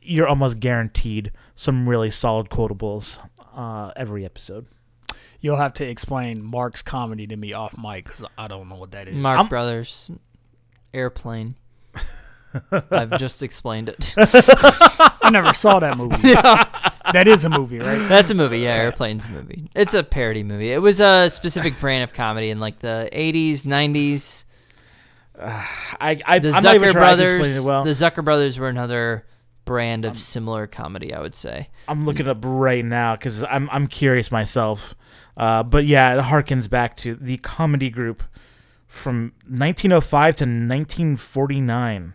you're 0.01 0.27
almost 0.27 0.59
guaranteed 0.59 1.31
some 1.55 1.87
really 1.87 2.09
solid 2.09 2.49
quotables 2.49 3.19
uh 3.55 3.91
every 3.95 4.25
episode. 4.25 4.65
You'll 5.41 5.57
have 5.57 5.73
to 5.75 5.85
explain 5.87 6.43
Marx 6.43 6.81
comedy 6.81 7.25
to 7.27 7.37
me 7.37 7.53
off 7.53 7.77
mic 7.77 8.05
because 8.05 8.25
I 8.37 8.47
don't 8.47 8.67
know 8.69 8.75
what 8.75 8.91
that 8.91 9.07
is. 9.07 9.15
Marx 9.15 9.37
I'm- 9.37 9.47
Brothers, 9.47 10.11
Airplane. 10.93 11.55
I've 12.91 13.17
just 13.19 13.43
explained 13.43 13.89
it. 13.89 14.13
I 14.17 15.29
never 15.31 15.53
saw 15.53 15.79
that 15.79 15.97
movie. 15.97 16.33
That 17.11 17.27
is 17.27 17.43
a 17.43 17.49
movie, 17.49 17.79
right? 17.79 18.07
That's 18.07 18.29
a 18.29 18.35
movie. 18.35 18.59
Yeah, 18.59 18.75
Airplane's 18.75 19.25
a 19.25 19.29
movie. 19.31 19.67
It's 19.73 19.95
a 19.95 20.03
parody 20.03 20.43
movie. 20.43 20.71
It 20.71 20.77
was 20.77 21.01
a 21.01 21.27
specific 21.31 21.79
brand 21.79 22.03
of 22.03 22.13
comedy 22.13 22.51
in 22.51 22.59
like 22.59 22.77
the 22.81 23.09
80s, 23.11 23.63
90s. 23.63 24.43
I, 25.41 26.19
I 26.25 26.39
The 26.39 26.49
I'm 26.49 26.63
Zucker 26.63 26.63
sure 26.63 26.73
I 26.73 26.75
can 26.75 26.83
explain 26.83 26.93
brothers. 26.93 27.57
it 27.57 27.67
well. 27.67 27.83
The 27.83 27.91
Zucker 27.91 28.23
brothers 28.23 28.59
were 28.59 28.67
another 28.67 29.25
brand 29.65 30.03
of 30.03 30.19
similar 30.19 30.67
comedy, 30.67 31.13
I 31.13 31.21
would 31.21 31.35
say. 31.35 31.69
I'm 31.87 32.03
looking 32.03 32.27
up 32.27 32.39
right 32.43 32.83
now 32.83 33.15
because 33.15 33.43
I'm 33.43 33.69
I'm 33.71 33.87
curious 33.87 34.31
myself. 34.31 34.95
Uh, 35.37 35.63
but 35.63 35.85
yeah, 35.85 36.15
it 36.15 36.23
harkens 36.23 36.69
back 36.69 36.97
to 36.97 37.15
the 37.15 37.37
comedy 37.37 37.89
group 37.89 38.23
from 38.87 39.33
1905 39.47 40.35
to 40.37 40.43
1949. 40.43 42.13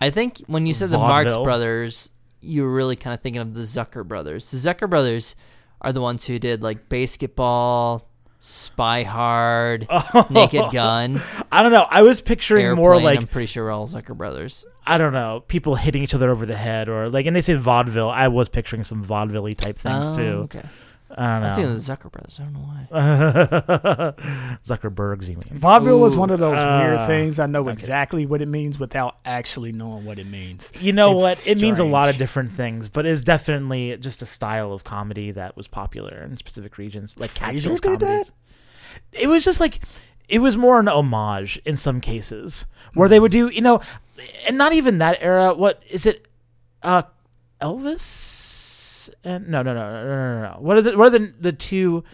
I 0.00 0.10
think 0.10 0.38
when 0.46 0.66
you 0.66 0.72
said 0.72 0.88
the 0.88 0.98
Marx 0.98 1.36
brothers, 1.36 2.10
you 2.40 2.62
were 2.62 2.72
really 2.72 2.96
kind 2.96 3.14
of 3.14 3.20
thinking 3.20 3.42
of 3.42 3.54
the 3.54 3.60
Zucker 3.62 4.06
brothers. 4.06 4.50
The 4.50 4.56
Zucker 4.56 4.88
brothers 4.88 5.36
are 5.82 5.92
the 5.92 6.00
ones 6.00 6.24
who 6.24 6.38
did 6.38 6.62
like 6.62 6.88
BASEketball, 6.88 8.02
Spy 8.40 9.02
Hard, 9.02 9.86
Naked 10.30 10.72
Gun, 10.72 11.20
I 11.52 11.62
don't 11.62 11.72
know. 11.72 11.86
I 11.88 12.02
was 12.02 12.20
picturing 12.22 12.64
Airplane. 12.64 12.82
more 12.82 13.00
like 13.00 13.20
I'm 13.20 13.26
pretty 13.26 13.46
sure 13.46 13.64
we're 13.66 13.70
all 13.70 13.86
Zucker 13.86 14.16
brothers. 14.16 14.64
I 14.86 14.96
don't 14.98 15.12
know, 15.12 15.44
people 15.46 15.74
hitting 15.76 16.02
each 16.02 16.14
other 16.14 16.30
over 16.30 16.46
the 16.46 16.56
head 16.56 16.88
or 16.88 17.10
like, 17.10 17.26
and 17.26 17.36
they 17.36 17.42
say 17.42 17.54
vaudeville. 17.54 18.08
I 18.10 18.28
was 18.28 18.48
picturing 18.48 18.82
some 18.82 19.02
vaudeville 19.04 19.52
type 19.54 19.76
things 19.76 20.06
Oh, 20.08 20.16
too. 20.16 20.32
Okay. 20.44 20.62
I 21.16 21.36
I 21.38 21.44
was 21.44 21.54
thinking 21.54 21.72
of 21.72 21.84
the 21.84 21.92
Zucker 21.92 22.10
brothers. 22.10 22.38
I 22.38 22.44
don't 22.44 22.52
know 22.52 22.60
why. 22.60 22.86
Zuckerbergs, 24.64 25.28
you 25.28 25.36
mean? 25.36 25.58
Vaudeville 25.58 26.04
is 26.06 26.14
Ooh, 26.14 26.20
one 26.20 26.30
of 26.30 26.38
those 26.38 26.56
uh, 26.56 26.80
weird 26.82 27.06
things. 27.06 27.38
I 27.38 27.46
know 27.46 27.62
okay. 27.62 27.72
exactly 27.72 28.26
what 28.26 28.40
it 28.40 28.46
means 28.46 28.78
without 28.78 29.16
actually 29.24 29.72
knowing 29.72 30.04
what 30.04 30.18
it 30.18 30.26
means. 30.26 30.72
You 30.80 30.92
know 30.92 31.12
It's 31.12 31.20
what? 31.20 31.46
It 31.48 31.60
means 31.60 31.78
a 31.78 31.84
lot 31.84 32.08
of 32.08 32.16
different 32.16 32.52
things, 32.52 32.88
but 32.88 33.06
it's 33.06 33.22
definitely 33.22 33.96
just 33.96 34.22
a 34.22 34.26
style 34.26 34.72
of 34.72 34.84
comedy 34.84 35.30
that 35.32 35.56
was 35.56 35.66
popular 35.68 36.18
in 36.18 36.36
specific 36.36 36.78
regions, 36.78 37.16
like 37.18 37.34
Catskills 37.34 37.80
did 37.80 38.00
that? 38.00 38.06
comedies. 38.06 38.32
It 39.12 39.26
was 39.26 39.44
just 39.44 39.60
like 39.60 39.80
it 40.28 40.38
was 40.38 40.56
more 40.56 40.78
an 40.78 40.88
homage 40.88 41.60
in 41.64 41.76
some 41.76 42.00
cases, 42.00 42.66
where 42.94 43.08
they 43.08 43.18
would 43.18 43.32
do, 43.32 43.48
you 43.48 43.60
know, 43.60 43.80
and 44.46 44.56
not 44.56 44.72
even 44.72 44.98
that 44.98 45.18
era. 45.20 45.54
What 45.54 45.82
is 45.90 46.06
it? 46.06 46.26
Uh, 46.82 47.02
Elvis? 47.60 48.39
And 49.24 49.48
no, 49.48 49.62
no, 49.62 49.74
no, 49.74 49.90
no, 49.92 50.04
no, 50.04 50.40
no, 50.40 50.52
no. 50.54 50.56
What 50.60 50.78
are 50.78 50.82
the 50.82 50.96
what 50.98 51.08
are 51.08 51.18
the 51.18 51.32
the 51.40 51.52
two? 51.52 52.04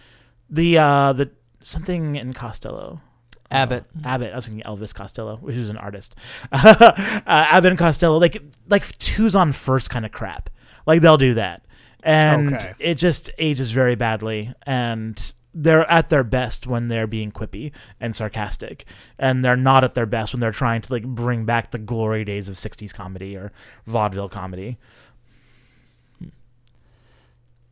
The 0.49 0.77
uh 0.77 1.13
the 1.13 1.31
something 1.61 2.15
in 2.15 2.33
Costello. 2.33 3.01
Abbott. 3.49 3.85
Uh, 4.03 4.07
Abbott. 4.09 4.33
I 4.33 4.35
was 4.35 4.47
thinking 4.47 4.63
Elvis 4.65 4.93
Costello, 4.93 5.37
which 5.37 5.55
is 5.55 5.69
an 5.69 5.77
artist. 5.77 6.15
uh, 6.51 6.91
Abbott 7.25 7.71
and 7.71 7.79
Costello, 7.79 8.17
like 8.17 8.41
like 8.67 8.85
twos 8.97 9.35
on 9.35 9.51
first 9.53 9.89
kind 9.89 10.05
of 10.05 10.11
crap. 10.11 10.49
Like 10.85 11.01
they'll 11.01 11.17
do 11.17 11.33
that, 11.35 11.63
and 12.03 12.55
Okay. 12.55 12.73
it 12.79 12.95
just 12.95 13.29
ages 13.37 13.71
very 13.71 13.95
badly. 13.95 14.53
And 14.63 15.33
they're 15.53 15.89
at 15.89 16.09
their 16.09 16.23
best 16.23 16.67
when 16.67 16.87
they're 16.87 17.07
being 17.07 17.31
quippy 17.31 17.71
and 17.99 18.15
sarcastic, 18.15 18.85
and 19.17 19.43
they're 19.45 19.55
not 19.57 19.83
at 19.83 19.95
their 19.95 20.05
best 20.05 20.33
when 20.33 20.39
they're 20.41 20.51
trying 20.51 20.81
to 20.81 20.91
like 20.93 21.05
bring 21.05 21.45
back 21.45 21.71
the 21.71 21.79
glory 21.79 22.23
days 22.25 22.47
of 22.49 22.55
'60s 22.55 22.93
comedy 22.93 23.35
or 23.35 23.51
vaudeville 23.85 24.29
comedy. 24.29 24.77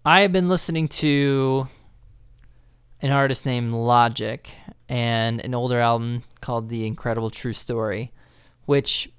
I 0.08 0.22
have 0.22 0.32
been 0.32 0.48
listening 0.48 0.88
to 0.90 1.68
an 3.02 3.12
artist 3.12 3.44
named 3.44 3.74
Logic 3.74 4.48
and 4.88 5.44
an 5.44 5.56
older 5.56 5.80
album 5.80 6.22
called 6.42 6.70
The 6.70 6.86
Incredible 6.86 7.32
True 7.32 7.54
Story, 7.54 8.12
which 8.66 9.12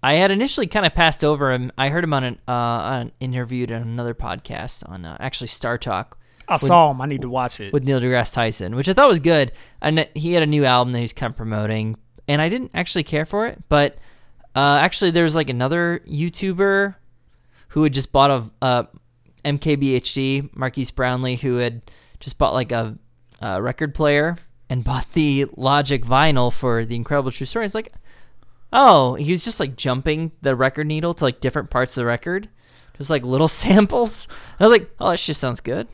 I 0.00 0.14
had 0.14 0.30
initially 0.30 0.68
kind 0.68 0.86
of 0.86 0.94
passed 0.94 1.24
over 1.24 1.50
him. 1.50 1.72
I 1.76 1.88
heard 1.88 2.04
him 2.04 2.14
on 2.14 2.22
an, 2.22 2.38
uh, 2.46 2.52
on 2.52 3.00
an 3.00 3.12
interviewed 3.18 3.72
on 3.72 3.82
another 3.82 4.14
podcast 4.14 4.88
on 4.88 5.04
uh, 5.04 5.16
actually 5.18 5.48
Star 5.48 5.76
Talk 5.76 6.16
I 6.46 6.56
saw 6.56 6.92
him. 6.92 7.00
I 7.00 7.06
need 7.06 7.22
to 7.22 7.28
watch 7.28 7.58
it. 7.58 7.72
with 7.72 7.82
Neil 7.82 8.00
deGrasse 8.00 8.32
Tyson, 8.32 8.76
which 8.76 8.88
I 8.88 8.92
thought 8.92 9.08
was 9.08 9.18
good. 9.18 9.50
And 9.82 10.08
he 10.14 10.34
had 10.34 10.44
a 10.44 10.46
new 10.46 10.64
album 10.64 10.92
that 10.92 11.00
he's 11.00 11.12
kind 11.12 11.32
of 11.32 11.36
promoting, 11.36 11.96
and 12.28 12.40
I 12.40 12.48
didn't 12.48 12.70
actually 12.74 13.02
care 13.02 13.26
for 13.26 13.48
it. 13.48 13.60
But 13.68 13.98
uh, 14.54 14.78
actually, 14.80 15.10
there's 15.10 15.34
like 15.34 15.50
another 15.50 16.00
YouTuber 16.08 16.94
who 17.70 17.82
had 17.82 17.92
just 17.92 18.12
bought 18.12 18.30
a 18.30 18.64
uh, 18.64 18.84
MKBHD, 19.44 20.54
Marques 20.54 20.90
Brownlee, 20.90 21.36
who 21.36 21.56
had 21.56 21.82
just 22.20 22.38
bought 22.38 22.54
like 22.54 22.72
a, 22.72 22.96
a 23.40 23.62
record 23.62 23.94
player 23.94 24.36
and 24.70 24.84
bought 24.84 25.12
the 25.12 25.46
Logic 25.56 26.04
vinyl 26.04 26.52
for 26.52 26.84
the 26.84 26.96
Incredible 26.96 27.30
True 27.30 27.46
Story. 27.46 27.64
It's 27.64 27.74
like, 27.74 27.92
oh, 28.72 29.14
he 29.14 29.30
was 29.30 29.44
just 29.44 29.60
like 29.60 29.76
jumping 29.76 30.32
the 30.42 30.54
record 30.54 30.86
needle 30.86 31.14
to 31.14 31.24
like 31.24 31.40
different 31.40 31.70
parts 31.70 31.96
of 31.96 32.02
the 32.02 32.06
record, 32.06 32.48
just 32.96 33.10
like 33.10 33.22
little 33.22 33.48
samples. 33.48 34.28
And 34.58 34.60
I 34.60 34.64
was 34.64 34.72
like, 34.72 34.90
oh, 35.00 35.10
that 35.10 35.18
just 35.18 35.40
sounds 35.40 35.60
good. 35.60 35.88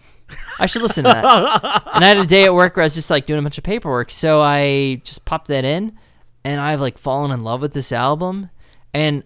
I 0.58 0.66
should 0.66 0.82
listen 0.82 1.04
to 1.04 1.10
that. 1.10 1.82
and 1.94 2.04
I 2.04 2.08
had 2.08 2.16
a 2.16 2.26
day 2.26 2.44
at 2.44 2.54
work 2.54 2.76
where 2.76 2.82
I 2.82 2.86
was 2.86 2.94
just 2.94 3.10
like 3.10 3.26
doing 3.26 3.38
a 3.38 3.42
bunch 3.42 3.58
of 3.58 3.64
paperwork, 3.64 4.10
so 4.10 4.40
I 4.40 5.00
just 5.04 5.24
popped 5.24 5.48
that 5.48 5.64
in, 5.64 5.98
and 6.44 6.60
I've 6.60 6.80
like 6.80 6.98
fallen 6.98 7.30
in 7.30 7.40
love 7.40 7.60
with 7.60 7.74
this 7.74 7.92
album. 7.92 8.50
And 8.92 9.24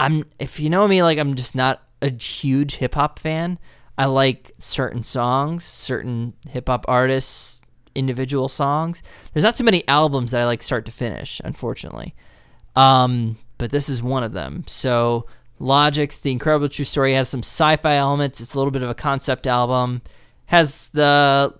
I'm, 0.00 0.24
if 0.38 0.58
you 0.58 0.68
know 0.68 0.86
me, 0.88 1.02
like 1.02 1.18
I'm 1.18 1.36
just 1.36 1.54
not 1.54 1.82
a 2.02 2.10
huge 2.10 2.76
hip 2.76 2.94
hop 2.94 3.18
fan. 3.18 3.58
I 3.96 4.06
like 4.06 4.52
certain 4.58 5.02
songs, 5.02 5.64
certain 5.64 6.34
hip 6.48 6.68
hop 6.68 6.84
artists, 6.88 7.62
individual 7.94 8.48
songs. 8.48 9.02
There's 9.32 9.44
not 9.44 9.56
too 9.56 9.64
many 9.64 9.86
albums 9.88 10.32
that 10.32 10.40
I 10.40 10.44
like 10.46 10.62
start 10.62 10.84
to 10.86 10.92
finish, 10.92 11.40
unfortunately. 11.44 12.14
Um, 12.74 13.38
but 13.58 13.70
this 13.70 13.88
is 13.88 14.02
one 14.02 14.24
of 14.24 14.32
them. 14.32 14.64
So 14.66 15.26
Logic's 15.58 16.18
The 16.20 16.32
Incredible 16.32 16.68
True 16.68 16.84
Story 16.84 17.14
has 17.14 17.28
some 17.28 17.40
sci-fi 17.40 17.94
elements. 17.94 18.40
It's 18.40 18.54
a 18.54 18.58
little 18.58 18.70
bit 18.70 18.82
of 18.82 18.90
a 18.90 18.94
concept 18.94 19.46
album. 19.46 20.02
Has 20.46 20.88
the 20.90 21.54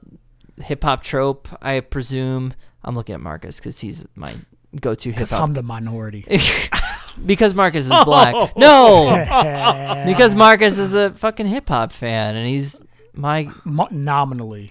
hip 0.62 0.82
hop 0.82 1.02
trope, 1.02 1.48
I 1.62 1.80
presume. 1.80 2.54
I'm 2.82 2.94
looking 2.94 3.14
at 3.14 3.20
Marcus 3.20 3.58
because 3.58 3.78
he's 3.78 4.06
my 4.16 4.34
go-to 4.80 5.10
hip 5.10 5.16
Because 5.16 5.30
hop. 5.30 5.42
I'm 5.42 5.52
the 5.52 5.62
minority. 5.62 6.26
because 7.24 7.54
Marcus 7.54 7.84
is 7.86 7.90
black. 8.04 8.56
No, 8.56 10.04
because 10.06 10.34
Marcus 10.34 10.78
is 10.78 10.94
a 10.94 11.10
fucking 11.10 11.46
hip 11.46 11.68
hop 11.68 11.92
fan, 11.92 12.36
and 12.36 12.46
he's 12.46 12.80
my. 13.14 13.50
Mo- 13.64 13.88
nominally. 13.90 14.70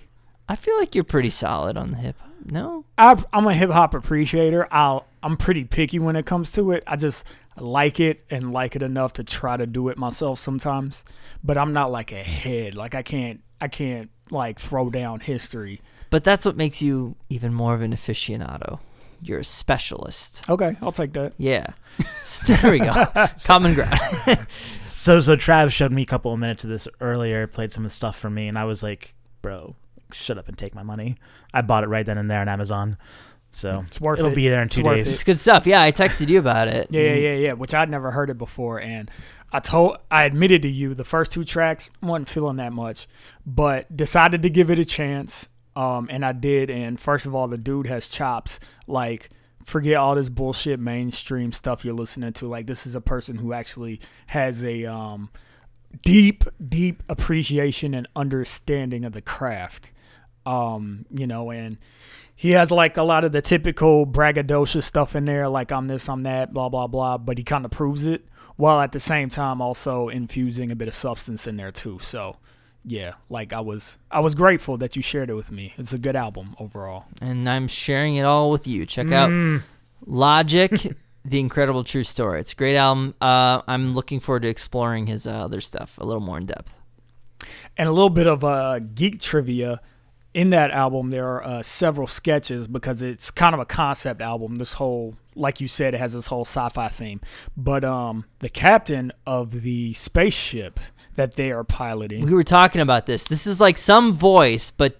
I 0.49 0.55
feel 0.55 0.77
like 0.77 0.95
you're 0.95 1.03
pretty 1.03 1.29
solid 1.29 1.77
on 1.77 1.91
the 1.91 1.97
hip 1.97 2.15
hop. 2.19 2.29
No, 2.45 2.83
I, 2.97 3.21
I'm 3.31 3.45
a 3.47 3.53
hip 3.53 3.69
hop 3.69 3.93
appreciator. 3.93 4.67
I'll, 4.71 5.05
I'm 5.21 5.37
pretty 5.37 5.63
picky 5.63 5.99
when 5.99 6.15
it 6.15 6.25
comes 6.25 6.51
to 6.53 6.71
it. 6.71 6.83
I 6.87 6.95
just 6.95 7.23
like 7.55 7.99
it 7.99 8.23
and 8.29 8.51
like 8.51 8.75
it 8.75 8.81
enough 8.81 9.13
to 9.13 9.23
try 9.23 9.55
to 9.57 9.67
do 9.67 9.89
it 9.89 9.97
myself 9.97 10.39
sometimes. 10.39 11.03
But 11.43 11.57
I'm 11.57 11.71
not 11.73 11.91
like 11.91 12.11
a 12.11 12.15
head. 12.23 12.75
Like 12.75 12.95
I 12.95 13.03
can't, 13.03 13.41
I 13.61 13.67
can't 13.67 14.09
like 14.31 14.59
throw 14.59 14.89
down 14.89 15.19
history. 15.19 15.81
but 16.09 16.23
that's 16.23 16.45
what 16.45 16.55
makes 16.57 16.81
you 16.81 17.15
even 17.29 17.53
more 17.53 17.73
of 17.75 17.81
an 17.81 17.93
aficionado. 17.93 18.79
You're 19.23 19.39
a 19.39 19.43
specialist. 19.43 20.43
Okay, 20.49 20.75
I'll 20.81 20.91
take 20.91 21.13
that. 21.13 21.33
Yeah. 21.37 21.67
So 22.23 22.53
there 22.53 22.71
we 22.71 22.79
go. 22.79 23.05
Common 23.45 23.73
ground. 23.75 23.99
So 24.79 25.19
so 25.19 25.35
Trav 25.35 25.71
showed 25.71 25.91
me 25.91 26.03
a 26.03 26.05
couple 26.05 26.31
of 26.31 26.39
minutes 26.39 26.63
of 26.63 26.69
this 26.69 26.87
earlier, 26.99 27.47
played 27.47 27.71
some 27.71 27.83
of 27.85 27.89
the 27.91 27.95
stuff 27.95 28.15
for 28.15 28.29
me, 28.29 28.47
and 28.47 28.55
I 28.57 28.65
was 28.65 28.83
like, 28.83 29.15
bro, 29.41 29.75
shut 30.13 30.37
up 30.37 30.47
and 30.47 30.55
take 30.55 30.75
my 30.75 30.83
money. 30.83 31.15
I 31.55 31.61
bought 31.63 31.83
it 31.83 31.87
right 31.87 32.05
then 32.05 32.19
and 32.19 32.29
there 32.29 32.39
on 32.39 32.47
Amazon. 32.47 32.97
So 33.49 33.83
It's 33.87 33.99
worth 33.99 34.19
it'll 34.19 34.31
it. 34.31 34.35
be 34.35 34.47
there 34.47 34.61
in 34.61 34.69
two 34.69 34.83
worth 34.83 34.97
days. 34.97 35.11
It's 35.13 35.23
good 35.23 35.39
stuff. 35.39 35.65
Yeah, 35.65 35.81
I 35.81 35.91
texted 35.91 36.27
you 36.29 36.37
about 36.37 36.67
it. 36.67 36.85
Yeah, 36.91 37.01
yeah, 37.01 37.13
yeah, 37.15 37.35
yeah. 37.35 37.53
Which 37.53 37.73
I'd 37.73 37.89
never 37.89 38.11
heard 38.11 38.29
it 38.29 38.37
before, 38.37 38.79
and 38.79 39.09
I 39.51 39.59
told, 39.59 39.97
I 40.11 40.25
admitted 40.25 40.61
to 40.61 40.69
you 40.69 40.93
the 40.93 41.03
first 41.03 41.31
two 41.31 41.43
tracks 41.45 41.89
wasn't 42.03 42.29
feeling 42.29 42.57
that 42.57 42.71
much, 42.71 43.07
but 43.43 43.95
decided 43.97 44.43
to 44.43 44.51
give 44.51 44.69
it 44.69 44.77
a 44.77 44.85
chance. 44.85 45.47
Um, 45.75 46.09
and 46.11 46.23
I 46.25 46.33
did. 46.33 46.69
And 46.69 46.99
first 46.99 47.25
of 47.25 47.33
all, 47.33 47.47
the 47.47 47.57
dude 47.57 47.87
has 47.87 48.07
chops. 48.09 48.59
Like, 48.91 49.29
forget 49.63 49.95
all 49.95 50.15
this 50.15 50.29
bullshit 50.29 50.79
mainstream 50.79 51.51
stuff 51.53 51.83
you're 51.85 51.93
listening 51.93 52.33
to. 52.33 52.47
Like, 52.47 52.67
this 52.67 52.85
is 52.85 52.95
a 52.95 53.01
person 53.01 53.37
who 53.37 53.53
actually 53.53 53.99
has 54.27 54.63
a 54.63 54.85
um 54.85 55.29
deep, 56.03 56.43
deep 56.63 57.03
appreciation 57.09 57.93
and 57.93 58.07
understanding 58.15 59.05
of 59.05 59.13
the 59.13 59.21
craft. 59.21 59.91
Um, 60.45 61.05
you 61.11 61.27
know, 61.27 61.51
and 61.51 61.77
he 62.35 62.51
has 62.51 62.71
like 62.71 62.97
a 62.97 63.03
lot 63.03 63.23
of 63.23 63.31
the 63.31 63.41
typical 63.41 64.07
braggadocious 64.07 64.83
stuff 64.83 65.15
in 65.15 65.25
there, 65.25 65.47
like 65.47 65.71
I'm 65.71 65.87
this, 65.87 66.09
I'm 66.09 66.23
that, 66.23 66.53
blah 66.53 66.69
blah 66.69 66.87
blah. 66.87 67.19
But 67.19 67.37
he 67.37 67.43
kind 67.43 67.65
of 67.65 67.71
proves 67.71 68.07
it, 68.07 68.25
while 68.55 68.81
at 68.81 68.91
the 68.91 68.99
same 68.99 69.29
time 69.29 69.61
also 69.61 70.09
infusing 70.09 70.71
a 70.71 70.75
bit 70.75 70.87
of 70.87 70.95
substance 70.95 71.45
in 71.45 71.57
there 71.57 71.71
too. 71.71 71.99
So, 72.01 72.37
yeah, 72.85 73.13
like 73.29 73.53
I 73.53 73.59
was, 73.61 73.97
I 74.09 74.19
was 74.21 74.35
grateful 74.35 74.77
that 74.77 74.95
you 74.95 75.01
shared 75.01 75.29
it 75.29 75.35
with 75.35 75.51
me. 75.51 75.73
It's 75.77 75.93
a 75.93 75.97
good 75.99 76.15
album 76.15 76.55
overall. 76.59 77.05
And 77.21 77.47
I'm 77.49 77.67
sharing 77.67 78.15
it 78.15 78.23
all 78.23 78.49
with 78.51 78.67
you. 78.67 78.85
Check 78.85 79.11
out 79.11 79.29
Mm. 79.29 79.61
Logic, 80.05 80.71
The 81.25 81.39
Incredible 81.39 81.83
True 81.83 82.03
Story. 82.03 82.39
It's 82.39 82.53
a 82.53 82.55
great 82.55 82.75
album. 82.75 83.13
Uh, 83.21 83.61
I'm 83.67 83.93
looking 83.93 84.19
forward 84.19 84.41
to 84.43 84.49
exploring 84.49 85.07
his 85.07 85.27
uh, 85.27 85.31
other 85.31 85.61
stuff 85.61 85.97
a 85.99 86.03
little 86.05 86.21
more 86.21 86.37
in 86.37 86.47
depth. 86.47 86.75
And 87.77 87.87
a 87.87 87.91
little 87.91 88.09
bit 88.09 88.27
of 88.27 88.43
uh, 88.43 88.79
geek 88.79 89.19
trivia. 89.21 89.81
In 90.33 90.49
that 90.51 90.71
album, 90.71 91.09
there 91.09 91.27
are 91.27 91.43
uh, 91.43 91.61
several 91.61 92.07
sketches 92.07 92.67
because 92.67 93.01
it's 93.01 93.29
kind 93.31 93.53
of 93.53 93.59
a 93.59 93.65
concept 93.65 94.21
album. 94.21 94.55
This 94.55 94.73
whole, 94.73 95.15
like 95.35 95.59
you 95.59 95.67
said, 95.67 95.93
it 95.93 95.97
has 95.97 96.13
this 96.13 96.27
whole 96.27 96.45
sci-fi 96.45 96.87
theme. 96.87 97.19
But 97.57 97.83
um, 97.83 98.23
the 98.39 98.47
captain 98.49 99.11
of 99.27 99.61
the 99.61 99.93
spaceship 99.93 100.79
that 101.21 101.35
they 101.35 101.51
are 101.51 101.63
piloting, 101.63 102.25
We 102.25 102.33
were 102.33 102.41
talking 102.43 102.81
about 102.81 103.05
this. 103.05 103.25
This 103.25 103.45
is 103.45 103.61
like 103.61 103.77
some 103.77 104.13
voice, 104.13 104.71
but 104.71 104.99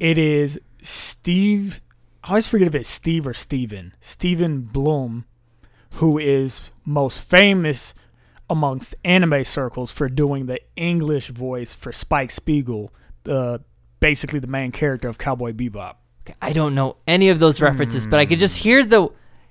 it 0.00 0.16
is 0.16 0.58
Steve. 0.80 1.82
I 2.22 2.30
always 2.30 2.46
forget 2.46 2.66
if 2.68 2.74
it's 2.74 2.88
Steve 2.88 3.26
or 3.26 3.34
Steven. 3.34 3.92
Steven 4.00 4.62
Blum, 4.62 5.26
who 5.96 6.18
is 6.18 6.70
most 6.86 7.22
famous 7.28 7.92
amongst 8.48 8.94
anime 9.04 9.44
circles 9.44 9.92
for 9.92 10.08
doing 10.08 10.46
the 10.46 10.60
English 10.76 11.28
voice 11.28 11.74
for 11.74 11.92
Spike 11.92 12.30
Spiegel, 12.30 12.90
the 13.24 13.62
basically 14.00 14.38
the 14.38 14.46
main 14.46 14.72
character 14.72 15.08
of 15.08 15.18
Cowboy 15.18 15.52
Bebop. 15.52 15.96
I 16.40 16.54
don't 16.54 16.74
know 16.74 16.96
any 17.06 17.28
of 17.28 17.38
those 17.38 17.60
references, 17.60 18.06
but 18.06 18.18
I 18.18 18.24
could 18.24 18.38
just 18.40 18.58
hear 18.58 18.82
the 18.82 19.08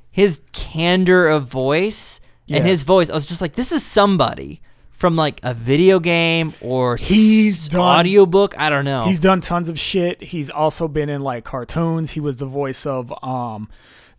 his 0.09 0.41
candor 0.53 1.27
of 1.27 1.47
voice 1.49 2.19
and 2.47 2.57
Yeah. 2.65 2.71
his 2.71 2.81
voice. 2.83 3.11
I 3.11 3.13
was 3.13 3.27
just 3.27 3.41
like, 3.41 3.53
this 3.53 3.71
is 3.71 3.83
somebody 3.85 4.59
from 4.93 5.15
like 5.17 5.39
a 5.43 5.53
video 5.53 5.99
game 5.99 6.53
or 6.61 6.95
He's 6.95 7.63
s- 7.63 7.67
done- 7.67 7.81
audiobook. 7.81 8.55
I 8.57 8.69
don't 8.69 8.85
know. 8.85 9.01
He's 9.03 9.19
done 9.19 9.41
tons 9.41 9.67
of 9.67 9.77
shit. 9.77 10.23
He's 10.23 10.49
also 10.49 10.87
been 10.87 11.09
in 11.09 11.19
like 11.21 11.43
cartoons. 11.43 12.11
He 12.11 12.19
was 12.21 12.37
the 12.37 12.45
voice 12.45 12.85
of 12.85 13.13
um 13.23 13.67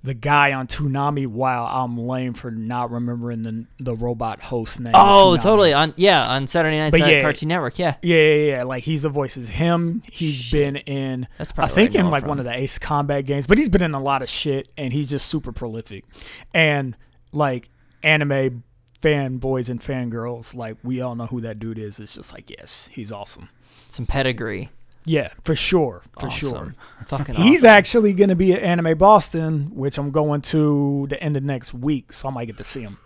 the 0.03 0.13
guy 0.13 0.53
on 0.53 0.67
Toonami. 0.67 1.27
Wow, 1.27 1.65
I'm 1.67 1.97
lame 1.97 2.35
for 2.35 2.51
not 2.51 2.91
remembering 2.91 3.43
the 3.43 3.65
the 3.79 3.95
robot 3.97 4.43
host 4.43 4.79
name. 4.81 4.93
oh, 4.95 5.37
Toonami. 5.39 5.43
totally 5.43 5.73
on 5.73 5.95
yeah 5.97 6.23
on 6.29 6.47
Saturday 6.47 6.77
Night 6.77 6.93
Night 6.93 7.11
yeah. 7.11 7.23
Cartoon 7.23 7.49
Network. 7.49 7.79
Yeah, 7.79 7.97
Yeah, 8.03 8.17
yeah, 8.19 8.35
yeah. 8.57 8.63
Like 8.65 8.83
he's 8.85 9.01
the 9.03 9.09
voice 9.09 9.39
is 9.39 9.49
him. 9.49 10.03
He's 10.13 10.35
Shit. 10.35 10.53
been 10.53 10.77
in 10.77 11.27
that's 11.39 11.53
probably. 11.53 11.73
I 11.73 11.75
think 11.75 11.95
where 11.95 12.05
in 12.05 12.11
like 12.11 12.25
it 12.25 12.29
one 12.29 12.39
of 12.39 12.45
the 12.45 12.53
Ace 12.53 12.79
Combat 12.79 13.25
games, 13.25 13.47
but 13.47 13.57
he's 13.57 13.71
been 13.71 13.83
in 13.83 13.95
a 13.95 14.03
lot 14.03 14.21
of 14.21 14.29
shit 14.29 14.69
and 14.77 14.93
he's 14.93 15.09
just 15.09 15.27
super 15.29 15.53
prolific. 15.53 16.05
And 16.53 16.95
like 17.33 17.71
anime 18.03 18.63
fanboys 19.05 19.69
and 19.69 19.81
fangirls, 19.81 20.55
like 20.55 20.77
we 20.83 21.01
all 21.01 21.15
know 21.15 21.27
who 21.27 21.41
that 21.43 21.59
dude 21.59 21.79
is. 21.79 21.99
It's 22.01 22.15
just 22.15 22.33
like, 22.33 22.49
yes, 22.51 22.89
he's 22.93 23.13
awesome. 23.13 23.49
some 23.89 24.07
pedigree. 24.07 24.71
Yeah, 25.07 25.29
for 25.45 25.55
sure. 25.55 26.03
For 26.19 26.29
Awesome. 26.29 26.49
sure. 26.49 26.75
Fucking 27.05 27.35
He's 27.35 27.61
awesome. 27.61 27.71
actually 27.77 28.13
going 28.15 28.31
to 28.31 28.35
be 28.37 28.55
at 28.55 28.63
Anime 28.63 28.97
Boston, 28.97 29.71
which 29.75 29.99
I'm 29.99 30.11
going 30.11 30.41
to 30.43 31.07
the 31.11 31.23
end 31.23 31.37
of 31.37 31.43
next 31.43 31.75
week, 31.75 32.11
so 32.15 32.29
I 32.29 32.31
might 32.31 32.47
get 32.47 32.57
to 32.57 32.65
see 32.65 32.81
him. 32.81 32.97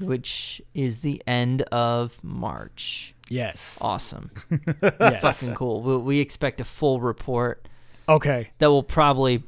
which 0.00 0.60
is 0.74 1.00
the 1.02 1.22
end 1.28 1.62
of 1.70 2.18
March. 2.24 3.14
Yes. 3.28 3.78
Awesome, 3.80 4.30
yes. 4.82 5.20
fucking 5.20 5.54
cool. 5.54 5.82
We, 5.82 5.96
we 5.98 6.18
expect 6.20 6.60
a 6.60 6.64
full 6.64 7.00
report 7.00 7.68
Okay. 8.08 8.48
that 8.58 8.70
will 8.70 8.82
probably 8.82 9.44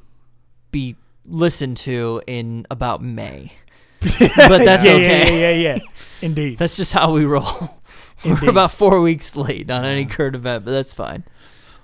be 0.71 0.95
listened 1.27 1.77
to 1.79 2.23
in 2.29 2.67
about 2.71 3.03
May. 3.03 3.53
but 4.49 4.65
that's 4.65 4.87
yeah, 4.87 4.93
okay. 4.93 5.03
Yeah, 5.03 5.29
yeah, 5.29 5.51
yeah, 5.51 5.75
yeah. 5.77 5.79
Indeed. 6.23 6.59
That's 6.59 6.77
just 6.77 6.93
how 6.93 7.13
we 7.13 7.25
roll. 7.25 7.79
Indeed. 8.25 8.43
We're 8.43 8.51
about 8.51 8.71
four 8.71 9.01
weeks 9.01 9.37
late 9.37 9.71
on 9.71 9.85
any 9.85 10.05
current 10.05 10.35
event, 10.35 10.65
but 10.65 10.73
that's 10.73 10.93
fine. 10.93 11.25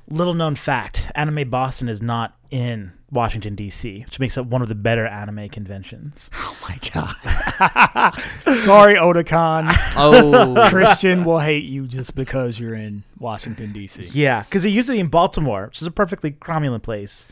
Little 0.09 0.35
known 0.35 0.55
fact: 0.55 1.11
Anime 1.15 1.49
Boston 1.51 1.89
is 1.89 2.01
not 2.01 2.37
in 2.51 2.93
Washington 3.11 3.55
D.C., 3.55 4.03
which 4.05 4.19
makes 4.19 4.37
it 4.37 4.47
one 4.47 4.63
of 4.63 4.69
the 4.69 4.75
better 4.75 5.07
anime 5.07 5.49
conventions. 5.49 6.31
Oh 6.49 6.69
my 6.69 6.79
god. 6.93 8.13
Sorry, 8.55 8.97
Otakon. 8.97 9.73
Oh, 9.97 10.69
Christian 10.69 11.25
will 11.25 11.39
hate 11.39 11.65
you 11.65 11.87
just 11.87 12.17
because 12.17 12.59
you're 12.59 12.75
in 12.75 13.05
Washington 13.19 13.73
D.C. 13.73 14.09
Yeah, 14.13 14.43
because 14.43 14.65
it 14.65 14.71
used 14.71 14.89
to 14.89 14.95
be 14.95 14.99
in 14.99 15.07
Baltimore, 15.07 15.67
which 15.67 15.81
is 15.81 15.87
a 15.87 15.93
perfectly 15.93 16.33
cromulent 16.33 16.83
place. 16.83 17.27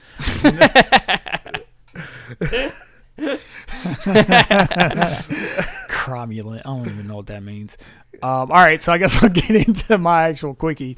Cromulent. 5.89 6.61
I 6.61 6.63
don't 6.63 6.87
even 6.87 7.07
know 7.07 7.17
what 7.17 7.27
that 7.27 7.43
means. 7.43 7.77
Um, 8.23 8.51
all 8.51 8.63
right, 8.63 8.81
so 8.81 8.93
I 8.93 8.99
guess 8.99 9.23
I'll 9.23 9.29
get 9.29 9.51
into 9.51 9.99
my 9.99 10.29
actual 10.29 10.55
quickie. 10.55 10.97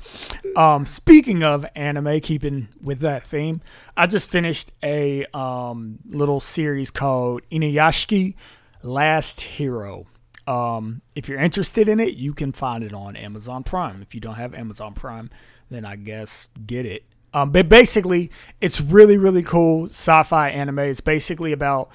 Um, 0.57 0.87
speaking 0.87 1.43
of 1.43 1.67
anime, 1.75 2.21
keeping 2.21 2.69
with 2.81 3.01
that 3.01 3.27
theme, 3.27 3.61
I 3.97 4.07
just 4.07 4.31
finished 4.31 4.73
a 4.83 5.25
um, 5.35 5.99
little 6.09 6.41
series 6.41 6.91
called 6.91 7.43
Inuyashiki 7.51 8.35
Last 8.83 9.41
Hero. 9.41 10.07
Um, 10.47 11.03
if 11.14 11.29
you're 11.29 11.41
interested 11.41 11.89
in 11.89 11.99
it, 11.99 12.14
you 12.14 12.33
can 12.33 12.53
find 12.53 12.85
it 12.85 12.93
on 12.93 13.17
Amazon 13.17 13.64
Prime. 13.64 14.01
If 14.03 14.14
you 14.14 14.21
don't 14.21 14.37
have 14.37 14.55
Amazon 14.55 14.95
Prime, 14.95 15.31
then 15.71 15.85
I 15.85 15.97
guess 15.97 16.47
get 16.64 16.87
it. 16.87 17.05
Um, 17.37 17.51
but 17.51 17.68
basically, 17.68 18.30
it's 18.62 18.80
really, 18.80 19.18
really 19.18 19.43
cool 19.43 19.89
sci 19.89 20.22
fi 20.22 20.49
anime. 20.49 20.78
It's 20.78 21.03
basically 21.03 21.53
about 21.53 21.91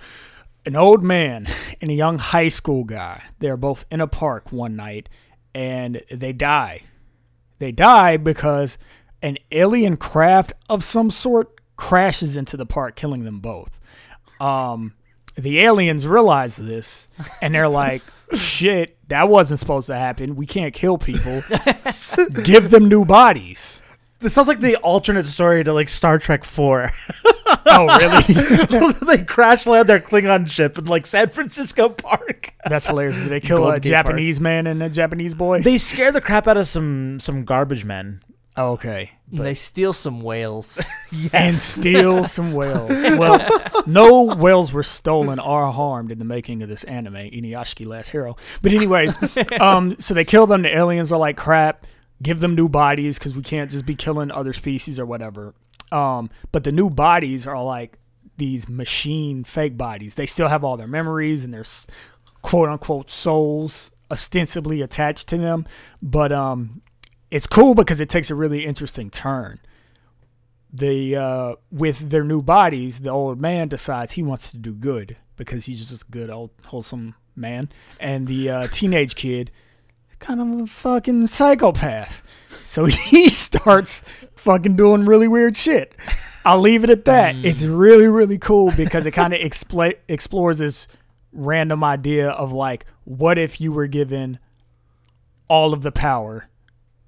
an 0.68 0.76
old 0.76 1.04
man 1.04 1.48
and 1.82 1.89
a 1.89 1.96
young 1.96 2.20
high 2.20 2.50
school 2.50 2.84
guy. 2.84 3.24
They're 3.39 3.58
both 3.58 3.84
in 3.89 4.02
a 4.02 4.08
park 4.08 4.52
one 4.52 4.76
night 4.76 5.10
and 5.56 6.04
they 6.12 6.32
die. 6.32 6.82
They 7.58 7.72
die 7.72 8.18
because 8.18 8.78
an 9.24 9.39
alien 9.52 9.98
craft 9.98 10.54
of 10.70 10.84
some 10.84 11.10
sort 11.10 11.60
crashes 11.76 12.38
into 12.38 12.56
the 12.56 12.68
park, 12.68 12.96
killing 12.96 13.24
them 13.24 13.39
both. 13.39 13.80
Um, 14.39 14.94
the 15.34 15.62
aliens 15.62 16.06
realize 16.06 16.56
this 16.56 17.08
and 17.42 17.56
they're 17.56 17.68
like, 17.68 18.02
shit, 18.36 18.96
that 19.10 19.28
wasn't 19.28 19.60
supposed 19.60 19.88
to 19.88 19.96
happen. 19.96 20.36
We 20.36 20.46
can't 20.46 20.76
kill 20.76 21.00
people. 21.00 21.42
Give 22.44 22.70
them 22.70 22.88
new 22.88 23.06
bodies. 23.06 23.81
This 24.22 24.34
sounds 24.34 24.48
like 24.48 24.60
the 24.60 24.76
alternate 24.78 25.26
story 25.26 25.64
to 25.64 25.74
like 25.74 25.90
Star 25.90 26.20
Trek 26.20 26.44
Four. 26.44 26.92
Oh, 27.66 27.86
really? 27.86 28.94
they 29.18 29.24
crash 29.24 29.66
land 29.68 29.88
their 29.88 30.00
Klingon 30.00 30.50
ship 30.50 30.78
in 30.78 30.86
like 30.86 31.06
San 31.06 31.30
Francisco 31.30 31.90
Park. 31.90 32.54
That's 32.66 32.88
hilarious. 32.88 33.18
Did 33.18 33.30
they 33.30 33.40
kill 33.42 33.58
a 33.58 33.60
Golden 33.60 33.82
Gate 33.82 33.94
Park. 33.94 34.06
Japanese 34.06 34.42
man 34.42 34.68
and 34.68 34.82
a 34.82 34.90
Japanese 34.90 35.36
boy? 35.36 35.62
They 35.62 35.78
scare 35.78 36.12
the 36.12 36.22
crap 36.22 36.48
out 36.48 36.58
of 36.58 36.68
some 36.68 37.20
some 37.20 37.46
garbage 37.46 37.86
men. 37.86 38.22
Oh, 38.58 38.72
okay. 38.74 39.12
they 39.32 39.54
steal 39.54 39.94
some 39.94 40.22
whales. 40.22 40.84
and 41.34 41.56
steal 41.58 42.26
some 42.26 42.54
whales. 42.54 42.90
Well, 42.92 43.48
no 43.86 44.24
whales 44.24 44.74
were 44.74 44.84
stolen 44.84 45.40
or 45.40 45.72
harmed 45.72 46.12
in 46.12 46.20
the 46.20 46.26
making 46.26 46.62
of 46.62 46.68
this 46.68 46.84
anime, 46.84 47.14
Inuyashiki 47.16 47.86
Last 47.86 48.10
Hero. 48.10 48.36
But 48.62 48.74
anyways, 48.74 49.18
um, 49.62 49.96
so 50.00 50.14
they 50.14 50.26
kill 50.26 50.48
them. 50.48 50.64
The 50.64 50.76
aliens 50.76 51.12
are 51.14 51.20
like 51.20 51.38
crap. 51.38 51.86
Give 52.22 52.40
them 52.40 52.56
new 52.56 52.70
bodies 52.70 53.18
because 53.18 53.36
we 53.36 53.42
can't 53.42 53.72
just 53.72 53.86
be 53.86 53.96
killing 53.96 54.32
other 54.32 54.54
species 54.54 55.00
or 55.00 55.06
whatever. 55.06 55.54
Um, 55.92 56.30
but 56.52 56.64
the 56.64 56.72
new 56.72 56.90
bodies 56.90 57.48
are 57.48 57.62
like 57.62 57.98
these 58.38 58.70
machine 58.70 59.44
fake 59.44 59.78
bodies. 59.78 60.16
They 60.16 60.26
still 60.26 60.48
have 60.48 60.64
all 60.64 60.78
their 60.78 60.88
memories 60.88 61.44
and 61.44 61.54
their 61.54 61.66
quote 62.42 62.70
unquote 62.70 63.10
souls 63.10 63.92
ostensibly 64.10 64.82
attached 64.82 65.28
to 65.30 65.38
them. 65.38 65.66
But 66.02 66.32
um, 66.32 66.82
it's 67.30 67.48
cool 67.48 67.76
because 67.76 68.00
it 68.00 68.10
takes 68.10 68.30
a 68.30 68.36
really 68.36 68.66
interesting 68.66 69.10
turn 69.10 69.60
the 70.74 71.16
uh, 71.16 71.56
with 71.72 72.10
their 72.10 72.24
new 72.24 72.42
bodies, 72.42 73.02
the 73.02 73.10
old 73.10 73.40
man 73.40 73.68
decides 73.68 74.14
he 74.14 74.24
wants 74.24 74.52
to 74.52 74.58
do 74.58 74.74
good 74.74 75.18
because 75.36 75.66
he's 75.66 75.90
just 75.90 76.04
a 76.04 76.06
good 76.12 76.30
old 76.30 76.52
wholesome 76.66 77.16
man, 77.36 77.70
and 78.00 78.28
the 78.28 78.50
uh, 78.50 78.68
teenage 78.68 79.16
kid, 79.16 79.52
kind 80.22 80.40
of 80.40 80.62
a 80.62 80.68
fucking 80.68 81.28
psychopath. 81.28 82.24
So 82.64 82.86
he 83.10 83.28
starts 83.28 84.04
fucking 84.36 84.78
doing 84.78 85.06
really 85.06 85.28
weird 85.28 85.58
shit. 85.58 85.94
I'll 86.46 86.60
leave 86.62 86.84
it 86.84 86.90
at 86.90 87.06
that. 87.06 87.36
Hmm. 87.36 87.46
It's 87.46 87.64
really 87.66 88.08
really 88.08 88.38
cool 88.38 88.72
because 88.72 89.06
it 89.06 89.12
kind 89.12 89.34
of 89.34 89.40
expla- 89.42 89.98
explores 90.08 90.60
this 90.60 90.88
random 91.34 91.84
idea 91.84 92.30
of 92.30 92.52
like, 92.52 92.86
what 93.04 93.38
if 93.38 93.60
you 93.60 93.72
were 93.72 93.88
given 93.88 94.40
all 95.48 95.74
of 95.74 95.82
the 95.82 95.92
power 95.92 96.48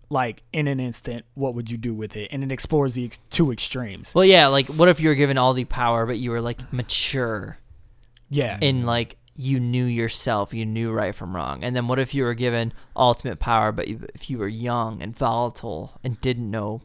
like 0.09 0.43
in 0.53 0.67
an 0.67 0.79
instant, 0.79 1.25
what 1.33 1.55
would 1.55 1.71
you 1.71 1.77
do 1.77 1.93
with 1.93 2.15
it? 2.15 2.27
And 2.31 2.43
it 2.43 2.51
explores 2.51 2.93
the 2.93 3.05
ex- 3.05 3.19
two 3.31 3.51
extremes. 3.51 4.13
well, 4.13 4.25
yeah, 4.25 4.45
like 4.47 4.67
what 4.67 4.87
if 4.89 4.99
you 4.99 5.09
were 5.09 5.15
given 5.15 5.37
all 5.39 5.53
the 5.55 5.65
power, 5.65 6.05
but 6.05 6.17
you 6.19 6.29
were 6.29 6.41
like 6.41 6.71
mature 6.71 7.57
Yeah, 8.29 8.57
in 8.61 8.85
like 8.85 9.17
you 9.35 9.59
knew 9.59 9.85
yourself, 9.85 10.53
you 10.53 10.65
knew 10.65 10.91
right 10.91 11.15
from 11.15 11.35
wrong, 11.35 11.63
and 11.63 11.75
then 11.75 11.87
what 11.87 11.99
if 11.99 12.13
you 12.13 12.23
were 12.23 12.33
given 12.33 12.73
ultimate 12.95 13.39
power, 13.39 13.71
but 13.71 13.87
you, 13.87 14.05
if 14.13 14.29
you 14.29 14.37
were 14.37 14.47
young 14.47 15.01
and 15.01 15.15
volatile 15.15 15.99
and 16.03 16.21
didn't 16.21 16.49
know 16.49 16.81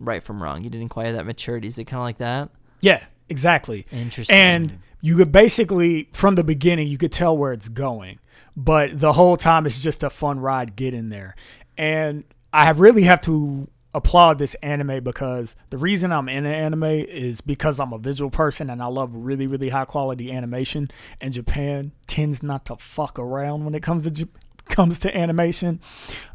right 0.00 0.22
from 0.22 0.42
wrong, 0.42 0.64
you 0.64 0.70
didn't 0.70 0.88
quite 0.88 1.06
have 1.06 1.16
that 1.16 1.26
maturity. 1.26 1.68
Is 1.68 1.78
it 1.78 1.84
kind 1.84 2.00
of 2.00 2.04
like 2.04 2.18
that? 2.18 2.50
yeah, 2.82 3.04
exactly. 3.28 3.86
Interesting. 3.90 4.36
And 4.36 4.78
you 5.00 5.16
could 5.16 5.32
basically, 5.32 6.08
from 6.12 6.34
the 6.34 6.44
beginning, 6.44 6.88
you 6.88 6.98
could 6.98 7.12
tell 7.12 7.36
where 7.36 7.52
it's 7.52 7.68
going, 7.68 8.18
but 8.56 8.98
the 8.98 9.12
whole 9.12 9.36
time 9.36 9.66
it's 9.66 9.82
just 9.82 10.02
a 10.02 10.10
fun 10.10 10.40
ride 10.40 10.76
getting 10.76 11.08
there. 11.08 11.34
And 11.78 12.24
I 12.52 12.70
really 12.70 13.04
have 13.04 13.22
to 13.22 13.68
applaud 13.94 14.38
this 14.38 14.54
anime 14.56 15.04
because 15.04 15.54
the 15.70 15.78
reason 15.78 16.12
I'm 16.12 16.28
in 16.28 16.46
an 16.46 16.54
anime 16.54 16.84
is 16.84 17.40
because 17.40 17.78
I'm 17.78 17.92
a 17.92 17.98
visual 17.98 18.30
person 18.30 18.70
and 18.70 18.82
I 18.82 18.86
love 18.86 19.14
really, 19.14 19.46
really 19.46 19.68
high 19.68 19.84
quality 19.84 20.32
animation. 20.32 20.90
And 21.20 21.32
Japan 21.32 21.92
tends 22.06 22.42
not 22.42 22.64
to 22.66 22.76
fuck 22.76 23.18
around 23.18 23.64
when 23.64 23.74
it 23.74 23.82
comes 23.82 24.04
to 24.04 24.10
J- 24.10 24.28
comes 24.66 24.98
to 25.00 25.16
animation. 25.16 25.80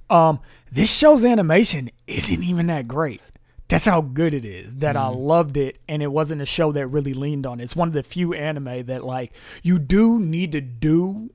Um, 0.10 0.40
this 0.72 0.92
show's 0.92 1.26
animation 1.26 1.90
isn't 2.06 2.44
even 2.44 2.68
that 2.68 2.88
great. 2.88 3.22
That's 3.68 3.86
how 3.86 4.02
good 4.02 4.34
it 4.34 4.46
is. 4.46 4.78
That 4.78 4.96
I 4.96 5.08
loved 5.08 5.58
it, 5.58 5.78
and 5.90 6.02
it 6.02 6.12
wasn't 6.12 6.42
a 6.42 6.46
show 6.46 6.72
that 6.72 6.88
really 6.88 7.14
leaned 7.14 7.46
on 7.46 7.60
it. 7.60 7.66
It's 7.66 7.76
one 7.76 7.90
of 7.90 7.94
the 7.94 8.04
few 8.04 8.34
anime 8.34 8.86
that 8.86 9.04
like 9.04 9.34
you 9.62 9.78
do 9.78 10.20
need 10.20 10.54
to 10.54 10.62
do 10.62 11.32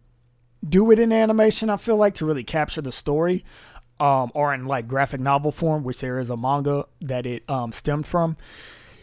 do 0.67 0.91
it 0.91 0.99
in 0.99 1.13
animation. 1.13 1.69
I 1.69 1.77
feel 1.77 1.97
like 1.97 2.15
to 2.15 2.27
really 2.27 2.45
capture 2.45 2.81
the 2.81 2.93
story, 2.93 3.45
um, 4.03 4.33
or 4.35 4.53
in 4.53 4.67
like 4.67 4.89
graphic 4.89 5.21
novel 5.21 5.53
form, 5.53 5.85
which 5.85 6.01
there 6.01 6.19
is 6.19 6.29
a 6.29 6.37
manga 6.37 6.87
that 7.01 7.25
it 7.25 7.49
um, 7.49 7.73
stemmed 7.73 8.05
from. 8.05 8.37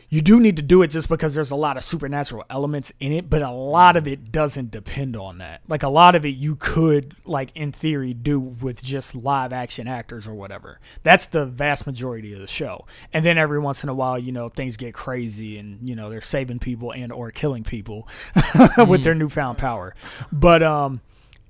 You 0.09 0.21
do 0.21 0.39
need 0.39 0.55
to 0.57 0.63
do 0.63 0.81
it 0.81 0.87
just 0.87 1.07
because 1.07 1.35
there's 1.35 1.51
a 1.51 1.55
lot 1.55 1.77
of 1.77 1.83
supernatural 1.83 2.43
elements 2.49 2.91
in 2.99 3.13
it, 3.13 3.29
but 3.29 3.43
a 3.43 3.51
lot 3.51 3.95
of 3.95 4.07
it 4.07 4.31
doesn't 4.31 4.71
depend 4.71 5.15
on 5.15 5.37
that. 5.37 5.61
Like 5.67 5.83
a 5.83 5.87
lot 5.87 6.15
of 6.15 6.25
it 6.25 6.29
you 6.29 6.55
could 6.55 7.15
like 7.25 7.51
in 7.53 7.71
theory 7.71 8.13
do 8.13 8.39
with 8.39 8.83
just 8.83 9.15
live 9.15 9.53
action 9.53 9.87
actors 9.87 10.27
or 10.27 10.33
whatever. 10.33 10.79
That's 11.03 11.27
the 11.27 11.45
vast 11.45 11.85
majority 11.85 12.33
of 12.33 12.39
the 12.39 12.47
show. 12.47 12.85
And 13.13 13.23
then 13.23 13.37
every 13.37 13.59
once 13.59 13.83
in 13.83 13.89
a 13.89 13.93
while, 13.93 14.17
you 14.17 14.31
know, 14.31 14.49
things 14.49 14.77
get 14.77 14.95
crazy 14.95 15.59
and 15.59 15.87
you 15.87 15.95
know, 15.95 16.09
they're 16.09 16.21
saving 16.21 16.59
people 16.59 16.91
and 16.91 17.13
or 17.13 17.31
killing 17.31 17.63
people 17.63 18.07
with 18.87 19.03
their 19.03 19.15
newfound 19.15 19.59
power. 19.59 19.95
But 20.31 20.61
um 20.63 21.01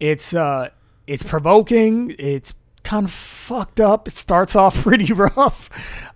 it's 0.02 0.36
uh 0.36 0.70
it's 1.08 1.24
provoking, 1.24 2.14
it's 2.20 2.54
kind 2.84 3.06
of 3.06 3.12
fucked 3.12 3.80
up. 3.80 4.08
It 4.08 4.16
starts 4.16 4.56
off 4.56 4.76
pretty 4.84 5.14
rough. 5.14 5.70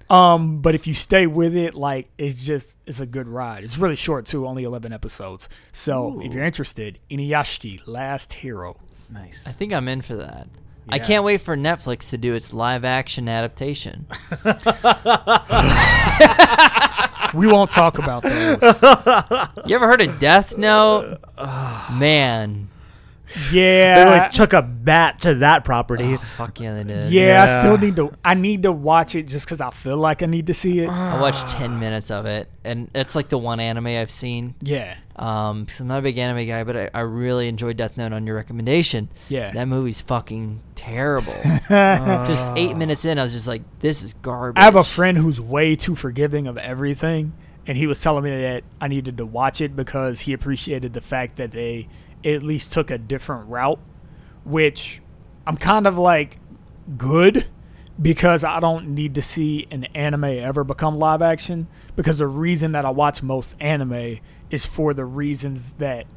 Um, 0.10 0.62
but 0.62 0.76
if 0.76 0.86
you 0.86 0.94
stay 0.94 1.28
with 1.28 1.56
it, 1.56 1.74
like 1.74 2.10
it's 2.18 2.44
just 2.44 2.78
it's 2.86 3.00
a 3.00 3.06
good 3.06 3.28
ride. 3.28 3.64
It's 3.64 3.78
really 3.78 3.96
short 3.96 4.26
too, 4.26 4.48
only 4.48 4.64
eleven 4.64 4.94
episodes. 4.94 5.50
So 5.72 6.22
if 6.24 6.34
you're 6.34 6.44
interested, 6.44 7.00
Inuyashiki, 7.10 7.82
Last 7.86 8.34
Hero. 8.34 8.78
Nice. 9.10 9.48
I 9.48 9.52
think 9.52 9.74
I'm 9.74 9.88
in 9.88 10.02
for 10.02 10.16
that. 10.16 10.48
I 10.90 11.00
can't 11.00 11.24
wait 11.24 11.40
for 11.40 11.56
Netflix 11.56 12.10
to 12.10 12.18
do 12.18 12.34
its 12.34 12.54
live 12.54 12.84
action 12.84 13.30
adaptation. 13.30 14.06
We 17.34 17.48
won't 17.48 17.72
talk 17.72 17.98
about 17.98 18.22
those. 18.22 18.82
You 19.66 19.76
ever 19.76 19.88
heard 19.88 20.02
of 20.02 20.20
Death 20.20 20.58
Note? 20.58 21.20
Man. 21.94 22.70
They 23.52 23.90
Yeah. 23.94 24.10
like 24.24 24.32
took 24.32 24.54
a 24.54 24.62
bat 24.62 25.20
to 25.22 25.36
that 25.36 25.64
property. 25.64 26.14
Oh, 26.14 26.18
fuck 26.18 26.60
yeah, 26.60 26.76
they 26.76 26.84
did. 26.84 27.12
yeah, 27.12 27.44
I 27.44 27.60
still 27.62 27.78
need 27.78 27.96
to. 27.98 28.12
I 28.24 28.34
need 28.34 28.64
to 28.64 28.72
watch 28.72 29.16
it 29.16 29.24
just 29.28 29.46
because 29.46 29.62
I 29.62 29.70
feel 29.72 29.98
like 29.98 30.22
I 30.22 30.26
need 30.28 30.48
to 30.48 30.54
see 30.54 30.80
it. 30.80 30.90
I 30.90 31.20
watched 31.20 31.48
10 31.50 31.80
minutes 31.80 32.12
of 32.12 32.26
it, 32.26 32.50
and 32.64 32.90
it's 32.94 33.16
like 33.16 33.30
the 33.30 33.38
one 33.38 33.60
anime 33.60 33.88
I've 33.88 34.12
seen. 34.12 34.56
Yeah, 34.62 34.96
Um, 35.16 35.64
because 35.64 35.80
I'm 35.80 35.88
not 35.88 36.00
a 36.00 36.02
big 36.02 36.18
anime 36.18 36.48
guy, 36.48 36.64
but 36.64 36.78
I, 36.78 36.90
I 36.94 37.00
really 37.02 37.48
enjoyed 37.48 37.78
Death 37.78 37.98
Note 37.98 38.14
on 38.14 38.26
your 38.28 38.36
recommendation. 38.36 39.10
yeah. 39.30 39.52
That 39.52 39.68
movie's 39.68 40.02
fucking 40.02 40.62
terrible. 40.76 41.34
just 41.70 42.52
eight 42.56 42.76
minutes 42.78 43.06
in, 43.06 43.18
I 43.20 43.24
was 43.24 43.34
just 43.34 43.48
like, 43.48 43.62
this 43.80 44.04
is 44.04 44.14
garbage. 44.16 44.62
I 44.62 44.66
have 44.66 44.76
a 44.76 44.84
friend 44.84 45.18
who's 45.18 45.40
way 45.42 45.76
too 45.76 45.96
forgiving 45.96 46.48
of 46.48 46.58
everything, 46.58 47.34
and 47.66 47.78
he 47.78 47.88
was 47.88 48.02
telling 48.02 48.24
me 48.24 48.30
that 48.42 48.64
I 48.82 48.88
needed 48.88 49.18
to 49.18 49.26
watch 49.26 49.62
it 49.62 49.76
because 49.76 50.22
he 50.22 50.34
appreciated 50.34 50.94
the 50.94 51.02
fact 51.02 51.38
that 51.38 51.52
they 51.52 51.88
at 52.24 52.44
least 52.44 52.72
took 52.72 52.90
a 52.92 52.98
different 52.98 53.50
route, 53.50 53.80
which 54.44 55.02
I'm 55.46 55.58
kind 55.58 55.88
of 55.88 55.98
like 55.98 56.40
good 56.98 57.48
because 58.02 58.44
I 58.44 58.60
don't 58.60 58.90
need 58.90 59.16
to 59.16 59.22
see 59.22 59.68
an 59.70 59.86
anime 59.96 60.26
ever 60.26 60.64
become 60.64 60.98
live 60.98 61.22
action 61.22 61.68
because 61.96 62.18
the 62.18 62.28
reason 62.28 62.72
that 62.72 62.86
I 62.86 62.90
watch 62.90 63.22
most 63.22 63.56
anime 63.60 64.20
is 64.50 64.66
for 64.66 64.94
the 64.94 65.06
reasons 65.06 65.74
that 65.78 66.08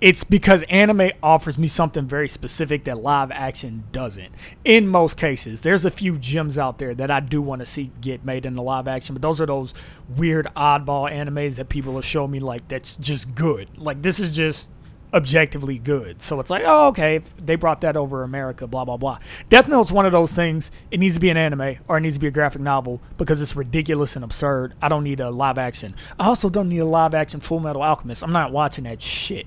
it's 0.00 0.24
because 0.24 0.64
anime 0.64 1.12
offers 1.22 1.56
me 1.56 1.68
something 1.68 2.08
very 2.08 2.28
specific 2.28 2.82
that 2.84 2.98
live 2.98 3.30
action 3.30 3.84
doesn't. 3.92 4.32
In 4.64 4.88
most 4.88 5.16
cases, 5.16 5.60
there's 5.60 5.84
a 5.84 5.92
few 5.92 6.18
gems 6.18 6.58
out 6.58 6.78
there 6.78 6.92
that 6.92 7.08
I 7.08 7.20
do 7.20 7.40
want 7.40 7.60
to 7.60 7.66
see 7.66 7.92
get 8.00 8.24
made 8.24 8.44
into 8.44 8.62
live 8.62 8.88
action, 8.88 9.14
but 9.14 9.22
those 9.22 9.40
are 9.40 9.46
those 9.46 9.72
weird 10.16 10.48
oddball 10.56 11.08
animes 11.08 11.54
that 11.54 11.68
people 11.68 11.94
have 11.94 12.04
shown 12.04 12.32
me 12.32 12.40
like 12.40 12.66
that's 12.66 12.96
just 12.96 13.36
good. 13.36 13.78
Like 13.78 14.02
this 14.02 14.18
is 14.18 14.34
just 14.34 14.68
objectively 15.14 15.78
good. 15.78 16.22
So 16.22 16.40
it's 16.40 16.50
like, 16.50 16.62
oh, 16.66 16.88
okay, 16.88 17.20
they 17.42 17.56
brought 17.56 17.80
that 17.82 17.96
over 17.96 18.22
America, 18.22 18.66
blah 18.66 18.84
blah 18.84 18.96
blah. 18.96 19.18
Death 19.48 19.68
Note's 19.68 19.92
one 19.92 20.06
of 20.06 20.12
those 20.12 20.32
things. 20.32 20.70
It 20.90 21.00
needs 21.00 21.14
to 21.14 21.20
be 21.20 21.30
an 21.30 21.36
anime 21.36 21.76
or 21.88 21.98
it 21.98 22.00
needs 22.00 22.16
to 22.16 22.20
be 22.20 22.26
a 22.28 22.30
graphic 22.30 22.60
novel 22.62 23.00
because 23.18 23.40
it's 23.42 23.54
ridiculous 23.56 24.16
and 24.16 24.24
absurd. 24.24 24.74
I 24.80 24.88
don't 24.88 25.04
need 25.04 25.20
a 25.20 25.30
live 25.30 25.58
action. 25.58 25.94
I 26.18 26.26
also 26.26 26.48
don't 26.48 26.68
need 26.68 26.78
a 26.78 26.84
live 26.84 27.14
action 27.14 27.40
Full 27.40 27.60
Metal 27.60 27.82
Alchemist. 27.82 28.22
I'm 28.22 28.32
not 28.32 28.52
watching 28.52 28.84
that 28.84 29.02
shit. 29.02 29.46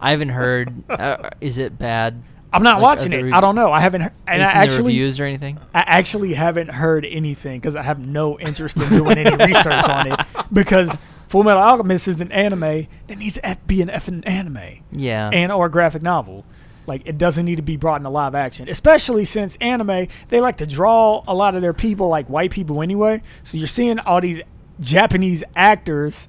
I 0.00 0.10
haven't 0.12 0.30
heard. 0.30 0.72
Uh, 0.90 1.30
is 1.40 1.58
it 1.58 1.78
bad? 1.78 2.22
I'm 2.50 2.62
not 2.62 2.76
Like, 2.76 2.82
watching 2.98 3.12
it. 3.12 3.22
the 3.24 3.32
I 3.32 3.42
don't 3.42 3.54
know. 3.54 3.70
I 3.70 3.80
haven't. 3.80 4.00
he- 4.02 4.08
And 4.26 4.42
I 4.42 4.46
Have 4.46 4.46
you 4.46 4.46
seen 4.46 4.54
the 4.54 4.58
actually, 4.64 4.92
reviews 4.94 5.20
or 5.20 5.24
anything? 5.26 5.58
I 5.74 5.80
actually 5.86 6.32
haven't 6.32 6.70
heard 6.70 7.04
anything 7.04 7.60
because 7.60 7.76
I 7.76 7.82
have 7.82 7.98
no 8.04 8.38
interest 8.40 8.78
in 8.78 8.88
doing 8.88 9.18
any 9.18 9.36
research 9.46 9.86
on 9.86 10.10
it. 10.12 10.20
Because 10.50 10.96
Full 11.28 11.42
Metal 11.44 11.62
Alchemist 11.62 12.08
is 12.08 12.20
an 12.20 12.32
anime 12.32 12.86
that 13.06 13.18
needs 13.18 13.34
to 13.34 13.58
be 13.66 13.82
an 13.82 13.88
effing 13.88 14.26
anime 14.26 14.80
Yeah. 14.90 15.30
and 15.32 15.52
or 15.52 15.66
a 15.66 15.70
graphic 15.70 16.02
novel. 16.02 16.44
Like 16.86 17.02
it 17.04 17.18
doesn't 17.18 17.44
need 17.44 17.56
to 17.56 17.62
be 17.62 17.76
brought 17.76 17.96
into 17.96 18.08
live 18.08 18.34
action, 18.34 18.66
especially 18.68 19.24
since 19.26 19.56
anime 19.60 20.06
they 20.28 20.40
like 20.40 20.56
to 20.56 20.66
draw 20.66 21.22
a 21.28 21.34
lot 21.34 21.54
of 21.54 21.60
their 21.60 21.74
people 21.74 22.08
like 22.08 22.28
white 22.30 22.50
people 22.50 22.80
anyway. 22.82 23.20
So 23.44 23.58
you're 23.58 23.66
seeing 23.66 23.98
all 23.98 24.20
these 24.22 24.40
Japanese 24.80 25.44
actors 25.54 26.28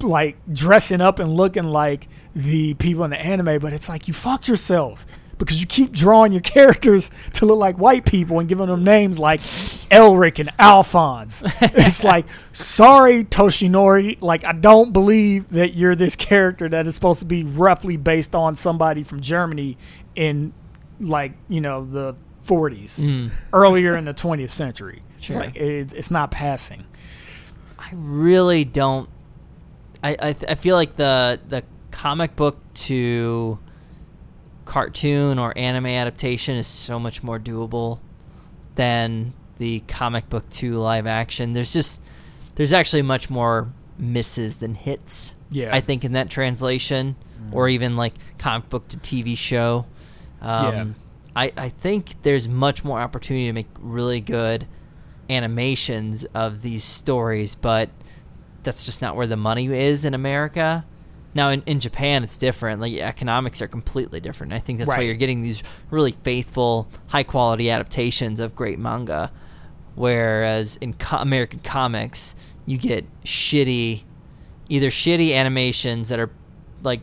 like 0.00 0.36
dressing 0.52 1.00
up 1.00 1.18
and 1.18 1.34
looking 1.34 1.64
like 1.64 2.06
the 2.34 2.74
people 2.74 3.02
in 3.04 3.10
the 3.10 3.20
anime, 3.20 3.58
but 3.60 3.72
it's 3.72 3.88
like 3.88 4.06
you 4.06 4.14
fucked 4.14 4.46
yourselves 4.48 5.06
because 5.40 5.60
you 5.60 5.66
keep 5.66 5.90
drawing 5.90 6.30
your 6.30 6.40
characters 6.56 7.10
to 7.32 7.46
look 7.46 7.58
like 7.58 7.76
white 7.78 8.04
people 8.04 8.38
and 8.38 8.48
giving 8.48 8.66
them 8.66 8.84
names 8.84 9.18
like 9.18 9.40
Elric 9.90 10.38
and 10.38 10.52
Alphonse. 10.60 11.42
it's 11.60 12.04
like, 12.04 12.26
sorry, 12.52 13.24
Toshinori, 13.24 14.18
like 14.22 14.44
I 14.44 14.52
don't 14.52 14.92
believe 14.92 15.48
that 15.48 15.74
you're 15.74 15.96
this 15.96 16.14
character 16.14 16.68
that 16.68 16.86
is 16.86 16.94
supposed 16.94 17.18
to 17.20 17.26
be 17.26 17.42
roughly 17.42 17.96
based 17.96 18.34
on 18.36 18.54
somebody 18.54 19.02
from 19.02 19.20
Germany 19.20 19.76
in 20.14 20.52
like 21.00 21.32
you 21.48 21.60
know 21.60 21.84
the 21.84 22.14
40s, 22.46 23.00
Mm. 23.00 23.30
earlier 23.52 23.96
in 23.96 24.04
the 24.04 24.14
20th 24.14 24.50
century. 24.50 25.02
Sure. 25.20 25.36
It's 25.36 25.46
like 25.46 25.56
it, 25.56 25.92
it's 25.94 26.10
not 26.10 26.30
passing. 26.30 26.84
I 27.78 27.88
really 27.94 28.64
don't. 28.64 29.08
I 30.02 30.10
I, 30.20 30.32
th- 30.32 30.50
I 30.50 30.54
feel 30.54 30.76
like 30.76 30.96
the 30.96 31.40
the 31.48 31.62
comic 31.90 32.36
book 32.36 32.58
to 32.74 33.58
cartoon 34.70 35.36
or 35.36 35.52
anime 35.58 35.86
adaptation 35.86 36.54
is 36.54 36.64
so 36.68 36.96
much 36.96 37.24
more 37.24 37.40
doable 37.40 37.98
than 38.76 39.32
the 39.58 39.80
comic 39.88 40.28
book 40.28 40.48
to 40.48 40.78
live 40.78 41.08
action. 41.08 41.54
There's 41.54 41.72
just 41.72 42.00
there's 42.54 42.72
actually 42.72 43.02
much 43.02 43.28
more 43.28 43.72
misses 43.98 44.58
than 44.58 44.76
hits. 44.76 45.34
Yeah. 45.50 45.74
I 45.74 45.80
think 45.80 46.04
in 46.04 46.12
that 46.12 46.30
translation, 46.30 47.16
or 47.50 47.68
even 47.68 47.96
like 47.96 48.14
comic 48.38 48.68
book 48.68 48.86
to 48.88 48.96
TV 48.98 49.36
show. 49.36 49.86
Um, 50.40 50.72
Yeah. 50.72 50.84
I 51.34 51.52
I 51.56 51.68
think 51.70 52.22
there's 52.22 52.48
much 52.48 52.84
more 52.84 53.00
opportunity 53.00 53.46
to 53.46 53.52
make 53.52 53.66
really 53.80 54.20
good 54.20 54.68
animations 55.28 56.24
of 56.26 56.62
these 56.62 56.84
stories, 56.84 57.56
but 57.56 57.90
that's 58.62 58.84
just 58.84 59.02
not 59.02 59.16
where 59.16 59.26
the 59.26 59.36
money 59.36 59.66
is 59.66 60.04
in 60.04 60.14
America. 60.14 60.84
Now 61.34 61.50
in, 61.50 61.62
in 61.62 61.80
Japan 61.80 62.24
it's 62.24 62.38
different. 62.38 62.80
Like 62.80 62.94
economics 62.94 63.62
are 63.62 63.68
completely 63.68 64.20
different. 64.20 64.52
I 64.52 64.58
think 64.58 64.78
that's 64.78 64.88
why 64.88 65.02
you're 65.02 65.14
getting 65.14 65.42
these 65.42 65.62
really 65.90 66.12
faithful, 66.12 66.88
high 67.08 67.22
quality 67.22 67.70
adaptations 67.70 68.40
of 68.40 68.54
great 68.54 68.78
manga. 68.78 69.30
Whereas 69.94 70.76
in 70.76 70.94
co- 70.94 71.18
American 71.18 71.60
comics, 71.60 72.34
you 72.66 72.78
get 72.78 73.04
shitty, 73.24 74.02
either 74.68 74.88
shitty 74.88 75.32
animations 75.34 76.08
that 76.08 76.18
are 76.18 76.30
like 76.82 77.00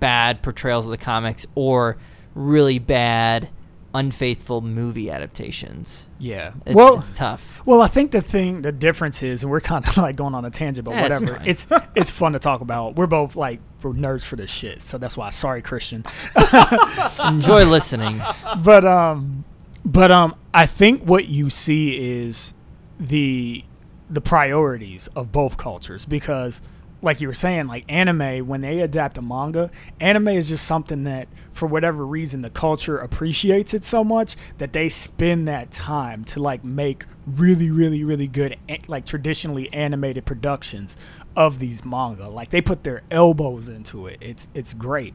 bad 0.00 0.42
portrayals 0.42 0.86
of 0.86 0.90
the 0.90 0.98
comics 0.98 1.46
or 1.54 1.96
really 2.34 2.78
bad, 2.78 3.48
unfaithful 3.94 4.60
movie 4.62 5.10
adaptations. 5.10 6.08
Yeah. 6.18 6.52
It's, 6.64 6.74
well, 6.74 6.96
it's 6.98 7.10
tough. 7.10 7.60
Well, 7.66 7.82
I 7.82 7.86
think 7.88 8.10
the 8.10 8.22
thing, 8.22 8.62
the 8.62 8.72
difference 8.72 9.22
is, 9.22 9.42
and 9.42 9.50
we're 9.50 9.60
kind 9.72 9.86
of 9.86 9.96
like 9.96 10.16
going 10.16 10.34
on 10.34 10.44
a 10.44 10.50
tangent, 10.50 10.86
but 10.86 10.94
Yeah, 10.94 11.02
whatever. 11.02 11.36
fine. 11.36 11.48
It's 11.48 11.66
it's 11.94 12.10
fun 12.10 12.32
to 12.32 12.38
talk 12.38 12.60
about. 12.60 12.96
We're 12.96 13.06
both 13.06 13.36
like 13.36 13.60
we're 13.82 13.92
nerds 13.92 14.24
for 14.24 14.36
this 14.36 14.50
shit, 14.50 14.80
so 14.82 14.98
that's 14.98 15.16
why. 15.16 15.30
Sorry, 15.30 15.60
Christian. 15.62 16.04
Enjoy 17.24 17.64
listening. 17.64 18.22
But 18.62 18.84
um, 18.84 19.44
but 19.84 20.10
um, 20.10 20.34
I 20.54 20.66
think 20.66 21.02
what 21.02 21.26
you 21.26 21.50
see 21.50 22.20
is 22.20 22.52
the 22.98 23.64
the 24.08 24.20
priorities 24.20 25.08
of 25.16 25.32
both 25.32 25.56
cultures 25.56 26.04
because, 26.04 26.60
like 27.02 27.20
you 27.20 27.26
were 27.26 27.34
saying, 27.34 27.66
like 27.66 27.84
anime 27.88 28.46
when 28.46 28.60
they 28.60 28.80
adapt 28.80 29.18
a 29.18 29.22
manga, 29.22 29.70
anime 30.00 30.28
is 30.28 30.48
just 30.48 30.64
something 30.64 31.02
that 31.02 31.28
for 31.52 31.66
whatever 31.66 32.06
reason 32.06 32.42
the 32.42 32.50
culture 32.50 32.96
appreciates 32.96 33.74
it 33.74 33.84
so 33.84 34.04
much 34.04 34.36
that 34.58 34.72
they 34.72 34.88
spend 34.88 35.46
that 35.48 35.70
time 35.70 36.24
to 36.24 36.40
like 36.40 36.64
make 36.64 37.04
really 37.26 37.70
really 37.70 38.02
really 38.02 38.26
good 38.26 38.56
like 38.88 39.06
traditionally 39.06 39.72
animated 39.72 40.24
productions 40.24 40.96
of 41.36 41.58
these 41.58 41.84
manga. 41.84 42.28
Like 42.28 42.50
they 42.50 42.62
put 42.62 42.84
their 42.84 43.02
elbows 43.10 43.68
into 43.68 44.06
it. 44.06 44.18
It's 44.20 44.48
it's 44.54 44.72
great. 44.72 45.14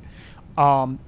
Um 0.57 0.99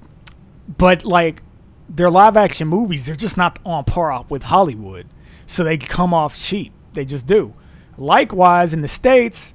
but 0.78 1.04
like 1.04 1.42
their 1.88 2.10
live 2.10 2.36
action 2.36 2.68
movies 2.68 3.06
they're 3.06 3.16
just 3.16 3.36
not 3.36 3.58
on 3.64 3.84
par 3.84 4.24
with 4.28 4.44
hollywood. 4.44 5.06
So 5.46 5.62
they 5.62 5.76
come 5.76 6.14
off 6.14 6.36
cheap. 6.36 6.72
They 6.94 7.04
just 7.04 7.26
do. 7.26 7.52
Likewise 7.98 8.72
in 8.72 8.80
the 8.80 8.88
states 8.88 9.52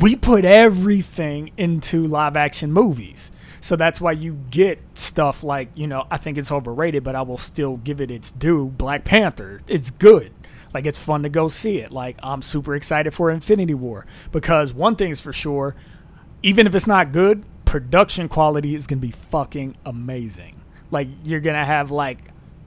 we 0.00 0.16
put 0.16 0.44
everything 0.44 1.50
into 1.56 2.06
live 2.06 2.36
action 2.36 2.72
movies. 2.72 3.30
So 3.60 3.76
that's 3.76 4.00
why 4.00 4.12
you 4.12 4.38
get 4.50 4.80
stuff 4.94 5.44
like 5.44 5.68
you 5.74 5.86
know 5.86 6.06
i 6.10 6.16
think 6.16 6.36
it's 6.36 6.50
overrated 6.50 7.04
but 7.04 7.14
i 7.14 7.22
will 7.22 7.38
still 7.38 7.76
give 7.76 8.00
it 8.00 8.10
its 8.10 8.30
due. 8.30 8.68
Black 8.68 9.04
panther 9.04 9.62
it's 9.68 9.90
good. 9.90 10.32
Like 10.74 10.86
it's 10.86 10.98
fun 10.98 11.22
to 11.22 11.28
go 11.28 11.48
see 11.48 11.78
it. 11.78 11.92
Like 11.92 12.16
i'm 12.22 12.42
super 12.42 12.74
excited 12.74 13.12
for 13.14 13.30
infinity 13.30 13.74
war 13.74 14.06
because 14.32 14.74
one 14.74 14.96
thing's 14.96 15.20
for 15.20 15.32
sure 15.32 15.76
even 16.42 16.66
if 16.66 16.74
it's 16.74 16.88
not 16.88 17.12
good, 17.12 17.44
production 17.64 18.28
quality 18.28 18.74
is 18.74 18.86
gonna 18.86 19.00
be 19.00 19.12
fucking 19.12 19.76
amazing. 19.86 20.60
Like 20.90 21.08
you're 21.24 21.40
gonna 21.40 21.64
have 21.64 21.90
like 21.90 22.18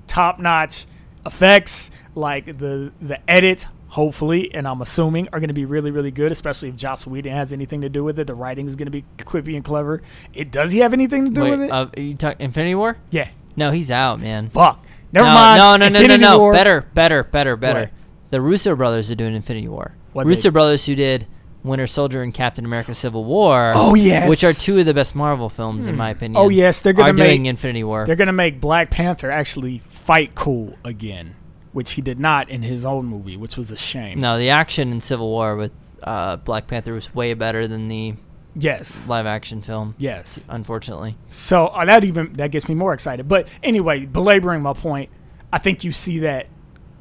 top 0.08 0.40
notch 0.40 0.86
effects, 1.26 1.92
like 2.14 2.46
the 2.58 2.94
the 3.02 3.20
edits, 3.30 3.68
hopefully, 3.90 4.54
and 4.54 4.68
I'm 4.68 4.82
assuming 4.82 5.28
are 5.34 5.40
gonna 5.40 5.54
be 5.54 5.66
really 5.66 5.92
really 5.92 6.12
good, 6.12 6.32
especially 6.32 6.70
if 6.70 6.76
Joss 6.76 7.06
Whedon 7.08 7.32
has 7.34 7.52
anything 7.54 7.82
to 7.82 7.90
do 7.90 8.04
with 8.04 8.20
it. 8.20 8.28
The 8.28 8.36
writing 8.36 8.68
is 8.68 8.76
gonna 8.76 8.92
be 8.92 9.06
quippy 9.18 9.56
and 9.56 9.64
clever. 9.64 10.02
It 10.34 10.52
does 10.52 10.72
he 10.72 10.80
have 10.80 10.94
anything 10.94 11.26
to 11.26 11.32
do 11.32 11.42
Wait, 11.42 11.50
with 11.52 11.62
it? 11.64 11.72
uh, 11.72 11.88
you 11.98 12.16
talk 12.16 12.40
Infinity 12.40 12.76
War? 12.76 12.98
yeah. 13.12 13.30
No, 13.58 13.72
he's 13.72 13.90
out, 13.90 14.20
man. 14.20 14.50
Fuck. 14.50 14.86
Never 15.14 15.28
no, 15.30 15.34
mind. 15.34 15.58
No, 15.60 15.78
no, 15.78 15.88
no, 15.88 16.08
no, 16.08 16.18
no. 16.18 16.38
War- 16.40 16.52
Better, 16.52 16.82
better, 16.94 17.24
better, 17.24 17.56
better. 17.56 17.80
What? 17.84 17.92
The 18.32 18.42
Russo 18.42 18.76
brothers 18.76 19.10
are 19.10 19.16
doing 19.16 19.34
Infinity 19.34 19.70
War. 19.70 19.94
What'd 20.12 20.28
Russo 20.28 20.50
they- 20.50 20.54
brothers 20.54 20.86
who 20.86 20.94
did 20.96 21.26
Winter 21.64 21.88
Soldier 21.88 22.22
and 22.22 22.34
Captain 22.34 22.66
America: 22.66 22.94
Civil 22.94 23.24
War. 23.24 23.72
Oh, 23.74 23.96
yes. 23.96 24.28
which 24.28 24.44
are 24.44 24.52
two 24.52 24.80
of 24.80 24.86
the 24.86 24.94
best 24.94 25.16
Marvel 25.16 25.48
films 25.48 25.86
in 25.86 25.96
my 25.96 26.10
opinion. 26.10 26.36
Oh, 26.36 26.50
yes, 26.50 26.82
they're 26.82 26.92
are 27.00 27.14
doing 27.14 27.44
make- 27.44 27.50
Infinity 27.50 27.86
War. 27.86 28.06
They're 28.06 28.18
gonna 28.18 28.34
make 28.34 28.60
Black 28.60 28.92
Panther 28.92 29.32
actually 29.32 29.82
fight 29.90 30.36
cool 30.36 30.76
again, 30.84 31.36
which 31.76 31.92
he 31.92 32.02
did 32.02 32.18
not 32.18 32.48
in 32.50 32.62
his 32.62 32.86
own 32.86 33.06
movie, 33.06 33.36
which 33.36 33.58
was 33.58 33.70
a 33.70 33.76
shame. 33.76 34.18
No, 34.18 34.38
the 34.38 34.50
action 34.50 34.94
in 34.94 35.02
Civil 35.02 35.28
War 35.30 35.58
with 35.58 35.74
uh, 36.02 36.38
Black 36.38 36.68
Panther 36.68 36.94
was 36.94 37.14
way 37.14 37.34
better 37.34 37.68
than 37.68 37.90
the 37.90 38.14
Yes. 38.58 39.10
live 39.10 39.26
action 39.26 39.62
film. 39.62 39.94
Yes. 39.98 40.40
Unfortunately, 40.48 41.18
So 41.30 41.68
uh, 41.68 41.84
that 41.84 42.06
even 42.06 42.32
that 42.36 42.52
gets 42.52 42.70
me 42.70 42.76
more 42.76 42.94
excited. 42.94 43.28
But 43.28 43.50
anyway, 43.62 44.06
belaboring 44.06 44.62
my 44.62 44.72
point, 44.72 45.10
I 45.52 45.58
think 45.58 45.84
you 45.84 45.92
see 45.92 46.20
that 46.20 46.48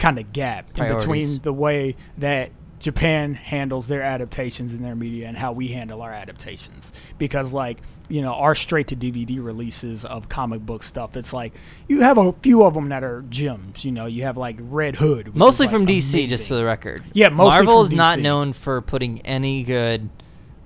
kind 0.01 0.19
of 0.19 0.33
gap 0.33 0.77
in 0.77 0.89
between 0.93 1.39
the 1.43 1.53
way 1.53 1.95
that 2.19 2.51
Japan 2.85 3.33
handles 3.33 3.89
their 3.89 4.03
adaptations 4.03 4.75
in 4.75 4.83
their 4.83 4.95
media 4.95 5.27
and 5.27 5.39
how 5.39 5.53
we 5.53 5.69
handle 5.69 6.03
our 6.03 6.13
adaptations. 6.13 6.93
Because 7.17 7.51
like 7.51 7.79
you 8.11 8.21
know 8.21 8.35
our 8.35 8.55
straight 8.55 8.89
to 8.89 8.97
DVD 8.97 9.43
releases 9.43 10.05
of 10.05 10.29
comic 10.29 10.61
book 10.67 10.83
stuff, 10.83 11.17
it's 11.17 11.33
like 11.33 11.55
you 11.89 12.03
have 12.03 12.19
a 12.19 12.35
few 12.35 12.63
of 12.63 12.75
them 12.75 12.91
that 12.91 13.03
are 13.03 13.23
gems. 13.31 13.87
You 13.87 13.93
know, 13.93 14.05
you 14.05 14.25
have 14.25 14.37
like 14.37 14.57
Red 14.61 14.97
Hood, 14.97 15.35
mostly 15.35 15.65
like, 15.65 15.73
from 15.73 15.87
DC, 15.87 16.29
just 16.29 16.47
for 16.47 16.57
the 16.57 16.65
record. 16.67 17.03
Yeah, 17.15 17.31
mostly 17.31 17.65
Marvel 17.65 17.81
is 17.81 17.91
not 17.91 18.19
known 18.19 18.53
for 18.53 18.83
putting 18.83 19.23
any 19.23 19.63
good 19.63 20.11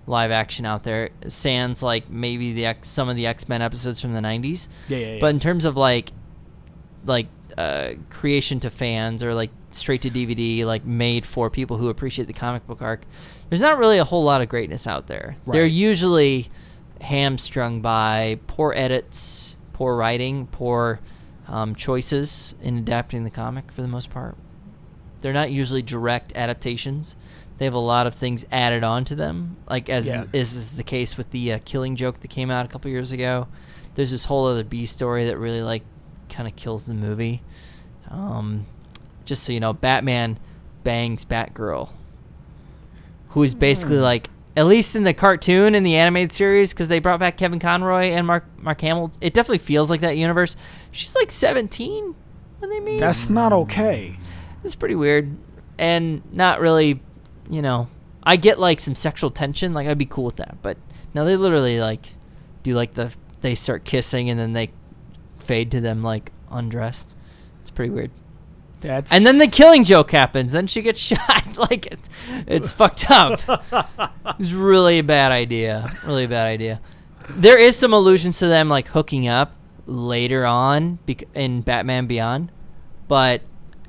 live 0.08 0.32
action 0.32 0.66
out 0.66 0.82
there. 0.82 1.10
Sans 1.28 1.80
like 1.84 2.10
maybe 2.10 2.52
the 2.52 2.66
X, 2.66 2.88
some 2.88 3.08
of 3.08 3.14
the 3.14 3.28
X 3.28 3.48
Men 3.48 3.62
episodes 3.62 4.00
from 4.00 4.12
the 4.12 4.20
'90s. 4.20 4.66
yeah, 4.88 4.98
yeah, 4.98 5.06
yeah. 5.06 5.20
But 5.20 5.28
in 5.28 5.38
terms 5.38 5.64
of 5.64 5.76
like, 5.76 6.10
like 7.04 7.28
uh, 7.56 7.92
creation 8.10 8.58
to 8.58 8.70
fans 8.70 9.22
or 9.22 9.34
like 9.34 9.50
straight 9.78 10.02
to 10.02 10.10
DVD, 10.10 10.64
like 10.64 10.84
made 10.84 11.24
for 11.24 11.48
people 11.50 11.76
who 11.78 11.88
appreciate 11.88 12.26
the 12.26 12.32
comic 12.34 12.66
book 12.66 12.82
arc, 12.82 13.02
there's 13.48 13.62
not 13.62 13.78
really 13.78 13.98
a 13.98 14.04
whole 14.04 14.24
lot 14.24 14.40
of 14.40 14.48
greatness 14.48 14.86
out 14.86 15.06
there. 15.06 15.36
They're 15.46 15.64
usually 15.66 16.50
hamstrung 17.00 17.80
by 17.80 18.38
poor 18.46 18.72
edits, 18.76 19.56
poor 19.72 19.96
writing, 19.96 20.46
poor 20.48 21.00
um, 21.46 21.74
choices 21.74 22.54
in 22.60 22.76
adapting 22.78 23.24
the 23.24 23.30
comic 23.30 23.70
for 23.72 23.82
the 23.82 23.88
most 23.88 24.10
part. 24.10 24.36
They're 25.20 25.32
not 25.32 25.50
usually 25.50 25.82
direct 25.82 26.32
adaptations. 26.36 27.16
they 27.58 27.64
have 27.64 27.74
a 27.74 27.78
lot 27.78 28.06
of 28.06 28.14
things 28.14 28.44
added 28.52 28.84
on 28.84 29.04
to 29.06 29.14
them, 29.16 29.56
like 29.68 29.88
as 29.88 30.06
Yeah. 30.06 30.24
is, 30.32 30.54
is 30.54 30.76
the 30.76 30.84
case 30.84 31.16
with 31.16 31.30
the 31.32 31.54
uh, 31.54 31.58
Killing 31.64 31.96
Joke 31.96 32.20
that 32.20 32.28
came 32.28 32.50
out 32.52 32.64
a 32.64 32.68
couple 32.68 32.88
years 32.90 33.10
ago. 33.10 33.48
There's 33.96 34.12
this 34.12 34.26
whole 34.26 34.46
other 34.46 34.62
B 34.62 34.86
story 34.86 35.24
that 35.26 35.38
really 35.38 35.62
like 35.62 35.82
kind 36.28 36.46
of 36.46 36.54
kills 36.54 36.86
the 36.86 36.94
movie. 36.94 37.42
Um, 38.10 38.66
just 39.28 39.44
so 39.44 39.52
you 39.52 39.60
know, 39.60 39.72
Batman 39.72 40.38
bangs 40.84 41.24
Batgirl, 41.24 41.90
who 43.30 43.42
is 43.42 43.54
basically 43.54 43.96
Hmm. 43.96 44.02
like 44.02 44.30
at 44.56 44.66
least 44.66 44.96
in 44.96 45.04
the 45.04 45.14
cartoon 45.14 45.74
in 45.76 45.84
the 45.84 45.94
animated 45.94 46.32
series 46.32 46.72
because 46.72 46.88
they 46.88 46.98
brought 46.98 47.20
back 47.20 47.36
Kevin 47.36 47.60
Conroy 47.60 48.06
and 48.10 48.26
Mark 48.26 48.44
Mark 48.60 48.80
Hamill. 48.80 49.12
It 49.20 49.34
definitely 49.34 49.58
feels 49.58 49.90
like 49.90 50.00
that 50.00 50.16
universe. 50.16 50.56
She's 50.90 51.14
like 51.14 51.30
17 51.30 52.14
when 52.58 52.70
they 52.70 52.80
meet. 52.80 52.98
That's 52.98 53.30
not 53.30 53.52
okay. 53.52 54.18
It's 54.64 54.74
pretty 54.74 54.96
weird 54.96 55.36
and 55.78 56.22
not 56.32 56.60
really, 56.60 57.00
you 57.48 57.62
know. 57.62 57.88
I 58.24 58.36
get 58.36 58.58
like 58.58 58.80
some 58.80 58.94
sexual 58.96 59.30
tension, 59.30 59.72
like 59.74 59.86
I'd 59.86 59.96
be 59.98 60.04
cool 60.06 60.24
with 60.24 60.36
that, 60.36 60.56
but 60.60 60.76
no, 61.14 61.24
they 61.24 61.36
literally 61.36 61.80
like 61.80 62.08
do 62.62 62.74
like 62.74 62.94
the 62.94 63.12
they 63.42 63.54
start 63.54 63.84
kissing 63.84 64.28
and 64.28 64.38
then 64.40 64.52
they 64.54 64.70
fade 65.38 65.70
to 65.70 65.80
them 65.80 66.02
like 66.02 66.32
undressed. 66.50 67.14
It's 67.60 67.70
pretty 67.70 67.90
weird. 67.90 68.10
That's 68.80 69.12
And 69.12 69.26
then 69.26 69.38
the 69.38 69.48
killing 69.48 69.84
joke 69.84 70.10
happens. 70.12 70.52
Then 70.52 70.66
she 70.66 70.82
gets 70.82 71.00
shot. 71.10 71.56
like 71.56 71.86
it's 71.86 72.08
it's 72.46 72.72
fucked 72.72 73.10
up. 73.10 73.40
It's 74.38 74.52
really 74.52 74.98
a 75.00 75.02
bad 75.02 75.32
idea. 75.32 75.90
Really 76.06 76.24
a 76.24 76.28
bad 76.28 76.46
idea. 76.46 76.80
There 77.30 77.58
is 77.58 77.74
some 77.76 77.92
allusions 77.92 78.38
to 78.38 78.46
them 78.46 78.68
like 78.68 78.86
hooking 78.88 79.26
up 79.26 79.56
later 79.86 80.44
on 80.46 80.98
bec- 81.06 81.24
in 81.34 81.62
Batman 81.62 82.06
Beyond, 82.06 82.52
but 83.08 83.42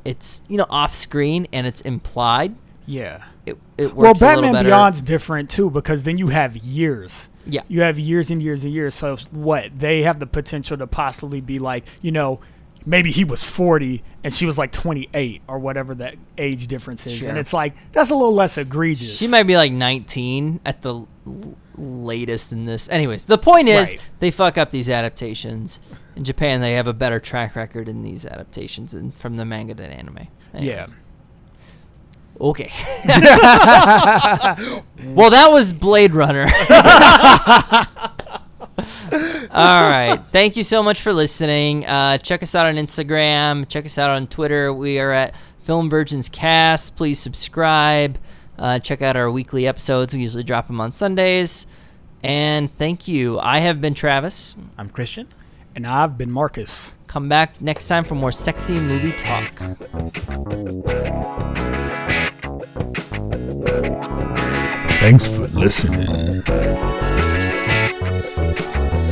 it's 0.05 0.41
you 0.47 0.57
know 0.57 0.65
off 0.69 0.93
screen 0.95 1.45
and 1.53 1.67
it's 1.67 1.81
implied. 1.81 2.55
yeah. 2.85 3.25
It 3.45 3.57
it 3.77 3.93
Well, 3.95 4.07
works 4.09 4.21
a 4.21 4.27
little 4.27 4.41
Batman. 4.43 4.65
Beyond's 4.65 5.01
different 5.01 5.49
too 5.49 5.69
because 5.69 6.03
then 6.03 6.17
you 6.17 6.27
have 6.27 6.57
years. 6.57 7.29
Yeah. 7.45 7.61
You 7.67 7.81
have 7.81 7.97
years 7.99 8.29
and 8.31 8.41
years 8.43 8.63
and 8.63 8.73
years. 8.73 8.95
So 8.95 9.17
what? 9.31 9.77
They 9.79 10.01
have 10.03 10.19
the 10.19 10.27
potential 10.27 10.77
to 10.77 10.87
possibly 10.87 11.41
be 11.41 11.57
like, 11.59 11.85
you 12.01 12.11
know, 12.11 12.39
maybe 12.85 13.11
he 13.11 13.23
was 13.23 13.43
40 13.43 14.03
and 14.23 14.33
she 14.33 14.45
was 14.45 14.57
like 14.57 14.71
28 14.71 15.41
or 15.47 15.59
whatever 15.59 15.95
that 15.95 16.15
age 16.37 16.67
difference 16.67 17.05
is. 17.07 17.17
Sure. 17.17 17.29
And 17.29 17.37
it's 17.37 17.53
like 17.53 17.73
that's 17.91 18.09
a 18.09 18.15
little 18.15 18.33
less 18.33 18.57
egregious. 18.57 19.17
She 19.17 19.27
might 19.27 19.43
be 19.43 19.55
like 19.55 19.71
19 19.71 20.61
at 20.65 20.81
the 20.81 20.95
l- 20.95 21.07
latest 21.77 22.51
in 22.51 22.65
this. 22.65 22.89
Anyways, 22.89 23.25
the 23.25 23.37
point 23.37 23.69
is 23.69 23.89
Right. 23.89 24.01
they 24.19 24.31
fuck 24.31 24.57
up 24.57 24.71
these 24.71 24.89
adaptations. 24.89 25.79
In 26.15 26.23
Japan, 26.23 26.61
they 26.61 26.73
have 26.73 26.87
a 26.87 26.93
better 26.93 27.19
track 27.19 27.55
record 27.55 27.87
in 27.87 28.01
these 28.01 28.25
adaptations 28.25 28.93
and 28.93 29.15
from 29.15 29.37
the 29.37 29.45
manga 29.45 29.75
to 29.75 29.83
anime. 29.85 30.27
Yeah. 30.53 30.85
Okay. 32.41 32.71
well, 33.05 33.15
that 35.29 35.49
was 35.51 35.73
Blade 35.73 36.13
Runner. 36.13 36.47
All 39.51 39.83
right. 39.83 40.17
Thank 40.31 40.55
you 40.57 40.63
so 40.63 40.81
much 40.83 41.01
for 41.01 41.13
listening. 41.13 41.85
Uh, 41.85 42.17
check 42.17 42.43
us 42.43 42.55
out 42.55 42.65
on 42.65 42.75
Instagram. 42.75 43.67
Check 43.67 43.85
us 43.85 43.97
out 43.97 44.09
on 44.09 44.27
Twitter. 44.27 44.73
We 44.73 44.99
are 44.99 45.11
at 45.11 45.35
Film 45.63 45.89
Virgins 45.89 46.29
Cast. 46.29 46.95
Please 46.95 47.19
subscribe. 47.19 48.17
Uh, 48.57 48.79
check 48.79 49.01
out 49.01 49.15
our 49.15 49.31
weekly 49.31 49.67
episodes. 49.67 50.13
We 50.13 50.21
usually 50.21 50.43
drop 50.43 50.67
them 50.67 50.81
on 50.81 50.91
Sundays. 50.91 51.67
And 52.23 52.73
thank 52.73 53.07
you. 53.07 53.39
I 53.39 53.59
have 53.59 53.79
been 53.79 53.93
Travis. 53.93 54.55
I'm 54.77 54.89
Christian. 54.89 55.27
And 55.75 55.87
I've 55.87 56.17
been 56.17 56.31
Marcus. 56.31 56.95
Come 57.07 57.29
back 57.29 57.61
next 57.61 57.87
time 57.87 58.03
for 58.03 58.15
more 58.15 58.31
sexy 58.31 58.79
movie 58.79 59.13
talk. 59.13 59.51
Thanks 64.99 65.25
for 65.25 65.47
listening 65.47 66.43